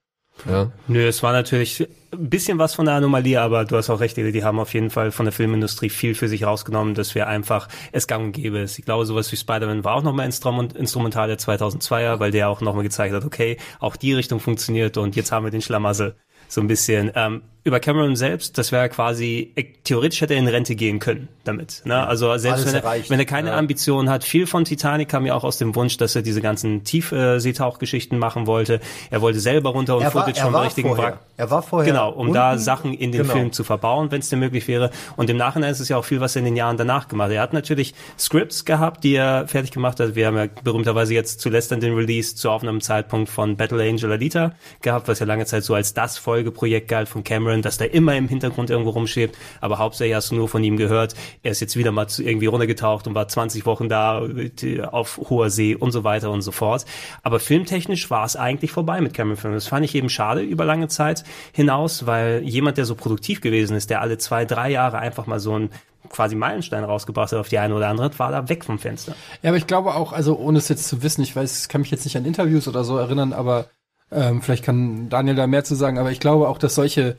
[0.45, 0.72] Ja.
[0.88, 4.17] Nö, es war natürlich ein bisschen was von der Anomalie, aber du hast auch recht,
[4.17, 7.67] die haben auf jeden Fall von der Filmindustrie viel für sich rausgenommen, dass wir einfach
[7.91, 8.80] es gang und gäbe ist.
[8.80, 12.61] Ich glaube, sowas wie Spider-Man war auch nochmal Instrument, instrumental der 2002er, weil der auch
[12.61, 16.16] nochmal gezeigt hat, okay, auch die Richtung funktioniert und jetzt haben wir den Schlamassel
[16.48, 17.11] so ein bisschen.
[17.16, 21.27] Ähm, über Cameron selbst, das wäre quasi, äh, theoretisch hätte er in Rente gehen können
[21.43, 21.81] damit.
[21.85, 22.07] Ne?
[22.07, 23.09] Also selbst wenn er, erreicht.
[23.09, 23.57] wenn er keine Ja.
[23.57, 26.83] Ambitionen hat, viel von Titanic kam ja auch aus dem Wunsch, dass er diese ganzen
[26.83, 28.79] Tiefseetauchgeschichten machen wollte.
[29.11, 31.05] Er wollte selber runter und Er Footage vom richtigen vorher.
[31.05, 31.19] Wrack.
[31.37, 32.63] Er war vorher Genau, um da unten.
[32.63, 33.33] Sachen in den Genau.
[33.33, 34.89] Film zu verbauen, wenn es denn möglich wäre.
[35.15, 37.27] Und im Nachhinein ist es ja auch viel, was er in den Jahren danach gemacht
[37.29, 37.35] hat.
[37.35, 40.15] Er hat natürlich Scripts gehabt, die er fertig gemacht hat.
[40.15, 44.53] Wir haben ja berühmterweise jetzt zuletzt dann den Release zu Aufnahmezeitpunkt von Battle Angel Alita
[44.81, 48.15] gehabt, was ja lange Zeit so als das Folgeprojekt galt von Cameron, dass der immer
[48.15, 49.37] im Hintergrund irgendwo rumschwebt.
[49.61, 53.07] Aber hauptsächlich hast du nur von ihm gehört, er ist jetzt wieder mal irgendwie runtergetaucht
[53.07, 56.85] und war 20 Wochen da äh, auf hoher See und so weiter und so fort.
[57.23, 59.53] Aber filmtechnisch war es eigentlich vorbei mit Cameron Film.
[59.53, 63.75] Das fand ich eben schade über lange Zeit hinaus, weil jemand, der so produktiv gewesen
[63.75, 65.69] ist, der alle zwei, drei Jahre einfach mal so ein
[66.09, 69.15] quasi Meilenstein rausgebracht hat auf die eine oder andere, war da weg vom Fenster.
[69.41, 71.91] Ja, aber ich glaube auch, also ohne es jetzt zu wissen, ich weiß, kann mich
[71.91, 73.65] jetzt nicht an Interviews oder so erinnern, aber
[74.11, 77.17] ähm, vielleicht kann Daniel da mehr zu sagen, aber ich glaube auch, dass solche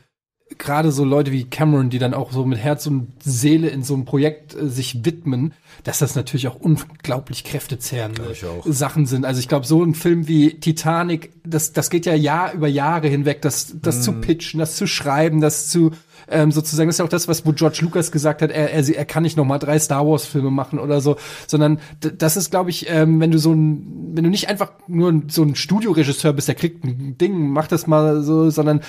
[0.57, 3.95] gerade so Leute wie Cameron, die dann auch so mit Herz und Seele in so
[3.95, 5.53] ein Projekt äh, sich widmen,
[5.83, 8.23] dass das natürlich auch unglaublich kräftezehrende.
[8.65, 9.25] Sachen sind.
[9.25, 13.07] Also ich glaube, so ein Film wie Titanic, das, das geht ja Jahr über Jahre
[13.07, 15.91] hinweg, das, das zu pitchen, das zu schreiben, das zu
[16.31, 18.87] ähm, sozusagen, das ist ja auch das, was wo George Lucas gesagt hat, er, er,
[18.87, 21.17] er kann nicht noch mal drei Star Wars Filme machen oder so,
[21.47, 25.21] sondern das ist, glaube ich, ähm, wenn du so ein, wenn du nicht einfach nur
[25.27, 28.81] so ein Studioregisseur bist, der kriegt ein Ding, mach das mal so, sondern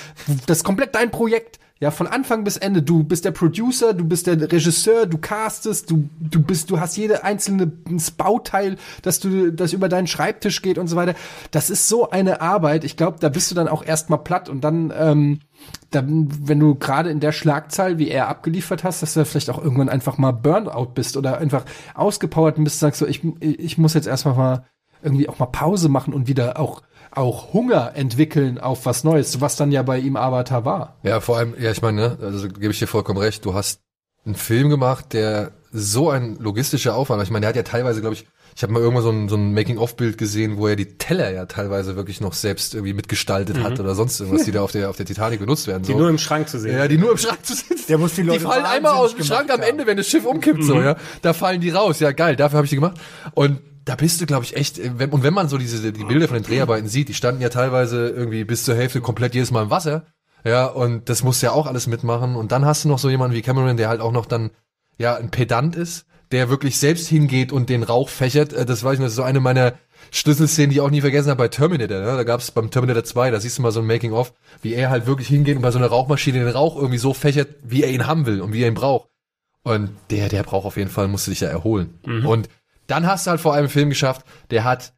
[0.46, 1.58] das ist komplett dein Projekt.
[1.80, 2.82] Ja, von Anfang bis Ende.
[2.82, 6.98] Du bist der Producer, du bist der Regisseur, du castest, du, du bist, du hast
[6.98, 7.72] jede einzelne
[8.18, 11.14] Bauteil, dass du, das über deinen Schreibtisch geht und so weiter.
[11.52, 12.84] Das ist so eine Arbeit.
[12.84, 15.40] Ich glaube, da bist du dann auch erstmal platt und dann, ähm,
[15.90, 19.62] dann, wenn du gerade in der Schlagzahl, wie er abgeliefert hast, dass du vielleicht auch
[19.62, 21.64] irgendwann einfach mal Burnout bist oder einfach
[21.94, 24.64] ausgepowert bist, sagst so, ich, ich muss jetzt erstmal mal
[25.02, 26.82] irgendwie auch mal Pause machen und wieder auch
[27.12, 30.96] auch Hunger entwickeln auf was Neues, was dann ja bei ihm Avatar war.
[31.02, 33.80] Ja, vor allem, ja, ich meine, ne, also gebe ich dir vollkommen recht, du hast
[34.24, 38.14] einen Film gemacht, der so ein logistischer Aufwand, ich meine, der hat ja teilweise, glaube
[38.14, 38.26] ich,
[38.60, 41.46] ich habe mal irgendwann so ein, so ein Making-of-Bild gesehen, wo er die Teller ja
[41.46, 43.62] teilweise wirklich noch selbst irgendwie mitgestaltet Mhm.
[43.62, 45.82] hat oder sonst irgendwas, die da auf der, auf der Titanic benutzt werden.
[45.82, 45.98] Die so.
[45.98, 46.76] nur im Schrank zu sehen.
[46.76, 47.78] Ja, die nur im Schrank zu sehen.
[47.88, 50.08] Der muss die Leute Die fallen einmal aus dem Schrank am gemacht Ende, wenn das
[50.08, 50.84] Schiff umkippt, so, Mhm.
[50.84, 50.96] ja.
[51.22, 52.00] Da fallen die raus.
[52.00, 52.98] Ja, geil, dafür habe ich die gemacht.
[53.32, 56.04] Und da bist du, glaube ich, echt, äh, wenn, und wenn man so diese, die
[56.04, 59.50] Bilder von den Dreharbeiten sieht, die standen ja teilweise irgendwie bis zur Hälfte komplett jedes
[59.52, 60.04] Mal im Wasser.
[60.44, 62.36] Ja, und das musst du ja auch alles mitmachen.
[62.36, 64.50] Und dann hast du noch so jemanden wie Cameron, der halt auch noch dann,
[64.98, 68.52] ja, ein Pedant ist, der wirklich selbst hingeht und den Rauch fächert.
[68.52, 69.74] Äh, Das weiß ich noch, das ist so eine meiner
[70.10, 72.00] Schlüsselszenen, die ich auch nie vergessen habe bei Terminator.
[72.00, 72.06] Ne?
[72.06, 74.90] Da gab es beim Terminator 2, da siehst du mal so ein Making-of, wie er
[74.90, 77.90] halt wirklich hingeht und bei so einer Rauchmaschine den Rauch irgendwie so fächert, wie er
[77.90, 79.08] ihn haben will und wie er ihn braucht.
[79.62, 81.98] Und der, der braucht auf jeden Fall, musst du dich ja erholen.
[82.06, 82.26] Mhm.
[82.26, 82.48] Und
[82.86, 84.94] dann hast du halt vor allem einen Film geschafft, der hat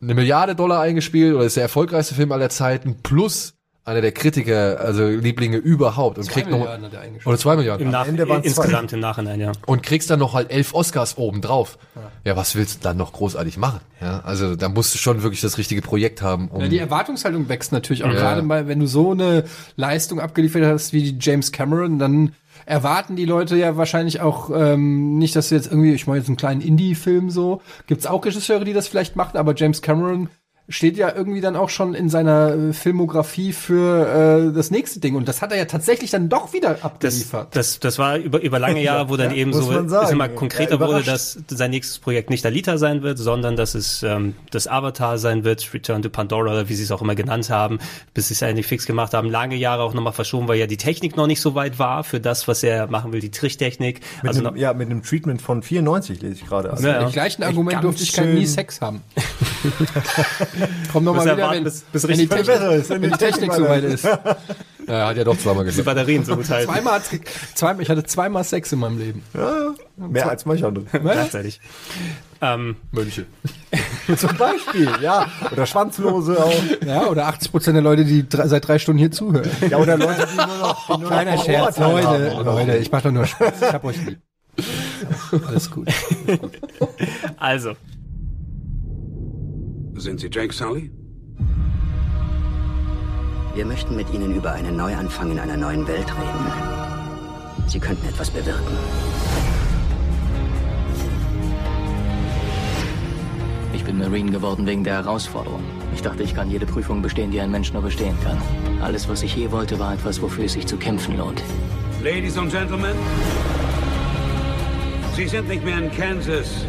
[0.00, 3.57] eine Milliarde Dollar eingespielt oder ist der erfolgreichste Film aller Zeiten plus
[3.88, 7.86] einer der Kritiker, also Lieblinge überhaupt und Zwei kriegt noch Milliarden er oder zwei Milliarden
[7.86, 8.36] Im Nach Ende zwei.
[8.36, 9.52] insgesamt im Nachhinein, ja.
[9.66, 11.78] und kriegst dann noch halt elf Oscars oben drauf.
[12.24, 12.36] Ja.
[12.36, 13.80] was willst du dann noch großartig machen?
[14.00, 16.48] Ja, also da musst du schon wirklich das richtige Projekt haben.
[16.48, 18.14] Um, Ja, die Erwartungshaltung wächst natürlich auch Ja.
[18.14, 19.44] gerade mal, wenn du so eine
[19.76, 22.34] Leistung abgeliefert hast wie die James Cameron, dann
[22.66, 26.28] erwarten die Leute ja wahrscheinlich auch ähm, nicht, dass du jetzt irgendwie, ich meine jetzt
[26.28, 30.28] einen kleinen Indie-Film so, gibt's auch Regisseure, die das vielleicht machen, aber James Cameron
[30.70, 35.14] steht ja irgendwie dann auch schon in seiner äh, Filmografie für äh, das nächste Ding
[35.16, 37.56] und das hat er ja tatsächlich dann doch wieder Das, abgeliefert.
[37.56, 40.12] das, das war über, über lange Jahre, wo dann eben muss so sagen.
[40.12, 41.08] immer Ja, konkreter wurde, überrascht.
[41.08, 45.44] dass sein nächstes Projekt nicht Alita sein wird, sondern dass es ähm, das Avatar sein
[45.44, 47.78] wird, Return to Pandora oder wie sie es auch immer genannt haben,
[48.12, 49.30] bis sie es eigentlich fix gemacht haben.
[49.30, 52.20] Lange Jahre auch nochmal verschoben, weil ja die Technik noch nicht so weit war für
[52.20, 54.00] das, was er machen will, die Tricktechnik.
[54.22, 56.70] Mit also einem, noch, ja, mit einem Treatment von 94 lese ich gerade.
[56.70, 57.08] Also Ja, Mit ja.
[57.08, 59.00] dem gleichen Argument durfte ich kein nie Sex haben.
[60.92, 62.74] Komm noch Muss mal er wieder, warten, wenn, bis- bis wenn, die richtig Technik, besser
[62.74, 64.04] ist, wenn die Technik soweit ist.
[64.04, 64.18] ja,
[64.86, 65.86] er hat ja doch zweimal die gesagt.
[65.86, 66.70] Batterien so gut halten.
[66.72, 67.00] Zweimal
[67.54, 69.22] zweimal, ich hatte zweimal Sex in meinem Leben.
[69.34, 70.84] Ja, mehr als manch andere.
[70.90, 71.60] Gleichzeitig.
[72.40, 73.26] Ähm, Mönche.
[74.16, 75.26] Zum Beispiel, ja.
[75.50, 76.52] Oder Schwanzlose auch.
[76.86, 79.50] Ja, oder 80 Prozent der Leute, die drei, seit drei Stunden hier zuhören.
[79.68, 82.44] Ja, oder Leute, die nur noch, die nur noch Kleiner Scherz, Vorurteile Leute, haben.
[82.46, 83.54] Leute, ich mach doch nur Spaß.
[83.60, 84.20] Ich hab euch lieb.
[85.48, 85.88] Alles gut.
[87.36, 87.72] also,
[89.98, 90.92] Sind Sie Jake Sully?
[93.54, 96.52] Wir möchten mit Ihnen über einen Neuanfang in einer neuen Welt reden.
[97.66, 98.76] Sie könnten etwas bewirken.
[103.74, 105.64] Ich bin Marine geworden wegen der Herausforderung.
[105.92, 108.40] Ich dachte, ich kann jede Prüfung bestehen, die ein Mensch nur bestehen kann.
[108.80, 111.42] Alles, was ich je wollte, war etwas, wofür es sich zu kämpfen lohnt.
[112.04, 112.94] Ladies and Gentlemen,
[115.16, 116.64] Sie sind nicht mehr in Kansas.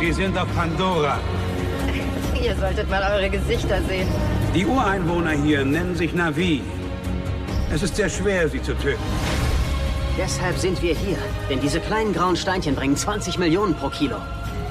[0.00, 1.20] Sie sind auf Pandora.
[2.44, 4.06] Ihr solltet mal eure Gesichter sehen.
[4.54, 6.60] Die Ureinwohner hier nennen sich Navi.
[7.72, 9.00] Es ist sehr schwer, sie zu töten.
[10.18, 11.16] Deshalb sind wir hier.
[11.48, 14.16] Denn diese kleinen grauen Steinchen bringen 20 Millionen pro Kilo.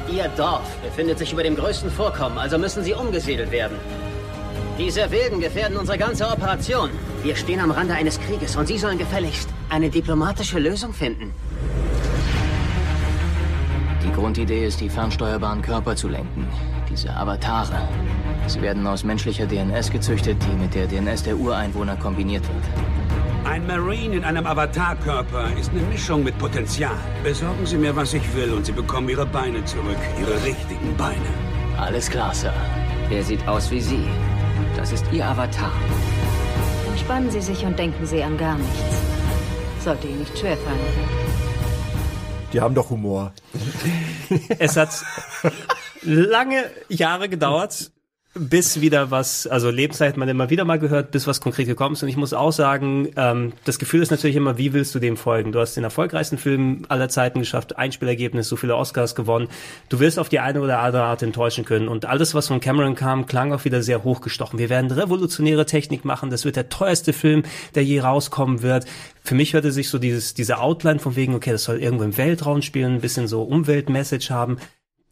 [0.08, 3.78] Ihr Dorf befindet sich über dem größten Vorkommen, also müssen sie umgesiedelt werden.
[4.78, 6.92] Diese Wilden gefährden unsere ganze Operation.
[7.24, 11.34] Wir stehen am Rande eines Krieges und Sie sollen gefälligst eine diplomatische Lösung finden.
[14.04, 16.48] Die Grundidee ist, die fernsteuerbaren Körper zu lenken.
[16.94, 17.90] Diese Avatare.
[18.46, 22.66] Sie werden aus menschlicher DNS gezüchtet, die mit der DNS der Ureinwohner kombiniert wird.
[23.46, 26.96] Ein Marine in einem Avatarkörper ist eine Mischung mit Potenzial.
[27.24, 29.98] Besorgen Sie mir, was ich will, und Sie bekommen Ihre Beine zurück.
[30.20, 31.26] Ihre richtigen Beine.
[31.80, 32.54] Alles klar, Sir.
[33.10, 34.06] Er sieht aus wie Sie.
[34.78, 35.72] Das ist Ihr Avatar.
[36.92, 39.02] Entspannen Sie sich und denken Sie an gar nichts.
[39.84, 40.80] Sollte Ihnen nicht schwerfallen.
[42.54, 43.34] Die haben doch Humor.
[44.60, 44.92] es hat
[46.06, 47.92] lange Jahre gedauert,
[48.36, 52.02] bis wieder was, also Lebenszeit man immer wieder mal gehört, bis was konkret gekommen ist.
[52.02, 55.18] Und ich muss auch sagen, ähm, das Gefühl ist natürlich immer, wie willst du dem
[55.18, 55.52] folgen?
[55.52, 59.50] Du hast den erfolgreichsten Film aller Zeiten geschafft, Einspielergebnis, so viele Oscars gewonnen.
[59.90, 61.88] Du wirst auf die eine oder andere Art enttäuschen können.
[61.88, 64.58] Und alles, was von Cameron kam, klang auch wieder sehr hochgestochen.
[64.58, 66.32] Wir werden revolutionäre Technik machen.
[66.32, 67.44] Das wird der teuerste Film,
[67.76, 68.86] der je rauskommen wird.
[69.24, 72.18] Für mich hörte sich so dieses, diese Outline von wegen, okay, das soll irgendwo im
[72.18, 74.58] Weltraum spielen, ein bisschen so Umweltmessage haben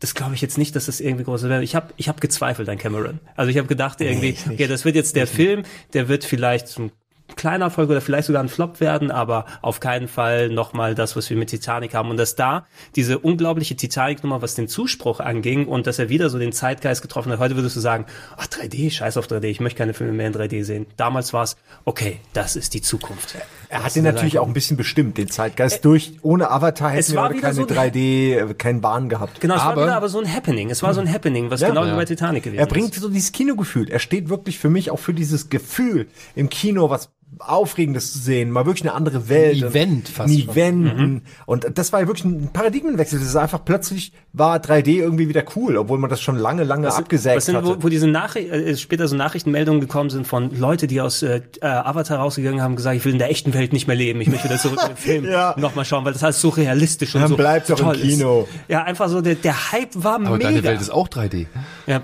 [0.02, 1.64] das glaube ich jetzt nicht, dass das irgendwie groß wäre.
[1.64, 3.20] Ich habe ich hab gezweifelt an Cameron.
[3.36, 5.64] Also ich habe gedacht irgendwie, Nee, okay, das wird jetzt der Film,
[5.94, 6.92] der wird vielleicht ein
[7.36, 11.30] kleiner Erfolg oder vielleicht sogar ein Flop werden, aber auf keinen Fall nochmal das, was
[11.30, 12.10] wir mit Titanic haben.
[12.10, 16.40] Und dass da diese unglaubliche Titanic-Nummer, was den Zuspruch anging und dass er wieder so
[16.40, 17.40] den Zeitgeist getroffen hat.
[17.40, 18.06] Heute würdest du sagen,
[18.38, 20.86] ach 3D, scheiß auf 3D, ich möchte keine Filme mehr in 3D sehen.
[20.98, 23.36] Damals war es, okay, das ist die Zukunft.
[23.70, 26.14] Er hat den natürlich auch ein bisschen bestimmt, den Zeitgeist durch.
[26.22, 29.40] Ohne Avatar es hätten wir keine so ein- 3D, äh, keinen Bahn gehabt.
[29.40, 30.70] Genau, es war wieder aber so ein Happening.
[30.70, 31.70] Es war so ein Happening, was Ja.
[31.70, 31.96] genau wie Ja.
[31.96, 33.90] bei Titanic gewesen Er bringt so dieses Kinogefühl.
[33.90, 38.52] Er steht wirklich für mich auch für dieses Gefühl im Kino, was Aufregendes zu sehen,
[38.52, 39.64] mal wirklich eine andere Welt.
[39.64, 40.40] Ein Event fast Ein.
[40.50, 40.98] Event.
[40.98, 41.22] Mhm.
[41.46, 43.20] Und das war ja wirklich ein Paradigmenwechsel.
[43.20, 46.88] Das ist einfach plötzlich war 3D irgendwie wieder cool, obwohl man das schon lange, lange
[46.88, 47.68] Was, abgesägt was sind, hatte.
[47.68, 51.42] wo, wo diese Nachricht, äh, später so Nachrichtenmeldungen gekommen sind von Leute, die aus äh,
[51.62, 54.30] äh, Avatar rausgegangen haben, gesagt, ich will in der echten Welt nicht mehr leben, ich
[54.30, 55.56] möchte wieder zurück in den Film Ja.
[55.58, 58.42] nochmal schauen, weil das heißt so realistisch und Dann so bleibt's auch im Kino.
[58.50, 58.70] Ist.
[58.70, 60.50] Ja, einfach so, der, der Hype war Aber mega.
[60.50, 61.48] deine Welt ist auch 3D.
[61.88, 62.02] ja,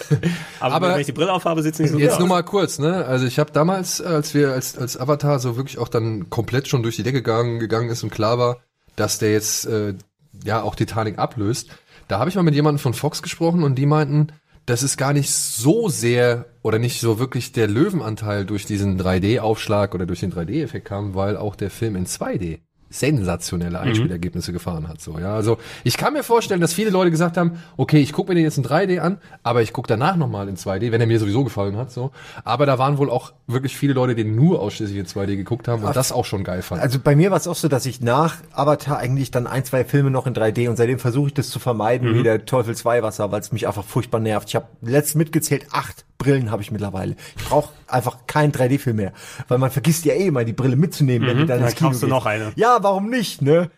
[0.60, 3.04] aber, Aber wenn ich die Brille aufhabe, sieht's nicht so Jetzt nur mal kurz, ne?
[3.04, 6.82] Also ich habe damals, als wir als als Avatar so wirklich auch dann komplett schon
[6.82, 8.58] durch die Decke gegangen, gegangen ist und klar war,
[8.96, 9.94] dass der jetzt äh,
[10.44, 11.70] ja auch Titanic ablöst,
[12.08, 14.28] da habe ich mal mit jemandem von Fox gesprochen und die meinten,
[14.66, 19.94] das ist gar nicht so sehr oder nicht so wirklich der Löwenanteil durch diesen 3D-Aufschlag
[19.94, 22.60] oder durch den 3D-Effekt kam, weil auch der Film in 2D
[22.98, 25.00] sensationelle Einspielergebnisse gefahren hat.
[25.00, 28.30] So, ja, also ich kann mir vorstellen, dass viele Leute gesagt haben, okay, ich gucke
[28.30, 31.06] mir den jetzt in 3D an, aber ich gucke danach nochmal in 2D, wenn er
[31.06, 31.90] mir sowieso gefallen hat.
[31.90, 32.12] So,
[32.44, 35.82] aber da waren wohl auch wirklich viele Leute, die nur ausschließlich in 2D geguckt haben
[35.82, 36.82] und Ach, das auch schon geil fanden.
[36.82, 39.84] Also bei mir war es auch so, dass ich nach Avatar eigentlich dann ein, zwei
[39.84, 42.14] Filme noch in 3D und seitdem versuche ich das zu vermeiden, Mhm.
[42.18, 44.48] wie der Teufel 2 Wasser, weil es mich einfach furchtbar nervt.
[44.48, 47.16] Ich habe letzt mitgezählt, acht Brillen habe ich mittlerweile.
[47.36, 49.12] Ich brauche einfach keinen 3D-Film mehr,
[49.48, 51.76] weil man vergisst ja eh immer, die Brille mitzunehmen, wenn Mhm, du dann dann ins
[51.76, 52.52] Kino kaufst du noch eine.
[52.56, 53.70] Ja, warum nicht, ne?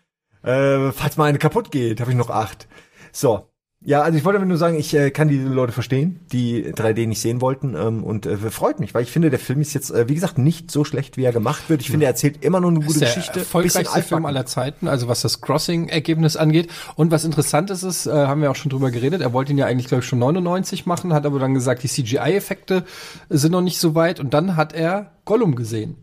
[0.43, 2.69] Äh, falls mal eine kaputt geht, habe ich noch acht.
[3.13, 3.49] So.
[3.87, 7.21] Ja, also ich wollte nur sagen, ich äh, kann diese Leute verstehen, die 3D nicht
[7.21, 10.09] sehen wollten ähm, und äh, freut mich, weil ich finde, der Film ist jetzt, äh,
[10.09, 11.83] wie gesagt, nicht so schlecht, wie er gemacht wird.
[11.83, 13.39] Ich finde, er erzählt immer noch eine gute ist der Geschichte.
[13.39, 16.69] erfolgreichste Film aller Zeiten, also was das Crossing-Ergebnis angeht.
[16.97, 19.59] Und was interessant ist, ist, äh, haben wir auch schon drüber geredet, er wollte ihn
[19.59, 22.83] ja eigentlich, glaube ich, schon 99 machen, hat aber dann gesagt, die CGI-Effekte
[23.29, 24.19] sind noch nicht so weit.
[24.19, 25.95] Und dann hat er Gollum gesehen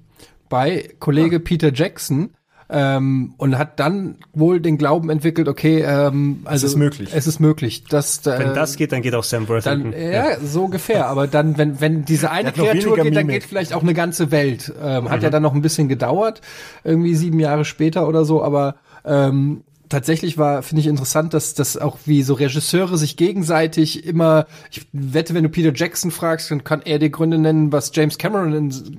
[0.47, 2.29] bei Kollege Peter Jackson.
[2.75, 7.09] Ähm, und hat dann wohl den Glauben entwickelt, okay, ähm, also ist möglich.
[7.13, 7.83] Es ist möglich.
[7.83, 9.91] Dass, äh, Wenn das geht, dann geht auch Sam Worthington.
[9.91, 11.07] dann, ja, so ungefähr.
[11.07, 13.41] Aber dann, wenn, wenn diese eine hat Kreatur geht, dann Mimik.
[13.41, 14.73] geht vielleicht auch eine ganze Welt.
[14.83, 15.23] Ähm, Hat Mhm.
[15.23, 16.41] ja dann noch ein bisschen gedauert,
[16.83, 19.63] irgendwie sieben Jahre später oder so, aber ähm,
[19.93, 24.87] tatsächlich war, finde ich interessant, dass das auch wie so Regisseure sich gegenseitig immer, ich
[24.91, 28.51] wette, wenn du Peter Jackson fragst, dann kann er dir Gründe nennen, was James Cameron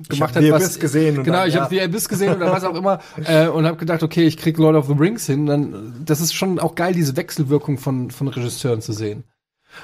[0.09, 0.41] gemacht hat.
[0.41, 1.61] The was, Abyss gesehen Genau, dann, ich ja.
[1.61, 4.57] habe The Abyss gesehen oder was auch immer äh, und habe gedacht, okay, ich krieg
[4.57, 5.45] Lord of the Rings hin.
[5.45, 9.25] Dann, das ist schon auch geil, diese Wechselwirkung von, von Regisseuren zu sehen.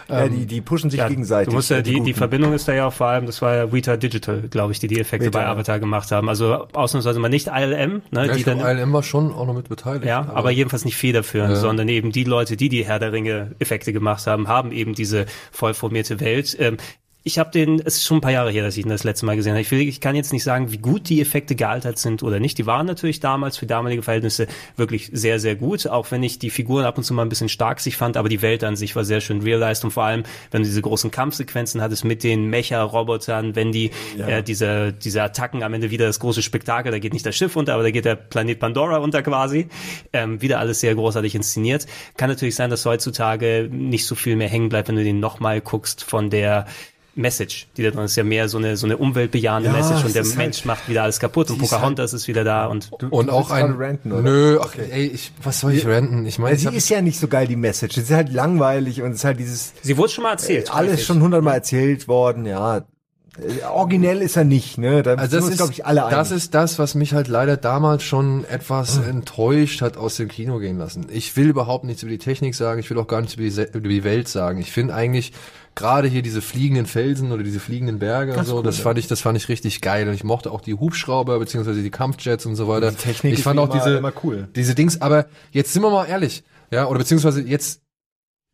[0.09, 1.49] Ja, Ähm, die, die pushen sich Ja, gegenseitig.
[1.49, 2.13] Du musst ja, die, die.
[2.13, 4.87] Verbindung ist da ja auch vor allem, das war ja Weta Digital, glaube ich, die
[4.87, 5.51] die Effekte Weta, bei ja.
[5.51, 6.29] Avatar gemacht haben.
[6.29, 9.45] Also ausnahmsweise mal nicht ILM, ne, ja, die ich dann, glaub, ILM war schon auch
[9.45, 10.05] noch mit beteiligt.
[10.05, 11.55] ja, aber, jedenfalls nicht federführend, Ja.
[11.59, 15.25] sondern eben die Leute, die die Herr der Ringe Effekte gemacht haben, haben eben diese
[15.51, 16.55] vollformierte Welt.
[16.59, 16.77] Ähm,
[17.23, 19.27] ich habe den, es ist schon ein paar Jahre her, dass ich ihn das letzte
[19.27, 19.61] Mal gesehen habe.
[19.61, 22.57] Ich, will, ich kann jetzt nicht sagen, wie gut die Effekte gealtert sind oder nicht.
[22.57, 26.49] Die waren natürlich damals für damalige Verhältnisse wirklich sehr, sehr gut, auch wenn ich die
[26.49, 28.95] Figuren ab und zu mal ein bisschen stark sich fand, aber die Welt an sich
[28.95, 32.49] war sehr schön realized und vor allem, wenn du diese großen Kampfsequenzen hattest mit den
[32.49, 34.27] Mecha-Robotern, wenn die Ja.
[34.27, 37.55] äh, diese, diese Attacken am Ende wieder das große Spektakel, da geht nicht das Schiff
[37.55, 39.67] unter, aber da geht der Planet Pandora unter quasi.
[40.11, 41.85] Ähm, wieder alles sehr großartig inszeniert.
[42.17, 45.61] Kann natürlich sein, dass heutzutage nicht so viel mehr hängen bleibt, wenn du den nochmal
[45.61, 46.65] guckst von der
[47.13, 50.05] Message, die da drin ist ja mehr so eine so eine umweltbejahende Ja, Message es
[50.05, 53.27] und der Mensch halt- macht wieder alles kaputt und Pocahontas ist wieder da und und
[53.27, 54.21] du auch ein ranten, oder?
[54.21, 56.25] Nö, ach, ey, ich, was soll ich ranten?
[56.25, 57.97] Ich meine, sie ist ja nicht so geil, die Message.
[57.97, 60.69] Es ist halt langweilig und es ist halt dieses, sie wurde schon mal erzählt.
[60.69, 62.77] äh, alles schon hundertmal erzählt worden, ja.
[62.77, 65.03] Äh, Originell ist er nicht, ne?
[65.03, 66.17] Da also sind das ist, glaube ich, alle einig.
[66.17, 70.59] das ist das, was mich halt leider damals schon etwas enttäuscht hat aus dem Kino
[70.59, 71.07] gehen lassen.
[71.09, 73.49] Ich will überhaupt nichts über die Technik sagen, ich will auch gar nichts über die,
[73.51, 74.59] Se- über die Welt sagen.
[74.59, 75.31] Ich finde eigentlich
[75.75, 79.07] gerade hier diese fliegenden Felsen oder diese fliegenden Berge und so, cool, das fand ich,
[79.07, 82.55] das fand ich richtig geil und ich mochte auch die Hubschrauber beziehungsweise die Kampfjets und
[82.55, 82.91] so weiter.
[82.91, 84.47] Die Technik ich fand auch immer- diese immer cool.
[84.55, 87.81] diese Dings, aber jetzt sind wir mal ehrlich, ja, oder beziehungsweise jetzt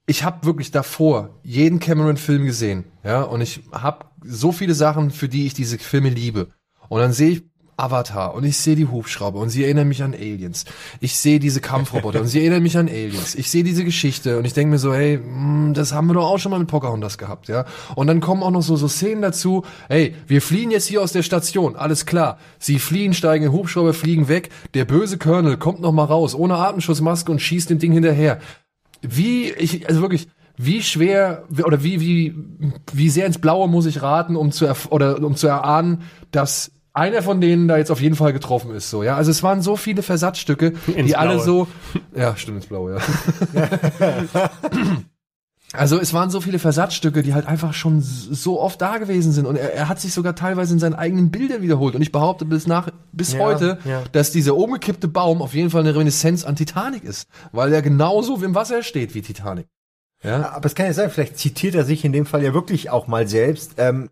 [0.09, 5.27] ich habe wirklich davor jeden Cameron-Film gesehen, ja, und ich habe so viele Sachen, für
[5.27, 6.47] die ich diese Filme liebe.
[6.87, 7.43] Und dann sehe ich
[7.77, 10.65] Avatar und ich sehe die Hubschrauber und sie erinnern mich an Aliens.
[10.99, 13.35] Ich sehe diese Kampfroboter und sie erinnern mich an Aliens.
[13.35, 16.25] Ich sehe diese Geschichte und ich denke mir so, hey, mh, das haben wir doch
[16.25, 17.65] auch schon mal mit Pocahontas gehabt, ja.
[17.95, 21.14] Und dann kommen auch noch so, so Szenen dazu, hey, wir fliehen jetzt hier aus
[21.14, 22.39] der Station, alles klar.
[22.59, 24.49] Sie fliehen, steigen in Hubschrauber, fliegen weg.
[24.73, 28.39] Der böse Colonel kommt noch mal raus, ohne Atemschutzmaske und schießt dem Ding hinterher
[29.01, 32.35] wie ich also wirklich wie schwer oder wie wie
[32.91, 37.22] wie sehr ins Blaue muss ich raten, um zu oder um zu erahnen, dass einer
[37.22, 39.16] von denen da jetzt auf jeden Fall getroffen ist, so ja.
[39.16, 41.43] Also es waren so viele Versatzstücke, Ins die alle Blaue.
[41.45, 41.67] so
[42.16, 43.00] ja stimmt ins Blaue
[43.53, 44.50] ja.
[45.74, 49.45] Also es waren so viele Versatzstücke, die halt einfach schon so oft da gewesen sind
[49.45, 52.45] und er, er hat sich sogar teilweise in seinen eigenen Bildern wiederholt und ich behaupte
[52.45, 54.01] bis nach bis Ja, heute, ja.
[54.14, 58.42] dass dieser umgekippte Baum auf jeden Fall eine Reminiszenz an Titanic ist, weil er genauso
[58.42, 59.67] im Wasser steht wie Titanic.
[60.24, 62.90] Ja, Aber es kann ja sein, vielleicht zitiert er sich in dem Fall ja wirklich
[62.90, 63.74] auch mal selbst.
[63.77, 64.09] Ähm,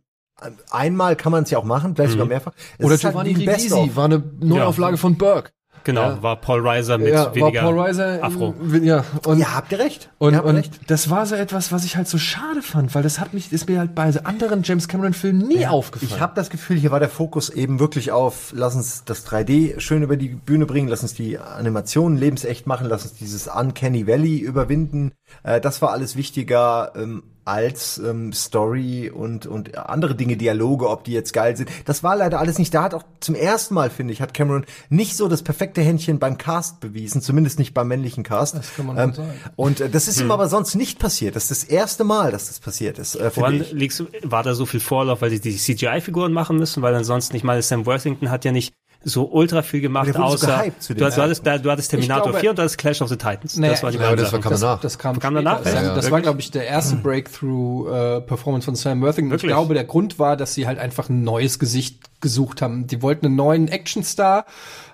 [0.72, 2.54] einmal kann man es ja auch machen, vielleicht sogar mehrfach.
[2.78, 5.52] Es oder halt Giovanni ein Ribisi war eine Neuauflage von Burke.
[5.86, 6.24] Genau, Ja.
[6.24, 8.56] war Paul Reiser mit ja, war weniger Paul Reiser Afro.
[8.82, 10.10] Ja, und Ja, habt ihr recht.
[10.18, 10.80] Und, Ihr habt und recht.
[10.88, 13.70] das war so etwas, was ich halt so schade fand, weil das hat mich, ist
[13.70, 16.12] mir halt bei anderen James Cameron Filmen nie aufgefallen.
[16.12, 19.80] Ich habe das Gefühl, hier war der Fokus eben wirklich auf, lass uns das 3D
[19.80, 24.08] schön über die Bühne bringen, lass uns die Animationen lebensecht machen, lass uns dieses Uncanny
[24.08, 25.12] Valley überwinden.
[25.44, 31.04] Äh, das war alles wichtiger ähm, als ähm, Story und, und andere Dinge, Dialoge, ob
[31.04, 31.70] die jetzt geil sind.
[31.86, 32.74] Das war leider alles nicht.
[32.74, 36.18] Da hat auch zum ersten Mal, finde ich, hat Cameron nicht so das perfekte Händchen
[36.18, 38.56] beim Cast bewiesen, zumindest nicht beim männlichen Cast.
[38.56, 39.40] Das kann man wohl sagen.
[39.56, 41.36] Und äh, das ist ihm aber sonst nicht passiert.
[41.36, 44.56] Das ist das erste Mal, dass das passiert ist, äh, Woran liegst du, war da
[44.56, 46.82] so viel Vorlauf, weil sie die CGI-Figuren machen müssen?
[46.82, 48.74] Weil ansonsten, ich meine, Sam Worthington hat ja nicht
[49.08, 52.40] so ultra viel gemacht, so außer dem du, hast, du, hattest, du hattest Terminator glaube-
[52.40, 53.56] 4 und du hattest Clash of the Titans.
[53.56, 54.82] Naja, das war die ja, das war- kam das, danach.
[54.82, 55.61] das kam, Kam danach?
[55.61, 55.90] Das, Ja, das ja.
[55.90, 56.24] war, Wirklich?
[56.24, 59.32] glaube ich, der erste Breakthrough-Performance von Sam Worthington.
[59.32, 59.51] Und Ich Wirklich?
[59.51, 62.88] glaube, der Grund war, dass sie halt einfach ein neues Gesicht gesucht haben.
[62.88, 64.45] Die wollten einen neuen Actionstar.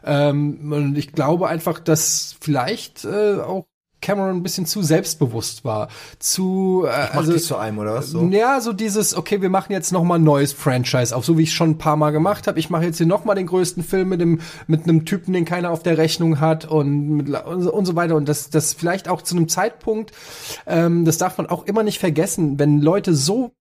[0.03, 3.65] Ähm, und ich glaube einfach, dass vielleicht äh, auch
[4.01, 5.87] Cameron ein bisschen zu selbstbewusst war.
[6.19, 8.07] Zu, äh, Mach also, dich zu einem, oder was?
[8.07, 8.23] So?
[8.27, 11.43] ja, so dieses, okay, wir machen jetzt noch mal ein neues Franchise auf, so wie
[11.43, 12.59] ich schon ein paar Mal gemacht habe.
[12.59, 15.45] Ich mache jetzt hier noch mal den größten Film mit dem mit einem Typen, den
[15.45, 18.15] keiner auf der Rechnung hat und mit, und so- weiter.
[18.15, 20.11] Und das das vielleicht auch zu einem Zeitpunkt,
[20.65, 23.51] ähm, das darf man auch immer nicht vergessen, wenn Leute so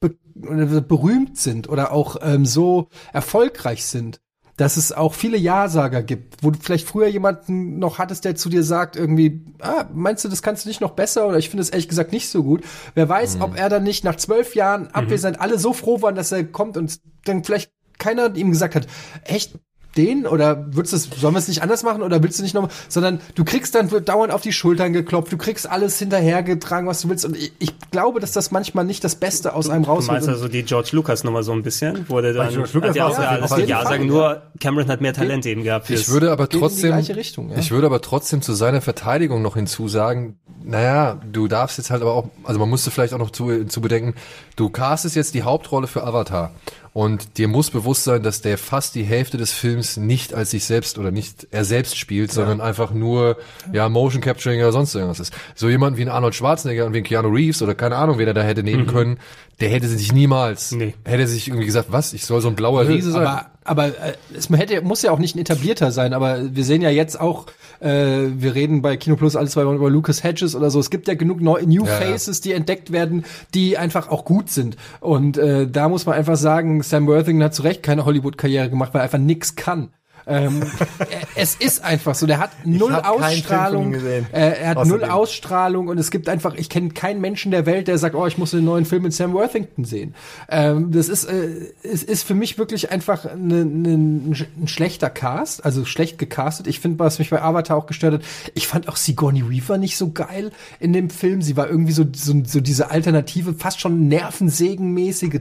[0.00, 4.20] be berühmt sind oder auch ähm, so erfolgreich sind,
[4.56, 8.48] dass es auch viele Ja-Sager gibt, wo du vielleicht früher jemanden noch hattest, der zu
[8.48, 11.28] dir sagt irgendwie, ah, meinst du, das kannst du nicht noch besser?
[11.28, 12.64] Oder ich finde es ehrlich gesagt nicht so gut.
[12.94, 16.32] Wer weiß, ob er dann nicht nach zwölf Jahren Abwesenheit alle so froh waren, dass
[16.32, 18.86] er kommt und dann vielleicht keiner ihm gesagt hat,
[19.24, 19.58] echt
[19.96, 22.54] den oder würdest du es, sollen wir es nicht anders machen oder willst du nicht
[22.54, 26.88] noch, sondern du kriegst dann wird dauernd auf die Schultern geklopft, du kriegst alles hinterhergetragen,
[26.88, 29.84] was du willst und ich, ich glaube, dass das manchmal nicht das Beste aus einem
[29.84, 30.12] Du rausholt.
[30.12, 32.96] meinst Und- also die George Lucas Nummer so ein bisschen, wurde dann George Lucas hat
[32.96, 35.88] ja ja, alles Ja jeden sagen, nur Cameron hat mehr Talent eben gehabt.
[35.90, 37.58] Ich würde aber geht in die trotzdem, gleiche Richtung, ja.
[37.58, 42.12] ich würde aber trotzdem zu seiner Verteidigung noch hinzusagen, naja, du darfst jetzt halt aber
[42.12, 44.14] auch, also man musste vielleicht auch noch zu, zu bedenken,
[44.56, 46.52] du castest jetzt die Hauptrolle für Avatar
[46.92, 50.64] und dir muss bewusst sein, dass der fast die Hälfte des Films nicht als sich
[50.64, 53.36] selbst oder nicht er selbst spielt, sondern einfach nur,
[53.72, 55.32] ja, Motion Capturing oder sonst irgendwas ist.
[55.54, 58.26] So jemand wie ein Arnold Schwarzenegger und wie ein Keanu Reeves oder keine Ahnung, wen
[58.26, 59.18] er da hätte nehmen können,
[59.60, 60.94] der hätte sich niemals, Nee.
[61.04, 63.26] hätte sich irgendwie gesagt, was, ich soll so ein blauer Riese sein.
[63.26, 66.82] Aber, aber äh, es hätte, muss ja auch nicht ein etablierter sein, aber wir sehen
[66.82, 67.46] ja jetzt auch,
[67.80, 70.80] äh, wir reden bei Kino Plus alle zwei Wochen über Lucas Hedges oder so.
[70.80, 71.86] Es gibt ja genug New Ja, ja.
[71.86, 73.24] Faces, die entdeckt werden,
[73.54, 74.76] die einfach auch gut sind.
[75.00, 78.94] Und äh, da muss man einfach sagen, Sam Worthington hat zu Recht keine Hollywood-Karriere gemacht,
[78.94, 79.90] weil er einfach nix kann.
[80.26, 80.62] Ähm,
[81.36, 82.26] es ist einfach so.
[82.26, 83.94] Der hat null Ausstrahlung.
[83.94, 85.00] Äh, er hat Außerdem.
[85.00, 88.26] null Ausstrahlung und es gibt einfach, ich kenne keinen Menschen der Welt, der sagt, oh,
[88.26, 90.14] ich muss den neuen Film mit Sam Worthington sehen.
[90.48, 95.64] Ähm, das ist, äh, es ist für mich wirklich einfach ne, ne, ein schlechter Cast,
[95.64, 96.66] also schlecht gecastet.
[96.66, 98.22] Ich finde, was mich bei Avatar auch gestört hat,
[98.54, 101.40] ich fand auch Sigourney Weaver nicht so geil in dem Film.
[101.40, 105.40] Sie war irgendwie so, so, so diese alternative, fast schon nervensägenmäßige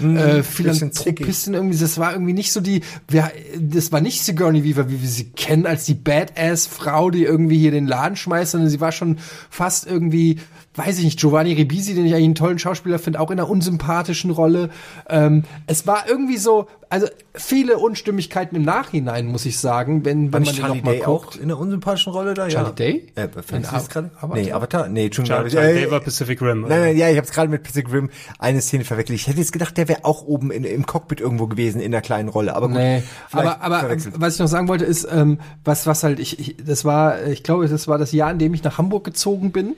[0.00, 1.78] äh, äh, Philanthropistin irgendwie.
[1.78, 3.32] Das war irgendwie nicht so die, wer,
[3.78, 7.70] das war nicht Sigourney Weaver, wie wir sie kennen, als die Badass-Frau, die irgendwie hier
[7.70, 9.18] den Laden schmeißt, sondern sie war schon
[9.50, 10.40] fast irgendwie,
[10.74, 13.48] weiß ich nicht, Giovanni Ribisi, den ich eigentlich einen tollen Schauspieler finde, auch in einer
[13.48, 14.70] unsympathischen Rolle.
[15.08, 20.30] Ähm, es war irgendwie so, also viele Unstimmigkeiten im Nachhinein, muss ich sagen, wenn, wenn
[20.30, 21.28] man nicht den Charlie noch mal Day guckt.
[21.28, 22.48] auch in einer unsympathischen Rolle da?
[22.48, 22.72] Charlie ja.
[22.72, 23.12] Day?
[23.14, 24.10] Äh, In das gerade?
[24.16, 24.36] Avatar?
[24.36, 24.88] Nee, Avatar?
[24.88, 25.36] Nee, Entschuldigung.
[25.36, 26.62] Charlie, Charlie äh, Day war Pacific Rim.
[26.62, 29.18] Nein, nein, ja, ich habe es gerade mit Pacific Rim eine Szene verwechselt.
[29.18, 32.00] Ich hätte jetzt gedacht, der wäre auch oben in, im Cockpit irgendwo gewesen in einer
[32.00, 32.56] kleinen Rolle.
[32.56, 33.02] Aber gut, Nee,
[33.32, 36.84] aber, aber was ich noch sagen wollte ist, ähm, was was halt ich, ich das
[36.84, 39.76] war, ich glaube, das war das Jahr, in dem ich nach Hamburg gezogen bin.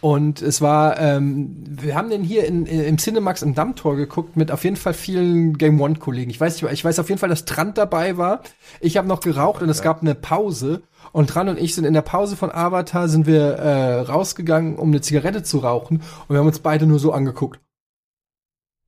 [0.00, 4.50] Und es war, ähm, wir haben den hier in, im Cinemax im Dammtor geguckt mit
[4.50, 6.30] auf jeden Fall vielen Game One Kollegen.
[6.30, 8.40] Ich weiß nicht, ich weiß auf jeden Fall, dass Trant dabei war.
[8.80, 10.82] Ich habe noch geraucht und es gab eine Pause.
[11.12, 14.88] Und Trant und ich sind in der Pause von Avatar sind wir äh, rausgegangen, um
[14.88, 15.98] eine Zigarette zu rauchen.
[15.98, 17.60] Und wir haben uns beide nur so angeguckt.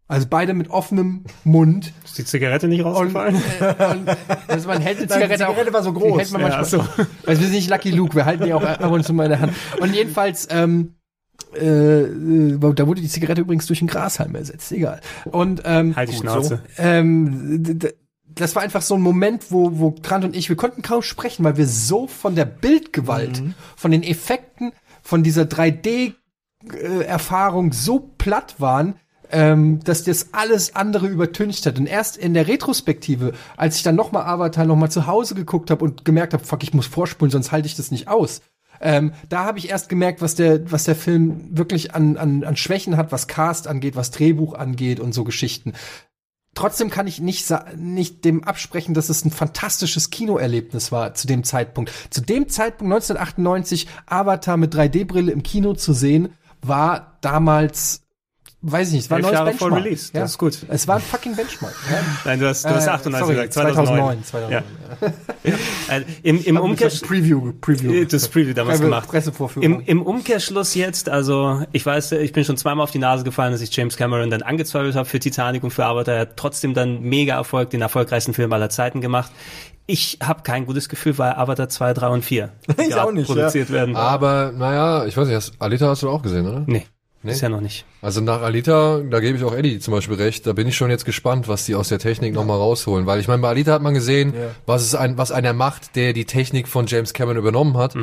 [0.08, 1.92] Also beide mit offenem Mund.
[2.05, 3.34] Ist die Zigarette nicht rausgefallen?
[3.36, 4.16] Und,
[4.47, 6.20] also man hält Nein, die Zigarette, Zigarette auch, war so die groß.
[6.20, 6.81] Hält man Ja, manchmal, so.
[7.26, 9.31] Also wir sind nicht Lucky Luke, wir halten die auch ab und zu mal in
[9.31, 9.55] der Hand.
[9.81, 10.97] Und jedenfalls, ähm,
[11.55, 15.00] äh, äh, da wurde die Zigarette übrigens durch einen Grashalm ersetzt, egal.
[15.31, 16.60] Und ähm, Halt die Schnauze.
[16.76, 16.82] So.
[16.82, 17.64] Ähm,
[18.34, 21.44] das war einfach so ein Moment, wo, wo Grant und ich, wir konnten kaum sprechen,
[21.44, 23.42] weil wir so von der Bildgewalt,
[23.76, 24.72] von den Effekten,
[25.02, 28.94] von dieser 3D-Erfahrung so platt waren,
[29.31, 31.78] ähm, dass das alles andere übertüncht hat.
[31.78, 35.84] Und erst in der Retrospektive, als ich dann nochmal Avatar nochmal zu Hause geguckt habe
[35.84, 38.42] und gemerkt habe, fuck, ich muss vorspulen, sonst halte ich das nicht aus.
[38.83, 42.57] Ähm, da habe ich erst gemerkt, was der, was der Film wirklich an, an, an
[42.57, 45.73] Schwächen hat, was Cast angeht, was Drehbuch angeht und so Geschichten.
[46.55, 47.47] Trotzdem kann ich nicht,
[47.77, 51.91] nicht dem absprechen, dass es ein fantastisches Kinoerlebnis war zu dem Zeitpunkt.
[52.11, 58.01] Zu dem Zeitpunkt 1998 Avatar mit 3D-Brille im Kino zu sehen, war damals,
[58.62, 59.84] weiß ich nicht, es war ein neues Jahre vor Benchmark.
[59.84, 60.20] Release, ja.
[60.20, 60.58] das ist gut.
[60.68, 61.74] Es war ein fucking Benchmark.
[61.91, 61.99] Ja.
[62.24, 64.24] Nein, du hast, du hast Äh, 98 sorry, gesagt, 2009.
[64.24, 64.65] 2009.
[65.89, 67.00] Äh, Im, im Umkehrschluss.
[67.00, 68.05] das Preview, Preview.
[68.05, 69.08] Das Preview damals Presse- gemacht.
[69.08, 69.65] Pressevorführung.
[69.65, 73.52] Im, Im Umkehrschluss jetzt, also ich weiß, ich bin schon zweimal auf die Nase gefallen,
[73.52, 76.15] dass ich James Cameron dann angezweifelt habe für Titanic und für Avatar.
[76.15, 79.32] Er hat trotzdem dann mega Erfolg, den erfolgreichsten Film aller Zeiten gemacht.
[79.86, 82.50] Ich habe kein gutes Gefühl, weil Avatar 2, 3 und 4
[82.86, 83.74] Ich auch nicht, produziert ja.
[83.74, 83.97] werden.
[83.97, 86.62] Aber, naja, ich weiß nicht, hast, Alita hast du auch gesehen, oder?
[86.66, 86.86] Nee.
[87.24, 87.84] Bisher noch nicht.
[88.02, 90.90] Also nach Alita, da gebe ich auch Eddie zum Beispiel recht, da bin ich schon
[90.90, 93.06] jetzt gespannt, was die aus der Technik nochmal rausholen.
[93.06, 94.48] Weil ich meine, bei Alita hat man gesehen, Ja.
[94.66, 97.94] was es ein, was einer macht, der die Technik von James Cameron übernommen hat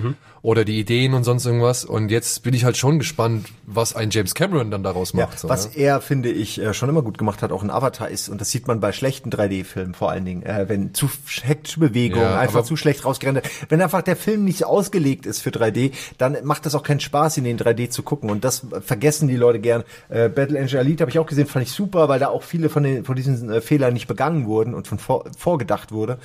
[0.42, 1.84] oder die Ideen und sonst irgendwas.
[1.84, 5.38] Und jetzt bin ich halt schon gespannt, was ein James Cameron dann daraus Ja, macht.
[5.38, 5.82] so, was ja.
[5.96, 8.50] er, finde ich, äh, schon immer gut gemacht hat, auch in Avatar ist, und das
[8.52, 11.10] sieht man bei schlechten 3D-Filmen vor allen Dingen, äh, wenn zu
[11.44, 13.50] hektische Bewegungen, Ja, einfach zu schlecht rausgerendert.
[13.68, 17.36] Wenn einfach der Film nicht ausgelegt ist für 3D, dann macht das auch keinen Spaß,
[17.36, 18.30] in den 3D zu gucken.
[18.30, 19.84] Und das vergessen die Leute gern.
[20.10, 22.70] Äh, Battle Angel Elite habe ich auch gesehen, fand ich super, weil da auch viele
[22.70, 26.20] von, den, von diesen äh, Fehlern nicht begangen wurden und von vor, vorgedacht wurde.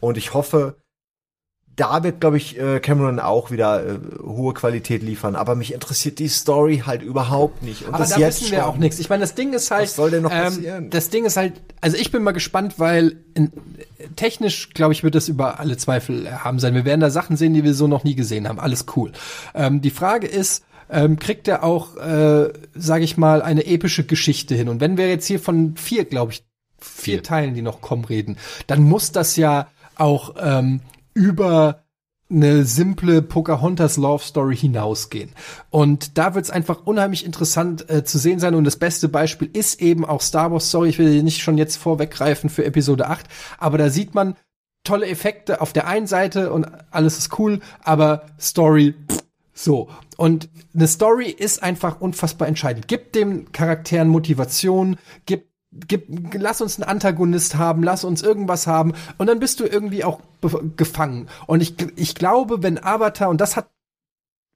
[0.00, 0.76] Und ich hoffe,
[1.76, 5.36] da wird, glaube ich, äh, Cameron auch wieder äh, hohe Qualität liefern.
[5.36, 7.82] Aber mich interessiert die Story halt überhaupt nicht.
[7.82, 8.68] Und Aber das da jetzt wissen wir schon.
[8.68, 8.98] auch nichts.
[8.98, 9.82] Ich meine, das Ding ist halt.
[9.82, 10.90] Was soll denn noch ähm, passieren?
[10.90, 13.52] Das Ding ist halt, also ich bin mal gespannt, weil in,
[14.16, 16.74] technisch, glaube ich, wird das über alle Zweifel haben sein.
[16.74, 18.58] Wir werden da Sachen sehen, die wir so noch nie gesehen haben.
[18.58, 19.12] Alles cool.
[19.54, 24.54] Ähm, die Frage ist, ähm, kriegt er auch, äh, sage ich mal, eine epische Geschichte
[24.54, 24.68] hin?
[24.68, 26.44] Und wenn wir jetzt hier von vier, glaube ich,
[26.78, 30.80] vier Teilen, die noch kommen, reden, dann muss das ja auch ähm,
[31.14, 31.82] über
[32.28, 35.30] eine simple Pocahontas Love Story hinausgehen.
[35.70, 38.54] Und da wird es einfach unheimlich interessant äh, zu sehen sein.
[38.54, 40.70] Und das beste Beispiel ist eben auch Star Wars.
[40.70, 43.26] Sorry, ich will nicht schon jetzt vorweggreifen für Episode 8,
[43.58, 44.34] aber da sieht man
[44.82, 49.25] tolle Effekte auf der einen Seite und alles ist cool, aber Story pff,
[49.56, 49.88] so.
[50.16, 52.86] Und eine Story ist einfach unfassbar entscheidend.
[52.88, 55.46] Gib dem Charakteren Motivation, gib
[55.88, 60.04] Gib, lass uns einen Antagonist haben, lass uns irgendwas haben und dann bist du irgendwie
[60.04, 60.20] auch
[60.76, 61.28] gefangen.
[61.46, 63.68] Und ich, ich glaube, wenn Avatar, und das hat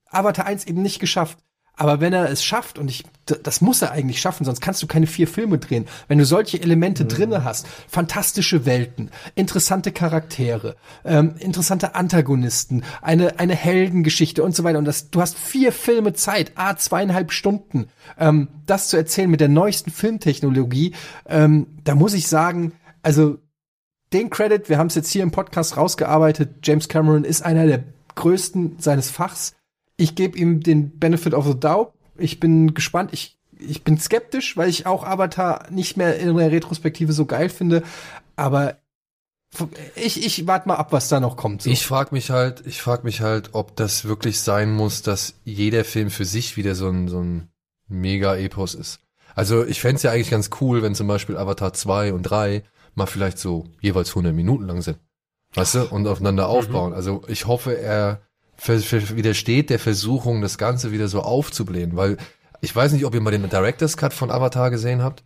[0.09, 1.37] Avatar 1 eben nicht geschafft,
[1.81, 4.85] aber wenn er es schafft, und ich, das muss er eigentlich schaffen, sonst kannst du
[4.85, 5.87] keine vier Filme drehen.
[6.07, 13.55] Wenn du solche Elemente drinne hast, fantastische Welten, interessante Charaktere, ähm, interessante Antagonisten, eine, eine
[13.55, 14.77] Heldengeschichte und so weiter.
[14.77, 17.87] Und das, du hast vier Filme Zeit, a zweieinhalb Stunden,
[18.19, 20.93] ähm, das zu erzählen mit der neuesten Filmtechnologie.
[21.25, 23.39] Ähm, da muss ich sagen, also
[24.13, 27.83] den Credit, wir haben es jetzt hier im Podcast rausgearbeitet, James Cameron ist einer der
[28.13, 29.55] größten seines Fachs.
[30.01, 31.93] Ich gebe ihm den Benefit of the Doubt.
[32.17, 33.11] Ich bin gespannt.
[33.13, 37.49] Ich, ich bin skeptisch, weil ich auch Avatar nicht mehr in der Retrospektive so geil
[37.49, 37.83] finde.
[38.35, 38.77] Aber
[39.95, 41.61] ich, ich warte mal ab, was da noch kommt.
[41.61, 41.69] So.
[41.69, 45.85] Ich frage mich halt, ich frage mich halt, ob das wirklich sein muss, dass jeder
[45.85, 47.49] Film für sich wieder so ein, so ein
[47.87, 49.01] Mega-Epos ist.
[49.35, 52.63] Also ich fänd's ja eigentlich ganz cool, wenn zum Beispiel Avatar 2 und 3
[52.95, 54.97] mal vielleicht so jeweils 100 Minuten lang sind.
[55.53, 55.83] Weißt du?
[55.89, 56.93] Und aufeinander aufbauen.
[56.93, 58.21] Also ich hoffe, er
[58.67, 62.17] widersteht der Versuchung, das Ganze wieder so aufzublähen, weil
[62.61, 65.23] ich weiß nicht, ob ihr mal den Director's Cut von Avatar gesehen habt.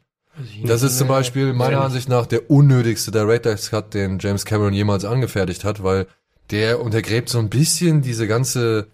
[0.64, 5.06] Das ist zum Beispiel meiner Ansicht nach der unnötigste Director's Cut, den James Cameron jemals
[5.06, 6.08] angefertigt hat, weil
[6.52, 8.88] der untergräbt so ein bisschen diese ganze,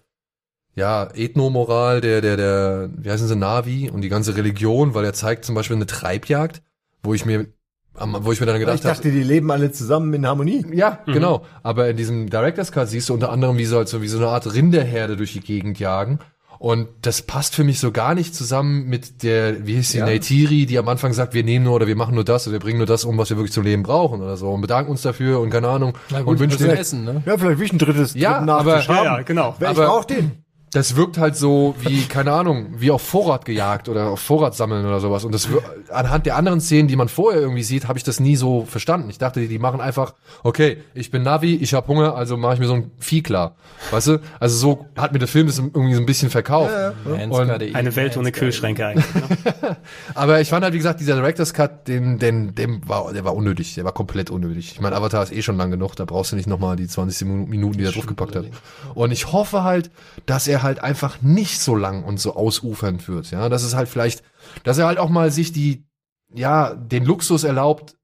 [0.74, 5.14] ja, Ethnomoral der, der, der, wie heißen sie, Navi und die ganze Religion, weil er
[5.14, 6.62] zeigt zum Beispiel eine Treibjagd,
[7.02, 7.46] wo ich mir,
[7.94, 10.64] wo ich mir dann ich gedacht habe, dachte, die leben alle zusammen in Harmonie.
[10.72, 11.42] ja, genau.
[11.62, 14.18] Aber in diesem Director's Cut siehst du unter anderem, wie so, halt so, wie so
[14.18, 16.18] eine Art Rinderherde durch die Gegend jagen.
[16.58, 20.04] Und das passt für mich so gar nicht zusammen mit der, wie hieß sie, Ja.
[20.06, 22.60] Neytiri, die am Anfang sagt, wir nehmen nur oder wir machen nur das oder wir
[22.60, 25.02] bringen nur das um, was wir wirklich zum Leben brauchen oder so und bedanken uns
[25.02, 25.98] dafür und keine Ahnung.
[26.10, 27.20] Na und gut, wünschen den- essen, ne?
[27.26, 28.78] Ja, vielleicht will ich ein drittes, Ja, aber-.
[28.80, 29.56] Ja, ja, genau.
[29.58, 30.41] Wer, ich Aber- brauch den.
[30.72, 34.86] Das wirkt halt so wie, keine Ahnung, wie auf Vorrat gejagt oder auf Vorrat sammeln
[34.86, 35.22] oder sowas.
[35.24, 35.46] Und das
[35.90, 39.10] anhand der anderen Szenen, die man vorher irgendwie sieht, habe ich das nie so verstanden.
[39.10, 42.54] Ich dachte, die, die machen einfach, okay, ich bin Navi, ich habe Hunger, also mache
[42.54, 43.54] ich mir so ein Vieh klar.
[43.90, 44.18] Weißt du?
[44.40, 46.72] Also so hat mir der Film das irgendwie so ein bisschen verkauft.
[47.04, 49.04] Man's Und- gotta eat, Eine Welt ohne Kühlschränke eigentlich.
[49.12, 49.76] Genau.
[50.14, 53.34] Aber ich fand halt, wie gesagt, dieser Director's Cut, den, den, dem war, der war
[53.34, 53.74] unnötig.
[53.74, 54.72] Der war komplett unnötig.
[54.72, 57.28] Ich meine, Avatar ist eh schon lang genug, da brauchst du nicht nochmal die 20
[57.28, 58.46] Minu- Minuten, die er draufgepackt hat.
[58.94, 59.90] Und ich hoffe halt,
[60.24, 63.30] dass er halt einfach nicht so lang und so ausufernd wird.
[63.30, 64.22] Ja, dass es halt vielleicht,
[64.64, 65.84] dass er halt auch mal sich die,
[66.32, 67.96] ja, den Luxus erlaubt,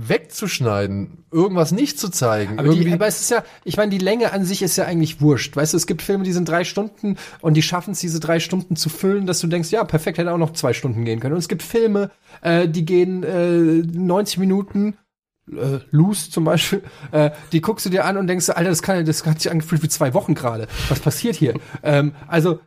[0.00, 2.58] wegzuschneiden, irgendwas nicht zu zeigen.
[2.58, 5.20] Aber, die, aber es ist ja, ich meine, die Länge an sich ist ja eigentlich
[5.20, 5.56] wurscht.
[5.56, 8.38] Weißt du, es gibt Filme, die sind drei Stunden und die schaffen es, diese drei
[8.38, 11.34] Stunden zu füllen, dass du denkst, ja, perfekt, hätte auch noch zwei Stunden gehen können.
[11.34, 12.12] Und es gibt Filme,
[12.42, 14.96] äh, die gehen äh, 90 Minuten,
[15.52, 19.04] äh, Loose zum Beispiel, äh, die guckst du dir an und denkst, Alter, das kann,
[19.04, 20.68] das hat sich angefühlt wie zwei Wochen gerade.
[20.88, 21.54] Was passiert hier?
[21.82, 22.60] ähm, also,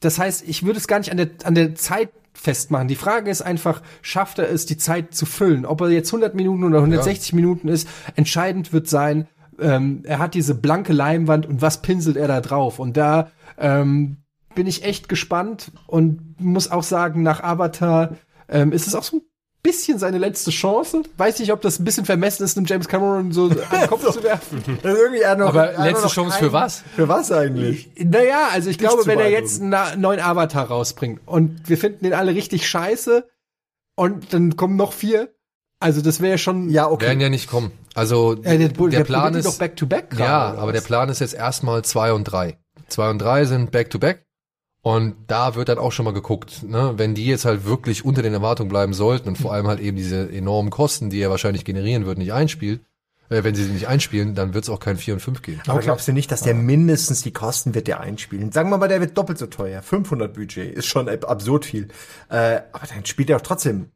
[0.00, 2.88] das heißt, ich würde es gar nicht an der, an der Zeit festmachen.
[2.88, 5.66] Die Frage ist einfach, schafft er es, die Zeit zu füllen?
[5.66, 9.28] Ob er jetzt 100 Minuten oder 160 Minuten ist, entscheidend wird sein,
[9.60, 12.78] ähm, er hat diese blanke Leinwand und was pinselt er da drauf?
[12.78, 14.18] Und da ähm,
[14.54, 18.16] bin ich echt gespannt und muss auch sagen, nach Avatar
[18.48, 19.22] ähm, ist es auch so ein
[19.62, 21.02] bisschen seine letzte Chance.
[21.16, 24.10] Weiß nicht, ob das ein bisschen vermessen ist, einem James Cameron so an den Kopf
[24.10, 24.62] zu werfen.
[24.82, 26.82] Das ist irgendwie er hat noch, Aber er letzte noch Chance keinen- für was?
[26.96, 27.90] Für was eigentlich?
[27.98, 32.04] Naja, also ich glaube, zu wenn er jetzt einen neuen Avatar rausbringt und wir finden
[32.04, 33.28] den alle richtig scheiße
[33.96, 35.28] und dann kommen noch vier.
[35.82, 36.68] Also das wäre schon.
[36.68, 37.06] Ja, okay.
[37.06, 37.72] Werden ja nicht kommen.
[37.94, 40.10] Also Äh, der, der, der Plan ist doch back to back.
[40.10, 40.72] gerade, ja, aber was?
[40.74, 42.58] der Plan ist jetzt erstmal zwei und drei.
[42.88, 44.24] Zwei und drei sind back to back.
[44.82, 46.94] Und da wird dann auch schon mal geguckt, ne?
[46.96, 49.96] wenn die jetzt halt wirklich unter den Erwartungen bleiben sollten und vor allem halt eben
[49.96, 52.80] diese enormen Kosten, die er wahrscheinlich generieren wird, nicht einspielt,
[53.28, 55.60] äh, wenn sie sie nicht einspielen, dann wird es auch kein 4 und 5 geben.
[55.66, 58.52] Aber glaubst du nicht, dass der mindestens die Kosten wird der einspielen?
[58.52, 59.82] Sagen wir mal, der wird doppelt so teuer.
[59.82, 61.88] 500 Budget ist schon ab- absurd viel.
[62.30, 63.90] Äh, aber dann spielt er auch trotzdem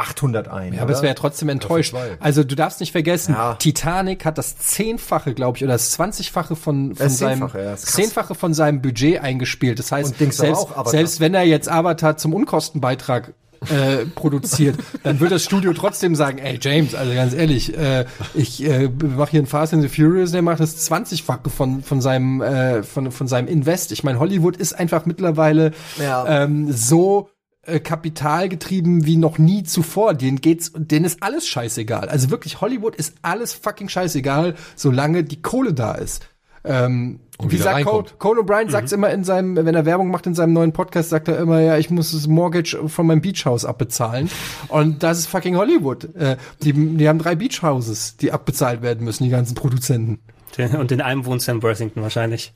[0.00, 0.72] 800 ein.
[0.74, 1.94] Ja, aber es wäre trotzdem enttäuscht.
[2.20, 3.54] Also du darfst nicht vergessen, Ja.
[3.54, 8.34] Titanic hat das zehnfache, glaube ich, oder das zwanzigfache von, von seinem Zehnfache, ja, zehnfache
[8.34, 9.78] von seinem Budget eingespielt.
[9.78, 13.32] Das heißt, selbst, selbst wenn er jetzt Avatar zum Unkostenbeitrag
[13.68, 18.64] äh, produziert, dann wird das Studio trotzdem sagen, ey James, also ganz ehrlich, äh, ich
[18.64, 22.40] äh, mache hier einen Fast and the Furious, der macht das zwanzigfache von von seinem
[22.40, 23.92] äh, von von seinem Invest.
[23.92, 26.44] Ich meine, Hollywood ist einfach mittlerweile Ja.
[26.44, 27.28] ähm, so
[27.62, 30.14] äh, kapitalgetrieben wie noch nie zuvor.
[30.14, 32.08] Denen geht's, denen ist alles scheißegal.
[32.08, 36.22] Also wirklich, Hollywood ist alles fucking scheißegal, solange die Kohle da ist.
[36.62, 38.04] Ähm, Und wie sagt Cole.
[38.18, 41.28] Cole O'Brien sagt's immer in seinem, wenn er Werbung macht in seinem neuen Podcast, sagt
[41.28, 44.30] er immer, ja, ich muss das Mortgage von meinem Beachhaus abbezahlen.
[44.68, 46.14] Und das ist fucking Hollywood.
[46.14, 50.20] Äh, die, die haben drei Beachhouses, die abbezahlt werden müssen, die ganzen Produzenten.
[50.58, 52.52] Und in einem wohnt Sam Worthington wahrscheinlich.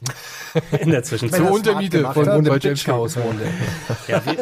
[0.81, 1.41] In der Zwischenzeit.
[1.41, 4.15] Wenn Zur er Untermiete von Bei James House wohnt er.
[4.15, 4.39] Ja, wie,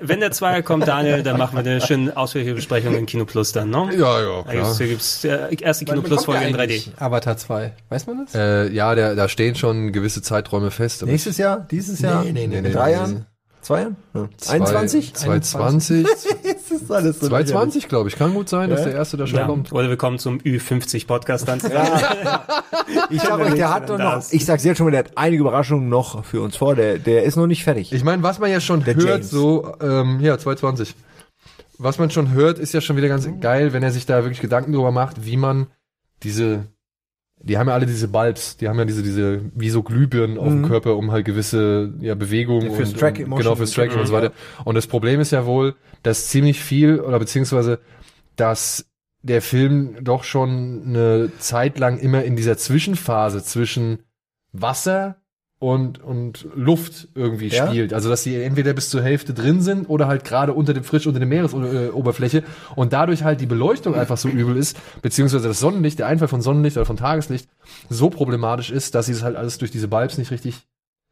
[0.00, 3.52] wenn, der Zweier kommt, Daniel, dann machen wir eine schöne ausführliche Besprechung in Kino Plus
[3.52, 3.90] dann, ne?
[3.96, 6.88] Ja, ja, Da gibt's, gibt's äh, erste Kino Plus Folge in 3D.
[6.98, 7.72] Avatar 2.
[7.88, 8.34] Weiß man das?
[8.34, 11.04] Äh, ja, der, da stehen schon gewisse Zeiträume fest.
[11.04, 11.66] Nächstes Jahr?
[11.70, 12.24] Dieses Jahr?
[12.24, 12.92] Nee, nee, nee, In nee, drei nee.
[12.96, 13.26] Jahren?
[13.62, 13.96] Zwei Jahren?
[14.14, 14.28] Ja.
[14.38, 15.14] zwei- 21?
[15.14, 16.06] 2020?
[16.70, 18.16] Das ist alles so 2020, glaube ich.
[18.16, 18.86] Kann gut sein, dass Ja?
[18.86, 19.46] der erste da schon Ja.
[19.46, 19.72] kommt.
[19.72, 21.60] Oder wir kommen zum Ü50 Podcast dann.
[23.10, 25.40] Ich sag euch, der hat doch noch, ich sag's jetzt schon mal, der hat einige
[25.42, 26.74] Überraschungen noch für uns vor.
[26.74, 27.92] Der, der ist noch nicht fertig.
[27.92, 29.30] Ich meine, was man ja schon Der hört, James.
[29.30, 30.94] so, ähm, ja, 2020.
[31.78, 34.40] Was man schon hört, ist ja schon wieder ganz geil, wenn er sich da wirklich
[34.40, 35.68] Gedanken drüber macht, wie man
[36.22, 36.66] diese,
[37.42, 40.48] die haben ja alle diese Bulbs, die haben ja diese, diese, wie so Glühbirnen auf
[40.48, 43.98] dem Körper, um halt gewisse, ja, Bewegungen Ja, fürs und, Track- und genau, fürs Tracking
[43.98, 44.32] und so weiter.
[44.64, 47.80] Und das Problem ist ja wohl, dass ziemlich viel, oder beziehungsweise,
[48.36, 48.86] dass
[49.22, 54.00] der Film doch schon eine Zeit lang immer in dieser Zwischenphase zwischen
[54.52, 55.19] Wasser
[55.60, 57.68] und, und Luft irgendwie Ja?
[57.68, 57.92] spielt.
[57.92, 61.06] Also, dass sie entweder bis zur Hälfte drin sind oder halt gerade unter dem frisch
[61.06, 62.42] unter der Meeresoberfläche
[62.74, 66.40] und dadurch halt die Beleuchtung einfach so übel ist, beziehungsweise das Sonnenlicht, der Einfall von
[66.40, 67.46] Sonnenlicht oder von Tageslicht
[67.90, 70.66] so problematisch ist, dass sie es halt alles durch diese Bulbs nicht richtig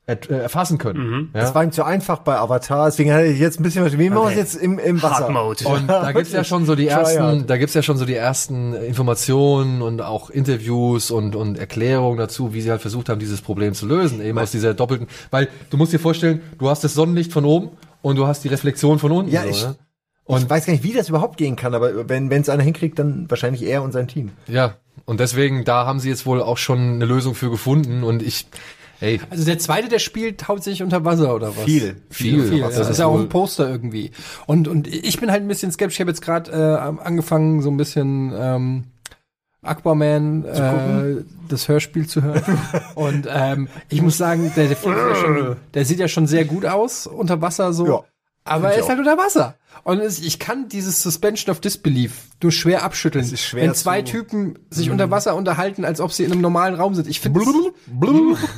[0.08, 0.98] erfassen können.
[1.10, 1.30] Mhm.
[1.34, 1.54] Das Ja?
[1.54, 3.98] war ihm zu einfach bei Avatar, deswegen hatte ich jetzt ein bisschen was.
[3.98, 4.38] Wie machen wir es Okay.
[4.38, 5.24] jetzt im, im Wasser?
[5.24, 5.68] Hard Mode.
[5.68, 8.72] Und da gibt's ja schon so die ersten, da gibt's ja schon so die ersten
[8.74, 13.74] Informationen und auch Interviews und, und Erklärungen dazu, wie sie halt versucht haben, dieses Problem
[13.74, 17.32] zu lösen, eben aus dieser doppelten, weil du musst dir vorstellen, du hast das Sonnenlicht
[17.32, 17.70] von oben
[18.02, 19.30] und du hast die Reflexion von unten.
[19.30, 19.76] Ja, so, ich- ne?
[20.38, 23.26] ich weiß gar nicht, wie das überhaupt gehen kann, aber wenn es einer hinkriegt, dann
[23.30, 24.30] wahrscheinlich er und sein Team.
[24.46, 24.74] Ja,
[25.06, 28.46] und deswegen, da haben sie jetzt wohl auch schon eine Lösung für gefunden und ich,
[29.00, 31.64] ey, Also der zweite, der spielt hauptsächlich unter Wasser oder was?
[31.64, 31.96] Viel.
[32.10, 32.78] viel, Viel, das ja.
[32.80, 34.10] Das ist ja auch ein Poster irgendwie.
[34.46, 35.96] Und, und ich bin halt ein bisschen skeptisch.
[35.96, 38.84] Ich habe jetzt gerade äh, angefangen, so ein bisschen ähm,
[39.62, 42.42] Aquaman, äh, das Hörspiel zu hören.
[42.94, 46.64] und ähm, ich muss sagen, der, der, ja schon, der sieht ja schon sehr gut
[46.64, 47.86] aus unter Wasser so.
[47.86, 48.04] Ja,
[48.44, 49.54] aber er ist halt unter Wasser.
[49.84, 53.24] Und ich kann dieses Suspension of Disbelief nur schwer abschütteln.
[53.24, 56.40] ist schwer Wenn zwei zu- Typen sich unter Wasser unterhalten, als ob sie in einem
[56.40, 57.08] normalen Raum sind.
[57.08, 57.40] Ich finde,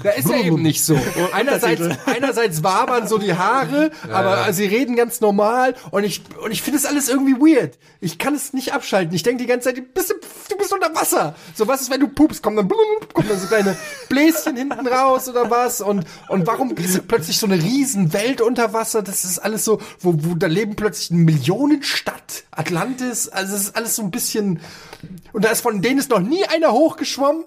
[0.02, 0.98] da ist ja eben nicht so.
[1.32, 6.62] Einerseits, einerseits wabern so die Haare, aber sie reden ganz normal und ich, und ich
[6.62, 7.78] finde es alles irgendwie weird.
[8.00, 9.14] Ich kann es nicht abschalten.
[9.14, 10.10] Ich denke die ganze Zeit, du bist,
[10.50, 11.34] du bist unter Wasser.
[11.54, 13.76] So was ist, wenn du pupst, kommen dann, kommen dann so kleine
[14.08, 18.72] Bläschen hinten raus oder was und, und warum ist plötzlich so eine riesen Welt unter
[18.72, 19.02] Wasser?
[19.02, 23.76] Das ist alles so, wo, wo da leben plötzlich eine Millionenstadt, Atlantis, also es ist
[23.76, 24.60] alles so ein bisschen,
[25.32, 27.44] und da ist von denen ist noch nie einer hochgeschwommen.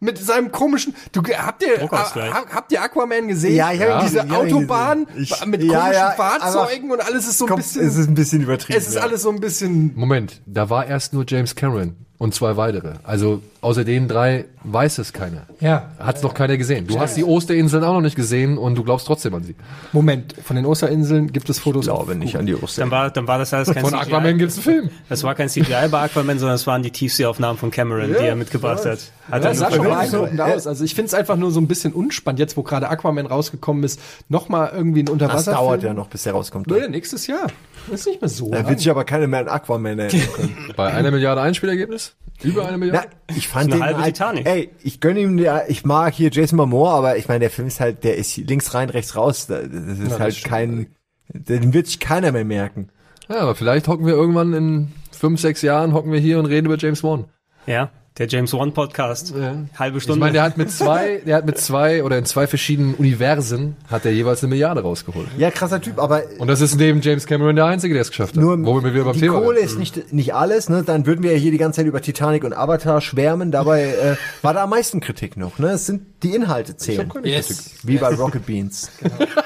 [0.00, 3.56] Mit seinem komischen, du habt ihr ha- habt ihr Aquaman gesehen?
[3.56, 5.08] Ja, ich hab ihn diese ihn Autobahn.
[5.16, 8.06] Ich- mit ja, komischen ja, Fahrzeugen und alles ist so ein Komm, bisschen es ist
[8.06, 8.78] ein bisschen übertrieben.
[8.78, 9.00] es ist ja.
[9.00, 12.94] alles so ein bisschen Moment, da war erst nur James Cameron und zwei weitere.
[13.04, 15.42] Also außer den drei weiß es keiner.
[15.60, 15.90] Ja.
[16.00, 16.86] Hat es noch keiner gesehen.
[16.88, 19.54] Du hast die Osterinseln auch noch nicht gesehen und du glaubst trotzdem an sie.
[19.92, 21.86] Moment, von den Osterinseln gibt es Fotos.
[21.86, 22.80] Ich glaube nicht an die Russen.
[22.80, 24.90] Dann war, dann war das alles kein Von Aquaman gibt's einen Film.
[25.08, 28.34] Das war kein CGI bei Aquaman, sondern es waren die Tiefseeaufnahmen von Cameron, die er
[28.36, 28.98] mitgebracht hat.
[28.98, 30.66] Hat Ja, er das sah schon beeindruckend aus.
[30.66, 33.84] Also ich finde es einfach nur so ein bisschen unspannend, jetzt wo gerade Aquaman rausgekommen
[33.84, 35.52] ist, nochmal irgendwie ein Das Unterwasser.
[35.52, 36.66] dauert ja noch, bis der rauskommt.
[36.66, 37.46] Nee, nächstes Jahr.
[37.90, 38.50] Das ist nicht mehr so.
[38.50, 38.68] Da lang.
[38.68, 40.72] wird sich aber keiner mehr an Aquaman erinnern können.
[40.76, 42.14] Bei einer Milliarde Einspielergebnis?
[42.42, 43.08] Über eine Na, Milliarde?
[43.36, 44.46] ich fand Das den halbe halt, Titanic.
[44.46, 47.66] ey, ich gönne ihm, ja, ich mag hier Jason Momoa, aber ich meine, der Film
[47.68, 49.46] ist halt, der ist links rein, rechts raus.
[49.48, 50.50] Da- Das ist das halt stimmt.
[50.52, 50.86] kein,
[51.32, 52.90] den wird sich keiner mehr merken.
[53.28, 56.66] Ja, aber vielleicht hocken wir irgendwann in fünf, sechs Jahren, hocken wir hier und reden
[56.66, 57.24] über James Wan.
[57.66, 59.32] Ja, der James Wan Podcast.
[59.78, 60.20] Halbe Ich Stunde.
[60.20, 64.04] meine, der hat mit zwei, der hat mit zwei oder in zwei verschiedenen Universen hat
[64.04, 65.28] er jeweils eine Milliarde rausgeholt.
[65.36, 68.36] Ja, krasser Typ, aber Und das ist neben James Cameron der Einzige, der es geschafft
[68.36, 68.42] hat.
[68.42, 70.82] nur Wo wir wieder beim die Thema Kohle ist nicht, nicht alles, ne?
[70.84, 73.52] Dann würden wir ja hier die ganze Zeit über Titanic und Avatar schwärmen.
[73.52, 75.68] Dabei äh, war da am meisten Kritik noch, ne?
[75.68, 77.10] Es sind die Inhalte zählen.
[77.22, 77.76] Yes.
[77.84, 78.90] Wie bei Rocket Beans.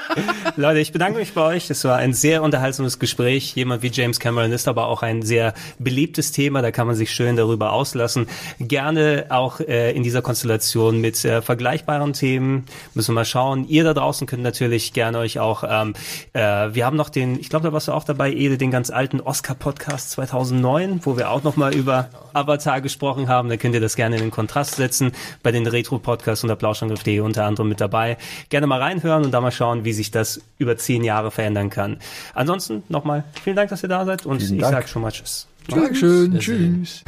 [0.55, 1.69] Leute, ich bedanke mich bei euch.
[1.69, 3.55] Es war ein sehr unterhaltsames Gespräch.
[3.55, 6.61] Jemand wie James Cameron ist aber auch ein sehr beliebtes Thema.
[6.63, 8.27] Da kann man sich schön darüber auslassen.
[8.59, 12.65] Gerne auch äh, in dieser Konstellation mit äh, vergleichbaren Themen.
[12.95, 13.67] Müssen wir mal schauen.
[13.67, 15.93] Ihr da draußen könnt natürlich gerne euch auch, ähm,
[16.33, 16.41] äh,
[16.73, 19.21] wir haben noch den, ich glaube, da warst du auch dabei, Ede, den ganz alten
[19.21, 23.49] Oscar-Podcast 2009, wo wir auch nochmal über Avatar gesprochen haben.
[23.49, 25.11] Da könnt ihr das gerne in den Kontrast setzen.
[25.43, 28.17] Bei den Retro-Podcasts unter Plauschangriff.de unter anderem mit dabei.
[28.47, 31.97] Gerne mal reinhören und da mal schauen, wie sich das über zehn Jahre verändern kann.
[32.33, 34.73] Ansonsten nochmal vielen Dank, dass ihr da seid und Vielen ich Dank.
[34.73, 35.47] sage schon mal Tschüss.
[35.67, 36.39] Dankeschön.
[36.39, 37.03] Tschüss.